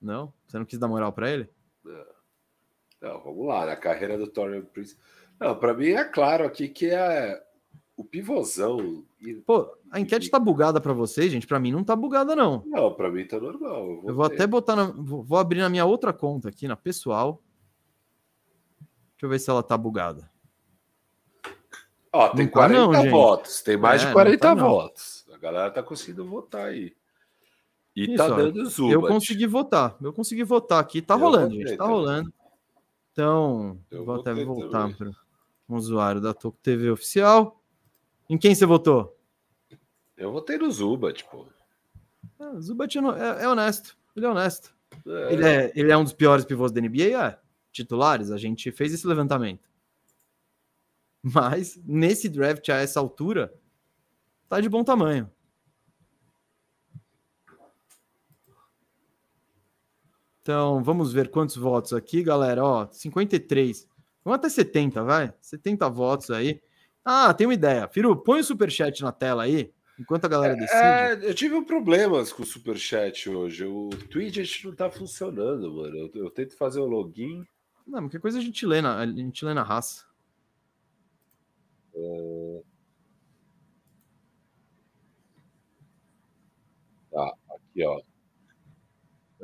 Não? 0.00 0.32
Você 0.46 0.58
não 0.58 0.64
quis 0.64 0.78
dar 0.78 0.88
moral 0.88 1.12
para 1.12 1.30
ele? 1.30 1.48
Não. 1.84 2.11
Não, 3.02 3.20
vamos 3.20 3.46
lá, 3.48 3.66
na 3.66 3.74
carreira 3.74 4.16
do 4.16 4.28
Torian 4.28 4.62
Prince. 4.62 4.96
Não, 5.40 5.56
para 5.56 5.74
mim 5.74 5.88
é 5.88 6.04
claro 6.04 6.44
aqui 6.44 6.68
que 6.68 6.86
é 6.86 7.42
o 7.96 8.04
pivôzão. 8.04 9.04
Pô, 9.44 9.76
a 9.90 9.98
enquete 9.98 10.30
tá 10.30 10.38
bugada 10.38 10.80
para 10.80 10.92
vocês, 10.92 11.30
gente. 11.32 11.46
Para 11.46 11.58
mim 11.58 11.72
não 11.72 11.82
tá 11.82 11.96
bugada, 11.96 12.36
não. 12.36 12.62
Não, 12.64 12.94
para 12.94 13.10
mim 13.10 13.26
tá 13.26 13.40
normal. 13.40 13.88
Eu 13.88 13.96
vou, 13.96 14.08
eu 14.10 14.14
vou 14.14 14.24
até 14.24 14.46
botar 14.46 14.76
na... 14.76 14.84
Vou 14.84 15.36
abrir 15.36 15.58
na 15.58 15.68
minha 15.68 15.84
outra 15.84 16.12
conta 16.12 16.48
aqui, 16.48 16.68
na 16.68 16.76
pessoal. 16.76 17.42
Deixa 19.12 19.24
eu 19.24 19.28
ver 19.28 19.40
se 19.40 19.50
ela 19.50 19.64
tá 19.64 19.76
bugada. 19.76 20.30
Ó, 22.12 22.28
tem 22.28 22.44
não 22.44 22.52
40 22.52 22.92
tá 22.92 23.02
não, 23.02 23.10
votos. 23.10 23.62
Tem 23.62 23.76
mais 23.76 24.02
é, 24.02 24.06
de 24.06 24.12
40 24.12 24.38
tá 24.38 24.54
votos. 24.54 25.26
A 25.32 25.38
galera 25.38 25.70
tá 25.70 25.82
conseguindo 25.82 26.24
votar 26.24 26.66
aí. 26.66 26.94
E 27.96 28.04
Isso, 28.04 28.16
tá 28.16 28.28
dando 28.28 28.64
Zubat. 28.66 28.92
Eu 28.92 29.02
consegui 29.02 29.46
votar. 29.46 29.96
Eu 30.00 30.12
consegui 30.12 30.44
votar 30.44 30.80
aqui. 30.80 31.02
Tá 31.02 31.14
eu 31.14 31.18
rolando, 31.18 31.54
gente. 31.54 31.76
Tá 31.76 31.84
também. 31.84 31.92
rolando. 31.92 32.32
Então, 33.12 33.78
eu 33.90 34.04
vou 34.04 34.20
até 34.20 34.32
voltar 34.32 34.96
para 34.96 35.10
um 35.68 35.76
usuário 35.76 36.20
da 36.20 36.32
Toco 36.32 36.58
TV 36.62 36.90
oficial. 36.90 37.62
Em 38.28 38.38
quem 38.38 38.54
você 38.54 38.64
votou? 38.64 39.18
Eu 40.16 40.32
votei 40.32 40.56
no 40.56 40.70
Zubat, 40.70 41.24
pô. 41.24 41.46
É, 42.40 42.60
Zubat 42.60 42.98
é, 42.98 43.44
é, 43.44 43.48
honesto. 43.48 43.96
Ele 44.16 44.24
é 44.24 44.28
honesto. 44.30 44.74
É. 45.06 45.32
Ele, 45.32 45.44
é, 45.44 45.72
ele 45.74 45.92
é 45.92 45.96
um 45.96 46.04
dos 46.04 46.14
piores 46.14 46.44
pivôs 46.44 46.72
da 46.72 46.80
NBA, 46.80 47.22
é. 47.22 47.38
Titulares, 47.70 48.30
a 48.30 48.38
gente 48.38 48.72
fez 48.72 48.94
esse 48.94 49.06
levantamento. 49.06 49.68
Mas 51.22 51.78
nesse 51.84 52.28
draft, 52.28 52.68
a 52.70 52.76
essa 52.76 52.98
altura, 52.98 53.52
tá 54.48 54.60
de 54.60 54.68
bom 54.68 54.82
tamanho. 54.82 55.30
Então, 60.42 60.82
vamos 60.82 61.12
ver 61.12 61.30
quantos 61.30 61.56
votos 61.56 61.92
aqui, 61.92 62.22
galera. 62.22 62.64
Ó, 62.64 62.88
53. 62.90 63.88
Vamos 64.24 64.38
até 64.38 64.48
70, 64.48 65.04
vai. 65.04 65.32
70 65.40 65.88
votos 65.88 66.30
aí. 66.30 66.60
Ah, 67.04 67.32
tem 67.32 67.46
uma 67.46 67.54
ideia. 67.54 67.88
Firu, 67.88 68.16
põe 68.16 68.40
o 68.40 68.44
superchat 68.44 69.02
na 69.02 69.12
tela 69.12 69.44
aí, 69.44 69.72
enquanto 69.98 70.24
a 70.24 70.28
galera 70.28 70.54
decide. 70.54 70.80
É, 70.80 71.30
eu 71.30 71.34
tive 71.34 71.60
problemas 71.62 72.32
com 72.32 72.42
o 72.42 72.46
superchat 72.46 73.30
hoje. 73.30 73.64
O 73.64 73.90
Twitch 74.10 74.64
não 74.64 74.74
tá 74.74 74.90
funcionando, 74.90 75.72
mano. 75.72 75.96
Eu, 75.96 76.10
eu, 76.14 76.30
tento 76.30 76.56
fazer 76.56 76.80
o 76.80 76.86
login. 76.86 77.46
Não, 77.86 78.08
que 78.08 78.18
coisa 78.18 78.38
a 78.38 78.42
gente 78.42 78.66
lê 78.66 78.80
na, 78.80 78.98
a 78.98 79.06
gente 79.06 79.44
lê 79.44 79.54
na 79.54 79.62
raça. 79.62 80.06
É... 81.94 82.62
Tá, 87.12 87.32
aqui, 87.54 87.84
ó. 87.84 88.00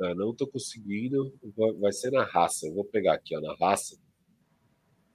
Ah, 0.01 0.15
não 0.15 0.33
tô 0.33 0.47
conseguindo. 0.47 1.33
Vai 1.79 1.91
ser 1.91 2.11
na 2.11 2.23
raça. 2.23 2.67
Eu 2.67 2.73
vou 2.73 2.85
pegar 2.85 3.13
aqui, 3.13 3.35
ó, 3.35 3.41
na 3.41 3.55
raça. 3.55 3.97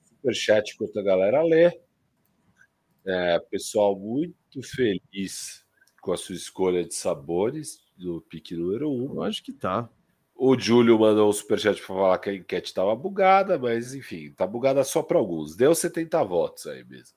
Superchat 0.05 0.75
enquanto 0.75 0.99
a 0.99 1.03
galera 1.03 1.43
lê. 1.43 1.71
É, 3.07 3.39
pessoal 3.51 3.99
muito 3.99 4.63
feliz 4.63 5.65
com 6.01 6.13
a 6.13 6.17
sua 6.17 6.35
escolha 6.35 6.85
de 6.85 6.95
sabores 6.95 7.85
do 7.97 8.21
pique 8.23 8.57
número 8.57 8.91
1. 8.91 9.13
Um. 9.13 9.23
Acho 9.23 9.43
que 9.43 9.53
tá. 9.53 9.89
O 10.35 10.59
Júlio 10.59 10.99
mandou 10.99 11.29
um 11.29 11.33
superchat 11.33 11.77
para 11.79 11.87
falar 11.87 12.19
que 12.19 12.31
a 12.31 12.35
enquete 12.35 12.69
estava 12.69 12.95
bugada, 12.97 13.59
mas 13.59 13.95
enfim, 13.95 14.33
tá 14.33 14.47
bugada 14.47 14.83
só 14.83 15.03
para 15.03 15.17
alguns. 15.17 15.55
Deu 15.55 15.75
70 15.75 16.23
votos 16.25 16.67
aí 16.67 16.85
mesmo. 16.85 17.17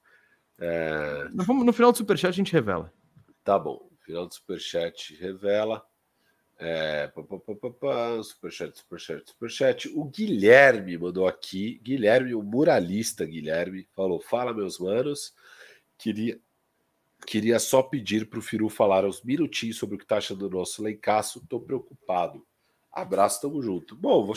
É... 0.60 1.28
No 1.34 1.74
final 1.74 1.92
do 1.92 1.98
superchat 1.98 2.30
a 2.30 2.32
gente 2.32 2.54
revela. 2.54 2.94
Tá 3.44 3.58
bom. 3.58 3.88
No 3.92 3.98
final 4.06 4.28
do 4.28 4.34
superchat 4.34 5.16
revela. 5.16 5.84
É, 6.60 7.08
pá, 7.08 7.22
pá, 7.22 7.38
pá, 7.40 7.70
pá, 7.70 8.24
superchat, 8.24 8.78
superchat, 8.78 9.30
superchat. 9.30 9.90
O 9.94 10.06
Guilherme 10.06 10.98
mandou 10.98 11.28
aqui. 11.28 11.80
Guilherme, 11.84 12.34
o 12.34 12.42
muralista 12.42 13.26
Guilherme, 13.26 13.88
falou: 13.96 14.20
Fala, 14.20 14.54
meus 14.54 14.80
manos. 14.80 15.36
Queria, 15.98 16.40
queria 17.26 17.60
só 17.60 17.84
pedir 17.84 18.28
para 18.28 18.40
o 18.40 18.42
Firu 18.42 18.70
falar 18.70 19.06
uns 19.06 19.22
minutinhos 19.24 19.78
sobre 19.78 19.96
o 19.96 19.98
que 19.98 20.06
está 20.06 20.18
achando 20.18 20.50
do 20.50 20.58
nosso 20.58 20.82
Leicaço. 20.82 21.40
Estou 21.40 21.62
preocupado. 21.62 22.46
Abraço, 22.92 23.42
tamo 23.42 23.62
junto. 23.62 23.96
Bom, 23.96 24.26
vou 24.26 24.36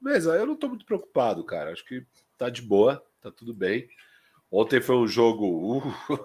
Mesa, 0.00 0.34
eu 0.34 0.46
não 0.46 0.54
estou 0.54 0.70
muito 0.70 0.84
preocupado, 0.84 1.44
cara. 1.44 1.72
Acho 1.72 1.84
que 1.84 2.04
tá 2.36 2.48
de 2.48 2.62
boa, 2.62 3.04
tá 3.20 3.30
tudo 3.30 3.54
bem. 3.54 3.88
Ontem 4.50 4.80
foi 4.80 4.96
um 4.96 5.06
jogo. 5.06 5.78
Uh, 5.78 6.16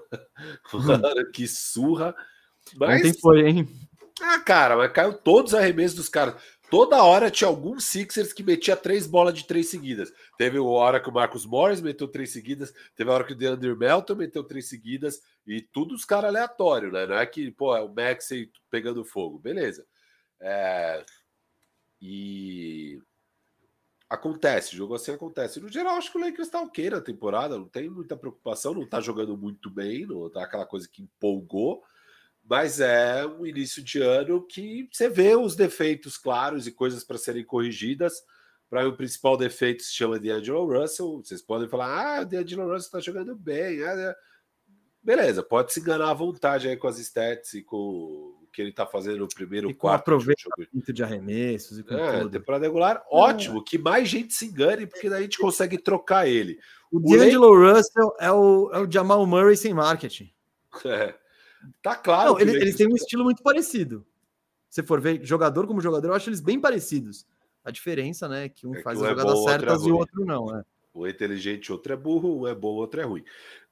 que 1.32 1.48
surra. 1.48 2.16
Mas... 2.76 3.00
Ontem 3.00 3.20
foi, 3.20 3.48
hein? 3.48 3.84
Ah, 4.22 4.39
cara, 4.39 4.78
mas 4.78 4.91
caiu 4.91 5.13
todos 5.13 5.53
os 5.53 5.59
arremessos 5.59 5.95
dos 5.95 6.09
caras. 6.09 6.36
Toda 6.70 7.03
hora 7.03 7.30
tinha 7.30 7.47
alguns 7.47 7.84
Sixers 7.86 8.34
que 8.34 8.41
metia 8.41 8.76
três 8.76 9.05
bolas 9.05 9.34
de 9.34 9.45
três 9.45 9.70
seguidas. 9.70 10.11
Teve 10.38 10.57
uma 10.57 10.72
hora 10.72 10.99
que 10.99 11.09
o 11.09 11.13
Marcos 11.13 11.45
Morris 11.45 11.82
meteu 11.82 12.07
três 12.07 12.32
seguidas, 12.32 12.74
teve 12.95 13.09
a 13.09 13.13
hora 13.13 13.24
que 13.24 13.34
o 13.34 13.36
DeAndre 13.36 13.76
Melton 13.76 14.16
meteu 14.16 14.43
três 14.43 14.68
seguidas, 14.68 15.22
e 15.45 15.61
tudo 15.61 15.93
os 15.93 16.05
caras 16.05 16.30
aleatórios, 16.30 16.91
né? 16.91 17.05
Não 17.05 17.16
é 17.18 17.26
que, 17.26 17.51
pô, 17.51 17.76
é 17.76 17.82
o 17.82 17.93
Maxey 17.93 18.51
pegando 18.70 19.05
fogo. 19.05 19.38
Beleza. 19.38 19.86
É... 20.39 21.05
E 22.01 22.99
acontece, 24.09 24.76
jogo 24.76 24.95
assim 24.95 25.11
acontece. 25.11 25.59
No 25.59 25.70
geral, 25.70 25.95
acho 25.97 26.11
que 26.11 26.18
o 26.18 26.22
Lakers 26.22 26.49
tá 26.49 26.61
ok 26.61 26.89
na 26.89 27.01
temporada, 27.01 27.57
não 27.57 27.68
tem 27.68 27.89
muita 27.89 28.18
preocupação, 28.18 28.74
não 28.74 28.88
tá 28.88 28.99
jogando 29.01 29.38
muito 29.38 29.70
bem, 29.70 30.05
não 30.05 30.30
tá 30.30 30.43
aquela 30.43 30.66
coisa 30.66 30.88
que 30.88 31.03
empolgou 31.03 31.84
mas 32.48 32.80
é 32.80 33.26
um 33.26 33.46
início 33.46 33.84
de 33.84 34.02
ano 34.02 34.46
que 34.46 34.88
você 34.91 35.10
vê 35.10 35.36
os 35.36 35.56
defeitos 35.56 36.18
claros 36.18 36.68
e 36.68 36.72
coisas 36.72 37.04
para 37.04 37.18
serem 37.18 37.43
corrigidas. 37.43 38.14
Para 38.70 38.84
mim, 38.84 38.89
o 38.89 38.98
principal 38.98 39.36
defeito 39.36 39.84
se 39.84 39.93
chama 39.93 40.20
de 40.20 40.30
Angelo 40.30 40.66
Russell. 40.66 41.24
Vocês 41.24 41.41
podem 41.41 41.68
falar, 41.68 42.18
ah, 42.18 42.22
o 42.22 42.26
D'Angelo 42.26 42.64
Russell 42.64 42.78
está 42.78 43.00
jogando 43.00 43.36
bem. 43.36 43.82
É, 43.82 44.16
Beleza, 45.06 45.43
pode 45.43 45.72
se 45.72 45.80
enganar 45.80 46.10
à 46.10 46.14
vontade 46.16 46.68
aí 46.68 46.76
com 46.76 46.88
as 46.88 46.98
stats 46.98 47.54
e 47.54 47.62
com 47.62 47.78
o 47.78 48.48
que 48.52 48.60
ele 48.60 48.72
está 48.72 48.88
fazendo 48.88 49.20
no 49.20 49.28
primeiro 49.28 49.70
e 49.70 49.74
quarto. 49.76 50.02
aproveitamento 50.02 50.91
de 50.91 51.04
arremessos 51.04 51.78
e 51.78 51.84
com 51.84 51.93
é, 51.93 52.22
tudo. 52.22 52.32
temporada 52.32 52.66
regular, 52.66 53.06
ótimo, 53.12 53.60
é. 53.60 53.64
que 53.64 53.78
mais 53.78 54.10
gente 54.10 54.34
se 54.34 54.48
engane, 54.48 54.88
porque 54.88 55.08
daí 55.08 55.20
a 55.20 55.22
gente 55.22 55.38
consegue 55.38 55.78
trocar 55.78 56.28
ele. 56.28 56.58
O, 56.91 56.98
o 56.98 57.02
D'Angelo 57.02 57.54
Russell 57.54 58.16
é 58.20 58.32
o, 58.32 58.72
é 58.74 58.80
o 58.80 58.91
Jamal 58.91 59.24
Murray 59.28 59.56
sem 59.56 59.74
marketing. 59.74 60.32
É. 60.86 61.16
tá 61.82 61.95
claro. 61.95 62.34
Não, 62.34 62.39
eles, 62.39 62.55
eles 62.55 62.76
têm 62.76 62.88
um 62.88 62.95
estilo 62.95 63.24
muito 63.24 63.43
parecido. 63.43 64.05
Se 64.70 64.84
for 64.84 64.99
ver 64.99 65.24
jogador 65.24 65.68
como 65.68 65.82
jogador, 65.82 66.09
eu 66.09 66.13
acho 66.13 66.30
eles 66.30 66.41
bem 66.41 66.59
parecidos. 66.59 67.26
A 67.63 67.72
diferença, 67.72 68.28
né, 68.28 68.45
é 68.45 68.49
que 68.49 68.68
um 68.68 68.76
é 68.76 68.82
faz 68.82 69.01
as 69.01 69.05
é 69.05 69.09
jogadas 69.09 69.39
é 69.39 69.43
certas 69.43 69.84
é 69.84 69.88
e 69.88 69.91
o 69.91 69.97
outro 69.97 70.26
não, 70.26 70.55
é. 70.55 70.63
Um 70.93 71.05
é 71.05 71.09
inteligente, 71.09 71.72
outro 71.72 71.93
é 71.93 71.95
burro, 71.95 72.41
um 72.41 72.47
é 72.47 72.55
bom, 72.55 72.76
outro 72.76 73.01
é 73.01 73.03
ruim. 73.03 73.24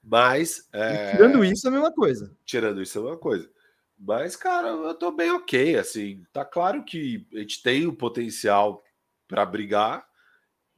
Mas. 0.02 0.68
É... 0.72 1.12
Tirando 1.12 1.44
isso, 1.44 1.66
é 1.66 1.70
a 1.70 1.72
mesma 1.72 1.92
coisa. 1.92 2.36
Tirando 2.44 2.82
isso, 2.82 2.98
é 2.98 3.00
a 3.00 3.04
mesma 3.04 3.18
coisa. 3.18 3.50
Mas, 3.98 4.36
cara, 4.36 4.68
eu 4.68 4.94
tô 4.94 5.10
bem 5.12 5.30
ok. 5.30 5.76
Assim, 5.76 6.24
tá 6.32 6.44
claro 6.44 6.84
que 6.84 7.26
a 7.32 7.38
gente 7.38 7.62
tem 7.62 7.86
o 7.86 7.94
potencial 7.94 8.82
para 9.26 9.46
brigar, 9.46 10.06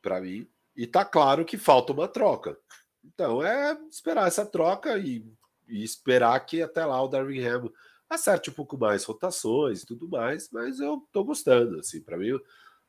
para 0.01 0.21
mim, 0.21 0.47
e 0.77 0.87
tá 0.87 1.05
claro 1.05 1.45
que 1.45 1.57
falta 1.57 1.93
uma 1.93 2.07
troca. 2.07 2.57
Então 3.05 3.43
é 3.43 3.79
esperar 3.91 4.29
essa 4.29 4.45
troca 4.45 4.99
e, 4.99 5.25
e 5.69 5.83
esperar 5.83 6.39
que 6.41 6.63
até 6.63 6.85
lá 6.85 7.03
o 7.03 7.09
Darwin 7.09 7.41
Ham 7.45 7.71
acerte 8.09 8.51
um 8.51 8.53
pouco 8.53 8.79
mais 8.79 9.05
rotações 9.05 9.83
e 9.83 9.87
tudo 9.87 10.09
mais, 10.09 10.49
mas 10.51 10.81
eu 10.81 11.07
tô 11.13 11.25
gostando. 11.25 11.79
Assim, 11.81 12.01
para 12.01 12.17
mim, 12.17 12.39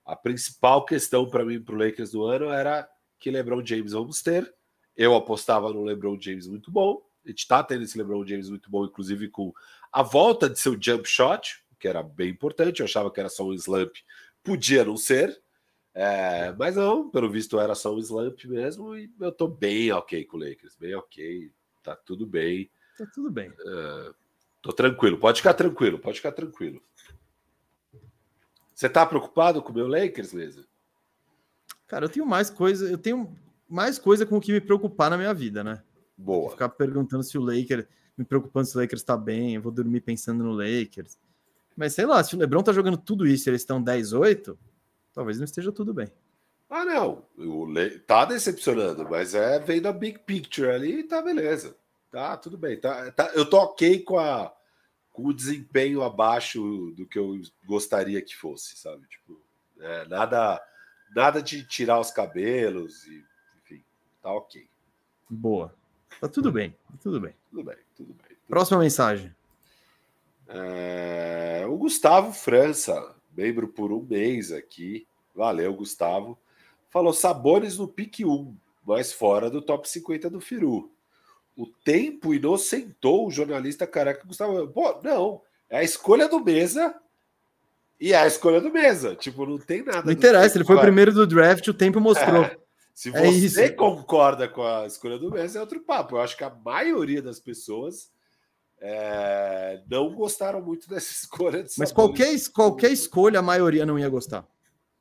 a 0.05 0.15
principal 0.15 0.85
questão 0.85 1.29
para 1.29 1.43
mim 1.43 1.61
para 1.61 1.75
o 1.75 1.77
Lakers 1.77 2.11
do 2.11 2.23
ano 2.23 2.49
era 2.49 2.87
que 3.19 3.31
LeBron 3.31 3.65
James 3.65 3.91
vamos 3.91 4.21
ter. 4.21 4.53
Eu 4.95 5.15
apostava 5.15 5.71
no 5.73 5.83
LeBron 5.83 6.19
James 6.19 6.47
muito 6.47 6.71
bom. 6.71 7.01
A 7.25 7.29
gente 7.29 7.39
está 7.39 7.63
tendo 7.63 7.83
esse 7.83 7.97
LeBron 7.97 8.25
James 8.25 8.49
muito 8.49 8.69
bom, 8.69 8.85
inclusive 8.85 9.27
com 9.29 9.53
a 9.91 10.01
volta 10.01 10.49
de 10.49 10.59
seu 10.59 10.77
jump 10.79 11.07
shot, 11.07 11.63
que 11.79 11.87
era 11.87 12.01
bem 12.01 12.29
importante. 12.29 12.79
Eu 12.79 12.85
achava 12.85 13.11
que 13.11 13.19
era 13.19 13.29
só 13.29 13.43
um 13.43 13.53
slump, 13.53 13.95
podia 14.43 14.85
não 14.85 14.97
ser. 14.97 15.39
É, 15.93 16.51
mas 16.53 16.75
não, 16.75 17.09
pelo 17.09 17.29
visto 17.29 17.59
era 17.59 17.73
só 17.73 17.93
um 17.93 17.99
slump 17.99 18.45
mesmo. 18.45 18.95
E 18.95 19.11
eu 19.19 19.31
tô 19.31 19.47
bem 19.47 19.91
ok 19.91 20.23
com 20.25 20.37
o 20.37 20.39
Lakers, 20.39 20.75
bem 20.75 20.95
ok, 20.95 21.51
tá 21.87 21.95
tudo 21.95 22.25
bem. 22.25 22.69
Tá 22.97 23.05
tudo 23.13 23.31
bem. 23.31 23.49
É, 23.49 24.11
tô 24.61 24.73
tranquilo, 24.73 25.17
pode 25.17 25.39
ficar 25.39 25.53
tranquilo, 25.53 25.97
pode 25.99 26.17
ficar 26.17 26.33
tranquilo. 26.33 26.81
Você 28.75 28.89
tá 28.89 29.05
preocupado 29.05 29.61
com 29.61 29.71
o 29.71 29.75
meu 29.75 29.87
Lakers, 29.87 30.33
mesmo? 30.33 30.65
Cara, 31.87 32.05
eu 32.05 32.09
tenho 32.09 32.25
mais 32.25 32.49
coisa, 32.49 32.89
eu 32.89 32.97
tenho 32.97 33.33
mais 33.69 33.97
coisa 33.97 34.25
com 34.25 34.37
o 34.37 34.41
que 34.41 34.51
me 34.51 34.59
preocupar 34.59 35.09
na 35.09 35.17
minha 35.17 35.33
vida, 35.33 35.63
né? 35.63 35.81
Boa. 36.17 36.51
Ficar 36.51 36.69
perguntando 36.69 37.23
se 37.23 37.37
o 37.37 37.41
Lakers, 37.41 37.85
me 38.17 38.25
preocupando 38.25 38.67
se 38.67 38.75
o 38.75 38.81
Lakers 38.81 39.03
tá 39.03 39.15
bem, 39.15 39.55
eu 39.55 39.61
vou 39.61 39.71
dormir 39.71 40.01
pensando 40.01 40.43
no 40.43 40.51
Lakers. 40.51 41.17
Mas 41.75 41.93
sei 41.93 42.05
lá, 42.05 42.21
se 42.21 42.35
o 42.35 42.39
LeBron 42.39 42.61
tá 42.61 42.73
jogando 42.73 42.97
tudo 42.97 43.25
isso 43.25 43.47
e 43.47 43.49
eles 43.51 43.61
estão 43.61 43.81
10-8, 43.81 44.57
talvez 45.13 45.37
não 45.37 45.45
esteja 45.45 45.71
tudo 45.71 45.93
bem. 45.93 46.11
Ah, 46.69 46.83
não. 46.83 47.25
O 47.37 47.65
Le... 47.65 47.99
Tá 47.99 48.25
decepcionando, 48.25 49.07
mas 49.09 49.33
é 49.33 49.59
vendo 49.59 49.87
a 49.87 49.93
big 49.93 50.19
picture 50.19 50.69
ali, 50.69 51.03
tá 51.03 51.21
beleza. 51.21 51.77
Tá, 52.11 52.35
tudo 52.37 52.57
bem. 52.57 52.79
Tá, 52.79 53.11
tá... 53.11 53.31
Eu 53.33 53.49
tô 53.49 53.57
ok 53.57 54.01
com, 54.01 54.19
a... 54.19 54.53
com 55.11 55.27
o 55.27 55.33
desempenho 55.33 56.03
abaixo 56.03 56.91
do 56.95 57.05
que 57.07 57.17
eu 57.17 57.39
gostaria 57.65 58.21
que 58.21 58.35
fosse, 58.35 58.77
sabe? 58.77 59.07
Tipo, 59.07 59.41
é, 59.79 60.05
nada 60.07 60.61
Nada 61.15 61.41
de 61.41 61.63
tirar 61.63 61.99
os 61.99 62.11
cabelos 62.11 63.05
e, 63.05 63.23
enfim, 63.61 63.83
tá 64.21 64.31
ok. 64.31 64.67
Boa. 65.29 65.73
Tá 66.19 66.27
tudo 66.27 66.51
bem, 66.51 66.75
tudo 67.01 67.19
bem. 67.19 67.33
Tudo 67.49 67.63
bem, 67.63 67.77
tudo 67.95 68.13
bem. 68.13 68.27
Tudo 68.27 68.47
Próxima 68.47 68.79
bem. 68.79 68.85
mensagem. 68.85 69.35
É... 70.47 71.65
O 71.67 71.77
Gustavo 71.77 72.33
França, 72.33 73.15
membro 73.35 73.67
por 73.67 73.91
um 73.91 74.01
mês 74.01 74.51
aqui. 74.51 75.07
Valeu, 75.35 75.73
Gustavo. 75.73 76.37
Falou 76.89 77.13
Sabores 77.13 77.77
no 77.77 77.87
pique 77.87 78.25
1, 78.25 78.55
mas 78.85 79.11
fora 79.11 79.49
do 79.49 79.61
top 79.61 79.89
50 79.89 80.29
do 80.29 80.39
Firu. 80.39 80.91
O 81.55 81.65
tempo 81.65 82.33
inocentou 82.33 83.27
o 83.27 83.31
jornalista 83.31 83.87
careca 83.87 84.25
Gustavo. 84.25 84.67
Pô, 84.67 84.99
não. 85.03 85.41
É 85.69 85.79
a 85.79 85.83
escolha 85.83 86.27
do 86.29 86.39
mesa 86.39 86.95
e 87.99 88.13
é 88.13 88.17
a 88.17 88.27
escolha 88.27 88.61
do 88.61 88.71
mesa. 88.71 89.15
Tipo, 89.15 89.45
não 89.45 89.57
tem 89.57 89.83
nada. 89.83 90.03
Não 90.03 90.11
interessa, 90.11 90.57
ele 90.57 90.65
foi 90.65 90.75
o 90.75 90.81
primeiro 90.81 91.11
do 91.11 91.25
draft, 91.25 91.67
o 91.67 91.73
tempo 91.73 91.99
mostrou. 91.99 92.43
É, 92.43 92.57
se 92.93 93.09
é 93.09 93.31
você 93.31 93.63
é 93.65 93.69
concorda 93.69 94.47
com 94.47 94.63
a 94.63 94.85
escolha 94.85 95.17
do 95.17 95.31
mesa, 95.31 95.57
é 95.57 95.61
outro 95.61 95.79
papo. 95.81 96.15
Eu 96.15 96.21
acho 96.21 96.37
que 96.37 96.43
a 96.43 96.49
maioria 96.49 97.21
das 97.21 97.39
pessoas 97.39 98.11
é, 98.79 99.81
não 99.89 100.13
gostaram 100.13 100.61
muito 100.61 100.87
dessa 100.87 101.11
escolha. 101.11 101.63
De 101.63 101.71
Mas 101.77 101.91
qualquer, 101.91 102.33
qualquer 102.53 102.91
escolha, 102.91 103.39
a 103.39 103.43
maioria 103.43 103.85
não 103.85 103.97
ia 103.97 104.09
gostar. 104.09 104.47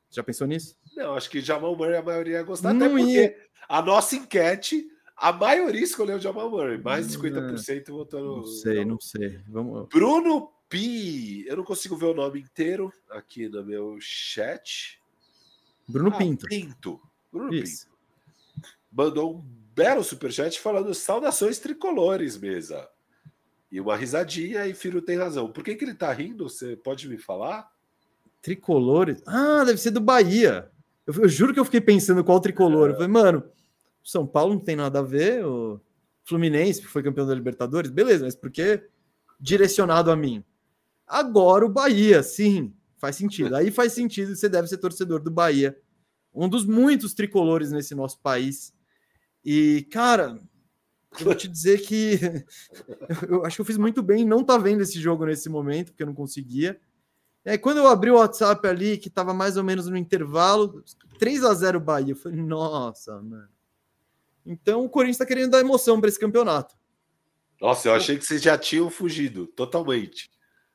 Já 0.09 0.23
pensou 0.23 0.47
nisso? 0.47 0.75
Não, 0.97 1.13
acho 1.13 1.29
que 1.29 1.39
Jamal 1.39 1.75
Murray 1.75 1.95
a 1.95 2.01
maioria 2.01 2.37
ia 2.37 2.43
gostar. 2.43 2.73
Não 2.73 2.87
até 2.87 2.89
porque 2.89 3.11
ia. 3.11 3.37
a 3.69 3.83
nossa 3.83 4.15
enquete, 4.15 4.89
a 5.15 5.31
maioria 5.31 5.83
escolheu 5.83 6.19
Jamal 6.19 6.49
Murray. 6.49 6.79
Mais 6.79 7.07
de 7.07 7.19
50% 7.19 7.91
votou 7.91 8.19
no. 8.19 8.37
Não 8.37 8.45
sei, 8.45 8.83
não 8.83 8.99
sei. 8.99 9.39
Vamos... 9.47 9.87
Bruno 9.89 10.51
Pi, 10.67 11.45
eu 11.47 11.57
não 11.57 11.63
consigo 11.63 11.95
ver 11.95 12.07
o 12.07 12.15
nome 12.15 12.39
inteiro 12.39 12.91
aqui 13.11 13.47
no 13.47 13.63
meu 13.63 13.99
chat. 14.01 14.99
Bruno 15.87 16.09
ah, 16.15 16.17
Pinto. 16.17 16.47
Pinto. 16.47 16.99
Bruno 17.31 17.53
Isso. 17.53 17.85
Pinto. 17.85 17.97
Mandou 18.91 19.35
um 19.35 19.41
belo 19.75 20.03
superchat 20.03 20.59
falando 20.59 20.91
saudações 20.95 21.59
tricolores, 21.59 22.39
mesa. 22.39 22.89
E 23.71 23.79
uma 23.79 23.95
risadinha, 23.95 24.65
e 24.65 24.73
Firo 24.73 24.99
tem 24.99 25.15
razão. 25.15 25.51
Por 25.51 25.63
que, 25.63 25.75
que 25.75 25.85
ele 25.85 25.93
tá 25.93 26.11
rindo? 26.11 26.49
Você 26.49 26.75
pode 26.75 27.07
me 27.07 27.19
falar? 27.19 27.69
Tricolores? 28.41 29.21
Ah, 29.27 29.63
deve 29.63 29.77
ser 29.77 29.91
do 29.91 30.01
Bahia. 30.01 30.71
Eu, 31.07 31.13
eu 31.23 31.29
juro 31.29 31.53
que 31.53 31.59
eu 31.59 31.65
fiquei 31.65 31.79
pensando 31.79 32.23
qual 32.23 32.41
tricolor. 32.41 32.89
É. 32.89 32.91
Eu 32.91 32.95
falei, 32.95 33.07
mano, 33.07 33.43
São 34.03 34.27
Paulo 34.27 34.55
não 34.55 34.61
tem 34.61 34.75
nada 34.75 34.99
a 34.99 35.03
ver. 35.03 35.45
O 35.45 35.79
Fluminense, 36.25 36.81
que 36.81 36.87
foi 36.87 37.01
campeão 37.01 37.25
da 37.25 37.33
Libertadores, 37.33 37.89
beleza, 37.89 38.25
mas 38.25 38.35
por 38.35 38.51
que 38.51 38.83
direcionado 39.39 40.11
a 40.11 40.15
mim? 40.15 40.43
Agora 41.07 41.65
o 41.65 41.69
Bahia, 41.69 42.21
sim, 42.21 42.73
faz 42.97 43.15
sentido. 43.15 43.55
Aí 43.55 43.71
faz 43.71 43.93
sentido, 43.93 44.35
você 44.35 44.49
deve 44.49 44.67
ser 44.67 44.77
torcedor 44.77 45.21
do 45.21 45.31
Bahia. 45.31 45.79
Um 46.33 46.49
dos 46.49 46.65
muitos 46.65 47.13
tricolores 47.13 47.71
nesse 47.71 47.95
nosso 47.95 48.19
país. 48.19 48.73
E, 49.43 49.87
cara, 49.89 50.37
eu 51.17 51.25
vou 51.25 51.33
te 51.33 51.47
dizer 51.47 51.81
que 51.81 52.19
eu 53.29 53.45
acho 53.45 53.55
que 53.55 53.61
eu 53.61 53.65
fiz 53.65 53.77
muito 53.77 54.03
bem 54.03 54.25
não 54.25 54.43
tá 54.43 54.57
vendo 54.57 54.81
esse 54.81 54.99
jogo 54.99 55.25
nesse 55.25 55.47
momento, 55.47 55.91
porque 55.91 56.03
eu 56.03 56.07
não 56.07 56.13
conseguia. 56.13 56.79
E 57.47 57.51
aí, 57.51 57.57
quando 57.57 57.77
eu 57.77 57.87
abri 57.87 58.11
o 58.11 58.15
WhatsApp 58.15 58.67
ali, 58.67 58.97
que 58.97 59.09
tava 59.09 59.33
mais 59.33 59.55
ou 59.55 59.63
menos 59.63 59.87
no 59.87 59.95
intervalo, 59.95 60.83
3 61.17 61.45
a 61.45 61.53
0 61.53 61.79
Bahia, 61.79 62.11
eu 62.11 62.15
falei, 62.17 62.37
nossa, 62.41 63.21
mano. 63.21 63.47
Então 64.45 64.83
o 64.83 64.89
Corinthians 64.89 65.17
tá 65.17 65.25
querendo 65.25 65.51
dar 65.51 65.61
emoção 65.61 65.97
para 66.01 66.09
esse 66.09 66.19
campeonato. 66.19 66.75
Nossa, 67.61 67.87
eu 67.87 67.93
achei 67.93 68.17
que 68.17 68.25
vocês 68.25 68.41
já 68.41 68.57
tinham 68.57 68.89
fugido 68.89 69.47
totalmente. 69.47 70.29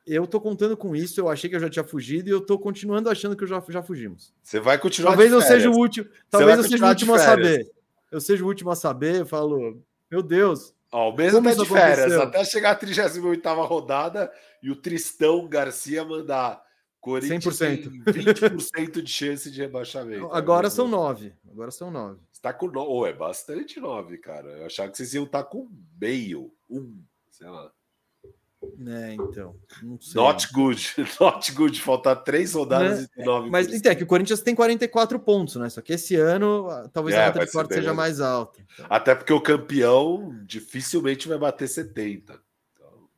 Eu 0.07 0.27
tô 0.27 0.41
contando 0.41 0.75
com 0.75 0.97
isso, 0.97 1.21
eu 1.21 1.29
achei 1.29 1.51
que 1.51 1.57
eu 1.57 1.61
já 1.61 1.69
tinha 1.69 1.85
fugido 1.85 2.31
e 2.31 2.33
eu 2.33 2.41
tô 2.41 2.59
continuando 2.59 3.11
achando 3.11 3.37
que 3.37 3.45
eu 3.45 3.49
já, 3.49 3.63
já 3.69 3.83
fugimos. 3.83 4.33
Você 4.43 4.59
vai 4.59 4.79
continuar 4.79 5.11
Talvez 5.11 5.31
eu 5.31 5.43
seja 5.43 5.69
o 5.69 5.75
último, 5.75 6.09
talvez 6.31 6.57
eu 6.57 6.65
seja 6.65 6.87
o 6.87 6.89
último 6.89 7.15
a 7.15 7.19
saber. 7.19 7.71
Eu 8.11 8.21
seja 8.21 8.43
o 8.43 8.47
último 8.47 8.71
a 8.71 8.77
saber, 8.77 9.21
eu 9.21 9.27
falo, 9.27 9.79
meu 10.11 10.23
Deus. 10.23 10.75
Ó, 10.93 11.11
o 11.11 11.17
mesmo 11.17 11.43
tá 11.43 11.55
de 11.55 11.67
férias, 11.67 12.13
até 12.13 12.45
chegar 12.45 12.73
a 12.73 12.75
38 12.75 13.49
rodada 13.63 14.31
e 14.63 14.71
o 14.71 14.77
Tristão 14.77 15.49
Garcia 15.49 16.05
mandar 16.05 16.63
Corinthians 17.01 17.59
100%. 17.59 18.05
20% 18.05 19.03
de 19.03 19.11
chance 19.11 19.51
de 19.51 19.61
rebaixamento. 19.61 20.33
Agora 20.33 20.71
são 20.71 20.87
nove. 20.87 21.35
Agora 21.51 21.71
são 21.71 21.91
nove. 21.91 22.21
Está 22.31 22.53
com 22.53 22.69
nove. 22.69 22.89
Oh, 22.89 23.07
é 23.07 23.13
bastante 23.13 23.81
nove, 23.81 24.19
cara. 24.19 24.49
Eu 24.51 24.67
achava 24.67 24.91
que 24.91 24.97
vocês 24.99 25.15
iam 25.15 25.25
estar 25.25 25.43
com 25.45 25.69
meio, 26.01 26.53
um, 26.71 27.03
sei 27.31 27.49
lá. 27.49 27.73
É, 28.87 29.15
então. 29.15 29.57
Not 30.15 30.53
good. 30.53 30.95
Not 31.21 31.53
good. 31.53 31.81
Faltar 31.81 32.23
três 32.23 32.55
rodadas 32.55 33.01
né? 33.01 33.09
e 33.19 33.25
nove. 33.25 33.51
Mas 33.51 33.73
então, 33.73 33.93
é 33.93 33.95
que 33.95 34.05
o 34.05 34.07
Corinthians 34.07 34.41
tem 34.41 34.55
44 34.55 35.19
pontos, 35.21 35.57
né? 35.57 35.69
Só 35.69 35.81
que 35.81 35.93
esse 35.93 36.17
ano 36.17 36.69
talvez 36.93 37.17
é, 37.17 37.23
a 37.23 37.27
nota 37.27 37.45
de 37.45 37.53
corte 37.53 37.75
seja 37.75 37.95
mais 37.95 38.21
alta. 38.21 38.61
Então. 38.73 38.87
Até 38.89 39.15
porque 39.15 39.33
o 39.33 39.41
campeão 39.41 40.37
dificilmente 40.45 41.29
vai 41.29 41.39
bater 41.39 41.69
70. 41.69 42.41
Então... 42.73 43.09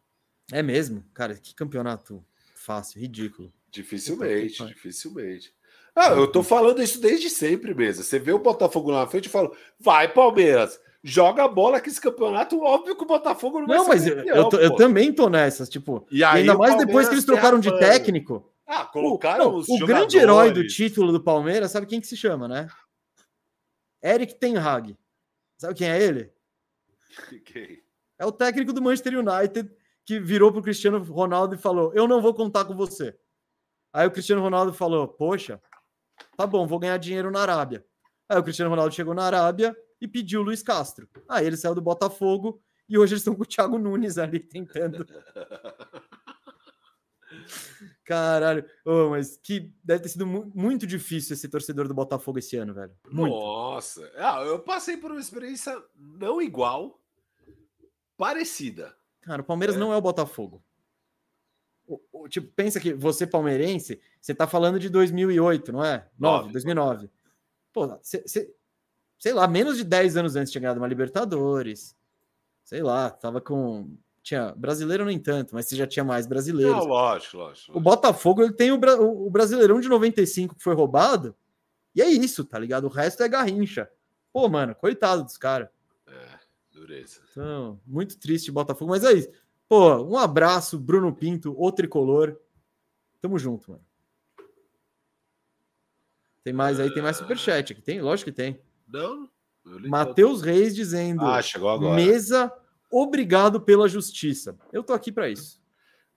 É 0.53 0.63
mesmo? 0.63 1.05
Cara, 1.13 1.35
que 1.35 1.55
campeonato 1.55 2.25
fácil, 2.55 3.01
ridículo. 3.01 3.53
Dificilmente, 3.71 4.65
dificilmente. 4.67 5.53
Ah, 5.95 6.11
eu 6.11 6.27
tô 6.27 6.43
falando 6.43 6.83
isso 6.83 7.01
desde 7.01 7.31
sempre 7.31 7.75
mesmo. 7.75 8.03
Você 8.03 8.19
vê 8.19 8.33
o 8.33 8.39
Botafogo 8.39 8.91
lá 8.91 9.01
na 9.01 9.07
frente 9.07 9.27
e 9.27 9.31
fala: 9.31 9.51
vai, 9.79 10.13
Palmeiras 10.13 10.81
joga 11.05 11.45
a 11.45 11.49
bola 11.49 11.81
que 11.83 11.91
esse 11.91 12.01
campeonato, 12.01 12.59
óbvio 12.63 12.97
que 12.97 13.03
o 13.03 13.07
Botafogo 13.07 13.61
não 13.61 13.67
vai 13.67 13.77
Não, 13.77 13.87
mas 13.87 14.05
campeão, 14.09 14.37
eu, 14.37 14.51
eu, 14.51 14.61
eu, 14.61 14.75
também 14.75 15.13
tô 15.13 15.29
nessas, 15.29 15.69
tipo, 15.69 16.07
e, 16.11 16.25
aí, 16.25 16.41
ainda 16.41 16.57
mais 16.57 16.79
depois 16.79 17.07
que 17.07 17.15
eles 17.15 17.27
trocaram 17.27 17.61
de 17.61 17.71
técnico. 17.79 18.51
Ah, 18.67 18.87
colocaram 18.87 19.57
o, 19.57 19.65
não, 19.69 19.77
o 19.77 19.87
grande 19.87 20.17
herói 20.17 20.51
do 20.51 20.67
título 20.67 21.13
do 21.13 21.23
Palmeiras, 21.23 21.71
sabe 21.71 21.87
quem 21.87 22.01
que 22.01 22.07
se 22.07 22.17
chama, 22.17 22.49
né? 22.49 22.67
Eric 24.03 24.35
Ten 24.37 24.57
Hag. 24.57 24.97
Sabe 25.59 25.75
quem 25.75 25.91
é 25.91 26.03
ele? 26.03 26.33
Quem? 27.45 27.83
É 28.19 28.25
o 28.25 28.33
técnico 28.33 28.73
do 28.73 28.81
Manchester 28.81 29.19
United 29.19 29.71
que 30.07 30.19
virou 30.19 30.51
pro 30.51 30.63
Cristiano 30.63 31.03
Ronaldo 31.03 31.55
e 31.55 31.59
falou: 31.59 31.93
"Eu 31.95 32.09
não 32.09 32.23
vou 32.23 32.35
contar 32.35 32.65
com 32.65 32.75
você". 32.75 33.17
Aí 33.93 34.07
o 34.07 34.11
Cristiano 34.11 34.43
Ronaldo 34.43 34.73
falou: 34.73 35.07
"Poxa, 35.09 35.61
tá 36.37 36.47
bom, 36.47 36.67
vou 36.67 36.79
ganhar 36.79 36.97
dinheiro 36.97 37.31
na 37.31 37.41
Arábia". 37.41 37.85
Aí 38.29 38.39
o 38.39 38.43
Cristiano 38.43 38.71
Ronaldo 38.71 38.95
chegou 38.95 39.15
na 39.15 39.25
Arábia, 39.25 39.77
e 40.05 40.09
pediu 40.09 40.41
o 40.41 40.45
Luiz 40.45 40.63
Castro. 40.63 41.09
Aí 41.27 41.47
ele 41.47 41.57
saiu 41.57 41.75
do 41.75 41.81
Botafogo 41.81 42.63
e 42.89 42.99
hoje 42.99 43.15
eles 43.15 43.23
estão 43.23 43.35
com 43.35 43.43
o 43.43 43.47
Thiago 43.47 43.79
Nunes 43.79 44.19
ali 44.19 44.39
tentando. 44.39 45.07
Caralho, 48.05 48.65
oh, 48.85 49.11
mas 49.11 49.37
que 49.39 49.73
deve 49.83 50.03
ter 50.03 50.11
sido 50.11 50.27
mu 50.27 50.53
muito 50.55 50.87
difícil 50.87 51.33
esse 51.35 51.49
torcedor 51.49 51.89
do 51.89 51.95
Botafogo 51.95 52.39
esse 52.39 52.55
ano, 52.57 52.75
velho. 52.75 52.93
Muito. 53.11 53.35
Nossa, 53.35 54.13
ah, 54.17 54.43
eu 54.43 54.59
passei 54.59 54.99
por 54.99 55.11
uma 55.11 55.21
experiência 55.21 55.83
não 55.97 56.41
igual, 56.41 57.01
parecida. 58.17 58.95
Cara, 59.23 59.41
o 59.41 59.45
Palmeiras 59.45 59.77
é. 59.77 59.79
não 59.79 59.93
é 59.93 59.97
o 59.97 60.03
Botafogo. 60.03 60.63
O, 61.87 61.99
o, 62.13 62.29
tipo, 62.29 62.53
pensa 62.55 62.79
que 62.79 62.93
você 62.93 63.27
palmeirense, 63.27 64.01
você 64.21 64.35
tá 64.35 64.47
falando 64.47 64.79
de 64.79 64.91
2008, 64.91 65.73
não 65.73 65.85
é? 65.85 66.07
9, 66.19 66.53
2009. 66.53 67.11
Pô, 67.73 67.99
cê, 68.03 68.23
cê, 68.27 68.55
sei 69.19 69.33
lá, 69.33 69.47
menos 69.47 69.77
de 69.77 69.85
10 69.85 70.17
anos 70.17 70.37
antes 70.37 70.53
tinha 70.53 70.61
ganhado 70.63 70.81
uma 70.81 70.89
Libertadores. 70.89 71.97
Sei 72.65 72.83
lá, 72.83 73.11
tava 73.11 73.41
com 73.41 73.97
tinha 74.25 74.55
brasileiro 74.57 75.05
nem 75.05 75.19
tanto, 75.19 75.55
mas 75.55 75.67
você 75.67 75.77
já 75.77 75.87
tinha 75.87 76.03
mais 76.03 76.27
brasileiros. 76.27 76.75
Não, 76.75 76.87
lógico, 76.87 77.37
lógico, 77.37 77.77
O 77.77 77.81
Botafogo 77.81 78.43
ele 78.43 78.55
tem 78.55 78.73
o, 78.73 78.77
o, 78.77 79.31
Brasileirão 79.31 79.79
de 79.81 79.89
95 79.89 80.55
que 80.55 80.63
foi 80.63 80.75
roubado, 80.75 81.37
e 81.95 82.01
é 82.01 82.09
isso, 82.09 82.43
tá 82.43 82.59
ligado? 82.59 82.85
O 82.85 82.89
resto 82.89 83.23
é 83.23 83.29
garrincha. 83.29 83.89
Pô, 84.33 84.49
mano, 84.49 84.75
coitado 84.75 85.23
dos 85.23 85.37
caras. 85.37 85.69
É, 86.07 86.39
dureza. 86.73 87.21
Então, 87.31 87.79
muito 87.87 88.19
triste 88.19 88.51
o 88.51 88.55
Botafogo, 88.55 88.91
mas 88.91 89.05
é 89.05 89.13
isso. 89.13 89.29
Pô, 89.69 90.03
um 90.03 90.17
abraço, 90.17 90.79
Bruno 90.79 91.15
Pinto, 91.15 91.55
o 91.57 91.71
tricolor. 91.71 92.37
Tamo 93.21 93.39
junto, 93.39 93.73
mano. 93.73 93.85
Tem 96.43 96.53
mais 96.53 96.81
aí, 96.81 96.93
tem 96.93 97.03
mais 97.03 97.17
superchat 97.17 97.73
aqui. 97.73 97.83
Tem? 97.83 98.01
Lógico 98.01 98.31
que 98.31 98.37
tem. 98.37 98.61
Não. 98.95 99.29
Matheus 99.89 100.43
Reis 100.43 100.75
dizendo: 100.75 101.23
ah, 101.23 101.41
chegou 101.43 101.69
agora. 101.69 101.95
Mesa 101.95 102.53
Obrigado 102.97 103.61
pela 103.61 103.89
justiça. 103.89 104.57
Eu 104.73 104.85
tô 104.85 104.93
aqui 104.93 105.11
para 105.11 105.29
isso. 105.29 105.61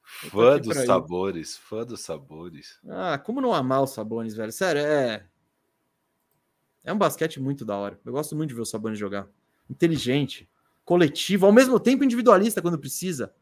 Fã 0.03 0.59
dos 0.59 0.77
sabores, 0.77 1.55
ir. 1.55 1.59
fã 1.59 1.83
dos 1.83 2.01
sabores. 2.01 2.79
Ah, 2.87 3.17
como 3.17 3.41
não 3.41 3.51
amar 3.51 3.81
os 3.81 3.89
sabores, 3.89 4.35
velho? 4.35 4.51
Sério, 4.51 4.81
é. 4.81 5.25
É 6.83 6.93
um 6.93 6.97
basquete 6.97 7.39
muito 7.39 7.65
da 7.65 7.75
hora. 7.75 7.99
Eu 8.05 8.11
gosto 8.11 8.35
muito 8.35 8.49
de 8.49 8.55
ver 8.55 8.61
o 8.61 8.65
Sabonis 8.65 8.99
jogar. 8.99 9.27
Inteligente, 9.67 10.47
coletivo, 10.85 11.47
ao 11.47 11.51
mesmo 11.51 11.79
tempo 11.79 12.03
individualista 12.03 12.61
quando 12.61 12.77
precisa. 12.77 13.33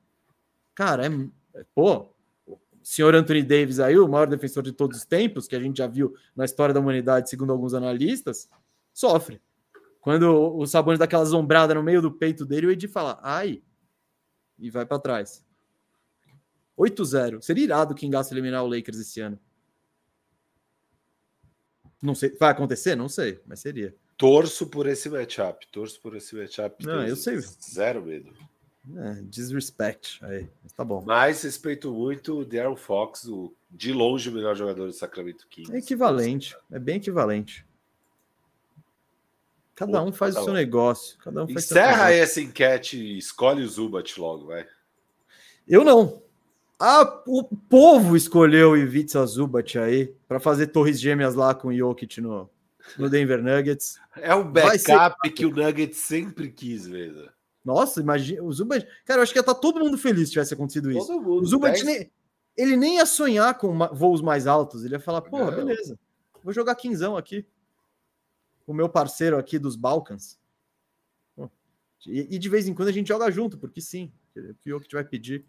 Cara, 0.73 1.05
é. 1.05 1.59
é 1.59 1.65
pô, 1.75 2.07
o 2.47 2.57
senhor 2.81 3.13
Anthony 3.15 3.43
Davis 3.43 3.81
aí, 3.81 3.99
o 3.99 4.07
maior 4.07 4.27
defensor 4.27 4.63
de 4.63 4.71
todos 4.71 4.99
os 4.99 5.05
tempos, 5.05 5.45
que 5.45 5.57
a 5.57 5.59
gente 5.59 5.79
já 5.79 5.87
viu 5.87 6.15
na 6.33 6.45
história 6.45 6.73
da 6.73 6.79
humanidade, 6.79 7.29
segundo 7.29 7.51
alguns 7.51 7.73
analistas, 7.73 8.49
sofre. 8.95 9.41
Quando 9.99 10.55
o 10.55 10.65
Sabonis 10.65 10.99
dá 10.99 11.05
aquela 11.05 11.25
zombrada 11.25 11.73
no 11.73 11.83
meio 11.83 12.01
do 12.01 12.11
peito 12.11 12.45
dele, 12.45 12.67
o 12.67 12.71
Edi 12.71 12.87
fala, 12.87 13.19
ai, 13.21 13.61
e 14.57 14.69
vai 14.69 14.85
para 14.85 14.99
trás. 14.99 15.43
8-0. 16.77 17.41
Seria 17.41 17.63
irado 17.63 17.93
quem 17.93 18.09
gasta 18.09 18.33
eliminar 18.33 18.63
o 18.63 18.67
Lakers 18.67 18.99
esse 18.99 19.19
ano. 19.19 19.39
Não 22.01 22.15
sei, 22.15 22.35
vai 22.39 22.51
acontecer? 22.51 22.95
Não 22.95 23.09
sei, 23.09 23.41
mas 23.45 23.59
seria. 23.59 23.95
Torço 24.15 24.67
por 24.67 24.87
esse 24.87 25.09
matchup, 25.09 25.67
torço 25.71 25.99
por 25.99 26.15
esse 26.15 26.35
matchup. 26.35 26.85
Não, 26.85 27.05
eu 27.05 27.15
sei. 27.15 27.39
Zero 27.39 28.01
medo. 28.03 28.31
É, 28.95 29.21
disrespect. 29.23 30.23
Aí, 30.23 30.47
tá 30.75 30.85
bom. 30.85 31.03
Mas 31.05 31.41
respeito 31.41 31.91
muito 31.91 32.41
o 32.41 32.45
Darren 32.45 32.75
Fox, 32.75 33.25
o 33.25 33.53
de 33.71 33.91
longe 33.91 34.29
o 34.29 34.31
melhor 34.31 34.55
jogador 34.55 34.85
do 34.85 34.93
Sacramento 34.93 35.47
Kings. 35.47 35.73
É 35.73 35.79
equivalente, 35.79 36.55
é 36.71 36.77
bem 36.77 36.97
equivalente. 36.97 37.65
Cada 39.75 40.01
um 40.01 40.11
faz 40.11 40.37
o 40.37 40.43
seu 40.45 40.53
negócio. 40.53 41.17
Cada 41.19 41.43
um 41.43 41.49
Encerra 41.49 42.11
essa 42.11 42.39
enquete 42.39 42.97
e 42.97 43.17
escolhe 43.17 43.61
o 43.61 43.67
Zubat 43.67 44.17
logo, 44.19 44.47
vai. 44.47 44.65
Eu 45.67 45.83
não. 45.83 46.21
Ah, 46.79 47.21
o 47.27 47.43
povo 47.43 48.15
escolheu 48.15 48.71
o 48.71 48.77
Ivica 48.77 49.25
Zubat 49.25 49.77
aí 49.77 50.13
para 50.27 50.39
fazer 50.39 50.67
torres 50.67 50.99
gêmeas 50.99 51.35
lá 51.35 51.53
com 51.53 51.69
o 51.69 51.73
Jokic 51.75 52.21
no, 52.21 52.49
no 52.97 53.09
Denver 53.09 53.43
Nuggets. 53.43 53.99
É 54.15 54.33
o 54.33 54.45
backup 54.45 55.17
ser... 55.23 55.31
que 55.31 55.45
o 55.45 55.51
Nuggets 55.51 55.97
sempre 55.97 56.49
quis, 56.49 56.87
velho. 56.87 57.29
Nossa, 57.63 57.99
imagina. 57.99 58.43
O 58.43 58.53
Zubat. 58.53 58.87
Cara, 59.03 59.19
eu 59.19 59.23
acho 59.23 59.33
que 59.33 59.39
ia 59.39 59.41
estar 59.41 59.55
tá 59.55 59.59
todo 59.59 59.79
mundo 59.79 59.97
feliz 59.97 60.27
se 60.27 60.33
tivesse 60.33 60.53
acontecido 60.53 60.89
isso. 60.89 61.07
Todo 61.07 61.21
mundo. 61.21 61.41
O 61.41 61.45
Zubat, 61.45 61.83
10... 61.83 61.85
nem... 61.85 62.11
ele 62.55 62.77
nem 62.77 62.95
ia 62.95 63.05
sonhar 63.05 63.57
com 63.57 63.77
voos 63.93 64.21
mais 64.21 64.47
altos. 64.47 64.85
Ele 64.85 64.95
ia 64.95 64.99
falar, 64.99 65.21
porra, 65.21 65.51
beleza. 65.51 65.99
Vou 66.43 66.53
jogar 66.53 66.75
quinzão 66.75 67.17
aqui 67.17 67.45
o 68.65 68.73
meu 68.73 68.89
parceiro 68.89 69.37
aqui 69.37 69.59
dos 69.59 69.75
Balcãs. 69.75 70.39
E, 72.07 72.35
e, 72.35 72.39
de 72.39 72.49
vez 72.49 72.67
em 72.67 72.73
quando 72.73 72.89
a 72.89 72.91
gente 72.91 73.07
joga 73.07 73.31
junto, 73.31 73.57
porque 73.57 73.81
sim, 73.81 74.11
que 74.61 74.71
o 74.71 74.79
que 74.79 74.93
vai 74.93 75.03
pedir. 75.03 75.43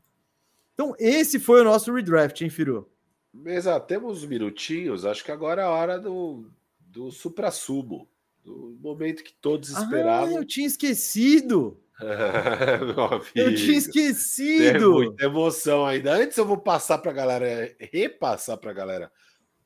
Então, 0.73 0.95
esse 0.99 1.39
foi 1.39 1.61
o 1.61 1.65
nosso 1.65 1.93
redraft, 1.93 2.41
hein, 2.41 2.51
Firu? 2.51 2.91
Mesa, 3.33 3.79
temos 3.79 4.25
minutinhos. 4.25 5.05
Acho 5.05 5.23
que 5.23 5.31
agora 5.31 5.63
é 5.63 5.65
a 5.65 5.71
hora 5.71 5.99
do, 5.99 6.51
do 6.81 7.11
supra-sumo. 7.11 8.09
Do 8.43 8.77
momento 8.81 9.25
que 9.25 9.35
todos 9.35 9.75
ah, 9.75 9.83
esperavam. 9.83 10.37
Ah, 10.37 10.41
eu 10.41 10.45
tinha 10.47 10.67
esquecido. 10.67 11.79
eu 13.35 13.55
tinha 13.55 13.79
esquecido. 13.79 14.73
Tem 14.73 15.09
muita 15.09 15.25
emoção 15.25 15.85
ainda. 15.85 16.15
Antes 16.15 16.39
eu 16.39 16.47
vou 16.47 16.59
passar 16.59 16.99
para 16.99 17.11
a 17.11 17.15
galera, 17.15 17.77
repassar 17.93 18.57
para 18.57 18.71
a 18.71 18.75
galera 18.75 19.13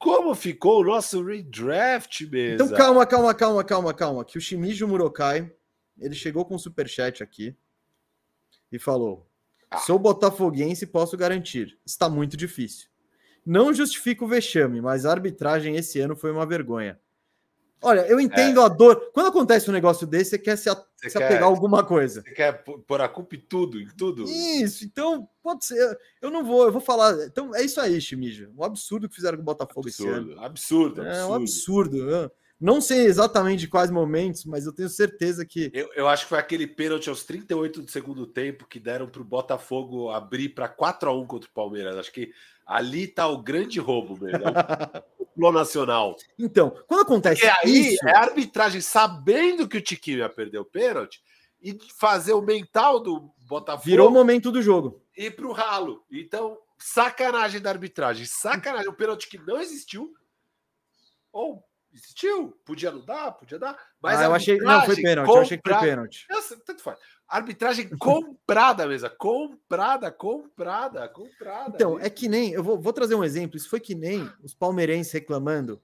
como 0.00 0.34
ficou 0.34 0.80
o 0.80 0.84
nosso 0.84 1.22
redraft 1.22 2.22
mesmo? 2.22 2.54
Então 2.54 2.76
calma, 2.76 3.04
calma, 3.04 3.34
calma, 3.34 3.62
calma, 3.62 3.94
calma. 3.94 4.24
Que 4.24 4.38
o 4.38 4.40
Shimizu 4.40 4.88
Murokai, 4.88 5.52
ele 5.98 6.14
chegou 6.14 6.42
com 6.46 6.54
um 6.54 6.58
superchat 6.58 7.22
aqui 7.22 7.54
e 8.72 8.78
falou: 8.78 9.28
ah. 9.70 9.76
Sou 9.76 9.98
botafoguense 9.98 10.84
e 10.84 10.88
posso 10.88 11.18
garantir, 11.18 11.78
está 11.84 12.08
muito 12.08 12.34
difícil. 12.34 12.88
Não 13.44 13.74
justifico 13.74 14.24
o 14.24 14.28
vexame, 14.28 14.80
mas 14.80 15.04
a 15.04 15.10
arbitragem 15.10 15.76
esse 15.76 16.00
ano 16.00 16.16
foi 16.16 16.30
uma 16.30 16.46
vergonha. 16.46 16.98
Olha, 17.82 18.00
eu 18.00 18.20
entendo 18.20 18.60
é. 18.60 18.64
a 18.64 18.68
dor. 18.68 19.10
Quando 19.12 19.28
acontece 19.28 19.70
um 19.70 19.72
negócio 19.72 20.06
desse, 20.06 20.30
você 20.30 20.38
quer 20.38 20.56
se, 20.56 20.68
a... 20.68 20.74
você 20.74 21.10
se 21.10 21.18
quer... 21.18 21.24
apegar 21.24 21.44
a 21.44 21.46
alguma 21.46 21.82
coisa. 21.84 22.22
Você 22.22 22.30
quer 22.32 22.62
pôr 22.62 23.00
a 23.00 23.08
culpa 23.08 23.36
em 23.36 23.40
tudo, 23.40 23.80
em 23.80 23.88
tudo? 23.96 24.24
Isso, 24.24 24.84
então 24.84 25.28
pode 25.42 25.64
ser. 25.64 25.98
Eu 26.20 26.30
não 26.30 26.44
vou, 26.44 26.64
eu 26.64 26.72
vou 26.72 26.80
falar. 26.80 27.14
Então 27.24 27.54
é 27.54 27.62
isso 27.62 27.80
aí, 27.80 28.00
Chimija. 28.00 28.50
Um 28.56 28.64
absurdo 28.64 29.08
que 29.08 29.14
fizeram 29.14 29.38
com 29.38 29.42
o 29.42 29.46
Botafogo 29.46 29.88
absurdo, 29.88 30.10
esse 30.10 30.18
ano. 30.18 30.44
Absurdo, 30.44 31.00
absurdo. 31.00 31.08
É 31.08 31.26
um 31.26 31.34
absurdo. 31.34 32.32
Não 32.60 32.78
sei 32.78 33.06
exatamente 33.06 33.60
de 33.60 33.68
quais 33.68 33.90
momentos, 33.90 34.44
mas 34.44 34.66
eu 34.66 34.72
tenho 34.72 34.90
certeza 34.90 35.46
que. 35.46 35.70
Eu, 35.72 35.88
eu 35.94 36.06
acho 36.06 36.24
que 36.24 36.28
foi 36.28 36.38
aquele 36.38 36.66
pênalti 36.66 37.08
aos 37.08 37.24
38 37.24 37.80
do 37.80 37.90
segundo 37.90 38.26
tempo 38.26 38.66
que 38.68 38.78
deram 38.78 39.08
para 39.08 39.22
o 39.22 39.24
Botafogo 39.24 40.10
abrir 40.10 40.50
para 40.50 40.68
4 40.68 41.08
a 41.08 41.18
1 41.18 41.26
contra 41.26 41.48
o 41.48 41.54
Palmeiras. 41.54 41.96
Acho 41.96 42.12
que 42.12 42.30
ali 42.70 43.08
tá 43.08 43.26
o 43.26 43.42
grande 43.42 43.80
roubo 43.80 44.16
mesmo. 44.16 44.44
o 45.36 45.52
nacional. 45.52 46.16
Então, 46.38 46.70
quando 46.86 47.00
acontece 47.02 47.40
Porque 47.40 47.66
aí 47.66 47.94
isso... 47.94 48.08
é 48.08 48.14
a 48.14 48.20
arbitragem 48.20 48.80
sabendo 48.80 49.66
que 49.66 49.78
o 49.78 49.82
Tiquinho 49.82 50.18
ia 50.18 50.28
perder 50.28 50.58
o 50.58 50.64
pênalti 50.64 51.20
e 51.60 51.76
fazer 51.98 52.32
o 52.32 52.40
mental 52.40 53.00
do 53.00 53.32
Botafogo. 53.48 53.84
Virou 53.84 54.08
o 54.08 54.12
momento 54.12 54.52
do 54.52 54.62
jogo. 54.62 55.02
Ir 55.16 55.34
pro 55.34 55.50
ralo. 55.50 56.04
Então, 56.12 56.56
sacanagem 56.78 57.60
da 57.60 57.70
arbitragem. 57.70 58.24
Sacanagem. 58.24 58.88
O 58.88 58.94
pênalti 58.94 59.28
que 59.28 59.38
não 59.38 59.58
existiu. 59.60 60.12
Ou 61.32 61.64
existiu. 61.92 62.52
Podia 62.64 62.90
não 62.90 63.04
dar, 63.04 63.32
podia 63.32 63.58
dar. 63.58 63.78
Mas 64.00 64.20
ah, 64.20 64.24
eu 64.24 64.34
achei. 64.34 64.58
Não, 64.58 64.82
foi 64.82 64.96
pênalti. 64.96 65.26
Compra... 65.26 65.40
Eu 65.40 65.44
achei 65.44 65.58
que 65.58 65.70
foi 65.70 65.80
pênalti. 65.80 66.26
Nossa, 66.30 66.56
tanto 66.64 66.82
faz. 66.82 66.98
Arbitragem 67.28 67.88
comprada 67.98 68.86
mesmo, 68.86 69.08
comprada, 69.16 70.10
comprada, 70.10 71.08
comprada. 71.08 71.72
Então, 71.74 71.98
é 71.98 72.10
que 72.10 72.28
nem, 72.28 72.52
eu 72.52 72.62
vou, 72.62 72.80
vou, 72.80 72.92
trazer 72.92 73.14
um 73.14 73.24
exemplo, 73.24 73.56
isso 73.56 73.70
foi 73.70 73.78
que 73.78 73.94
nem 73.94 74.28
os 74.42 74.52
palmeirenses 74.52 75.12
reclamando 75.12 75.80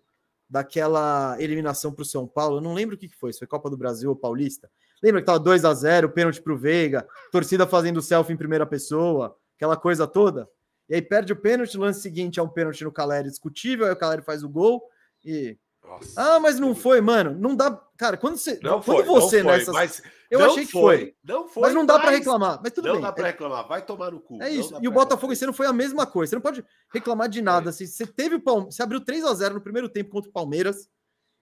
daquela 0.48 1.36
eliminação 1.40 1.92
para 1.92 2.02
o 2.02 2.06
São 2.06 2.26
Paulo, 2.26 2.58
eu 2.58 2.60
não 2.60 2.74
lembro 2.74 2.94
o 2.94 2.98
que 2.98 3.08
foi, 3.08 3.32
se 3.32 3.38
foi 3.38 3.48
Copa 3.48 3.68
do 3.68 3.76
Brasil 3.76 4.10
ou 4.10 4.16
Paulista. 4.16 4.70
Lembra 5.02 5.20
que 5.20 5.26
tava 5.26 5.38
2 5.38 5.64
a 5.64 5.74
0 5.74 6.10
pênalti 6.10 6.40
para 6.40 6.52
o 6.52 6.56
Veiga, 6.56 7.06
torcida 7.30 7.66
fazendo 7.66 8.00
selfie 8.00 8.32
em 8.32 8.36
primeira 8.36 8.64
pessoa, 8.64 9.36
aquela 9.56 9.76
coisa 9.76 10.06
toda? 10.06 10.48
E 10.88 10.94
aí 10.94 11.02
perde 11.02 11.32
o 11.32 11.36
pênalti, 11.36 11.76
lance 11.76 12.00
seguinte 12.00 12.38
é 12.38 12.42
um 12.42 12.48
pênalti 12.48 12.84
no 12.84 12.92
Caleri 12.92 13.28
discutível, 13.28 13.86
aí 13.86 13.92
o 13.92 13.96
Caleri 13.96 14.22
faz 14.22 14.42
o 14.44 14.48
gol 14.48 14.82
e 15.24 15.58
nossa. 15.86 16.12
Ah, 16.16 16.40
mas 16.40 16.58
não 16.58 16.74
foi, 16.74 17.00
mano. 17.00 17.34
Não 17.38 17.54
dá. 17.54 17.70
Cara, 17.96 18.16
quando 18.16 18.36
você. 18.36 18.58
Não 18.62 18.80
quando 18.80 18.84
foi, 18.84 19.02
você 19.04 19.42
não 19.42 19.50
foi, 19.50 19.58
nessas... 19.58 19.74
mas 19.74 20.02
eu 20.30 20.44
achei 20.44 20.66
que 20.66 20.72
foi. 20.72 21.14
Não 21.24 21.48
foi. 21.48 21.62
Mas 21.62 21.74
não 21.74 21.86
dá 21.86 21.98
para 21.98 22.10
reclamar. 22.10 22.60
Mas 22.62 22.72
tudo 22.72 22.86
não 22.86 22.94
bem. 22.94 23.02
Não 23.02 23.08
dá 23.08 23.12
para 23.12 23.26
reclamar. 23.28 23.68
Vai 23.68 23.82
tomar 23.82 24.10
no 24.10 24.20
cu. 24.20 24.42
É 24.42 24.50
isso. 24.50 24.76
E 24.80 24.88
o 24.88 24.90
Botafogo 24.90 25.32
esse 25.32 25.44
ano 25.44 25.52
foi 25.52 25.66
a 25.66 25.72
mesma 25.72 26.06
coisa. 26.06 26.30
Você 26.30 26.36
não 26.36 26.42
pode 26.42 26.64
reclamar 26.92 27.28
de 27.28 27.40
nada. 27.40 27.70
Assim, 27.70 27.86
você 27.86 28.06
teve 28.06 28.36
o 28.36 28.40
Palme... 28.40 28.66
Você 28.72 28.82
abriu 28.82 29.00
3 29.00 29.24
a 29.24 29.34
0 29.34 29.54
no 29.54 29.60
primeiro 29.60 29.88
tempo 29.88 30.10
contra 30.10 30.28
o 30.28 30.32
Palmeiras. 30.32 30.88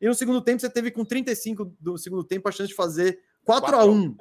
E 0.00 0.06
no 0.06 0.14
segundo 0.14 0.40
tempo 0.40 0.60
você 0.60 0.68
teve 0.68 0.90
com 0.90 1.04
35 1.04 1.74
do 1.80 1.96
segundo 1.96 2.24
tempo 2.24 2.48
a 2.48 2.52
chance 2.52 2.68
de 2.68 2.74
fazer 2.74 3.20
4, 3.44 3.72
4 3.72 3.80
a 3.80 3.84
1. 3.90 4.16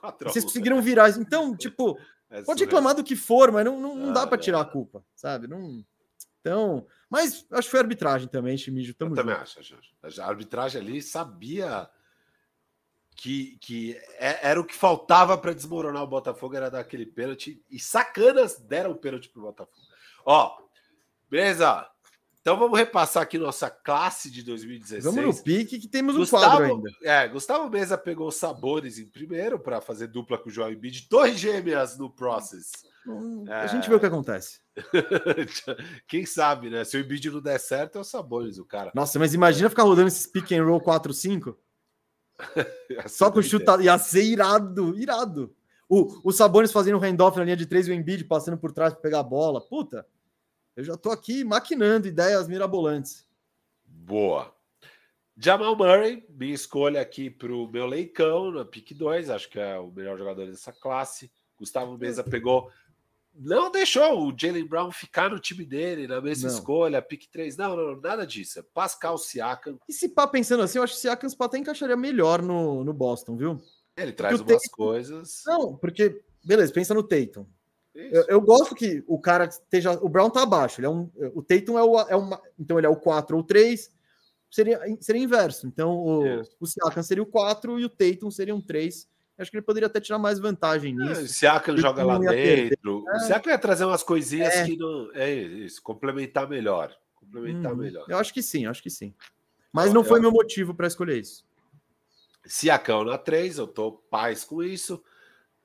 4 0.00 0.30
Vocês 0.30 0.44
conseguiram 0.44 0.82
virar. 0.82 1.10
Então, 1.10 1.54
tipo, 1.56 1.98
é 2.30 2.42
pode 2.42 2.64
reclamar 2.64 2.94
do 2.94 3.04
que 3.04 3.14
for, 3.14 3.52
mas 3.52 3.64
não, 3.64 3.80
não, 3.80 3.94
não 3.94 4.12
dá 4.12 4.26
para 4.26 4.38
tirar 4.38 4.60
a 4.60 4.64
culpa, 4.64 5.04
sabe? 5.14 5.46
Não. 5.46 5.84
Então, 6.40 6.86
mas 7.10 7.46
acho 7.50 7.68
que 7.68 7.70
foi 7.70 7.80
arbitragem 7.80 8.28
também, 8.28 8.56
Chimijo. 8.56 8.94
Tamo 8.94 9.12
Eu 9.12 9.16
junto. 9.16 9.26
também 9.26 9.42
acho, 9.42 9.60
acho. 9.60 10.20
A 10.20 10.26
arbitragem 10.26 10.80
ali 10.80 11.00
sabia 11.00 11.88
que, 13.16 13.58
que 13.60 13.96
é, 14.18 14.48
era 14.48 14.60
o 14.60 14.64
que 14.64 14.74
faltava 14.74 15.36
para 15.36 15.52
desmoronar 15.52 16.02
o 16.02 16.06
Botafogo, 16.06 16.54
era 16.54 16.70
dar 16.70 16.80
aquele 16.80 17.04
pênalti. 17.04 17.62
E 17.70 17.78
sacanas 17.78 18.58
deram 18.58 18.94
pênalti 18.94 19.28
para 19.28 19.40
o 19.40 19.46
Botafogo. 19.46 19.86
Ó, 20.24 20.56
beleza? 21.30 21.88
Então 22.40 22.56
vamos 22.56 22.78
repassar 22.78 23.22
aqui 23.22 23.36
nossa 23.36 23.68
classe 23.68 24.30
de 24.30 24.42
2016. 24.42 25.04
Vamos 25.04 25.36
no 25.36 25.42
pique 25.42 25.78
que 25.78 25.88
temos 25.88 26.16
Gustavo, 26.16 26.44
um 26.44 26.48
quadro 26.48 26.64
ainda. 26.64 26.90
É, 27.02 27.28
Gustavo 27.28 27.68
Mesa 27.68 27.98
pegou 27.98 28.30
Sabores 28.30 28.98
em 28.98 29.06
primeiro 29.06 29.58
para 29.58 29.80
fazer 29.80 30.06
dupla 30.06 30.38
com 30.38 30.48
o 30.48 30.52
João 30.52 30.70
Embiid, 30.70 31.08
torres 31.08 31.38
gêmeas 31.38 31.98
no 31.98 32.08
process. 32.08 32.72
Hum, 33.08 33.44
é... 33.48 33.54
A 33.54 33.66
gente 33.66 33.88
vê 33.88 33.94
o 33.94 34.00
que 34.00 34.06
acontece. 34.06 34.60
Quem 36.06 36.26
sabe, 36.26 36.68
né? 36.68 36.84
Se 36.84 36.96
o 36.96 37.00
Embiid 37.00 37.30
não 37.30 37.40
der 37.40 37.58
certo, 37.58 37.98
é 37.98 38.00
o 38.00 38.04
Sabores 38.04 38.58
o 38.58 38.64
cara. 38.64 38.92
Nossa, 38.94 39.18
mas 39.18 39.34
imagina 39.34 39.70
ficar 39.70 39.84
rodando 39.84 40.08
esses 40.08 40.26
pick 40.26 40.52
and 40.52 40.64
roll 40.64 40.80
4-5. 40.80 41.56
Só 43.08 43.30
com 43.30 43.42
chuta, 43.42 43.82
ia 43.82 43.98
ser 43.98 44.22
irado, 44.22 44.96
irado. 44.98 45.54
O, 45.88 46.28
o 46.28 46.32
Sabonis 46.32 46.70
fazendo 46.70 46.98
handoff 46.98 47.38
na 47.38 47.44
linha 47.44 47.56
de 47.56 47.66
três 47.66 47.88
e 47.88 47.90
o 47.90 47.94
Embiid 47.94 48.24
passando 48.24 48.58
por 48.58 48.72
trás 48.72 48.92
para 48.92 49.02
pegar 49.02 49.20
a 49.20 49.24
bola. 49.24 49.60
Puta, 49.60 50.06
eu 50.76 50.84
já 50.84 50.96
tô 50.96 51.10
aqui 51.10 51.42
maquinando 51.44 52.06
ideias 52.06 52.46
mirabolantes. 52.46 53.26
Boa. 53.86 54.54
Jamal 55.34 55.76
Murray, 55.76 56.26
minha 56.28 56.54
escolha 56.54 57.00
aqui 57.00 57.30
para 57.30 57.52
o 57.52 57.68
meu 57.68 57.86
leicão, 57.86 58.50
na 58.50 58.64
pick 58.64 58.92
2, 58.92 59.30
acho 59.30 59.48
que 59.48 59.58
é 59.58 59.78
o 59.78 59.90
melhor 59.90 60.18
jogador 60.18 60.46
dessa 60.46 60.72
classe. 60.72 61.30
Gustavo 61.56 61.96
Mesa 61.96 62.22
pegou. 62.22 62.70
Não 63.40 63.70
deixou 63.70 64.26
o 64.26 64.34
Jalen 64.36 64.66
Brown 64.66 64.90
ficar 64.90 65.30
no 65.30 65.38
time 65.38 65.64
dele, 65.64 66.08
na 66.08 66.20
mesma 66.20 66.48
não. 66.48 66.56
escolha, 66.56 67.00
pick 67.00 67.30
3. 67.30 67.56
Não, 67.56 67.76
não, 67.76 68.00
nada 68.00 68.26
disso. 68.26 68.58
É 68.58 68.62
Pascal 68.74 69.16
Siakam. 69.16 69.78
E 69.88 69.92
se 69.92 70.08
pá 70.08 70.26
pensando 70.26 70.64
assim, 70.64 70.78
eu 70.78 70.84
acho 70.84 70.94
que 70.94 71.00
Siakam 71.00 71.28
até 71.38 71.58
encaixaria 71.58 71.96
melhor 71.96 72.42
no, 72.42 72.82
no 72.82 72.92
Boston, 72.92 73.36
viu? 73.36 73.60
Ele 73.96 74.12
traz 74.12 74.40
umas 74.40 74.62
Tatum... 74.62 74.76
coisas. 74.76 75.42
Não, 75.46 75.76
porque, 75.76 76.20
beleza, 76.44 76.72
pensa 76.72 76.92
no 76.94 77.02
Tatum. 77.02 77.46
Eu, 77.94 78.24
eu, 78.28 78.40
gosto 78.40 78.74
que 78.74 79.04
o 79.06 79.20
cara 79.20 79.44
esteja. 79.44 79.92
O 80.02 80.08
Brown 80.08 80.30
tá 80.30 80.42
abaixo. 80.42 80.80
Ele 80.80 80.86
é 80.86 80.90
um, 80.90 81.10
o 81.34 81.42
Tatum 81.42 81.78
é, 81.78 81.82
o, 81.82 82.00
é 82.00 82.16
uma. 82.16 82.40
Então 82.58 82.78
ele 82.78 82.86
é 82.86 82.90
o 82.90 82.96
4 82.96 83.36
ou 83.36 83.42
3. 83.42 83.92
Seria, 84.50 84.80
seria 85.00 85.22
inverso. 85.22 85.66
Então 85.66 85.96
o, 85.96 86.42
o 86.60 86.66
Siakam 86.66 87.02
seria 87.02 87.22
o 87.22 87.26
4 87.26 87.78
e 87.78 87.84
o 87.84 87.88
Tatum 87.88 88.30
seria 88.30 88.54
um 88.54 88.60
3 88.60 89.08
Acho 89.38 89.50
que 89.50 89.56
ele 89.56 89.64
poderia 89.64 89.86
até 89.86 90.00
tirar 90.00 90.18
mais 90.18 90.38
vantagem 90.38 90.92
é, 90.92 90.96
nisso. 90.96 91.20
É, 91.20 91.24
o 91.24 91.28
Siakam 91.28 91.76
joga 91.76 92.04
lá 92.04 92.18
dentro. 92.18 93.04
É. 93.08 93.16
O 93.16 93.20
Siakam 93.20 93.52
ia 93.52 93.58
trazer 93.58 93.84
umas 93.84 94.02
coisinhas 94.02 94.54
é. 94.54 94.64
que 94.64 94.76
não. 94.76 95.10
É 95.14 95.32
isso, 95.32 95.80
complementar 95.80 96.48
melhor. 96.48 96.92
Complementar 97.14 97.72
hum, 97.72 97.76
melhor. 97.76 98.04
Eu 98.08 98.18
acho 98.18 98.34
que 98.34 98.42
sim, 98.42 98.66
acho 98.66 98.82
que 98.82 98.90
sim. 98.90 99.14
Mas 99.72 99.86
não, 99.86 100.02
não 100.02 100.04
foi 100.04 100.18
eu... 100.18 100.22
meu 100.22 100.32
motivo 100.32 100.74
para 100.74 100.88
escolher 100.88 101.20
isso. 101.20 101.46
Siakam 102.44 103.04
na 103.04 103.18
3, 103.18 103.58
eu 103.58 103.66
tô 103.66 103.92
paz 103.92 104.42
com 104.42 104.62
isso. 104.62 105.02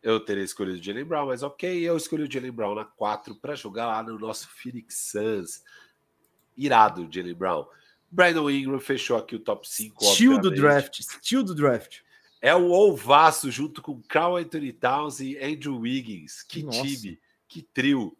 Eu 0.03 0.19
teria 0.19 0.43
escolhido 0.43 0.79
o 0.79 0.83
Jalen 0.83 1.05
Brown, 1.05 1.27
mas 1.27 1.41
ok, 1.41 1.81
eu 1.81 1.95
escolhi 1.95 2.23
o 2.23 2.31
Jalen 2.31 2.51
Brown 2.51 2.75
na 2.75 2.83
4 2.83 3.35
para 3.35 3.55
jogar 3.55 3.87
lá 3.87 4.03
no 4.03 4.19
nosso 4.19 4.49
Phoenix 4.49 4.95
Suns. 5.11 5.63
Irado, 6.57 7.07
Jalen 7.09 7.33
Brown. 7.33 7.65
Brandon 8.11 8.47
Ingram 8.51 8.79
fechou 8.79 9.17
aqui 9.17 9.35
o 9.35 9.39
top 9.39 9.67
5. 9.67 10.03
Steel 10.03 10.39
do 10.39 10.51
draft, 10.51 11.01
steel 11.01 11.43
do 11.43 11.55
draft. 11.55 12.01
É 12.43 12.53
o 12.53 12.71
Ovaço 12.71 13.49
junto 13.49 13.81
com 13.81 14.01
Carl 14.01 14.35
Anthony 14.35 14.73
Towns 14.73 15.21
e 15.21 15.37
Andrew 15.37 15.79
Wiggins. 15.79 16.43
Que 16.43 16.61
Nossa. 16.61 16.81
time, 16.81 17.17
que 17.47 17.61
trio. 17.61 18.17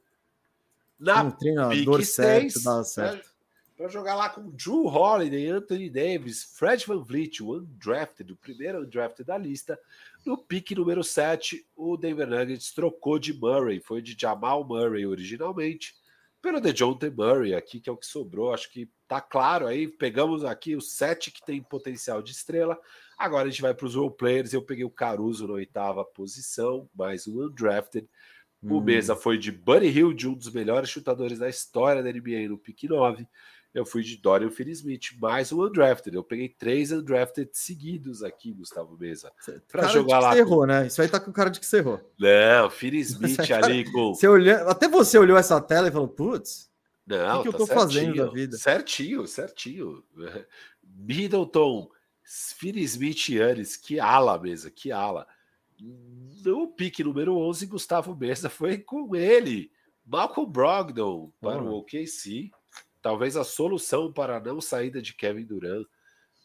Na 0.98 1.24
um 1.24 1.32
treinador 1.32 2.02
certo, 2.06 2.64
dá 2.64 2.82
certo. 2.86 3.30
Para 3.76 3.90
jogar 3.90 4.16
lá 4.16 4.30
com 4.30 4.50
Drew 4.52 4.86
Holiday, 4.86 5.50
Anthony 5.50 5.90
Davis, 5.90 6.42
Fred 6.42 6.86
Van 6.88 7.04
Vliet, 7.04 7.44
o 7.44 7.58
undrafted, 7.58 8.32
o 8.32 8.38
primeiro 8.38 8.84
undrafted 8.84 9.28
da 9.28 9.38
lista. 9.38 9.78
No 10.26 10.38
pique 10.38 10.74
número 10.74 11.04
7, 11.04 11.68
o 11.76 11.98
Denver 11.98 12.26
Nuggets 12.26 12.72
trocou 12.72 13.20
de 13.20 13.34
Murray, 13.34 13.82
foi 13.82 14.02
de 14.02 14.16
Jamal 14.18 14.64
Murray 14.64 15.06
originalmente, 15.06 15.96
pelo 16.42 16.62
DeJounte 16.62 17.10
Murray 17.10 17.54
aqui, 17.54 17.82
que 17.82 17.90
é 17.90 17.92
o 17.92 17.98
que 17.98 18.06
sobrou. 18.06 18.54
Acho 18.54 18.72
que 18.72 18.90
tá 19.06 19.20
claro 19.20 19.68
aí. 19.68 19.86
Pegamos 19.86 20.46
aqui 20.46 20.78
os 20.78 20.94
sete 20.94 21.30
que 21.30 21.44
tem 21.46 21.62
potencial 21.62 22.22
de 22.22 22.32
estrela. 22.32 22.80
Agora 23.24 23.48
a 23.48 23.50
gente 23.50 23.62
vai 23.62 23.74
para 23.74 23.86
os 23.86 23.96
role 23.96 24.14
players. 24.14 24.52
Eu 24.52 24.62
peguei 24.62 24.84
o 24.84 24.90
Caruso 24.90 25.48
na 25.48 25.54
oitava 25.54 26.04
posição, 26.04 26.90
mais 26.94 27.26
um 27.26 27.42
undrafted. 27.42 28.06
O 28.62 28.80
hum. 28.80 28.82
Mesa 28.82 29.16
foi 29.16 29.38
de 29.38 29.50
Buddy 29.50 29.88
Hill, 29.88 30.14
de 30.14 30.28
um 30.28 30.34
dos 30.34 30.52
melhores 30.52 30.90
chutadores 30.90 31.40
da 31.40 31.48
história 31.48 32.04
da 32.04 32.12
NBA 32.12 32.50
no 32.50 32.58
pick 32.58 32.84
9. 32.84 33.26
Eu 33.74 33.86
fui 33.86 34.04
de 34.04 34.18
Dorian 34.18 34.50
Finney-Smith, 34.50 35.18
mais 35.22 35.54
um 35.54 35.64
undrafted. 35.64 36.14
Eu 36.14 36.24
peguei 36.24 36.50
três 36.50 36.92
undrafted 36.92 37.50
seguidos 37.54 38.22
aqui, 38.24 38.52
Gustavo 38.52 38.98
Mesa. 38.98 39.32
Para 39.72 39.88
jogar 39.88 40.20
lá. 40.20 40.38
Errou, 40.38 40.68
né? 40.68 40.88
Isso 40.88 41.02
aí 41.02 41.08
tá 41.08 41.18
com 41.18 41.32
cara 41.32 41.50
de 41.50 41.62
que 41.62 41.66
você 41.66 41.78
errou. 41.78 42.02
Não, 42.20 42.70
Finney-Smith 42.76 43.40
ali 43.52 43.90
com. 43.90 44.14
Você 44.14 44.28
olhou, 44.28 44.68
até 44.68 44.90
você 44.90 45.18
olhou 45.18 45.38
essa 45.38 45.62
tela 45.62 45.88
e 45.88 45.92
falou: 45.92 46.10
putz, 46.10 46.70
não, 47.08 47.40
o 47.40 47.44
que, 47.44 47.52
que 47.52 47.58
tá 47.58 47.64
eu 47.64 47.68
tô 47.68 47.68
certinho, 47.68 47.82
fazendo 47.82 48.16
da 48.18 48.26
vida? 48.26 48.58
Certinho, 48.58 49.28
certinho. 49.28 50.04
Middleton, 50.84 51.90
Finney 52.24 52.84
Smith 52.84 53.30
Yannis, 53.30 53.76
que 53.76 54.00
ala 54.00 54.40
mesa, 54.40 54.72
que 54.72 54.92
ala. 54.92 55.28
No 56.46 56.68
pique 56.68 57.04
número 57.04 57.38
11, 57.38 57.66
Gustavo 57.66 58.16
Mesa 58.16 58.50
foi 58.50 58.78
com 58.78 59.16
ele. 59.16 59.72
Malcolm 60.06 60.50
Brogdon 60.50 61.32
para 61.42 61.62
oh. 61.62 61.72
o 61.72 61.78
OKC. 61.80 62.52
Talvez 63.02 63.36
a 63.36 63.44
solução 63.44 64.12
para 64.12 64.38
a 64.38 64.40
não 64.40 64.62
saída 64.62 65.02
de 65.02 65.14
Kevin 65.14 65.46
Durant. 65.46 65.86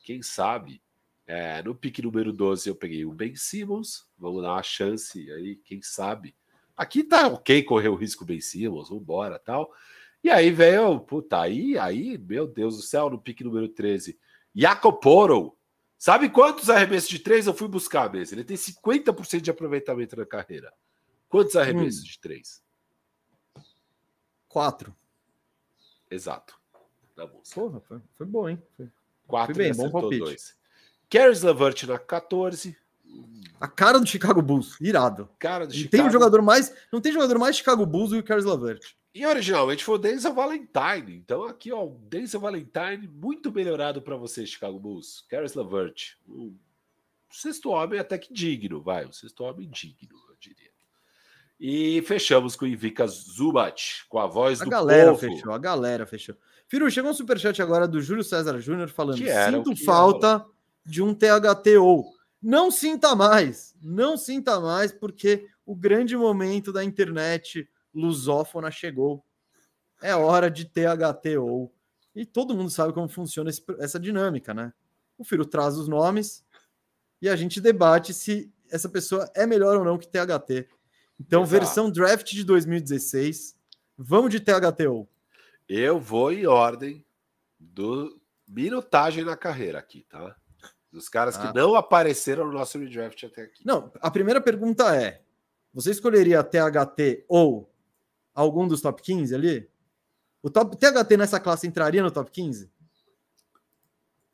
Quem 0.03 0.23
sabe? 0.23 0.83
É, 1.27 1.63
no 1.63 1.75
pique 1.75 2.01
número 2.01 2.33
12 2.33 2.69
eu 2.69 2.75
peguei 2.75 3.05
o 3.05 3.13
Ben 3.13 3.37
Simmons. 3.37 4.09
Vamos 4.19 4.43
dar 4.43 4.53
uma 4.53 4.63
chance 4.63 5.31
aí, 5.31 5.57
quem 5.57 5.83
sabe. 5.83 6.35
Aqui 6.77 7.05
tá 7.05 7.27
ok 7.27 7.63
correr 7.65 7.89
o 7.89 7.95
risco 7.95 8.25
Ben 8.25 8.41
Simmons, 8.41 8.89
vambora 8.89 9.39
tal. 9.39 9.71
E 10.23 10.31
aí 10.31 10.51
veio, 10.51 10.99
puta, 11.01 11.41
aí, 11.41 11.79
aí, 11.79 12.17
meu 12.19 12.47
Deus 12.47 12.77
do 12.77 12.83
céu, 12.83 13.11
no 13.11 13.21
pique 13.21 13.45
número 13.45 13.69
13. 13.69 14.19
Jacoporo. 14.55 15.58
Sabe 15.99 16.31
quantos 16.31 16.71
arremessos 16.71 17.09
de 17.09 17.19
três 17.19 17.49
eu 17.49 17.53
fui 17.53 17.67
buscar 17.67 18.11
mesmo? 18.13 18.37
Ele 18.37 18.45
tem 18.45 18.57
50% 18.57 19.41
de 19.41 19.51
aproveitamento 19.51 20.17
na 20.17 20.25
carreira. 20.25 20.73
Quantos 21.29 21.57
arremessos 21.57 22.03
hum. 22.03 22.05
de 22.05 22.21
três? 22.21 22.63
Quatro. 24.49 24.95
Exato. 26.09 26.59
Da 27.17 27.27
Porra, 27.27 27.81
foi, 27.81 28.01
foi 28.17 28.27
bom, 28.27 28.49
hein? 28.49 28.63
Foi, 28.77 28.89
Quatro 29.27 29.55
foi 29.57 29.65
bem, 29.65 29.75
bom 29.75 29.91
palpite. 29.91 30.21
Dois. 30.21 30.57
Caris 31.11 31.43
Lavert 31.43 31.83
na 31.85 31.99
14. 31.99 32.77
A 33.61 33.67
cara 33.67 33.99
do 33.99 34.07
Chicago 34.07 34.41
Bulls, 34.41 34.81
irado. 34.81 35.29
Cara 35.39 35.67
do 35.67 35.71
não 35.71 35.77
Chicago. 35.77 35.91
Tem 35.91 36.07
um 36.07 36.13
jogador 36.13 36.43
mais, 36.43 36.73
não 36.93 37.01
tem 37.01 37.13
jogador 37.13 37.39
mais 37.39 37.57
Chicago 37.57 37.85
Bulls 37.85 38.11
do 38.11 38.17
que 38.17 38.21
o 38.21 38.25
Caris 38.25 38.45
Lavert. 38.45 38.95
E 39.19 39.27
originalmente 39.27 39.83
foi 39.83 39.97
o 39.97 39.99
Denzel 39.99 40.33
Valentine. 40.33 41.17
Então 41.17 41.43
aqui, 41.43 41.73
ó, 41.73 41.85
o 41.85 41.99
Denzel 42.09 42.39
Valentine 42.41 43.09
muito 43.09 43.51
melhorado 43.51 44.01
para 44.01 44.15
você, 44.15 44.47
Chicago 44.47 44.79
Bulls. 44.79 45.25
Caris 45.29 45.55
Lavert. 45.55 46.17
O 46.29 46.55
sexto 47.29 47.71
homem 47.71 47.99
até 47.99 48.17
que 48.17 48.33
digno, 48.33 48.81
vai. 48.81 49.07
O 49.07 49.13
sexto 49.13 49.43
homem 49.43 49.69
digno, 49.69 50.17
eu 50.29 50.37
diria. 50.39 50.71
E 51.59 52.01
fechamos 52.03 52.55
com 52.55 52.65
o 52.65 52.69
Ivica 52.69 53.09
Zubat, 53.09 54.07
com 54.09 54.21
a 54.21 54.29
voz 54.29 54.61
a 54.61 54.65
do 54.65 54.71
galera 54.71 55.11
povo. 55.11 55.21
fechou, 55.21 55.53
a 55.53 55.59
galera 55.59 56.07
fechou. 56.07 56.37
Firu, 56.69 56.89
chegou 56.89 57.11
um 57.11 57.15
superchat 57.15 57.61
agora 57.61 57.89
do 57.89 58.01
Júlio 58.01 58.23
César 58.23 58.61
Júnior 58.61 58.89
falando: 58.89 59.19
Sinto 59.19 59.85
falta 59.85 60.47
de 60.87 61.03
um 61.03 61.13
THTO. 61.13 62.05
Não 62.41 62.71
sinta 62.71 63.17
mais, 63.17 63.75
não 63.83 64.17
sinta 64.17 64.61
mais, 64.61 64.93
porque 64.93 65.49
o 65.67 65.75
grande 65.75 66.17
momento 66.17 66.73
da 66.73 66.85
internet 66.85 67.69
lusófona 67.99 68.71
chegou. 68.71 69.25
É 70.03 70.15
hora 70.15 70.51
de 70.51 70.65
THTO. 70.65 71.71
E 72.15 72.25
todo 72.25 72.55
mundo 72.55 72.71
sabe 72.71 72.93
como 72.93 73.09
funciona 73.09 73.51
esse, 73.51 73.63
essa 73.79 73.99
dinâmica, 73.99 74.55
né? 74.55 74.73
O 75.17 75.25
Firu 75.25 75.45
traz 75.45 75.77
os 75.77 75.89
nomes 75.89 76.45
e 77.21 77.29
a 77.29 77.37
gente 77.37 77.61
debate 77.61 78.15
se 78.15 78.53
essa 78.71 78.89
pessoa 78.89 79.31
é 79.35 79.47
melhor 79.47 79.77
ou 79.77 79.85
não 79.85 79.99
que 79.99 80.07
THT. 80.07 80.69
Então, 81.21 81.43
Exato. 81.43 81.61
versão 81.61 81.91
draft 81.91 82.31
de 82.31 82.45
2016. 82.45 83.57
Vamos 83.97 84.31
de 84.31 84.41
THTO. 84.41 85.09
Eu 85.69 85.99
vou 85.99 86.33
em 86.33 86.47
ordem 86.47 87.05
do 87.59 88.21
minutagem 88.47 89.25
na 89.25 89.37
carreira 89.37 89.79
aqui, 89.79 90.07
tá? 90.09 90.37
Dos 90.91 91.09
caras 91.09 91.37
ah. 91.37 91.49
que 91.49 91.55
não 91.55 91.75
apareceram 91.75 92.47
no 92.47 92.53
nosso 92.53 92.79
redraft 92.79 93.25
até 93.25 93.43
aqui. 93.43 93.67
Não, 93.67 93.93
a 94.01 94.11
primeira 94.11 94.41
pergunta 94.41 94.95
é: 94.97 95.23
você 95.75 95.91
escolheria 95.91 96.43
THT 96.43 97.25
ou 97.29 97.71
algum 98.43 98.67
dos 98.69 98.81
top 98.81 99.03
15 99.03 99.35
ali? 99.35 99.69
O 100.43 100.49
top 100.51 100.77
THT 100.77 101.17
nessa 101.17 101.41
classe 101.41 101.67
entraria 101.67 102.03
no 102.03 102.11
top 102.11 102.31
15? 102.31 102.71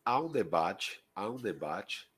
Há 0.04 0.20
um 0.20 0.28
debate, 0.28 1.02
há 1.14 1.28
um 1.28 1.36
debate. 1.36 2.08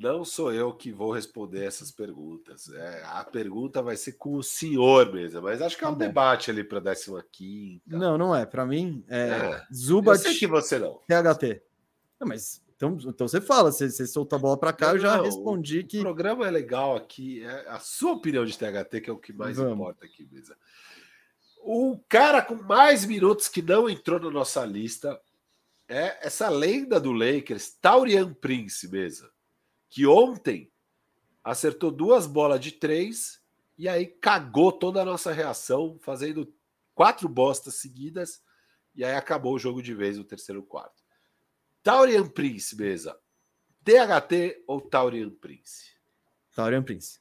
Não 0.00 0.24
sou 0.24 0.52
eu 0.52 0.72
que 0.72 0.90
vou 0.90 1.12
responder 1.12 1.64
essas 1.64 1.90
perguntas. 1.92 2.68
É, 2.70 3.02
a 3.04 3.22
pergunta 3.22 3.80
vai 3.82 3.96
ser 3.96 4.12
com 4.12 4.34
o 4.34 4.42
senhor 4.42 5.12
mesmo, 5.12 5.42
mas 5.42 5.62
acho 5.62 5.76
que 5.78 5.84
é 5.84 5.88
um 5.88 5.92
tá 5.92 5.98
debate 6.06 6.50
ali 6.50 6.64
para 6.64 6.80
15. 7.30 7.82
Não, 7.86 8.18
não 8.18 8.34
é. 8.34 8.44
Para 8.46 8.64
mim, 8.66 9.04
é, 9.06 9.28
é 9.28 9.66
Zubat. 9.72 10.24
Eu 10.24 10.30
sei 10.30 10.38
que 10.38 10.46
você 10.46 10.78
não. 10.78 10.94
THT. 11.06 11.62
Não, 12.18 12.26
mas 12.26 12.60
Então, 12.74 12.98
então 13.06 13.28
você 13.28 13.40
fala, 13.40 13.70
você, 13.70 13.88
você 13.88 14.06
soltou 14.06 14.36
a 14.36 14.40
bola 14.40 14.56
para 14.58 14.72
cá, 14.72 14.88
Não, 14.88 14.94
eu 14.94 14.98
já 15.00 15.22
respondi 15.22 15.80
O 15.80 15.86
que. 15.86 16.00
programa 16.00 16.46
é 16.46 16.50
legal 16.50 16.96
aqui. 16.96 17.44
É 17.44 17.68
a 17.68 17.78
sua 17.78 18.12
opinião 18.12 18.44
de 18.44 18.58
THT, 18.58 19.00
que 19.00 19.10
é 19.10 19.12
o 19.12 19.18
que 19.18 19.32
mais 19.32 19.56
Vamos. 19.56 19.74
importa 19.74 20.06
aqui, 20.06 20.26
mesa. 20.32 20.56
O 21.66 21.98
cara 22.10 22.42
com 22.42 22.56
mais 22.56 23.06
minutos 23.06 23.48
que 23.48 23.62
não 23.62 23.88
entrou 23.88 24.20
na 24.20 24.30
nossa 24.30 24.66
lista 24.66 25.18
é 25.88 26.26
essa 26.26 26.50
lenda 26.50 27.00
do 27.00 27.10
Lakers, 27.10 27.72
Taurian 27.80 28.34
Prince, 28.34 28.86
mesa. 28.86 29.32
Que 29.88 30.06
ontem 30.06 30.70
acertou 31.42 31.90
duas 31.90 32.26
bolas 32.26 32.60
de 32.60 32.70
três 32.70 33.40
e 33.78 33.88
aí 33.88 34.04
cagou 34.04 34.72
toda 34.72 35.00
a 35.00 35.06
nossa 35.06 35.32
reação, 35.32 35.98
fazendo 36.02 36.54
quatro 36.94 37.30
bostas 37.30 37.76
seguidas, 37.76 38.42
e 38.94 39.02
aí 39.02 39.14
acabou 39.14 39.54
o 39.54 39.58
jogo 39.58 39.82
de 39.82 39.94
vez 39.94 40.18
no 40.18 40.24
terceiro 40.24 40.62
quarto. 40.62 41.02
Taurian 41.82 42.28
Prince, 42.28 42.76
mesa. 42.76 43.18
THT 43.82 44.64
ou 44.66 44.82
Taurian 44.82 45.30
Prince? 45.30 45.94
Taurian 46.54 46.82
Prince. 46.82 47.20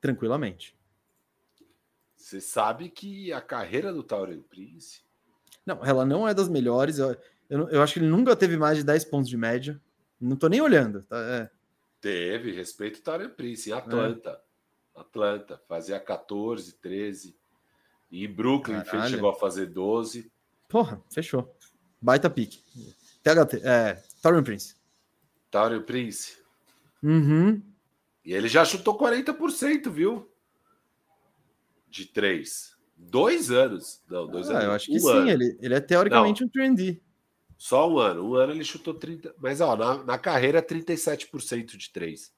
Tranquilamente. 0.00 0.75
Você 2.26 2.40
sabe 2.40 2.88
que 2.88 3.32
a 3.32 3.40
carreira 3.40 3.92
do 3.92 4.02
Taurian 4.02 4.40
Prince. 4.40 5.00
Não, 5.64 5.84
ela 5.84 6.04
não 6.04 6.26
é 6.26 6.34
das 6.34 6.48
melhores. 6.48 6.98
Eu, 6.98 7.16
eu, 7.48 7.68
eu 7.68 7.80
acho 7.80 7.92
que 7.92 7.98
ele 8.00 8.08
nunca 8.08 8.34
teve 8.34 8.56
mais 8.56 8.76
de 8.78 8.82
10 8.82 9.04
pontos 9.04 9.28
de 9.28 9.36
média. 9.36 9.80
Não 10.20 10.34
tô 10.34 10.48
nem 10.48 10.60
olhando. 10.60 11.04
Tá? 11.04 11.16
É. 11.20 11.50
Teve 12.00 12.50
respeito 12.50 12.96
ao 12.96 13.02
Taurian 13.04 13.30
Prince 13.30 13.70
em 13.70 13.72
Atlanta. 13.72 14.42
Atlanta, 14.92 15.62
fazia 15.68 16.00
14, 16.00 16.72
13. 16.80 17.38
E 18.10 18.26
Brooklyn 18.26 18.82
fez- 18.84 19.10
chegou 19.10 19.30
a 19.30 19.34
fazer 19.36 19.66
12. 19.66 20.28
Porra, 20.68 21.00
fechou. 21.14 21.56
Baita 22.02 22.28
pique. 22.28 22.60
THT, 23.22 23.60
é, 23.62 24.02
Taurian 24.20 24.42
Prince. 24.42 24.74
Taurian 25.48 25.82
Prince. 25.82 26.38
Uhum. 27.00 27.62
E 28.24 28.34
ele 28.34 28.48
já 28.48 28.64
chutou 28.64 28.98
40%, 28.98 29.88
viu? 29.92 30.28
De 31.96 32.06
três. 32.06 32.76
Dois 32.96 33.50
anos. 33.50 34.02
Não, 34.08 34.26
dois 34.26 34.48
Ah, 34.48 34.52
anos. 34.54 34.64
eu 34.64 34.72
acho 34.72 34.86
que 34.86 34.96
um 34.96 35.00
sim, 35.00 35.10
ano. 35.10 35.30
ele, 35.30 35.58
ele 35.60 35.74
é 35.74 35.80
teoricamente 35.80 36.42
um 36.44 36.48
trendy. 36.48 37.02
Só 37.58 37.90
um 37.90 37.98
ano. 37.98 38.22
Um 38.30 38.34
ano 38.34 38.52
ele 38.52 38.64
chutou 38.64 38.94
30. 38.94 39.34
Mas 39.38 39.60
ó, 39.60 39.76
na, 39.76 40.02
na 40.04 40.18
carreira, 40.18 40.62
37% 40.62 41.76
de 41.76 41.90
três. 41.90 42.32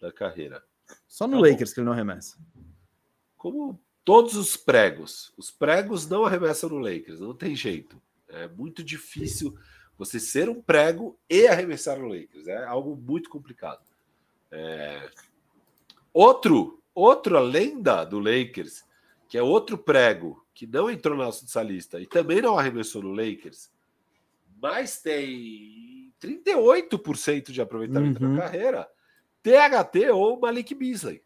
Na 0.00 0.12
carreira. 0.12 0.62
Só 1.08 1.26
no 1.26 1.34
Tá 1.34 1.38
bom. 1.42 1.50
Lakers 1.50 1.72
que 1.72 1.80
ele 1.80 1.86
não 1.86 1.92
arremessa. 1.92 2.36
Como 3.36 3.80
todos 4.04 4.34
os 4.36 4.56
pregos. 4.56 5.32
Os 5.36 5.50
pregos 5.50 6.06
não 6.08 6.24
arremessam 6.24 6.68
no 6.70 6.78
Lakers, 6.78 7.20
não 7.20 7.34
tem 7.34 7.54
jeito. 7.56 8.00
É 8.28 8.48
muito 8.48 8.82
difícil 8.84 9.56
você 9.98 10.18
ser 10.20 10.48
um 10.48 10.60
prego 10.62 11.18
e 11.28 11.46
arremessar 11.46 11.98
no 11.98 12.08
Lakers. 12.08 12.46
É 12.46 12.64
algo 12.64 12.96
muito 12.96 13.28
complicado. 13.30 13.82
É, 14.50 15.10
Outro, 16.12 16.82
outra 16.94 17.38
lenda 17.40 18.04
do 18.04 18.18
Lakers, 18.18 18.82
que 19.30 19.38
é 19.38 19.42
outro 19.42 19.78
prego 19.78 20.44
que 20.52 20.66
não 20.66 20.90
entrou 20.90 21.16
na 21.16 21.24
nossa 21.24 21.62
lista 21.62 21.98
e 22.00 22.06
também 22.06 22.42
não 22.42 22.58
arremessou 22.58 23.00
no 23.02 23.12
Lakers, 23.12 23.70
mas 24.60 25.00
tem 25.00 26.12
38% 26.20 27.50
de 27.52 27.60
aproveitamento 27.62 28.22
Uhum. 28.22 28.34
na 28.34 28.42
carreira. 28.42 28.88
THT 29.42 30.10
ou 30.12 30.38
Malik 30.38 30.74
Beasley. 30.74 31.22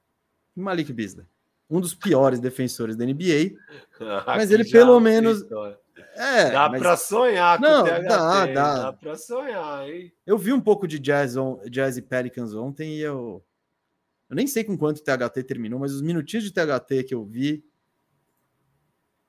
Malik 0.54 0.92
Beasley. 0.92 1.26
Um 1.68 1.80
dos 1.80 1.94
piores 1.94 2.38
defensores 2.38 2.94
da 2.94 3.04
NBA. 3.04 3.56
Mas 4.26 4.50
ele 4.52 4.64
pelo 4.70 5.00
menos- 5.00 5.38
história. 5.40 5.78
É, 6.16 6.50
Dá 6.50 6.68
mas 6.68 6.80
pra 6.80 6.96
sonhar 6.96 7.58
com 7.58 7.64
Não, 7.64 7.84
THT, 7.84 8.02
dá, 8.08 8.46
dá. 8.46 8.82
dá 8.84 8.92
pra 8.92 9.16
sonhar, 9.16 9.88
hein? 9.88 10.12
eu 10.26 10.36
vi 10.38 10.52
um 10.52 10.60
pouco 10.60 10.86
de 10.86 10.98
Jazz, 11.00 11.36
on, 11.36 11.58
Jazz 11.68 11.96
e 11.96 12.02
Pelicans 12.02 12.54
ontem 12.54 12.96
e 12.96 13.00
eu. 13.00 13.44
Eu 14.30 14.36
nem 14.36 14.46
sei 14.46 14.62
com 14.62 14.76
quanto 14.78 14.98
o 14.98 15.02
THT 15.02 15.42
terminou, 15.44 15.78
mas 15.80 15.92
os 15.92 16.02
minutinhos 16.02 16.44
de 16.44 16.52
THT 16.52 17.02
que 17.04 17.14
eu 17.14 17.24
vi 17.24 17.64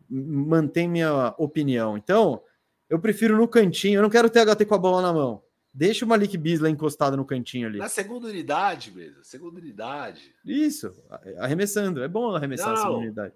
mantém 0.09 0.87
minha 0.87 1.33
opinião. 1.37 1.97
Então, 1.97 2.41
eu 2.89 2.99
prefiro 2.99 3.37
no 3.37 3.47
cantinho. 3.47 3.97
Eu 3.97 4.01
não 4.01 4.09
quero 4.09 4.27
o 4.27 4.31
THT 4.31 4.65
com 4.65 4.75
a 4.75 4.79
bola 4.79 5.01
na 5.01 5.13
mão. 5.13 5.43
Deixa 5.73 6.05
o 6.05 6.07
Malik 6.07 6.37
Beasley 6.37 6.71
encostado 6.71 7.17
no 7.17 7.25
cantinho 7.25 7.67
ali. 7.67 7.79
Na 7.79 7.89
segunda 7.89 8.27
unidade 8.27 8.91
mesmo, 8.91 9.21
segunda 9.25 9.59
unidade. 9.59 10.33
Isso, 10.45 10.93
arremessando. 11.37 12.01
É 12.01 12.07
bom 12.07 12.33
arremessar 12.33 12.73
Não, 12.75 12.83
não. 12.83 12.99
unidade. 12.99 13.33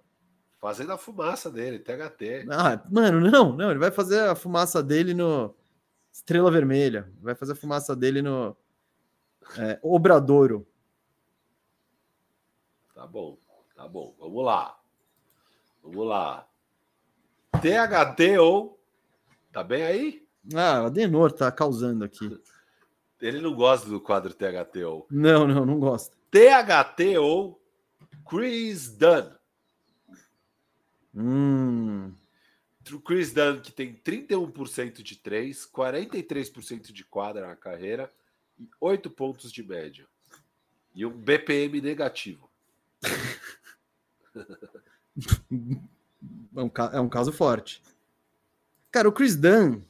Fazendo 0.58 0.94
a 0.94 0.98
fumaça 0.98 1.52
dele, 1.52 1.80
THT. 1.80 2.48
Ah, 2.50 2.82
mano, 2.90 3.20
não, 3.20 3.54
não. 3.54 3.70
Ele 3.72 3.80
vai 3.80 3.92
fazer 3.92 4.22
a 4.22 4.36
fumaça 4.36 4.82
dele 4.82 5.14
no 5.14 5.54
Estrela 6.14 6.50
Vermelha. 6.50 7.12
Vai 7.22 7.36
fazer 7.36 7.54
a 7.54 7.56
fumaça 7.56 7.94
dele 7.94 8.22
no 8.22 8.56
é, 9.58 9.78
Obradouro. 9.82 10.66
Tá 12.94 13.06
bom, 13.06 13.38
tá 13.76 13.88
bom. 13.88 14.16
Vamos 14.18 14.46
lá. 14.46 14.80
Vamos 15.84 16.08
lá. 16.08 16.48
THT 17.62 18.38
ou. 18.40 18.80
Tá 19.52 19.64
bem 19.64 19.84
aí? 19.84 20.28
Ah, 20.54 20.84
o 20.84 20.86
Adenor 20.88 21.32
tá 21.32 21.52
causando 21.52 22.04
aqui. 22.04 22.40
Ele 23.22 23.42
não 23.42 23.54
gosta 23.54 23.90
do 23.90 24.00
quadro 24.00 24.34
THT 24.34 24.84
ou. 24.86 25.06
Não, 25.12 25.48
não, 25.48 25.66
não 25.66 25.80
gosta. 25.80 26.16
THT 26.32 27.18
ou 27.18 27.62
Chris 28.28 28.90
Dunn. 28.90 29.32
Hum, 31.14 32.14
Chris 33.04 33.34
Dunn, 33.34 33.60
que 33.60 33.72
tem 33.72 33.94
31% 33.94 35.04
de 35.04 35.18
3, 35.18 35.68
43% 35.68 36.94
de 36.94 37.04
quadra 37.04 37.48
na 37.48 37.56
carreira 37.56 38.12
e 38.58 38.70
8 38.80 39.10
pontos 39.10 39.52
de 39.52 39.64
média. 39.64 40.08
E 40.96 41.06
um 41.06 41.12
BPM 41.12 41.82
negativo. 41.82 42.50
é, 46.56 46.62
um, 46.62 46.72
é 46.94 47.00
um 47.00 47.10
caso 47.10 47.32
forte. 47.32 47.82
Cara, 48.92 49.08
o 49.08 49.12
Chris 49.12 49.36
Dunn, 49.36 49.82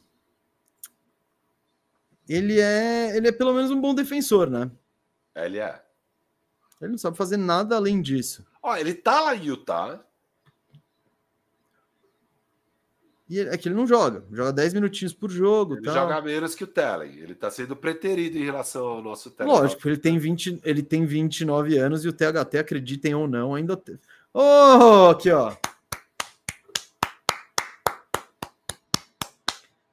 ele 2.27 2.59
é, 2.59 3.15
ele 3.15 3.27
é 3.27 3.31
pelo 3.31 3.53
menos 3.53 3.71
um 3.71 3.79
bom 3.79 3.95
defensor, 3.95 4.49
né? 4.49 4.69
Ele 5.35 5.57
é. 5.59 5.81
Ele 6.81 6.91
não 6.91 6.97
sabe 6.97 7.17
fazer 7.17 7.37
nada 7.37 7.75
além 7.75 8.01
disso. 8.01 8.45
Ó, 8.61 8.75
ele 8.75 8.93
tá 8.93 9.21
lá 9.21 9.35
em 9.35 9.45
Utah. 9.45 9.99
E 13.29 13.37
ele- 13.37 13.49
é 13.49 13.57
que 13.57 13.67
ele 13.67 13.75
não 13.75 13.85
joga. 13.85 14.23
Joga 14.31 14.51
10 14.51 14.73
minutinhos 14.73 15.13
por 15.13 15.29
jogo. 15.29 15.75
Ele 15.75 15.83
tal. 15.83 15.93
joga 15.93 16.21
menos 16.21 16.55
que 16.55 16.63
o 16.63 16.67
Tellen. 16.67 17.13
Ele 17.19 17.35
tá 17.35 17.51
sendo 17.51 17.75
preterido 17.75 18.37
em 18.37 18.43
relação 18.43 18.85
ao 18.85 19.01
nosso 19.03 19.29
Tellen. 19.29 19.53
Lógico, 19.53 19.87
ele 19.87 19.97
tem, 19.97 20.17
20, 20.17 20.59
ele 20.63 20.81
tem 20.81 21.05
29 21.05 21.77
anos 21.77 22.03
e 22.03 22.07
o 22.07 22.13
THT, 22.13 22.57
acreditem 22.57 23.13
ou 23.13 23.27
não, 23.27 23.53
ainda 23.53 23.77
tem. 23.77 23.99
Oh, 24.33 25.09
aqui, 25.11 25.29
ó. 25.31 25.55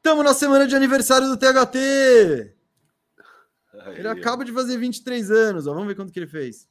Estamos 0.07 0.25
na 0.25 0.35
semana 0.35 0.69
de 0.69 0.77
aniversário 0.77 1.27
do 1.27 1.37
THT. 1.37 2.55
Aí, 3.81 3.99
Ele 3.99 4.07
acaba 4.07 4.45
de 4.45 4.53
fazer 4.53 4.79
23 4.79 5.33
anos. 5.33 5.67
Ó. 5.67 5.75
Vamos 5.75 5.89
ver 5.89 5.97
quanto 5.97 6.13
que 6.13 6.19
ele 6.21 6.29
fez. 6.29 6.69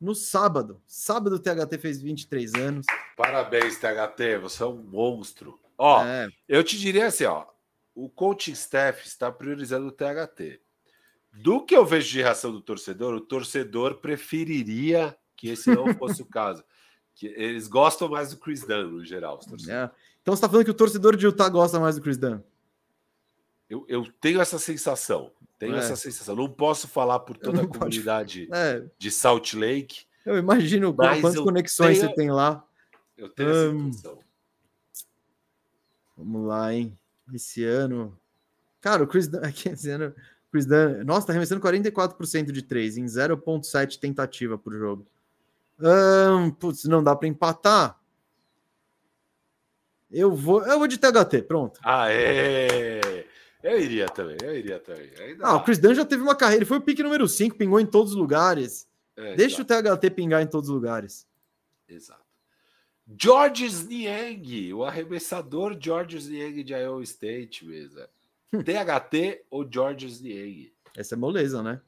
No 0.00 0.14
sábado. 0.14 0.80
Sábado 0.86 1.36
o 1.36 1.38
THT 1.38 1.76
fez 1.78 2.00
23 2.00 2.54
anos. 2.54 2.86
Parabéns, 3.14 3.76
THT. 3.76 4.38
Você 4.40 4.62
é 4.62 4.66
um 4.66 4.82
monstro. 4.82 5.60
Ó, 5.76 6.02
É, 6.02 6.30
eu 6.48 6.64
te 6.64 6.78
diria 6.78 7.08
assim, 7.08 7.26
ó. 7.26 7.44
O 7.94 8.08
coaching 8.08 8.52
staff 8.52 9.06
está 9.06 9.30
priorizando 9.30 9.88
o 9.88 9.92
THT. 9.92 10.58
Do 11.34 11.62
que 11.62 11.76
eu 11.76 11.84
vejo 11.84 12.08
de 12.08 12.22
reação 12.22 12.50
do 12.52 12.62
torcedor, 12.62 13.12
o 13.16 13.20
torcedor 13.20 13.96
preferiria 13.96 15.14
que 15.36 15.50
esse 15.50 15.68
não 15.74 15.94
fosse 15.94 16.22
o 16.22 16.24
caso. 16.32 16.64
Que 17.14 17.26
eles 17.36 17.68
gostam 17.68 18.08
mais 18.08 18.30
do 18.30 18.38
Chris 18.38 18.66
Dunn, 18.66 18.92
no 18.92 19.04
geral. 19.04 19.40
Os 19.40 19.44
torcedores. 19.44 19.90
é. 19.92 20.15
Então 20.26 20.34
você 20.34 20.40
tá 20.42 20.48
falando 20.48 20.64
que 20.64 20.70
o 20.72 20.74
torcedor 20.74 21.14
de 21.14 21.24
Utah 21.24 21.48
gosta 21.48 21.78
mais 21.78 21.94
do 21.94 22.02
Chris 22.02 22.18
Dunn? 22.18 22.40
Eu, 23.70 23.84
eu 23.86 24.04
tenho 24.20 24.40
essa 24.40 24.58
sensação. 24.58 25.30
Tenho 25.56 25.76
É. 25.76 25.78
essa 25.78 25.94
sensação. 25.94 26.34
Não 26.34 26.50
posso 26.50 26.88
falar 26.88 27.20
por 27.20 27.36
toda 27.36 27.62
a 27.62 27.66
comunidade 27.68 28.48
É, 28.52 28.84
de 28.98 29.08
Salt 29.12 29.54
Lake. 29.54 30.04
eu 30.24 30.36
imagino 30.36 30.92
quantas 30.92 31.38
conexões 31.38 32.00
tenho- 32.00 32.10
você 32.10 32.16
tem 32.16 32.30
lá. 32.32 32.66
Eu 33.16 33.28
tenho 33.28 33.50
essa 33.50 33.68
Hum. 33.70 33.78
impressão. 33.86 34.18
Vamos 36.16 36.48
lá, 36.48 36.74
hein? 36.74 36.98
Esse 37.32 37.62
ano. 37.62 38.18
Cara, 38.80 39.04
o 39.04 39.06
Chris 39.06 39.28
Dunn. 39.28 39.42
aqui, 39.46 39.68
Esse 39.68 39.90
ano. 39.90 40.12
Chris 40.50 40.66
Dunn. 40.66 41.04
Nossa, 41.04 41.28
tá 41.28 41.32
arremessando 41.32 41.60
44% 41.60 42.50
de 42.50 42.62
3 42.62 42.96
em 42.96 43.06
0,7 43.06 44.00
tentativa 44.00 44.58
por 44.58 44.72
jogo. 44.76 45.06
Ahn, 45.80 46.50
putz, 46.50 46.82
não 46.86 47.00
dá 47.04 47.14
para 47.14 47.28
empatar. 47.28 47.96
Eu 50.10 50.34
vou. 50.34 50.62
Eu 50.64 50.78
vou 50.78 50.86
de 50.86 50.98
THT, 50.98 51.42
pronto. 51.46 51.80
Aê! 51.82 53.26
Eu 53.62 53.80
iria 53.80 54.06
também, 54.08 54.36
eu 54.42 54.56
iria 54.56 54.78
também. 54.78 55.10
Ainda 55.18 55.44
Ah, 55.46 55.56
o 55.56 55.64
Chris 55.64 55.78
Dunn 55.78 55.94
já 55.94 56.04
teve 56.04 56.22
uma 56.22 56.36
carreira. 56.36 56.58
Ele 56.60 56.64
foi 56.68 56.78
o 56.78 56.80
pique 56.82 57.02
número 57.02 57.26
5, 57.26 57.56
pingou 57.56 57.80
em 57.80 57.86
todos 57.86 58.12
os 58.12 58.18
lugares. 58.18 58.86
É, 59.16 59.34
Deixa 59.34 59.62
exato, 59.62 59.92
o 59.92 59.96
THT 59.96 60.10
pingar 60.10 60.42
em 60.42 60.46
todos 60.46 60.68
os 60.68 60.74
lugares. 60.74 61.26
exato. 61.88 62.24
George 63.20 63.68
Niang, 63.86 64.74
o 64.74 64.84
arremessador 64.84 65.76
George 65.80 66.28
Niang 66.28 66.62
de 66.64 66.72
Iowa 66.74 67.02
State, 67.04 67.64
mesa. 67.64 68.10
THT 68.50 69.44
ou 69.50 69.66
Georges 69.70 70.20
Niang? 70.20 70.72
Essa 70.96 71.14
é 71.14 71.18
moleza, 71.18 71.62
né? 71.62 71.80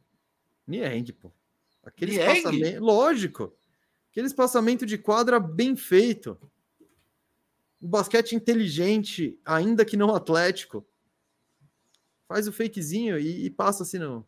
Niang, 0.66 1.12
pô. 1.12 1.32
Aquele 1.84 2.12
Niang? 2.12 2.38
espaçamento. 2.38 2.80
Lógico. 2.84 3.52
Aquele 4.10 4.26
espaçamento 4.28 4.86
de 4.86 4.96
quadra 4.98 5.38
bem 5.40 5.74
feito. 5.76 6.38
Um 7.80 7.88
basquete 7.88 8.34
inteligente, 8.34 9.38
ainda 9.44 9.84
que 9.84 9.96
não 9.96 10.14
atlético. 10.14 10.86
Faz 12.26 12.48
o 12.48 12.52
fakezinho 12.52 13.18
e, 13.18 13.46
e 13.46 13.50
passa 13.50 13.84
se 13.84 13.98
não, 13.98 14.26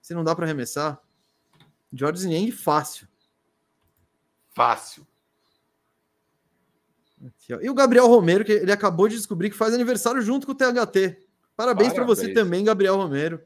se 0.00 0.14
não 0.14 0.22
dá 0.22 0.34
para 0.34 0.44
arremessar. 0.44 1.00
George 1.92 2.26
Niang 2.26 2.52
fácil. 2.52 3.08
Fácil. 4.50 5.06
Aqui. 7.26 7.52
E 7.52 7.70
o 7.70 7.74
Gabriel 7.74 8.06
Romero, 8.06 8.44
que 8.44 8.52
ele 8.52 8.72
acabou 8.72 9.08
de 9.08 9.16
descobrir 9.16 9.50
que 9.50 9.56
faz 9.56 9.72
aniversário 9.72 10.20
junto 10.20 10.46
com 10.46 10.52
o 10.52 10.54
THT. 10.54 11.24
Parabéns 11.56 11.92
para 11.92 12.04
você 12.04 12.32
também, 12.32 12.64
Gabriel 12.64 12.96
Romero. 12.96 13.40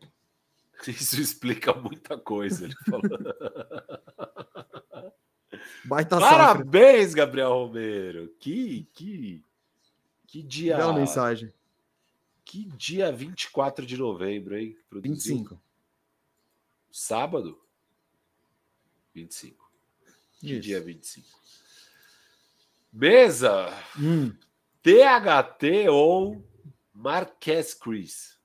Isso 0.87 1.21
explica 1.21 1.75
muita 1.75 2.17
coisa. 2.17 2.65
Ele 2.65 2.75
falou. 2.89 3.03
Baita 5.85 6.19
safra. 6.21 6.37
Parabéns, 6.37 7.15
Gabriel 7.15 7.49
Romero. 7.53 8.29
Que, 8.39 8.87
que, 8.93 9.45
que 10.27 10.43
dia. 10.43 10.77
Bela 10.77 10.93
mensagem. 10.93 11.53
Que 12.45 12.65
dia 12.65 13.13
24 13.13 13.85
de 13.85 13.97
novembro, 13.97 14.57
hein? 14.59 14.77
Produziu 14.89 15.15
25. 15.15 15.61
Sábado? 16.91 17.61
25. 19.15 19.71
Que 20.41 20.53
Isso. 20.53 20.61
dia 20.61 20.81
25. 20.81 21.39
Mesa, 22.93 23.69
Hum. 23.99 24.35
THT 24.83 25.89
ou 25.91 26.43
Marquez 26.95 27.75
Chris? 27.75 28.39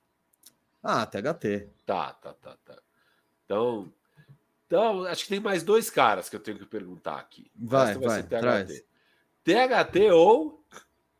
Ah, 0.82 1.06
THT. 1.06 1.68
Tá, 1.86 2.12
tá, 2.12 2.34
tá, 2.34 2.56
tá. 2.64 2.78
Então, 3.44 3.92
então, 4.66 5.04
acho 5.04 5.24
que 5.24 5.28
tem 5.30 5.40
mais 5.40 5.62
dois 5.62 5.90
caras 5.90 6.28
que 6.28 6.36
eu 6.36 6.40
tenho 6.40 6.58
que 6.58 6.66
perguntar 6.66 7.16
aqui. 7.16 7.50
Vai, 7.54 7.88
resto 7.94 8.00
vai, 8.00 8.22
traz. 8.22 8.84
THT 9.44 10.10
ou 10.12 10.64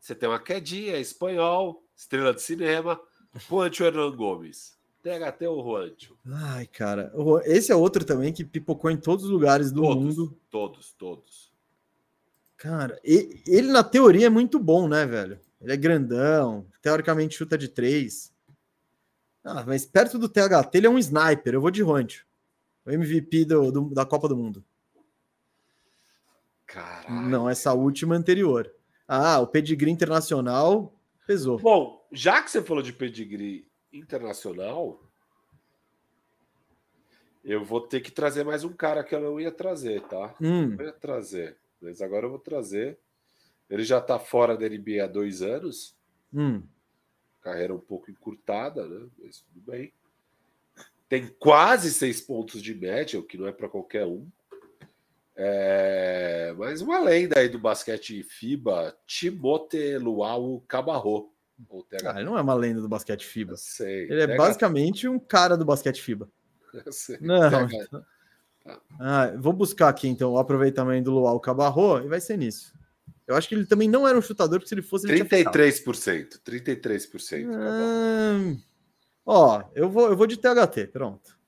você 0.01 0.15
tem 0.15 0.29
uma 0.29 0.41
quedinha, 0.41 0.95
é 0.97 1.01
espanhol, 1.01 1.83
estrela 1.97 2.35
de 2.35 2.43
cinema, 2.43 3.01
Juancho 3.49 3.85
Hernan 3.85 4.15
Gomes. 4.17 4.75
THT 5.03 5.47
ou 5.47 5.63
Juancho? 5.63 6.17
Ai, 6.27 6.67
cara. 6.67 7.13
Esse 7.45 7.71
é 7.71 7.75
outro 7.77 8.05
também 8.05 8.33
que 8.33 8.45
pipocou 8.45 8.91
em 8.91 8.97
todos 8.97 9.25
os 9.27 9.31
lugares 9.31 9.71
do 9.71 9.83
Todos, 9.83 10.03
mundo. 10.17 10.39
todos, 10.51 10.93
todos. 10.93 11.53
Cara, 12.57 12.99
ele 13.05 13.71
na 13.71 13.85
teoria 13.85 14.27
é 14.27 14.31
muito 14.31 14.59
bom, 14.59 14.89
né, 14.89 15.05
velho? 15.05 15.39
Ele 15.61 15.73
é 15.73 15.77
grandão, 15.77 16.67
teoricamente 16.81 17.37
chuta 17.37 17.59
de 17.59 17.69
três. 17.69 18.33
Ah, 19.43 19.63
mas 19.67 19.85
perto 19.85 20.19
do 20.19 20.29
THT 20.29 20.75
ele 20.75 20.87
é 20.87 20.91
um 20.91 20.99
sniper. 20.99 21.55
Eu 21.55 21.61
vou 21.61 21.71
de 21.71 21.83
Rancho. 21.83 22.27
O 22.87 22.91
MVP 22.91 23.45
do, 23.45 23.71
do- 23.73 23.95
da 23.95 24.05
Copa 24.05 24.29
do 24.29 24.37
Mundo. 24.37 24.65
Caralho. 26.67 27.29
Não, 27.29 27.49
essa 27.49 27.73
última 27.73 28.15
anterior. 28.15 28.73
Ah, 29.07 29.39
o 29.41 29.47
pedigree 29.47 29.91
internacional 29.91 30.93
pesou. 31.27 31.59
Bom, 31.59 32.07
já 32.13 32.43
que 32.43 32.51
você 32.51 32.63
falou 32.63 32.83
de 32.83 32.93
pedigree 32.93 33.67
internacional, 33.93 35.01
eu 37.45 37.63
vou 37.65 37.81
ter 37.81 38.01
que 38.01 38.11
trazer 38.11 38.45
mais 38.45 38.65
um 38.65 38.73
cara 38.73 39.05
que 39.05 39.15
eu 39.15 39.21
não 39.21 39.39
ia 39.39 39.53
trazer, 39.53 40.03
tá? 40.03 40.35
Hum, 40.41 40.75
Eu 40.79 40.87
ia 40.87 40.93
trazer, 40.93 41.57
mas 41.81 42.01
agora 42.01 42.27
eu 42.27 42.31
vou 42.31 42.39
trazer. 42.39 42.99
Ele 43.69 43.85
já 43.85 44.01
tá 44.01 44.19
fora 44.19 44.57
da 44.57 44.67
NBA 44.67 45.05
há 45.05 45.07
dois 45.07 45.43
anos, 45.43 45.95
hum. 46.33 46.63
carreira 47.43 47.75
um 47.75 47.79
pouco 47.79 48.11
encurtada, 48.11 48.87
né? 48.87 49.07
Mas 49.19 49.41
tudo 49.41 49.61
bem. 49.71 49.93
Tem 51.09 51.29
quase 51.39 51.93
seis 51.93 52.21
pontos 52.21 52.63
de 52.63 52.75
média, 52.75 53.19
o 53.19 53.23
que 53.23 53.37
não 53.37 53.47
é 53.47 53.53
para 53.53 53.69
qualquer 53.69 54.07
um. 54.07 54.27
É, 55.37 56.55
Mas 56.57 56.81
uma 56.81 57.01
lenda 57.01 57.41
aí 57.41 57.49
do 57.49 57.59
basquete 57.59 58.23
FIBA, 58.23 58.97
Timote 59.07 59.99
Luau 59.99 60.61
Cabarro. 60.69 61.33
Ah, 62.05 62.17
ele 62.17 62.25
não 62.25 62.39
é 62.39 62.41
uma 62.41 62.55
lenda 62.55 62.81
do 62.81 62.89
basquete 62.89 63.25
FIBA. 63.25 63.57
Sei. 63.57 64.05
Ele 64.11 64.23
é 64.23 64.37
basicamente 64.37 65.09
um 65.09 65.19
cara 65.19 65.57
do 65.57 65.65
basquete 65.65 66.03
FIBA. 66.03 66.29
sei. 66.91 67.19
Não. 67.21 67.51
TH. 67.51 68.05
Ah, 68.99 69.33
vou 69.39 69.53
buscar 69.53 69.89
aqui 69.89 70.09
então 70.09 70.33
o 70.33 70.39
aproveitamento 70.39 71.05
do 71.05 71.13
Luau 71.13 71.39
Cabarro 71.39 72.01
e 72.01 72.09
vai 72.09 72.21
ser 72.21 72.39
nisso. 72.39 72.73
Eu 73.27 73.37
acho 73.37 73.49
que 73.49 73.55
ele 73.55 73.67
também 73.67 73.89
não 73.89 74.07
era 74.07 74.19
um 74.19 74.23
chutador, 74.23 74.59
porque 74.59 74.69
se 74.69 74.75
ele 74.75 74.83
fosse. 74.83 75.07
Ele 75.07 75.25
tinha 75.25 75.39
ficado. 75.39 75.55
33%. 75.55 76.41
33%. 76.45 77.51
Cabarro. 77.51 78.61
Ó, 79.25 79.63
eu 79.75 79.89
vou, 79.89 80.09
eu 80.09 80.17
vou 80.17 80.27
de 80.27 80.37
THT, 80.37 80.89
pronto. 80.93 81.39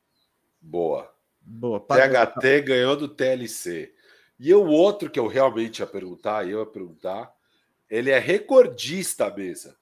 Boa. 0.61 1.13
Boa. 1.41 1.81
THT 1.81 2.63
ganhou 2.65 2.97
do 2.97 3.09
TLC. 3.09 3.93
E 4.39 4.53
o 4.53 4.67
outro 4.67 5.11
que 5.11 5.19
eu 5.19 5.27
realmente 5.27 5.79
ia 5.81 5.87
perguntar, 5.87 6.49
eu 6.49 6.61
ia 6.61 6.67
perguntar, 6.67 7.33
ele 7.89 8.11
é 8.11 8.19
recordista 8.19 9.31
mesa 9.31 9.77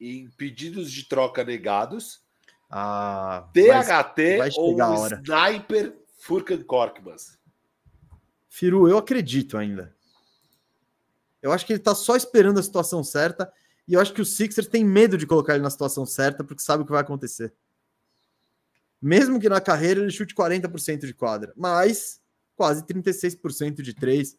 em 0.00 0.30
pedidos 0.30 0.90
de 0.90 1.04
troca 1.04 1.44
negados, 1.44 2.22
Ah, 2.70 3.48
THT 3.52 4.38
vai 4.38 4.50
ou 4.56 4.80
a 4.80 4.90
hora. 4.90 5.22
Sniper 5.24 5.98
Furkan 6.18 6.62
Korkmaz. 6.62 7.38
Firu, 8.48 8.88
eu 8.88 8.96
acredito 8.96 9.58
ainda. 9.58 9.94
Eu 11.42 11.52
acho 11.52 11.66
que 11.66 11.72
ele 11.72 11.80
tá 11.80 11.94
só 11.94 12.14
esperando 12.16 12.60
a 12.60 12.62
situação 12.62 13.02
certa. 13.02 13.52
E 13.88 13.94
eu 13.94 14.00
acho 14.00 14.12
que 14.14 14.22
o 14.22 14.24
Sixers 14.24 14.68
tem 14.68 14.84
medo 14.84 15.18
de 15.18 15.26
colocar 15.26 15.54
ele 15.54 15.62
na 15.62 15.70
situação 15.70 16.06
certa, 16.06 16.44
porque 16.44 16.62
sabe 16.62 16.82
o 16.82 16.86
que 16.86 16.92
vai 16.92 17.00
acontecer. 17.00 17.52
Mesmo 19.00 19.40
que 19.40 19.48
na 19.48 19.60
carreira 19.60 20.00
ele 20.00 20.10
chute 20.10 20.34
40% 20.34 21.06
de 21.06 21.14
quadra, 21.14 21.52
mas 21.56 22.20
quase 22.54 22.84
36% 22.84 23.82
de 23.82 23.94
três. 23.94 24.36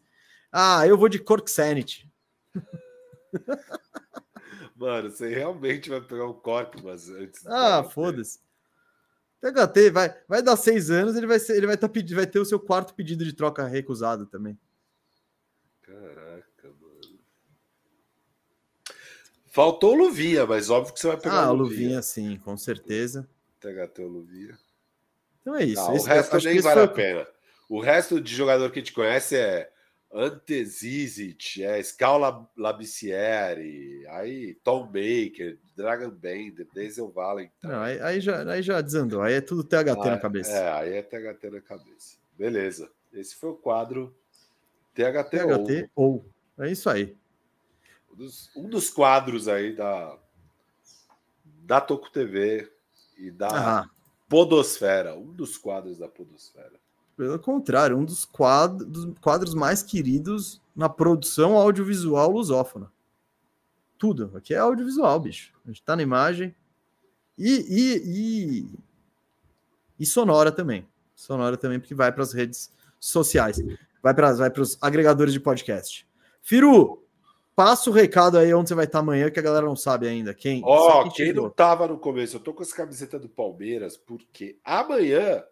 Ah, 0.52 0.86
eu 0.86 0.96
vou 0.96 1.08
de 1.08 1.18
Cork 1.18 1.50
Sanity. 1.50 2.08
Mano, 4.76 5.10
você 5.10 5.28
realmente 5.28 5.90
vai 5.90 6.00
pegar 6.00 6.26
o 6.26 6.34
Korkmaz 6.34 7.08
antes. 7.08 7.42
do 7.42 7.52
Ah, 7.52 7.82
THT. 7.82 7.92
foda-se. 7.94 8.38
THT 9.40 9.90
vai, 9.92 10.22
vai 10.28 10.42
dar 10.42 10.56
seis 10.56 10.90
anos, 10.90 11.16
ele 11.16 11.26
vai 11.26 11.40
ser, 11.40 11.56
ele 11.56 11.66
vai, 11.66 11.76
tá, 11.76 11.90
vai 12.14 12.26
ter 12.26 12.38
o 12.38 12.44
seu 12.44 12.60
quarto 12.60 12.94
pedido 12.94 13.24
de 13.24 13.32
troca 13.32 13.66
recusado 13.66 14.26
também. 14.26 14.56
Caraca, 15.82 16.68
mano. 16.80 17.18
Faltou 19.52 19.92
o 19.92 19.96
Luvinha, 19.96 20.46
mas 20.46 20.70
óbvio 20.70 20.94
que 20.94 21.00
você 21.00 21.08
vai 21.08 21.18
pegar 21.18 21.42
Ah, 21.44 21.52
o 21.52 21.54
Luvinha. 21.54 21.80
Luvinha, 21.82 22.02
sim, 22.02 22.38
com 22.38 22.56
certeza. 22.56 23.28
THT 23.60 24.00
ou 24.00 24.08
Luvinha. 24.08 24.58
Então 25.42 25.54
é 25.54 25.62
isso. 25.64 25.82
Não, 25.82 25.94
Esse- 25.94 26.06
o 26.06 26.08
resto 26.08 26.36
nem 26.38 26.60
vale 26.60 26.74
foi 26.74 26.84
a 26.84 26.88
pena. 26.88 27.26
O 27.68 27.78
resto 27.78 28.18
de 28.18 28.34
jogador 28.34 28.70
que 28.70 28.78
a 28.78 28.82
gente 28.82 28.94
conhece 28.94 29.36
é 29.36 29.70
Ante 30.10 30.64
Zizic, 30.64 31.62
é 31.62 31.82
Scala 31.82 32.48
Labicieri, 32.56 34.06
aí 34.08 34.54
Tom 34.64 34.86
Baker, 34.86 35.58
Dragon 35.76 36.10
Bender, 36.10 36.66
Denzel 36.72 37.10
Valentine. 37.10 37.52
Não, 37.62 37.82
aí, 37.82 38.00
aí 38.00 38.20
já, 38.22 38.50
aí 38.50 38.62
já 38.62 38.80
desandou. 38.80 39.20
Aí 39.20 39.34
é 39.34 39.40
tudo 39.42 39.62
THT 39.64 39.96
na 40.08 40.14
Ah, 40.14 40.18
cabeça. 40.18 40.50
É, 40.52 40.72
aí 40.72 40.92
é 40.94 41.02
THT 41.02 41.50
na 41.50 41.60
cabeça. 41.60 42.16
Beleza. 42.38 42.90
Esse 43.12 43.34
foi 43.34 43.50
o 43.50 43.54
quadro 43.54 44.14
THT, 44.94 45.42
ou. 45.44 45.66
THT 45.66 45.90
ou. 45.94 46.26
É 46.58 46.70
isso 46.70 46.88
aí. 46.88 47.16
Um 48.12 48.16
dos, 48.16 48.50
um 48.54 48.68
dos 48.68 48.90
quadros 48.90 49.48
aí 49.48 49.74
da, 49.74 50.18
da 51.44 51.80
Toco 51.80 52.10
TV 52.10 52.70
e 53.16 53.30
da 53.30 53.88
Podosfera. 54.28 55.16
Um 55.16 55.32
dos 55.32 55.56
quadros 55.56 55.98
da 55.98 56.08
Podosfera. 56.08 56.80
pelo 57.16 57.38
contrário, 57.38 57.96
um 57.96 58.04
dos 58.04 58.24
quadros, 58.24 58.86
dos 58.88 59.18
quadros 59.20 59.54
mais 59.54 59.82
queridos 59.82 60.60
na 60.74 60.88
produção 60.88 61.56
audiovisual 61.56 62.30
lusófona. 62.30 62.90
Tudo. 63.98 64.32
Aqui 64.34 64.54
é 64.54 64.58
audiovisual, 64.58 65.20
bicho. 65.20 65.52
A 65.64 65.68
gente 65.68 65.82
tá 65.82 65.94
na 65.94 66.02
imagem. 66.02 66.54
E, 67.38 67.50
e, 67.68 68.02
e, 68.04 68.78
e 70.00 70.06
sonora 70.06 70.50
também. 70.50 70.86
Sonora 71.14 71.56
também, 71.56 71.78
porque 71.78 71.94
vai 71.94 72.10
para 72.10 72.22
as 72.22 72.32
redes 72.32 72.70
sociais. 72.98 73.58
Vai 74.02 74.12
para 74.12 74.32
vai 74.32 74.52
os 74.58 74.76
agregadores 74.80 75.32
de 75.32 75.40
podcast. 75.40 76.06
Firu, 76.42 77.01
passa 77.54 77.90
o 77.90 77.92
recado 77.92 78.38
aí 78.38 78.52
onde 78.52 78.68
você 78.68 78.74
vai 78.74 78.84
estar 78.84 79.00
amanhã, 79.00 79.30
que 79.30 79.38
a 79.38 79.42
galera 79.42 79.66
não 79.66 79.76
sabe 79.76 80.08
ainda. 80.08 80.34
Quem? 80.34 80.62
Ó, 80.64 80.90
só 80.90 81.02
quem 81.04 81.26
chegou. 81.26 81.44
não 81.44 81.50
tava 81.50 81.86
no 81.86 81.98
começo, 81.98 82.36
eu 82.36 82.40
tô 82.40 82.52
com 82.52 82.62
essa 82.62 82.74
camiseta 82.74 83.18
do 83.18 83.28
Palmeiras, 83.28 83.96
porque 83.96 84.58
amanhã 84.64 85.44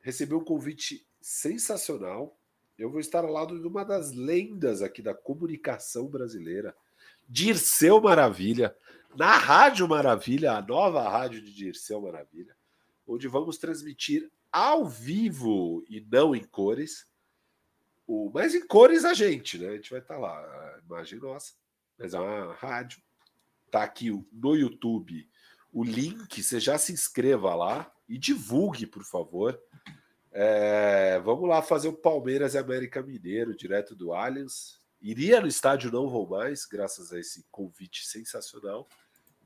recebi 0.00 0.34
um 0.34 0.44
convite 0.44 1.06
sensacional. 1.20 2.36
Eu 2.78 2.90
vou 2.90 3.00
estar 3.00 3.24
ao 3.24 3.32
lado 3.32 3.60
de 3.60 3.66
uma 3.66 3.84
das 3.84 4.12
lendas 4.12 4.82
aqui 4.82 5.02
da 5.02 5.12
comunicação 5.12 6.06
brasileira, 6.06 6.74
Dirceu 7.28 8.00
Maravilha, 8.00 8.74
na 9.16 9.36
Rádio 9.36 9.88
Maravilha, 9.88 10.52
a 10.52 10.62
nova 10.62 11.08
rádio 11.08 11.42
de 11.42 11.52
Dirceu 11.52 12.00
Maravilha, 12.00 12.54
onde 13.06 13.26
vamos 13.26 13.58
transmitir 13.58 14.30
ao 14.50 14.86
vivo 14.86 15.84
e 15.88 16.00
não 16.00 16.34
em 16.34 16.44
cores. 16.44 17.06
O, 18.08 18.30
mas 18.34 18.56
em 18.56 18.66
cores 18.66 19.04
a 19.04 19.14
gente, 19.14 19.58
né? 19.58 19.68
A 19.68 19.76
gente 19.76 19.90
vai 19.90 20.00
estar 20.00 20.18
lá, 20.18 20.34
a 20.34 20.80
imagem 20.84 21.20
nossa, 21.20 21.52
mas 21.96 22.12
é 22.12 22.18
uma 22.18 22.54
rádio. 22.54 23.00
Tá 23.70 23.84
aqui 23.84 24.10
no 24.32 24.56
YouTube 24.56 25.28
o 25.72 25.84
link, 25.84 26.42
você 26.42 26.58
já 26.58 26.78
se 26.78 26.92
inscreva 26.92 27.54
lá 27.54 27.92
e 28.08 28.18
divulgue, 28.18 28.86
por 28.86 29.04
favor. 29.04 29.60
É, 30.32 31.20
vamos 31.20 31.48
lá 31.48 31.62
fazer 31.62 31.88
o 31.88 31.96
Palmeiras 31.96 32.54
e 32.54 32.58
América 32.58 33.02
Mineiro, 33.02 33.56
direto 33.56 33.94
do 33.94 34.12
Allianz. 34.12 34.78
Iria 35.00 35.40
no 35.40 35.46
estádio, 35.46 35.92
não 35.92 36.08
vou 36.08 36.26
mais, 36.26 36.64
graças 36.64 37.12
a 37.12 37.20
esse 37.20 37.44
convite 37.50 38.06
sensacional. 38.06 38.88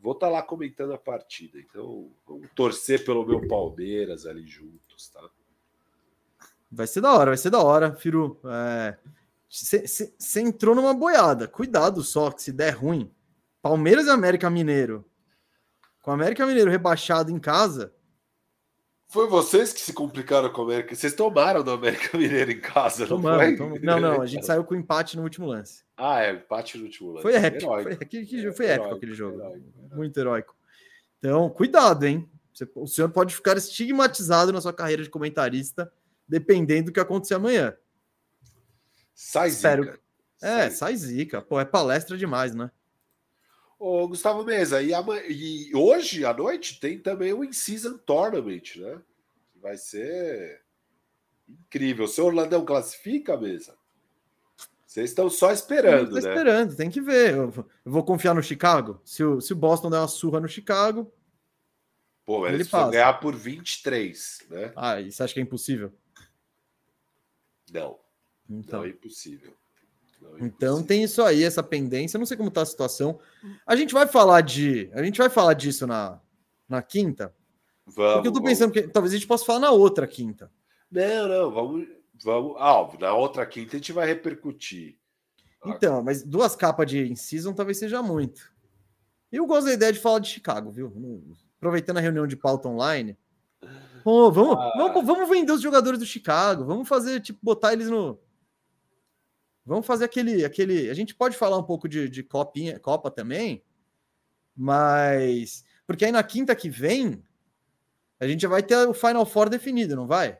Vou 0.00 0.12
estar 0.12 0.26
tá 0.26 0.32
lá 0.32 0.42
comentando 0.42 0.92
a 0.92 0.98
partida. 0.98 1.58
Então, 1.58 2.10
vamos 2.26 2.48
torcer 2.54 3.04
pelo 3.04 3.26
meu 3.26 3.46
Palmeiras 3.46 4.26
ali 4.26 4.46
juntos, 4.46 5.08
tá? 5.10 5.28
Vai 6.72 6.86
ser 6.86 7.00
da 7.00 7.12
hora, 7.12 7.30
vai 7.30 7.36
ser 7.36 7.50
da 7.50 7.62
hora, 7.62 7.94
Firu. 7.94 8.40
Você 9.48 10.12
é, 10.36 10.40
entrou 10.40 10.74
numa 10.74 10.94
boiada. 10.94 11.46
Cuidado 11.46 12.02
só, 12.02 12.30
que 12.30 12.42
se 12.42 12.52
der 12.52 12.70
ruim. 12.70 13.10
Palmeiras 13.60 14.06
e 14.06 14.10
América 14.10 14.48
Mineiro. 14.48 15.04
Com 16.00 16.10
o 16.10 16.14
América 16.14 16.46
Mineiro 16.46 16.70
rebaixado 16.70 17.30
em 17.30 17.38
casa, 17.38 17.92
foi 19.12 19.28
vocês 19.28 19.74
que 19.74 19.80
se 19.80 19.92
complicaram 19.92 20.50
com 20.50 20.62
o 20.62 20.64
América. 20.64 20.94
Vocês 20.94 21.12
tomaram 21.12 21.62
do 21.62 21.70
América 21.70 22.16
Mineiro 22.16 22.50
em 22.50 22.60
casa, 22.60 23.06
não 23.06 23.20
foi? 23.20 23.56
Não, 23.82 24.00
não, 24.00 24.22
a 24.22 24.26
gente 24.26 24.46
saiu 24.46 24.64
com 24.64 24.74
empate 24.74 25.18
no 25.18 25.22
último 25.22 25.46
lance. 25.46 25.84
Ah, 25.98 26.22
é, 26.22 26.32
empate 26.32 26.78
no 26.78 26.84
último 26.84 27.10
lance. 27.10 27.22
Foi 27.22 27.34
épico. 27.34 27.64
Heróico. 27.64 27.82
Foi, 27.82 27.98
aquele, 28.00 28.52
foi 28.52 28.66
épico 28.66 28.94
aquele 28.94 29.12
jogo. 29.12 29.38
Heróico, 29.38 29.66
Muito 29.94 30.18
heróico. 30.18 30.56
Então, 31.18 31.50
cuidado, 31.50 32.06
hein? 32.06 32.26
Você, 32.54 32.66
o 32.74 32.86
senhor 32.86 33.10
pode 33.10 33.34
ficar 33.34 33.54
estigmatizado 33.58 34.50
na 34.50 34.62
sua 34.62 34.72
carreira 34.72 35.02
de 35.02 35.10
comentarista, 35.10 35.92
dependendo 36.32 36.86
do 36.86 36.92
que 36.92 36.98
acontecer 36.98 37.34
amanhã. 37.34 37.76
Sai 39.14 39.50
Espero... 39.50 39.84
zica. 39.84 40.00
É, 40.40 40.62
sai. 40.62 40.70
sai 40.70 40.96
zica. 40.96 41.42
Pô, 41.42 41.60
é 41.60 41.64
palestra 41.64 42.16
demais, 42.16 42.54
né? 42.54 42.70
Ô, 43.78 44.08
Gustavo 44.08 44.42
Mesa, 44.42 44.80
e, 44.80 44.92
e, 45.28 45.76
hoje 45.76 46.24
à 46.24 46.32
noite 46.32 46.80
tem 46.80 46.98
também 46.98 47.34
o 47.34 47.44
In-Season 47.44 47.98
Tournament, 47.98 48.76
né? 48.76 48.98
Vai 49.60 49.76
ser 49.76 50.62
incrível. 51.46 52.06
O 52.06 52.08
seu 52.08 52.24
Orlandão 52.24 52.64
classifica, 52.64 53.36
Mesa? 53.36 53.76
Vocês 54.86 55.10
estão 55.10 55.28
só 55.28 55.52
esperando, 55.52 56.12
né? 56.12 56.18
esperando, 56.18 56.76
tem 56.76 56.90
que 56.90 57.00
ver. 57.00 57.34
Eu 57.34 57.52
vou 57.84 58.04
confiar 58.04 58.34
no 58.34 58.42
Chicago? 58.42 59.00
Se 59.04 59.22
o, 59.22 59.40
se 59.40 59.52
o 59.52 59.56
Boston 59.56 59.90
der 59.90 59.98
uma 59.98 60.08
surra 60.08 60.40
no 60.40 60.48
Chicago. 60.48 61.12
Pô, 62.24 62.46
eles 62.46 62.68
vão 62.68 62.90
ganhar 62.90 63.12
por 63.14 63.34
23, 63.34 64.46
né? 64.48 64.72
Ah, 64.76 65.02
você 65.02 65.22
acha 65.22 65.34
que 65.34 65.40
é 65.40 65.42
impossível? 65.42 65.92
Não. 67.72 67.98
Então. 68.48 68.80
Não 68.80 68.86
é 68.86 68.90
impossível. 68.90 69.54
Então 70.38 70.82
tem 70.82 71.02
isso 71.02 71.22
aí, 71.22 71.42
essa 71.42 71.62
pendência. 71.62 72.16
Eu 72.16 72.20
não 72.20 72.26
sei 72.26 72.36
como 72.36 72.48
está 72.48 72.62
a 72.62 72.66
situação. 72.66 73.18
A 73.66 73.74
gente 73.74 73.92
vai 73.92 74.06
falar 74.06 74.40
de. 74.40 74.90
A 74.92 75.02
gente 75.02 75.18
vai 75.18 75.28
falar 75.28 75.54
disso 75.54 75.86
na, 75.86 76.20
na 76.68 76.80
quinta. 76.80 77.34
Vamos. 77.86 78.14
Porque 78.14 78.28
eu 78.28 78.32
tô 78.32 78.42
pensando 78.42 78.72
vamos. 78.72 78.86
que 78.86 78.92
talvez 78.92 79.12
a 79.12 79.16
gente 79.16 79.26
possa 79.26 79.44
falar 79.44 79.58
na 79.58 79.70
outra 79.70 80.06
quinta. 80.06 80.50
Não, 80.90 81.28
não, 81.28 81.50
vamos. 81.50 81.88
vamos 82.22 82.56
ah, 82.58 82.88
na 83.00 83.14
outra 83.14 83.44
quinta 83.46 83.76
a 83.76 83.78
gente 83.78 83.92
vai 83.92 84.06
repercutir. 84.06 84.96
Então, 85.64 86.02
mas 86.02 86.22
duas 86.22 86.56
capas 86.56 86.86
de 86.88 87.06
in-season 87.06 87.52
talvez 87.52 87.78
seja 87.78 88.02
muito. 88.02 88.52
Eu 89.30 89.46
gosto 89.46 89.66
da 89.66 89.72
ideia 89.72 89.92
de 89.92 89.98
falar 89.98 90.18
de 90.18 90.28
Chicago, 90.28 90.70
viu? 90.70 90.92
Aproveitando 91.56 91.98
a 91.98 92.00
reunião 92.00 92.26
de 92.26 92.36
pauta 92.36 92.68
online. 92.68 93.16
Oh, 94.04 94.30
vamos, 94.30 94.56
ah. 94.56 94.72
vamos, 94.76 95.06
vamos 95.06 95.28
vender 95.28 95.52
os 95.52 95.60
jogadores 95.60 95.98
do 95.98 96.06
Chicago. 96.06 96.64
Vamos 96.64 96.88
fazer, 96.88 97.20
tipo, 97.20 97.38
botar 97.42 97.72
eles 97.72 97.88
no, 97.88 98.18
Vamos 99.64 99.86
fazer 99.86 100.04
aquele. 100.04 100.44
aquele 100.44 100.90
a 100.90 100.94
gente 100.94 101.14
pode 101.14 101.36
falar 101.36 101.56
um 101.56 101.62
pouco 101.62 101.88
de, 101.88 102.08
de 102.08 102.22
copinha, 102.22 102.78
Copa 102.80 103.10
também, 103.10 103.64
mas. 104.56 105.64
Porque 105.86 106.04
aí 106.04 106.12
na 106.12 106.22
quinta 106.22 106.54
que 106.54 106.68
vem, 106.68 107.22
a 108.18 108.26
gente 108.26 108.42
já 108.42 108.48
vai 108.48 108.62
ter 108.62 108.76
o 108.88 108.94
Final 108.94 109.24
Four 109.24 109.48
definido, 109.48 109.94
não 109.94 110.06
vai? 110.06 110.38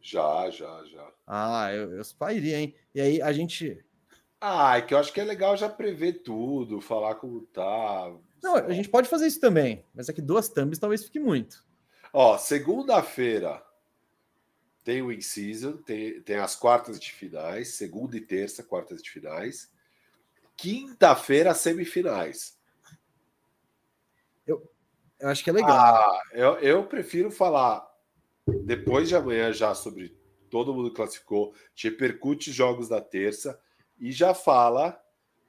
Já, 0.00 0.50
já, 0.50 0.84
já. 0.84 1.12
Ah, 1.26 1.72
eu, 1.72 1.90
eu 1.92 2.30
iria, 2.30 2.60
hein? 2.60 2.74
E 2.94 3.00
aí 3.00 3.22
a 3.22 3.32
gente. 3.32 3.84
Ah, 4.40 4.78
é 4.78 4.82
que 4.82 4.94
eu 4.94 4.98
acho 4.98 5.12
que 5.12 5.20
é 5.20 5.24
legal 5.24 5.56
já 5.56 5.68
prever 5.68 6.22
tudo, 6.22 6.80
falar 6.80 7.16
como 7.16 7.40
tá. 7.46 8.14
Não, 8.42 8.56
a 8.56 8.72
gente 8.72 8.88
pode 8.88 9.08
fazer 9.08 9.26
isso 9.26 9.40
também, 9.40 9.84
mas 9.94 10.08
é 10.08 10.12
que 10.12 10.22
duas 10.22 10.48
thumbs 10.48 10.78
talvez 10.78 11.04
fique 11.04 11.18
muito. 11.18 11.64
Ó, 12.12 12.38
segunda-feira, 12.38 13.62
tem 14.84 15.02
o 15.02 15.12
in-season, 15.12 15.78
tem, 15.78 16.20
tem 16.22 16.36
as 16.36 16.54
quartas 16.54 17.00
de 17.00 17.12
finais, 17.12 17.74
segunda 17.74 18.16
e 18.16 18.20
terça, 18.20 18.62
quartas 18.62 19.02
de 19.02 19.10
finais. 19.10 19.70
Quinta-feira, 20.56 21.54
semifinais. 21.54 22.56
Eu, 24.46 24.70
eu 25.18 25.28
acho 25.28 25.42
que 25.42 25.50
é 25.50 25.52
legal. 25.52 25.76
Ah, 25.76 26.20
eu, 26.32 26.58
eu 26.60 26.86
prefiro 26.86 27.30
falar 27.30 27.86
depois 28.64 29.08
de 29.08 29.16
amanhã 29.16 29.52
já 29.52 29.74
sobre 29.74 30.16
todo 30.50 30.72
mundo 30.72 30.92
classificou, 30.92 31.52
te 31.74 31.88
repercute 31.88 32.52
jogos 32.52 32.88
da 32.88 33.00
terça 33.00 33.60
e 33.98 34.12
já 34.12 34.32
fala 34.32 34.98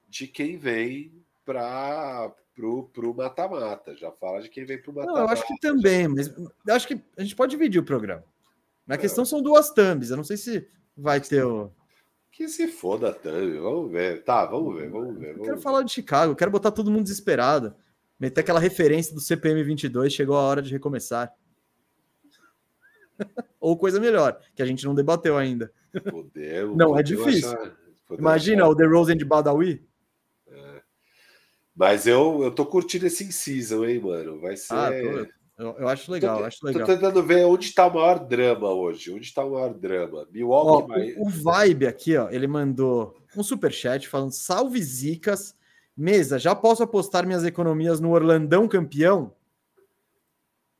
de 0.07 0.27
quem 0.27 0.57
vem 0.57 1.23
para 1.47 2.29
pro, 2.53 2.89
pro 2.89 3.15
mata-mata. 3.15 3.95
Já 3.95 4.11
fala 4.11 4.41
de 4.41 4.49
quem 4.49 4.65
vem 4.65 4.81
pro 4.81 4.93
mata-mata. 4.93 5.21
Eu 5.21 5.29
acho 5.29 5.47
que 5.47 5.57
também, 5.61 6.09
mas 6.09 6.27
eu 6.27 6.75
acho 6.75 6.85
que 6.85 7.01
a 7.15 7.21
gente 7.21 7.35
pode 7.35 7.51
dividir 7.51 7.79
o 7.79 7.85
programa. 7.85 8.23
Na 8.85 8.97
questão 8.97 9.23
são 9.23 9.41
duas 9.41 9.69
thumbs. 9.69 10.09
Eu 10.09 10.17
não 10.17 10.23
sei 10.25 10.35
se 10.35 10.67
vai 10.95 11.21
ter 11.21 11.43
o. 11.45 11.71
Que 12.31 12.49
se 12.49 12.67
foda 12.67 13.09
a 13.09 13.13
thumb. 13.13 13.57
Vamos 13.59 13.91
ver. 13.91 14.23
Tá, 14.23 14.45
vamos 14.45 14.75
ver, 14.75 14.89
vamos 14.89 15.17
ver. 15.17 15.33
Vamos 15.33 15.37
eu 15.37 15.43
quero 15.43 15.55
ver. 15.55 15.63
falar 15.63 15.83
de 15.83 15.91
Chicago. 15.91 16.33
Eu 16.33 16.35
quero 16.35 16.51
botar 16.51 16.71
todo 16.71 16.91
mundo 16.91 17.03
desesperado. 17.03 17.73
Meter 18.19 18.41
aquela 18.41 18.59
referência 18.59 19.13
do 19.13 19.21
CPM 19.21 19.63
22. 19.63 20.11
Chegou 20.11 20.35
a 20.35 20.41
hora 20.41 20.61
de 20.61 20.71
recomeçar. 20.71 21.33
Ou 23.59 23.77
coisa 23.77 23.99
melhor, 23.99 24.39
que 24.53 24.61
a 24.61 24.65
gente 24.65 24.85
não 24.85 24.93
debateu 24.93 25.37
ainda. 25.37 25.71
Podemos. 26.09 26.77
Não, 26.77 26.97
é 26.97 27.01
difícil. 27.01 27.49
Achar, 27.49 27.77
Imagina 28.11 28.63
achar. 28.63 28.71
o 28.71 28.75
The 28.75 28.85
Rosen 28.85 29.17
de 29.17 29.25
Badawi. 29.25 29.87
Mas 31.77 32.07
eu, 32.07 32.41
eu 32.43 32.49
tô 32.49 32.65
curtindo 32.65 33.05
esse 33.05 33.23
inciso, 33.23 33.85
hein, 33.85 33.99
mano? 33.99 34.41
Vai 34.41 34.57
ser. 34.57 34.73
Ah, 34.73 34.89
tô, 34.89 35.63
eu, 35.63 35.75
eu 35.77 35.87
acho 35.87 36.11
legal, 36.11 36.39
tô, 36.39 36.43
acho 36.45 36.65
legal. 36.65 36.87
Tô 36.87 36.93
tentando 36.93 37.21
ver 37.21 37.45
onde 37.45 37.65
está 37.65 37.85
o 37.85 37.93
maior 37.93 38.17
drama 38.25 38.71
hoje. 38.71 39.13
Onde 39.13 39.25
está 39.25 39.45
o 39.45 39.51
maior 39.51 39.75
drama? 39.75 40.27
Milwaukee. 40.31 41.15
Ó, 41.15 41.21
o, 41.21 41.27
o 41.27 41.29
Vibe 41.29 41.85
aqui, 41.85 42.17
ó, 42.17 42.29
ele 42.31 42.47
mandou 42.47 43.15
um 43.35 43.43
super 43.43 43.71
chat 43.71 44.07
falando: 44.07 44.31
salve 44.31 44.81
zicas. 44.81 45.55
Mesa, 45.95 46.37
já 46.37 46.55
posso 46.55 46.81
apostar 46.81 47.25
minhas 47.25 47.43
economias 47.43 47.99
no 47.99 48.11
Orlandão 48.11 48.67
campeão? 48.67 49.35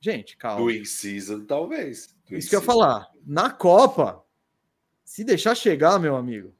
Gente, 0.00 0.36
calma. 0.36 0.60
Do 0.60 0.70
in-season, 0.70 1.44
talvez. 1.44 2.14
Do 2.28 2.36
Isso 2.36 2.48
que 2.48 2.56
eu 2.56 2.60
ia 2.60 2.66
falar. 2.66 3.08
Na 3.26 3.50
Copa, 3.50 4.24
se 5.04 5.24
deixar 5.24 5.56
chegar, 5.56 5.98
meu 5.98 6.14
amigo, 6.14 6.52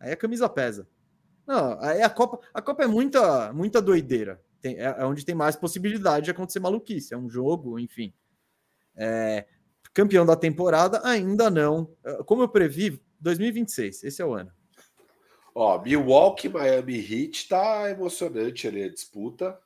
aí 0.00 0.12
a 0.12 0.16
camisa 0.16 0.48
pesa. 0.48 0.88
Não, 1.48 1.80
aí 1.80 2.02
a 2.02 2.10
Copa, 2.10 2.38
a 2.54 2.62
Copa 2.62 2.84
é 2.84 2.86
muita, 2.86 3.52
muita 3.52 3.82
doideira 3.82 4.40
tem, 4.60 4.76
é, 4.76 4.96
é, 4.98 5.04
onde 5.04 5.24
tem 5.24 5.34
mais 5.34 5.56
possibilidade 5.56 6.26
de 6.26 6.30
acontecer 6.30 6.60
maluquice. 6.60 7.14
É 7.14 7.16
um 7.16 7.28
jogo, 7.28 7.78
enfim. 7.78 8.12
É, 8.96 9.46
campeão 9.94 10.26
da 10.26 10.36
temporada, 10.36 11.00
ainda 11.04 11.50
não. 11.50 11.94
É, 12.04 12.22
como 12.24 12.42
eu 12.42 12.48
previ, 12.48 13.02
2026, 13.20 14.04
esse 14.04 14.22
é 14.22 14.24
o 14.24 14.34
ano. 14.34 14.52
Ó, 15.54 15.80
Milwaukee, 15.82 16.48
Miami 16.48 16.98
Heat 16.98 17.48
tá 17.48 17.90
emocionante 17.90 18.68
ali 18.68 18.84
a 18.84 18.92
disputa. 18.92 19.58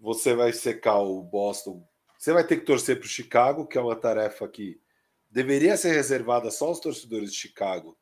Você 0.00 0.34
vai 0.34 0.52
secar 0.52 0.98
o 1.00 1.22
Boston. 1.22 1.86
Você 2.18 2.32
vai 2.32 2.46
ter 2.46 2.58
que 2.58 2.64
torcer 2.64 2.98
para 2.98 3.06
o 3.06 3.08
Chicago, 3.08 3.66
que 3.66 3.76
é 3.76 3.80
uma 3.80 3.96
tarefa 3.96 4.48
que 4.48 4.80
deveria 5.30 5.76
ser 5.76 5.92
reservada 5.92 6.50
só 6.50 6.66
aos 6.66 6.80
torcedores 6.80 7.32
de 7.32 7.38
Chicago. 7.38 7.98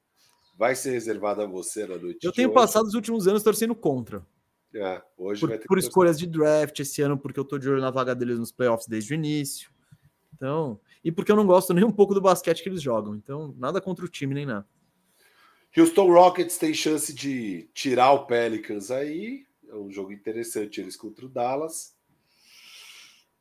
Vai 0.57 0.75
ser 0.75 0.93
reservada 0.93 1.45
a 1.45 1.47
você 1.47 1.87
na 1.87 1.97
noite. 1.97 2.25
Eu 2.25 2.33
tenho 2.33 2.49
hoje. 2.49 2.55
passado 2.55 2.87
os 2.87 2.95
últimos 2.95 3.29
anos 3.29 3.43
torcendo 3.43 3.75
contra. 3.75 4.27
É, 4.75 5.03
hoje 5.17 5.41
por, 5.41 5.59
por 5.67 5.79
escolhas 5.79 6.19
de 6.19 6.27
draft 6.27 6.79
esse 6.81 7.01
ano, 7.01 7.17
porque 7.17 7.39
eu 7.39 7.45
tô 7.45 7.59
de 7.59 7.69
olho 7.69 7.81
na 7.81 7.91
vaga 7.91 8.15
deles 8.15 8.39
nos 8.39 8.53
playoffs 8.53 8.87
desde 8.87 9.13
o 9.13 9.15
início. 9.15 9.71
Então, 10.35 10.79
e 11.03 11.11
porque 11.11 11.33
eu 11.33 11.37
não 11.37 11.47
gosto 11.47 11.73
nem 11.73 11.85
um 11.85 11.91
pouco 11.91 12.15
do 12.15 12.21
basquete 12.21 12.63
que 12.63 12.69
eles 12.69 12.83
jogam. 12.83 13.15
Então, 13.15 13.55
nada 13.59 13.81
contra 13.81 14.05
o 14.05 14.09
time 14.09 14.35
nem 14.35 14.45
nada. 14.45 14.67
Houston 15.77 16.11
Rockets 16.11 16.57
tem 16.57 16.73
chance 16.73 17.13
de 17.13 17.69
tirar 17.75 18.13
o 18.13 18.27
Pelicans 18.27 18.91
aí. 18.91 19.47
É 19.69 19.75
um 19.75 19.91
jogo 19.91 20.13
interessante 20.13 20.81
eles 20.81 20.97
contra 20.97 21.27
o 21.27 21.29
Dallas. 21.29 21.95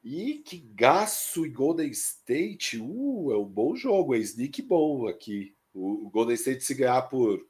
E 0.03 0.35
que 0.45 0.57
gasto 0.57 1.45
e 1.45 1.49
Golden 1.49 1.89
State. 1.89 2.77
Uh, 2.77 3.31
é 3.31 3.37
um 3.37 3.45
bom 3.45 3.75
jogo, 3.75 4.13
é 4.13 4.19
sneak 4.19 4.61
bom 4.61 5.07
aqui. 5.07 5.54
O 5.75 6.09
Golden 6.09 6.35
State 6.35 6.63
se 6.63 6.73
ganhar 6.73 7.01
por 7.03 7.45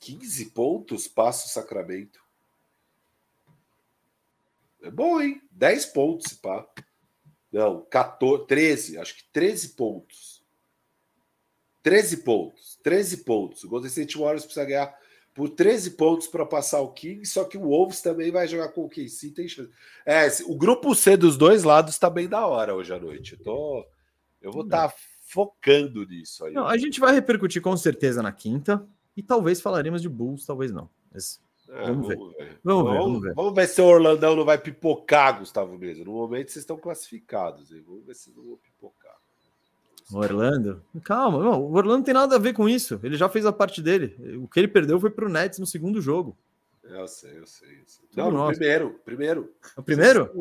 15 0.00 0.46
pontos 0.46 1.06
passa 1.06 1.46
o 1.46 1.48
Sacramento. 1.48 2.20
É 4.82 4.90
bom, 4.90 5.20
hein? 5.20 5.40
10 5.52 5.86
pontos, 5.86 6.32
pá. 6.34 6.66
Não, 7.52 7.84
14, 7.86 8.46
13, 8.46 8.98
acho 8.98 9.16
que 9.16 9.24
13 9.32 9.70
pontos. 9.70 10.42
13 11.82 12.18
pontos, 12.18 12.78
13 12.82 13.18
pontos. 13.18 13.64
O 13.64 13.68
Golden 13.68 13.88
State 13.88 14.18
Warriors 14.18 14.44
precisa 14.44 14.66
ganhar 14.66 15.00
por 15.34 15.48
13 15.48 15.92
pontos 15.92 16.26
para 16.26 16.44
passar 16.44 16.80
o 16.80 16.92
King, 16.92 17.24
só 17.24 17.44
que 17.44 17.56
o 17.56 17.62
Wolves 17.62 18.02
também 18.02 18.30
vai 18.30 18.46
jogar 18.46 18.68
com 18.70 18.84
o 18.84 18.88
KC, 18.88 19.30
tem 19.30 19.48
chance. 19.48 19.72
É, 20.04 20.26
o 20.46 20.56
grupo 20.56 20.94
C 20.94 21.16
dos 21.16 21.36
dois 21.36 21.62
lados 21.62 21.94
está 21.94 22.10
bem 22.10 22.28
da 22.28 22.46
hora 22.46 22.74
hoje 22.74 22.92
à 22.92 22.98
noite. 22.98 23.32
Eu, 23.32 23.42
tô, 23.42 23.86
eu 24.42 24.52
vou 24.52 24.64
estar 24.64 24.88
tá 24.88 24.94
focando 25.30 26.04
nisso 26.06 26.44
aí. 26.44 26.52
Não, 26.52 26.66
a 26.66 26.76
gente 26.76 26.98
vai 26.98 27.14
repercutir 27.14 27.62
com 27.62 27.76
certeza 27.76 28.22
na 28.22 28.32
quinta 28.32 28.84
e 29.16 29.22
talvez 29.22 29.60
falaremos 29.60 30.02
de 30.02 30.08
Bulls, 30.08 30.44
talvez 30.44 30.72
não. 30.72 30.90
Mas 31.12 31.40
é, 31.68 31.86
vamos, 31.86 32.08
ver. 32.08 32.16
Vamos, 32.16 32.34
ver. 32.36 32.58
Vamos, 32.64 32.84
ver, 32.84 32.98
vamos, 32.98 33.22
ver. 33.22 33.34
Vamos 33.34 33.54
ver 33.54 33.68
se 33.68 33.80
o 33.80 33.86
Orlandão 33.86 34.34
não 34.34 34.44
vai 34.44 34.58
pipocar, 34.58 35.38
Gustavo 35.38 35.78
Mesa. 35.78 36.04
No 36.04 36.12
momento 36.12 36.50
vocês 36.50 36.62
estão 36.62 36.76
classificados. 36.76 37.70
Hein? 37.70 37.84
Vamos 37.86 38.04
ver 38.04 38.14
se 38.14 38.34
não 38.36 38.42
vão 38.42 38.56
pipocar. 38.56 39.16
O 40.12 40.18
Orlando? 40.18 40.82
Calma, 41.04 41.38
não, 41.38 41.62
o 41.62 41.72
Orlando 41.72 41.98
não 41.98 42.04
tem 42.04 42.14
nada 42.14 42.34
a 42.34 42.38
ver 42.38 42.52
com 42.52 42.68
isso. 42.68 42.98
Ele 43.04 43.16
já 43.16 43.28
fez 43.28 43.46
a 43.46 43.52
parte 43.52 43.80
dele. 43.80 44.16
O 44.42 44.48
que 44.48 44.58
ele 44.58 44.66
perdeu 44.66 44.98
foi 44.98 45.10
para 45.10 45.24
o 45.24 45.28
Nets 45.28 45.60
no 45.60 45.66
segundo 45.66 46.00
jogo. 46.00 46.36
Eu 46.82 47.06
sei, 47.06 47.38
eu 47.38 47.46
sei. 47.46 47.68
Eu 47.68 47.84
sei. 47.86 48.04
Não, 48.16 48.48
primeiro, 48.48 49.00
primeiro. 49.04 49.54
O 49.76 49.82
primeiro? 49.82 50.32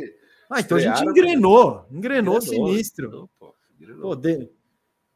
Ah, 0.50 0.62
então 0.62 0.78
a 0.80 0.82
gente 0.82 1.04
engrenou. 1.04 1.86
Engrenou, 1.92 2.38
engrenou 2.38 2.42
sinistro. 2.42 3.12
Não, 3.12 3.30
pô, 3.40 3.54
engrenou. 3.80 4.02
Pô, 4.02 4.16
de... 4.16 4.50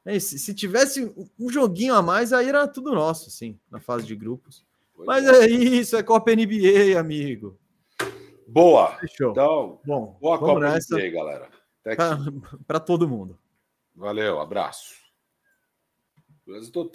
é, 0.06 0.20
se, 0.20 0.38
se, 0.38 0.54
tivesse 0.54 1.14
um 1.40 1.50
joguinho 1.50 1.96
a 1.96 2.02
mais, 2.02 2.34
aí 2.34 2.50
era 2.50 2.68
tudo 2.68 2.94
nosso, 2.94 3.32
sim, 3.32 3.58
na 3.72 3.80
fase 3.80 4.06
de 4.06 4.16
grupos. 4.16 4.66
Pois 4.96 5.08
Mas 5.08 5.26
é. 5.26 5.46
é 5.46 5.50
isso, 5.50 5.96
é 5.96 6.04
Copa 6.04 6.32
NBA, 6.36 7.00
amigo. 7.00 7.58
Boa. 8.48 8.96
Fechou. 8.98 9.32
Então, 9.32 9.80
Bom, 9.86 10.18
boa 10.22 10.38
Copa 10.38 10.60
nessa. 10.60 10.96
NBA, 10.96 11.10
galera. 11.10 11.50
Para 12.68 12.80
todo 12.80 13.08
mundo. 13.08 13.40
Valeu, 13.96 14.40
abraço. 14.40 14.96
Total. 16.72 16.92